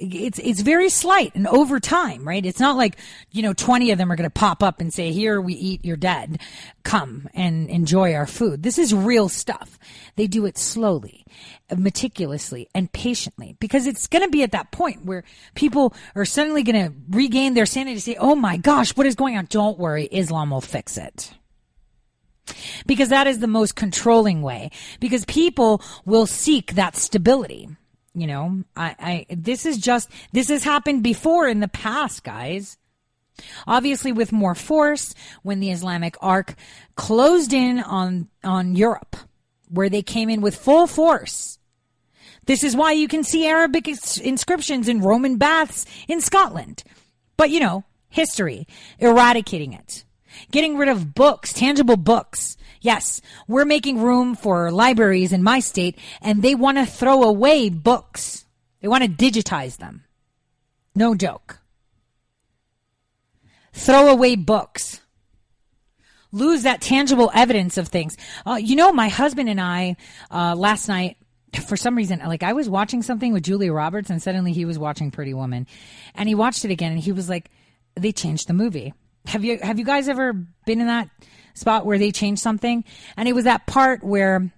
it's 0.00 0.38
it's 0.38 0.60
very 0.60 0.88
slight 0.88 1.34
and 1.34 1.46
over 1.46 1.78
time, 1.78 2.26
right? 2.26 2.44
It's 2.44 2.60
not 2.60 2.76
like 2.76 2.96
you 3.30 3.42
know 3.42 3.52
twenty 3.52 3.90
of 3.90 3.98
them 3.98 4.10
are 4.10 4.16
going 4.16 4.28
to 4.28 4.32
pop 4.32 4.62
up 4.62 4.80
and 4.80 4.92
say, 4.92 5.12
"Here 5.12 5.40
we 5.40 5.54
eat 5.54 5.84
your 5.84 5.96
dead, 5.96 6.40
come 6.82 7.28
and 7.34 7.68
enjoy 7.68 8.14
our 8.14 8.26
food." 8.26 8.62
This 8.62 8.78
is 8.78 8.94
real 8.94 9.28
stuff. 9.28 9.78
They 10.16 10.26
do 10.26 10.46
it 10.46 10.58
slowly, 10.58 11.24
meticulously, 11.76 12.68
and 12.74 12.90
patiently 12.92 13.56
because 13.60 13.86
it's 13.86 14.06
going 14.06 14.24
to 14.24 14.30
be 14.30 14.42
at 14.42 14.52
that 14.52 14.70
point 14.70 15.04
where 15.04 15.24
people 15.54 15.94
are 16.14 16.24
suddenly 16.24 16.62
going 16.62 16.86
to 16.86 16.94
regain 17.10 17.54
their 17.54 17.66
sanity 17.66 18.00
say, 18.00 18.16
"Oh 18.18 18.34
my 18.34 18.56
gosh, 18.56 18.96
what 18.96 19.06
is 19.06 19.14
going 19.14 19.36
on?" 19.36 19.46
Don't 19.50 19.78
worry, 19.78 20.04
Islam 20.04 20.50
will 20.50 20.60
fix 20.60 20.96
it 20.96 21.32
because 22.86 23.10
that 23.10 23.26
is 23.26 23.38
the 23.38 23.46
most 23.46 23.76
controlling 23.76 24.42
way 24.42 24.70
because 24.98 25.24
people 25.26 25.82
will 26.04 26.26
seek 26.26 26.74
that 26.74 26.96
stability 26.96 27.68
you 28.20 28.26
know, 28.26 28.64
I, 28.76 28.96
I, 28.98 29.26
this 29.30 29.66
is 29.66 29.78
just, 29.78 30.10
this 30.32 30.48
has 30.48 30.62
happened 30.62 31.02
before 31.02 31.48
in 31.48 31.60
the 31.60 31.68
past, 31.68 32.22
guys. 32.24 32.76
Obviously, 33.66 34.12
with 34.12 34.32
more 34.32 34.54
force, 34.54 35.14
when 35.42 35.60
the 35.60 35.70
Islamic 35.70 36.16
arc 36.20 36.54
closed 36.94 37.52
in 37.52 37.80
on, 37.80 38.28
on 38.44 38.76
Europe, 38.76 39.16
where 39.68 39.88
they 39.88 40.02
came 40.02 40.28
in 40.28 40.40
with 40.40 40.56
full 40.56 40.86
force. 40.86 41.58
This 42.46 42.64
is 42.64 42.76
why 42.76 42.92
you 42.92 43.08
can 43.08 43.22
see 43.24 43.46
Arabic 43.46 43.88
inscriptions 43.88 44.88
in 44.88 45.00
Roman 45.00 45.36
baths 45.36 45.86
in 46.08 46.20
Scotland. 46.20 46.82
But, 47.36 47.50
you 47.50 47.60
know, 47.60 47.84
history, 48.08 48.66
eradicating 48.98 49.72
it, 49.72 50.04
getting 50.50 50.76
rid 50.76 50.88
of 50.88 51.14
books, 51.14 51.52
tangible 51.52 51.96
books, 51.96 52.56
Yes, 52.80 53.20
we're 53.46 53.66
making 53.66 54.00
room 54.00 54.34
for 54.34 54.70
libraries 54.70 55.32
in 55.32 55.42
my 55.42 55.60
state 55.60 55.98
and 56.22 56.42
they 56.42 56.54
want 56.54 56.78
to 56.78 56.86
throw 56.86 57.22
away 57.22 57.68
books. 57.68 58.46
They 58.80 58.88
want 58.88 59.04
to 59.04 59.10
digitize 59.10 59.76
them. 59.76 60.04
No 60.94 61.14
joke. 61.14 61.58
Throw 63.72 64.08
away 64.08 64.36
books. 64.36 65.00
Lose 66.32 66.62
that 66.62 66.80
tangible 66.80 67.30
evidence 67.34 67.76
of 67.76 67.88
things. 67.88 68.16
Uh, 68.46 68.54
you 68.54 68.76
know, 68.76 68.92
my 68.92 69.08
husband 69.08 69.48
and 69.48 69.60
I, 69.60 69.96
uh, 70.30 70.54
last 70.54 70.88
night, 70.88 71.16
for 71.66 71.76
some 71.76 71.96
reason, 71.96 72.20
like 72.20 72.42
I 72.42 72.52
was 72.52 72.68
watching 72.68 73.02
something 73.02 73.32
with 73.32 73.42
Julia 73.42 73.72
Roberts 73.72 74.10
and 74.10 74.22
suddenly 74.22 74.52
he 74.52 74.64
was 74.64 74.78
watching 74.78 75.10
Pretty 75.10 75.34
Woman 75.34 75.66
and 76.14 76.28
he 76.28 76.34
watched 76.34 76.64
it 76.64 76.70
again 76.70 76.92
and 76.92 77.00
he 77.00 77.12
was 77.12 77.28
like, 77.28 77.50
they 77.94 78.12
changed 78.12 78.46
the 78.46 78.54
movie. 78.54 78.94
Have 79.26 79.44
you, 79.44 79.58
have 79.60 79.78
you 79.78 79.84
guys 79.84 80.08
ever 80.08 80.32
been 80.32 80.80
in 80.80 80.86
that 80.86 81.10
spot 81.60 81.86
where 81.86 81.98
they 81.98 82.10
changed 82.10 82.42
something. 82.42 82.84
And 83.16 83.28
it 83.28 83.34
was 83.34 83.44
that 83.44 83.66
part 83.66 84.02
where, 84.02 84.50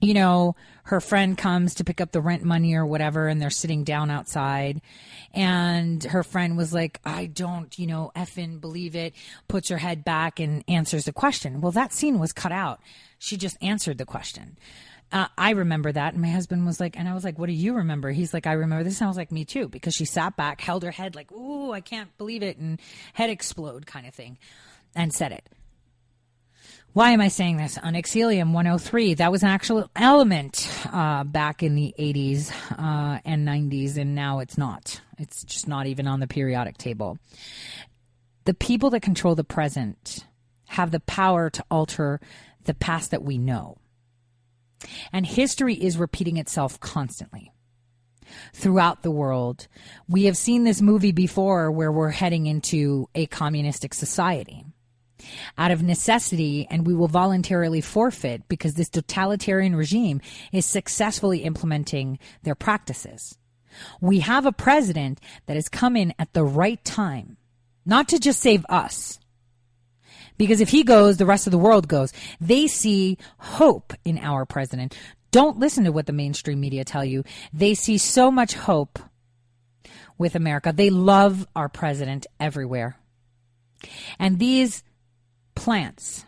you 0.00 0.14
know, 0.14 0.56
her 0.84 1.00
friend 1.00 1.36
comes 1.36 1.74
to 1.74 1.84
pick 1.84 2.00
up 2.00 2.12
the 2.12 2.20
rent 2.20 2.42
money 2.42 2.74
or 2.74 2.86
whatever, 2.86 3.28
and 3.28 3.40
they're 3.40 3.50
sitting 3.50 3.84
down 3.84 4.10
outside. 4.10 4.80
And 5.34 6.02
her 6.02 6.22
friend 6.22 6.56
was 6.56 6.72
like, 6.72 6.98
I 7.04 7.26
don't, 7.26 7.78
you 7.78 7.86
know, 7.86 8.10
effing 8.16 8.60
believe 8.60 8.96
it, 8.96 9.14
puts 9.48 9.68
her 9.68 9.76
head 9.76 10.02
back 10.02 10.40
and 10.40 10.64
answers 10.66 11.04
the 11.04 11.12
question. 11.12 11.60
Well, 11.60 11.72
that 11.72 11.92
scene 11.92 12.18
was 12.18 12.32
cut 12.32 12.52
out. 12.52 12.80
She 13.18 13.36
just 13.36 13.58
answered 13.60 13.98
the 13.98 14.06
question. 14.06 14.58
Uh, 15.12 15.26
I 15.36 15.50
remember 15.50 15.92
that. 15.92 16.14
And 16.14 16.22
my 16.22 16.28
husband 16.28 16.64
was 16.64 16.80
like, 16.80 16.98
and 16.98 17.08
I 17.08 17.14
was 17.14 17.24
like, 17.24 17.38
what 17.38 17.46
do 17.46 17.52
you 17.52 17.74
remember? 17.74 18.10
He's 18.10 18.32
like, 18.32 18.46
I 18.46 18.52
remember 18.52 18.84
this. 18.84 19.00
And 19.00 19.06
I 19.06 19.08
was 19.08 19.16
like, 19.16 19.32
me 19.32 19.44
too, 19.44 19.68
because 19.68 19.94
she 19.94 20.04
sat 20.04 20.36
back, 20.36 20.60
held 20.60 20.82
her 20.82 20.90
head 20.90 21.14
like, 21.14 21.30
ooh, 21.32 21.72
I 21.72 21.80
can't 21.80 22.16
believe 22.16 22.42
it, 22.42 22.56
and 22.56 22.80
head 23.12 23.28
explode 23.30 23.86
kind 23.86 24.06
of 24.06 24.14
thing, 24.14 24.38
and 24.94 25.12
said 25.12 25.32
it. 25.32 25.46
Why 26.94 27.10
am 27.10 27.20
I 27.20 27.28
saying 27.28 27.58
this? 27.58 27.76
On 27.78 27.92
Onyxilium 27.94 28.52
103, 28.52 29.14
that 29.14 29.30
was 29.30 29.42
an 29.42 29.50
actual 29.50 29.90
element 29.94 30.68
uh, 30.90 31.22
back 31.22 31.62
in 31.62 31.74
the 31.74 31.94
80s 31.98 32.50
uh, 32.72 33.20
and 33.24 33.46
90s, 33.46 33.98
and 33.98 34.14
now 34.14 34.38
it's 34.38 34.56
not. 34.56 35.00
It's 35.18 35.44
just 35.44 35.68
not 35.68 35.86
even 35.86 36.06
on 36.06 36.20
the 36.20 36.26
periodic 36.26 36.78
table. 36.78 37.18
The 38.46 38.54
people 38.54 38.90
that 38.90 39.02
control 39.02 39.34
the 39.34 39.44
present 39.44 40.26
have 40.68 40.90
the 40.90 41.00
power 41.00 41.50
to 41.50 41.64
alter 41.70 42.20
the 42.64 42.74
past 42.74 43.10
that 43.10 43.22
we 43.22 43.36
know. 43.36 43.76
And 45.12 45.26
history 45.26 45.74
is 45.74 45.98
repeating 45.98 46.38
itself 46.38 46.80
constantly 46.80 47.52
throughout 48.54 49.02
the 49.02 49.10
world. 49.10 49.68
We 50.08 50.24
have 50.24 50.36
seen 50.36 50.64
this 50.64 50.80
movie 50.80 51.12
before 51.12 51.70
where 51.70 51.92
we're 51.92 52.10
heading 52.10 52.46
into 52.46 53.08
a 53.14 53.26
communistic 53.26 53.92
society 53.92 54.64
out 55.56 55.70
of 55.70 55.82
necessity 55.82 56.66
and 56.70 56.86
we 56.86 56.94
will 56.94 57.08
voluntarily 57.08 57.80
forfeit 57.80 58.48
because 58.48 58.74
this 58.74 58.88
totalitarian 58.88 59.74
regime 59.74 60.20
is 60.52 60.66
successfully 60.66 61.44
implementing 61.44 62.18
their 62.42 62.54
practices. 62.54 63.36
We 64.00 64.20
have 64.20 64.46
a 64.46 64.52
president 64.52 65.20
that 65.46 65.56
has 65.56 65.68
come 65.68 65.96
in 65.96 66.14
at 66.18 66.32
the 66.32 66.44
right 66.44 66.82
time, 66.84 67.36
not 67.84 68.08
to 68.08 68.18
just 68.18 68.40
save 68.40 68.64
us. 68.68 69.18
Because 70.36 70.60
if 70.60 70.68
he 70.68 70.84
goes, 70.84 71.16
the 71.16 71.26
rest 71.26 71.46
of 71.46 71.50
the 71.50 71.58
world 71.58 71.88
goes. 71.88 72.12
They 72.40 72.68
see 72.68 73.18
hope 73.38 73.92
in 74.04 74.18
our 74.18 74.46
president. 74.46 74.96
Don't 75.30 75.58
listen 75.58 75.84
to 75.84 75.92
what 75.92 76.06
the 76.06 76.12
mainstream 76.12 76.60
media 76.60 76.84
tell 76.84 77.04
you. 77.04 77.24
They 77.52 77.74
see 77.74 77.98
so 77.98 78.30
much 78.30 78.54
hope 78.54 78.98
with 80.16 80.34
America. 80.34 80.72
They 80.74 80.90
love 80.90 81.46
our 81.54 81.68
president 81.68 82.26
everywhere. 82.40 82.96
And 84.18 84.38
these 84.38 84.82
plants, 85.58 86.24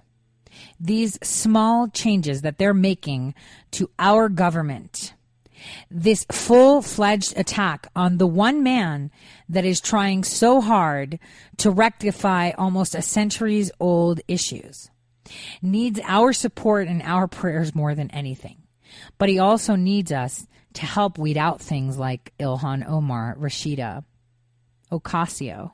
these 0.80 1.16
small 1.22 1.86
changes 1.88 2.42
that 2.42 2.58
they're 2.58 2.74
making 2.74 3.32
to 3.70 3.88
our 3.98 4.28
government, 4.28 5.14
this 5.88 6.26
full 6.32 6.82
fledged 6.82 7.38
attack 7.38 7.86
on 7.94 8.18
the 8.18 8.26
one 8.26 8.64
man 8.64 9.12
that 9.48 9.64
is 9.64 9.80
trying 9.80 10.24
so 10.24 10.60
hard 10.60 11.20
to 11.58 11.70
rectify 11.70 12.50
almost 12.58 12.96
a 12.96 13.02
centuries 13.02 13.70
old 13.78 14.20
issues, 14.26 14.90
needs 15.62 16.00
our 16.02 16.32
support 16.32 16.88
and 16.88 17.02
our 17.02 17.28
prayers 17.28 17.72
more 17.72 17.94
than 17.94 18.10
anything. 18.10 18.56
But 19.16 19.28
he 19.28 19.38
also 19.38 19.76
needs 19.76 20.10
us 20.10 20.48
to 20.74 20.86
help 20.86 21.18
weed 21.18 21.36
out 21.36 21.60
things 21.60 21.98
like 21.98 22.32
Ilhan 22.40 22.88
Omar, 22.88 23.36
Rashida, 23.38 24.04
Ocasio, 24.90 25.70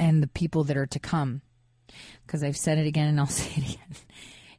and 0.00 0.22
the 0.22 0.28
people 0.28 0.64
that 0.64 0.76
are 0.76 0.86
to 0.86 0.98
come. 0.98 1.42
Because 2.26 2.42
I've 2.42 2.56
said 2.56 2.78
it 2.78 2.86
again 2.86 3.06
and 3.06 3.20
I'll 3.20 3.26
say 3.28 3.50
it 3.60 3.74
again. 3.74 3.96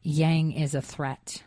Yang 0.03 0.53
is 0.53 0.75
a 0.75 0.81
threat. 0.81 1.43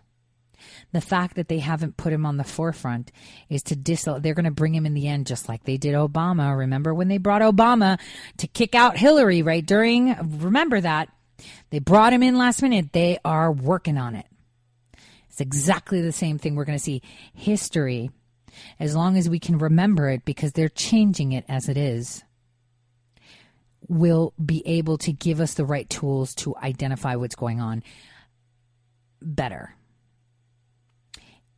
The 0.92 1.00
fact 1.00 1.36
that 1.36 1.48
they 1.48 1.58
haven't 1.58 1.96
put 1.96 2.12
him 2.12 2.24
on 2.24 2.36
the 2.36 2.44
forefront 2.44 3.12
is 3.48 3.62
to 3.64 3.76
dis. 3.76 4.04
They're 4.04 4.34
going 4.34 4.44
to 4.44 4.50
bring 4.50 4.74
him 4.74 4.86
in 4.86 4.94
the 4.94 5.08
end, 5.08 5.26
just 5.26 5.48
like 5.48 5.64
they 5.64 5.76
did 5.76 5.94
Obama. 5.94 6.56
Remember 6.56 6.94
when 6.94 7.08
they 7.08 7.18
brought 7.18 7.42
Obama 7.42 7.98
to 8.38 8.46
kick 8.46 8.74
out 8.74 8.96
Hillary 8.96 9.42
right 9.42 9.64
during? 9.64 10.16
Remember 10.40 10.80
that 10.80 11.08
They 11.70 11.80
brought 11.80 12.12
him 12.12 12.22
in 12.22 12.38
last 12.38 12.62
minute. 12.62 12.92
They 12.92 13.18
are 13.24 13.52
working 13.52 13.98
on 13.98 14.14
it. 14.14 14.26
It's 15.28 15.40
exactly 15.40 16.00
the 16.00 16.12
same 16.12 16.38
thing 16.38 16.54
we're 16.54 16.64
going 16.64 16.78
to 16.78 16.84
see. 16.84 17.02
History, 17.34 18.10
as 18.78 18.94
long 18.94 19.16
as 19.16 19.28
we 19.28 19.40
can 19.40 19.58
remember 19.58 20.08
it 20.08 20.24
because 20.24 20.52
they're 20.52 20.68
changing 20.68 21.32
it 21.32 21.44
as 21.48 21.68
it 21.68 21.76
is, 21.76 22.22
will 23.88 24.32
be 24.42 24.62
able 24.66 24.98
to 24.98 25.12
give 25.12 25.40
us 25.40 25.54
the 25.54 25.64
right 25.64 25.88
tools 25.88 26.34
to 26.34 26.56
identify 26.56 27.16
what's 27.16 27.34
going 27.34 27.60
on 27.60 27.82
better. 29.20 29.74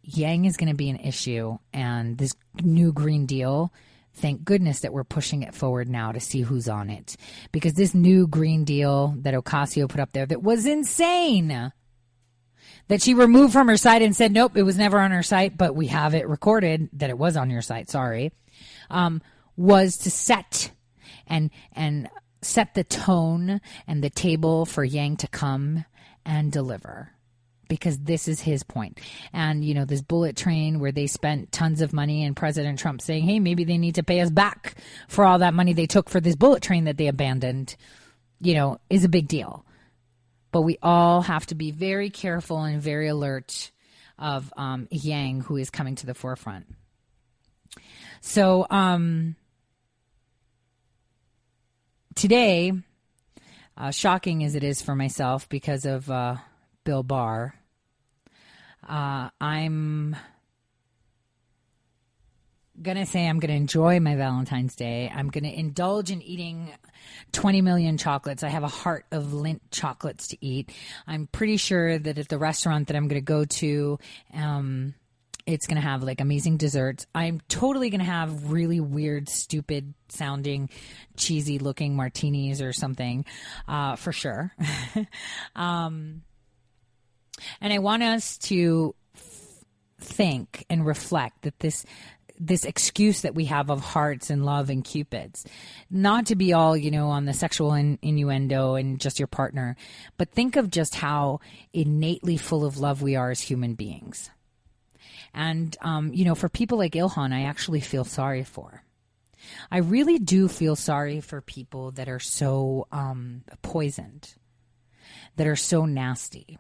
Yang 0.02 0.44
is 0.44 0.56
going 0.56 0.68
to 0.68 0.76
be 0.76 0.88
an 0.88 0.96
issue, 0.96 1.58
and 1.72 2.16
this 2.16 2.34
new 2.62 2.92
Green 2.92 3.26
Deal 3.26 3.72
thank 4.16 4.44
goodness 4.44 4.80
that 4.80 4.92
we're 4.92 5.04
pushing 5.04 5.42
it 5.42 5.54
forward 5.54 5.88
now 5.88 6.10
to 6.10 6.20
see 6.20 6.40
who's 6.40 6.68
on 6.68 6.90
it. 6.90 7.16
Because 7.52 7.74
this 7.74 7.94
new 7.94 8.26
Green 8.26 8.64
Deal 8.64 9.14
that 9.18 9.34
Ocasio 9.34 9.88
put 9.88 10.00
up 10.00 10.12
there 10.12 10.26
that 10.26 10.42
was 10.42 10.66
insane. 10.66 11.72
That 12.88 13.02
she 13.02 13.14
removed 13.14 13.52
from 13.52 13.68
her 13.68 13.76
site 13.76 14.02
and 14.02 14.16
said, 14.16 14.32
nope, 14.32 14.56
it 14.56 14.62
was 14.62 14.78
never 14.78 15.00
on 15.00 15.10
her 15.10 15.22
site, 15.22 15.58
but 15.58 15.74
we 15.74 15.88
have 15.88 16.14
it 16.14 16.28
recorded 16.28 16.88
that 16.94 17.10
it 17.10 17.18
was 17.18 17.36
on 17.36 17.50
your 17.50 17.62
site, 17.62 17.90
sorry. 17.90 18.32
Um, 18.90 19.20
was 19.56 19.98
to 19.98 20.10
set 20.10 20.70
and 21.26 21.50
and 21.72 22.08
set 22.42 22.74
the 22.74 22.84
tone 22.84 23.60
and 23.86 24.02
the 24.02 24.10
table 24.10 24.66
for 24.66 24.84
Yang 24.84 25.16
to 25.18 25.28
come 25.28 25.84
and 26.24 26.52
deliver 26.52 27.12
because 27.68 27.98
this 27.98 28.28
is 28.28 28.40
his 28.40 28.62
point. 28.62 29.00
And, 29.32 29.64
you 29.64 29.74
know, 29.74 29.84
this 29.84 30.02
bullet 30.02 30.36
train 30.36 30.78
where 30.78 30.92
they 30.92 31.06
spent 31.06 31.52
tons 31.52 31.80
of 31.80 31.92
money 31.92 32.24
and 32.24 32.36
President 32.36 32.78
Trump 32.78 33.00
saying, 33.00 33.24
hey, 33.24 33.40
maybe 33.40 33.64
they 33.64 33.78
need 33.78 33.96
to 33.96 34.02
pay 34.02 34.20
us 34.20 34.30
back 34.30 34.76
for 35.08 35.24
all 35.24 35.40
that 35.40 35.54
money 35.54 35.72
they 35.72 35.86
took 35.86 36.08
for 36.08 36.20
this 36.20 36.36
bullet 36.36 36.62
train 36.62 36.84
that 36.84 36.96
they 36.96 37.08
abandoned, 37.08 37.76
you 38.40 38.54
know, 38.54 38.78
is 38.88 39.04
a 39.04 39.08
big 39.08 39.28
deal. 39.28 39.64
But 40.52 40.62
we 40.62 40.78
all 40.82 41.22
have 41.22 41.46
to 41.46 41.54
be 41.54 41.70
very 41.70 42.10
careful 42.10 42.62
and 42.62 42.80
very 42.80 43.08
alert 43.08 43.72
of 44.18 44.52
um, 44.56 44.88
Yang, 44.90 45.42
who 45.42 45.56
is 45.56 45.70
coming 45.70 45.96
to 45.96 46.06
the 46.06 46.14
forefront. 46.14 46.66
So, 48.20 48.66
um, 48.70 49.36
today, 52.16 52.72
uh, 53.76 53.92
shocking 53.92 54.42
as 54.42 54.56
it 54.56 54.64
is 54.64 54.82
for 54.82 54.96
myself 54.96 55.48
because 55.48 55.84
of, 55.84 56.10
uh, 56.10 56.36
Bill 56.82 57.02
Barr. 57.04 57.54
Uh, 58.88 59.30
I'm 59.40 60.16
going 62.80 62.96
to 62.96 63.06
say 63.06 63.26
I'm 63.26 63.38
going 63.38 63.50
to 63.50 63.56
enjoy 63.56 64.00
my 64.00 64.16
Valentine's 64.16 64.74
Day. 64.76 65.10
I'm 65.14 65.28
going 65.28 65.44
to 65.44 65.52
indulge 65.52 66.10
in 66.10 66.22
eating 66.22 66.72
20 67.32 67.62
million 67.62 67.96
chocolates. 67.98 68.42
I 68.42 68.48
have 68.48 68.62
a 68.62 68.68
heart 68.68 69.06
of 69.10 69.32
lint 69.32 69.62
chocolates 69.70 70.28
to 70.28 70.44
eat. 70.44 70.70
I'm 71.06 71.26
pretty 71.26 71.56
sure 71.56 71.98
that 71.98 72.18
at 72.18 72.28
the 72.28 72.38
restaurant 72.38 72.88
that 72.88 72.96
I'm 72.96 73.08
going 73.08 73.20
to 73.20 73.24
go 73.24 73.44
to, 73.44 73.98
um, 74.34 74.94
it's 75.46 75.66
going 75.66 75.80
to 75.80 75.86
have 75.88 76.02
like 76.02 76.20
amazing 76.20 76.56
desserts. 76.56 77.06
I'm 77.14 77.40
totally 77.48 77.88
going 77.88 78.00
to 78.00 78.04
have 78.04 78.50
really 78.50 78.80
weird, 78.80 79.28
stupid 79.28 79.94
sounding, 80.08 80.68
cheesy 81.16 81.58
looking 81.58 81.94
martinis 81.94 82.60
or 82.60 82.72
something, 82.72 83.24
uh, 83.68 83.96
for 83.96 84.12
sure. 84.12 84.52
um, 85.56 86.22
and 87.60 87.72
I 87.72 87.78
want 87.78 88.02
us 88.02 88.38
to 88.38 88.94
f- 89.14 89.64
think 90.00 90.66
and 90.68 90.84
reflect 90.84 91.42
that 91.42 91.58
this 91.60 91.86
this 92.38 92.66
excuse 92.66 93.22
that 93.22 93.34
we 93.34 93.46
have 93.46 93.70
of 93.70 93.80
hearts 93.80 94.28
and 94.28 94.44
love 94.44 94.68
and 94.68 94.84
cupids 94.84 95.46
not 95.88 96.26
to 96.26 96.36
be 96.36 96.52
all 96.52 96.76
you 96.76 96.90
know 96.90 97.08
on 97.08 97.24
the 97.24 97.32
sexual 97.32 97.72
in, 97.72 97.98
innuendo 98.02 98.74
and 98.74 99.00
just 99.00 99.18
your 99.18 99.26
partner 99.26 99.74
but 100.18 100.30
think 100.32 100.56
of 100.56 100.70
just 100.70 100.96
how 100.96 101.40
innately 101.72 102.36
full 102.36 102.66
of 102.66 102.76
love 102.76 103.00
we 103.00 103.16
are 103.16 103.30
as 103.30 103.40
human 103.40 103.72
beings 103.72 104.28
and 105.36 105.76
um, 105.82 106.12
you 106.12 106.24
know 106.24 106.34
for 106.34 106.48
people 106.48 106.78
like 106.78 106.92
ilhan 106.92 107.32
i 107.32 107.42
actually 107.42 107.80
feel 107.80 108.04
sorry 108.04 108.42
for 108.42 108.82
i 109.70 109.78
really 109.78 110.18
do 110.18 110.48
feel 110.48 110.74
sorry 110.74 111.20
for 111.20 111.40
people 111.40 111.92
that 111.92 112.08
are 112.08 112.18
so 112.18 112.88
um, 112.90 113.44
poisoned 113.62 114.34
that 115.36 115.46
are 115.46 115.56
so 115.56 115.84
nasty 115.84 116.58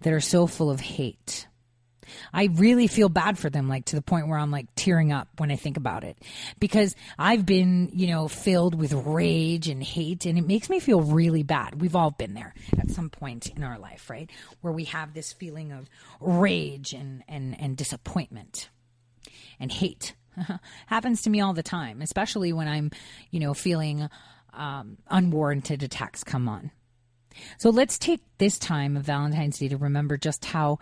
that 0.00 0.12
are 0.12 0.20
so 0.20 0.46
full 0.46 0.70
of 0.70 0.80
hate. 0.80 1.46
I 2.32 2.44
really 2.52 2.86
feel 2.86 3.08
bad 3.08 3.38
for 3.38 3.50
them, 3.50 3.68
like 3.68 3.86
to 3.86 3.96
the 3.96 4.02
point 4.02 4.28
where 4.28 4.38
I'm 4.38 4.50
like 4.50 4.66
tearing 4.76 5.12
up 5.12 5.28
when 5.38 5.50
I 5.50 5.56
think 5.56 5.76
about 5.76 6.04
it. 6.04 6.18
Because 6.58 6.94
I've 7.18 7.46
been, 7.46 7.90
you 7.92 8.08
know, 8.08 8.28
filled 8.28 8.74
with 8.74 8.92
rage 8.92 9.68
and 9.68 9.82
hate, 9.82 10.26
and 10.26 10.38
it 10.38 10.46
makes 10.46 10.68
me 10.68 10.80
feel 10.80 11.00
really 11.00 11.42
bad. 11.42 11.80
We've 11.80 11.96
all 11.96 12.10
been 12.10 12.34
there 12.34 12.54
at 12.78 12.90
some 12.90 13.10
point 13.10 13.48
in 13.48 13.62
our 13.62 13.78
life, 13.78 14.10
right? 14.10 14.30
Where 14.60 14.72
we 14.72 14.84
have 14.84 15.14
this 15.14 15.32
feeling 15.32 15.72
of 15.72 15.88
rage 16.20 16.92
and, 16.92 17.22
and, 17.28 17.58
and 17.60 17.76
disappointment 17.76 18.68
and 19.60 19.70
hate. 19.70 20.14
Happens 20.86 21.22
to 21.22 21.30
me 21.30 21.40
all 21.40 21.54
the 21.54 21.62
time, 21.62 22.02
especially 22.02 22.52
when 22.52 22.68
I'm, 22.68 22.90
you 23.30 23.40
know, 23.40 23.54
feeling 23.54 24.08
um, 24.52 24.98
unwarranted 25.08 25.82
attacks 25.82 26.24
come 26.24 26.48
on. 26.48 26.70
So 27.58 27.70
let's 27.70 27.98
take 27.98 28.20
this 28.38 28.58
time 28.58 28.96
of 28.96 29.04
Valentine's 29.04 29.58
Day 29.58 29.68
to 29.68 29.76
remember 29.76 30.16
just 30.16 30.44
how 30.44 30.78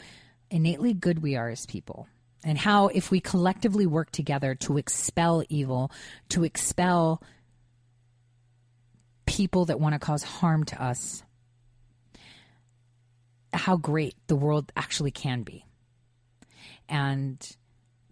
innately 0.53 0.93
good 0.93 1.21
we 1.21 1.37
are 1.37 1.49
as 1.49 1.67
people. 1.67 2.07
And 2.45 2.59
how, 2.59 2.89
if 2.89 3.11
we 3.11 3.21
collectively 3.21 3.87
work 3.87 4.11
together 4.11 4.55
to 4.57 4.77
expel 4.77 5.45
evil, 5.49 5.91
to 6.31 6.45
expel 6.45 7.23
people 9.27 9.65
that 9.67 9.81
want 9.81 9.95
to 9.95 9.99
cause 9.99 10.23
harm 10.23 10.65
to 10.65 10.83
us, 10.83 11.23
how 13.53 13.77
great 13.77 14.15
the 14.27 14.37
world 14.37 14.73
actually 14.77 15.13
can 15.13 15.43
be. 15.43 15.65
And 16.89 17.39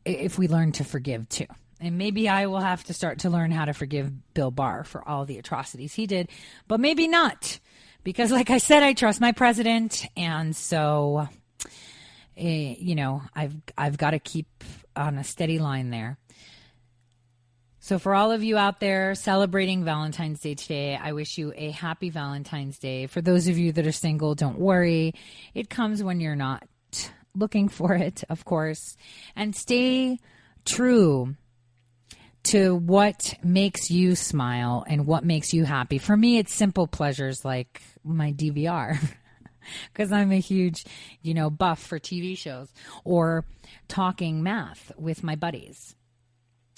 if 0.05 0.39
we 0.39 0.49
learn 0.49 0.73
to 0.73 0.85
forgive 0.85 1.29
too. 1.29 1.47
And 1.81 1.99
maybe 1.99 2.29
I 2.29 2.47
will 2.47 2.61
have 2.61 2.85
to 2.85 2.95
start 2.95 3.21
to 3.21 3.31
learn 3.31 3.51
how 3.51 3.65
to 3.65 3.73
forgive 3.73 4.35
Bill 4.35 4.51
Barr 4.51 4.85
for 4.85 5.07
all 5.07 5.25
the 5.25 5.39
atrocities 5.39 5.95
he 5.95 6.07
did, 6.07 6.29
but 6.69 6.79
maybe 6.79 7.09
not 7.09 7.59
because, 8.05 8.31
like 8.31 8.51
I 8.51 8.59
said, 8.59 8.83
I 8.83 8.93
trust 8.93 9.21
my 9.21 9.33
president, 9.33 10.07
and 10.17 10.55
so 10.55 11.29
eh, 12.41 12.75
you 12.79 12.95
know 12.95 13.23
I've 13.35 13.55
I've 13.77 13.99
got 13.99 14.11
to 14.13 14.19
keep 14.19 14.49
on 14.97 15.19
a 15.19 15.25
steady 15.25 15.59
line 15.59 15.91
there. 15.91 16.19
So, 17.83 17.99
for 17.99 18.15
all 18.15 18.31
of 18.31 18.45
you 18.45 18.59
out 18.59 18.79
there 18.79 19.15
celebrating 19.15 19.85
Valentine's 19.85 20.41
Day 20.41 20.55
today, 20.55 20.97
I 21.03 21.13
wish 21.13 21.39
you 21.39 21.55
a 21.57 21.71
happy 21.71 22.11
Valentine's 22.11 22.79
Day. 22.79 23.07
For 23.07 23.23
those 23.23 23.49
of 23.49 23.57
you 23.57 23.73
that 23.73 23.87
are 23.87 23.93
single, 23.93 24.35
don't 24.35 24.59
worry. 24.59 25.15
It 25.55 25.71
comes 25.71 26.03
when 26.03 26.21
you're 26.21 26.37
not 26.37 26.67
looking 27.35 27.69
for 27.69 27.95
it, 27.95 28.23
of 28.29 28.45
course. 28.45 28.97
And 29.35 29.57
stay 29.57 30.19
true 30.67 31.37
to 32.43 32.75
what 32.75 33.35
makes 33.43 33.91
you 33.91 34.15
smile 34.15 34.85
and 34.87 35.07
what 35.07 35.25
makes 35.25 35.53
you 35.53 35.65
happy. 35.65 35.99
For 35.99 36.17
me, 36.17 36.39
it's 36.39 36.55
simple 36.55 36.87
pleasures 36.87 37.45
like 37.45 37.81
my 38.05 38.33
DVR. 38.33 38.99
Because 39.93 40.13
I'm 40.13 40.33
a 40.33 40.41
huge, 40.41 40.85
you 41.23 41.35
know, 41.35 41.51
buff 41.51 41.81
for 41.81 41.99
TV 41.99 42.37
shows 42.37 42.73
or 43.05 43.45
talking 43.89 44.43
math 44.43 44.93
with 44.97 45.23
my 45.23 45.35
buddies 45.35 45.95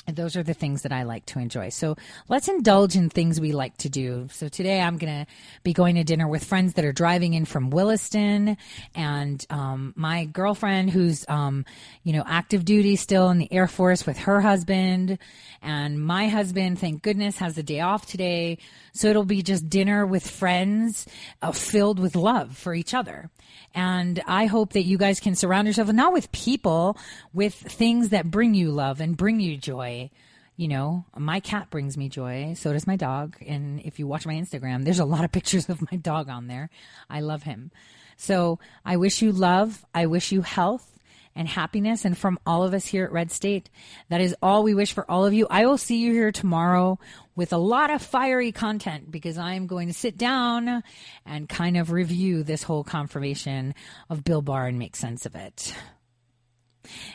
those 0.07 0.37
are 0.37 0.43
the 0.43 0.55
things 0.55 0.83
that 0.83 0.93
I 0.93 1.05
like 1.05 1.27
to 1.27 1.39
enjoy. 1.39 1.69
So 1.69 1.97
let's 2.29 2.49
indulge 2.49 2.97
in 2.97 3.09
things 3.09 3.41
we 3.41 3.53
like 3.53 3.77
to 3.79 3.89
do. 3.89 4.29
So 4.33 4.49
today 4.49 4.81
I'm 4.81 4.99
going 4.99 5.25
to 5.25 5.33
be 5.63 5.73
going 5.73 5.95
to 5.95 6.05
dinner 6.05 6.27
with 6.27 6.45
friends 6.45 6.75
that 6.75 6.85
are 6.85 6.93
driving 6.93 7.35
in 7.35 7.45
from 7.45 7.71
Williston 7.71 8.57
and 8.95 9.47
um, 9.51 9.93
my 9.97 10.25
girlfriend 10.25 10.91
who's, 10.91 11.25
um, 11.29 11.65
you 12.03 12.13
know, 12.13 12.25
active 12.27 12.65
duty 12.65 12.97
still 12.97 13.31
in 13.31 13.39
the 13.39 13.53
Air 13.53 13.69
Force 13.69 14.07
with 14.07 14.19
her 14.19 14.41
husband. 14.41 15.19
And 15.63 16.05
my 16.05 16.29
husband, 16.29 16.79
thank 16.79 17.03
goodness, 17.03 17.39
has 17.39 17.57
a 17.57 17.63
day 17.63 17.81
off 17.81 18.07
today. 18.07 18.59
So 18.93 19.09
it'll 19.09 19.25
be 19.25 19.43
just 19.43 19.69
dinner 19.69 20.05
with 20.05 20.29
friends 20.29 21.07
uh, 21.41 21.53
filled 21.53 21.99
with 21.99 22.17
love 22.17 22.57
for 22.57 22.75
each 22.75 22.93
other. 22.93 23.31
And 23.75 24.23
I 24.27 24.47
hope 24.47 24.73
that 24.75 24.83
you 24.83 24.99
guys 24.99 25.21
can 25.21 25.35
surround 25.35 25.67
yourself 25.67 25.93
not 25.93 26.13
with 26.13 26.31
people, 26.33 26.97
with 27.33 27.55
things 27.55 28.11
that 28.11 28.31
bring 28.31 28.55
you 28.55 28.71
love 28.71 29.01
and 29.01 29.17
bring 29.17 29.41
you 29.41 29.57
joy. 29.57 30.11
You 30.57 30.69
know, 30.69 31.07
my 31.17 31.41
cat 31.41 31.71
brings 31.71 31.97
me 31.97 32.09
joy. 32.09 32.55
So 32.55 32.73
does 32.73 32.87
my 32.87 32.97
dog. 32.97 33.37
And 33.47 33.81
if 33.81 33.99
you 33.99 34.07
watch 34.07 34.27
my 34.27 34.35
Instagram, 34.35 34.85
there's 34.85 34.99
a 34.99 35.05
lot 35.05 35.25
of 35.25 35.33
pictures 35.33 35.69
of 35.69 35.91
my 35.91 35.97
dog 35.97 36.29
on 36.29 36.47
there. 36.47 36.71
I 37.09 37.21
love 37.21 37.45
him. 37.45 37.71
So 38.17 38.59
I 38.85 38.97
wish 38.99 39.23
you 39.23 39.33
love. 39.33 39.85
I 39.95 40.07
wish 40.07 40.33
you 40.33 40.43
health 40.43 40.92
and 41.35 41.49
happiness. 41.49 42.05
And 42.05 42.17
from 42.17 42.39
all 42.47 42.63
of 42.63 42.75
us 42.75 42.87
here 42.87 43.05
at 43.05 43.13
Red 43.13 43.31
State, 43.31 43.71
that 44.09 44.21
is 44.21 44.35
all 44.43 44.63
we 44.63 44.75
wish 44.75 44.93
for 44.93 45.11
all 45.11 45.25
of 45.25 45.33
you. 45.33 45.47
I 45.51 45.67
will 45.67 45.79
see 45.79 45.99
you 45.99 46.13
here 46.13 46.33
tomorrow 46.33 46.99
with 47.35 47.53
a 47.53 47.59
lot 47.59 47.91
of 47.91 48.03
fiery 48.03 48.53
content 48.53 49.11
because 49.11 49.39
I 49.39 49.55
am 49.55 49.67
going 49.67 49.89
to 49.89 49.95
sit 49.95 50.19
down 50.19 50.83
and 51.25 51.49
kind 51.49 51.77
of 51.77 51.91
review 51.91 52.43
this 52.43 52.63
whole 52.63 52.85
confirmation 52.85 53.75
of 54.11 54.25
Bill 54.25 54.43
Barr 54.43 54.67
and 54.67 54.79
make 54.79 54.97
sense 54.97 55.27
of 55.27 55.35
it. 55.35 55.75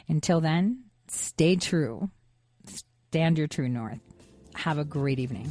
Until 0.08 0.42
then, 0.42 0.86
stay 1.08 1.56
true. 1.56 2.10
Stand 3.10 3.38
your 3.38 3.48
true 3.48 3.70
north. 3.70 4.00
Have 4.56 4.80
a 4.80 4.86
great 4.86 5.20
evening. 5.20 5.50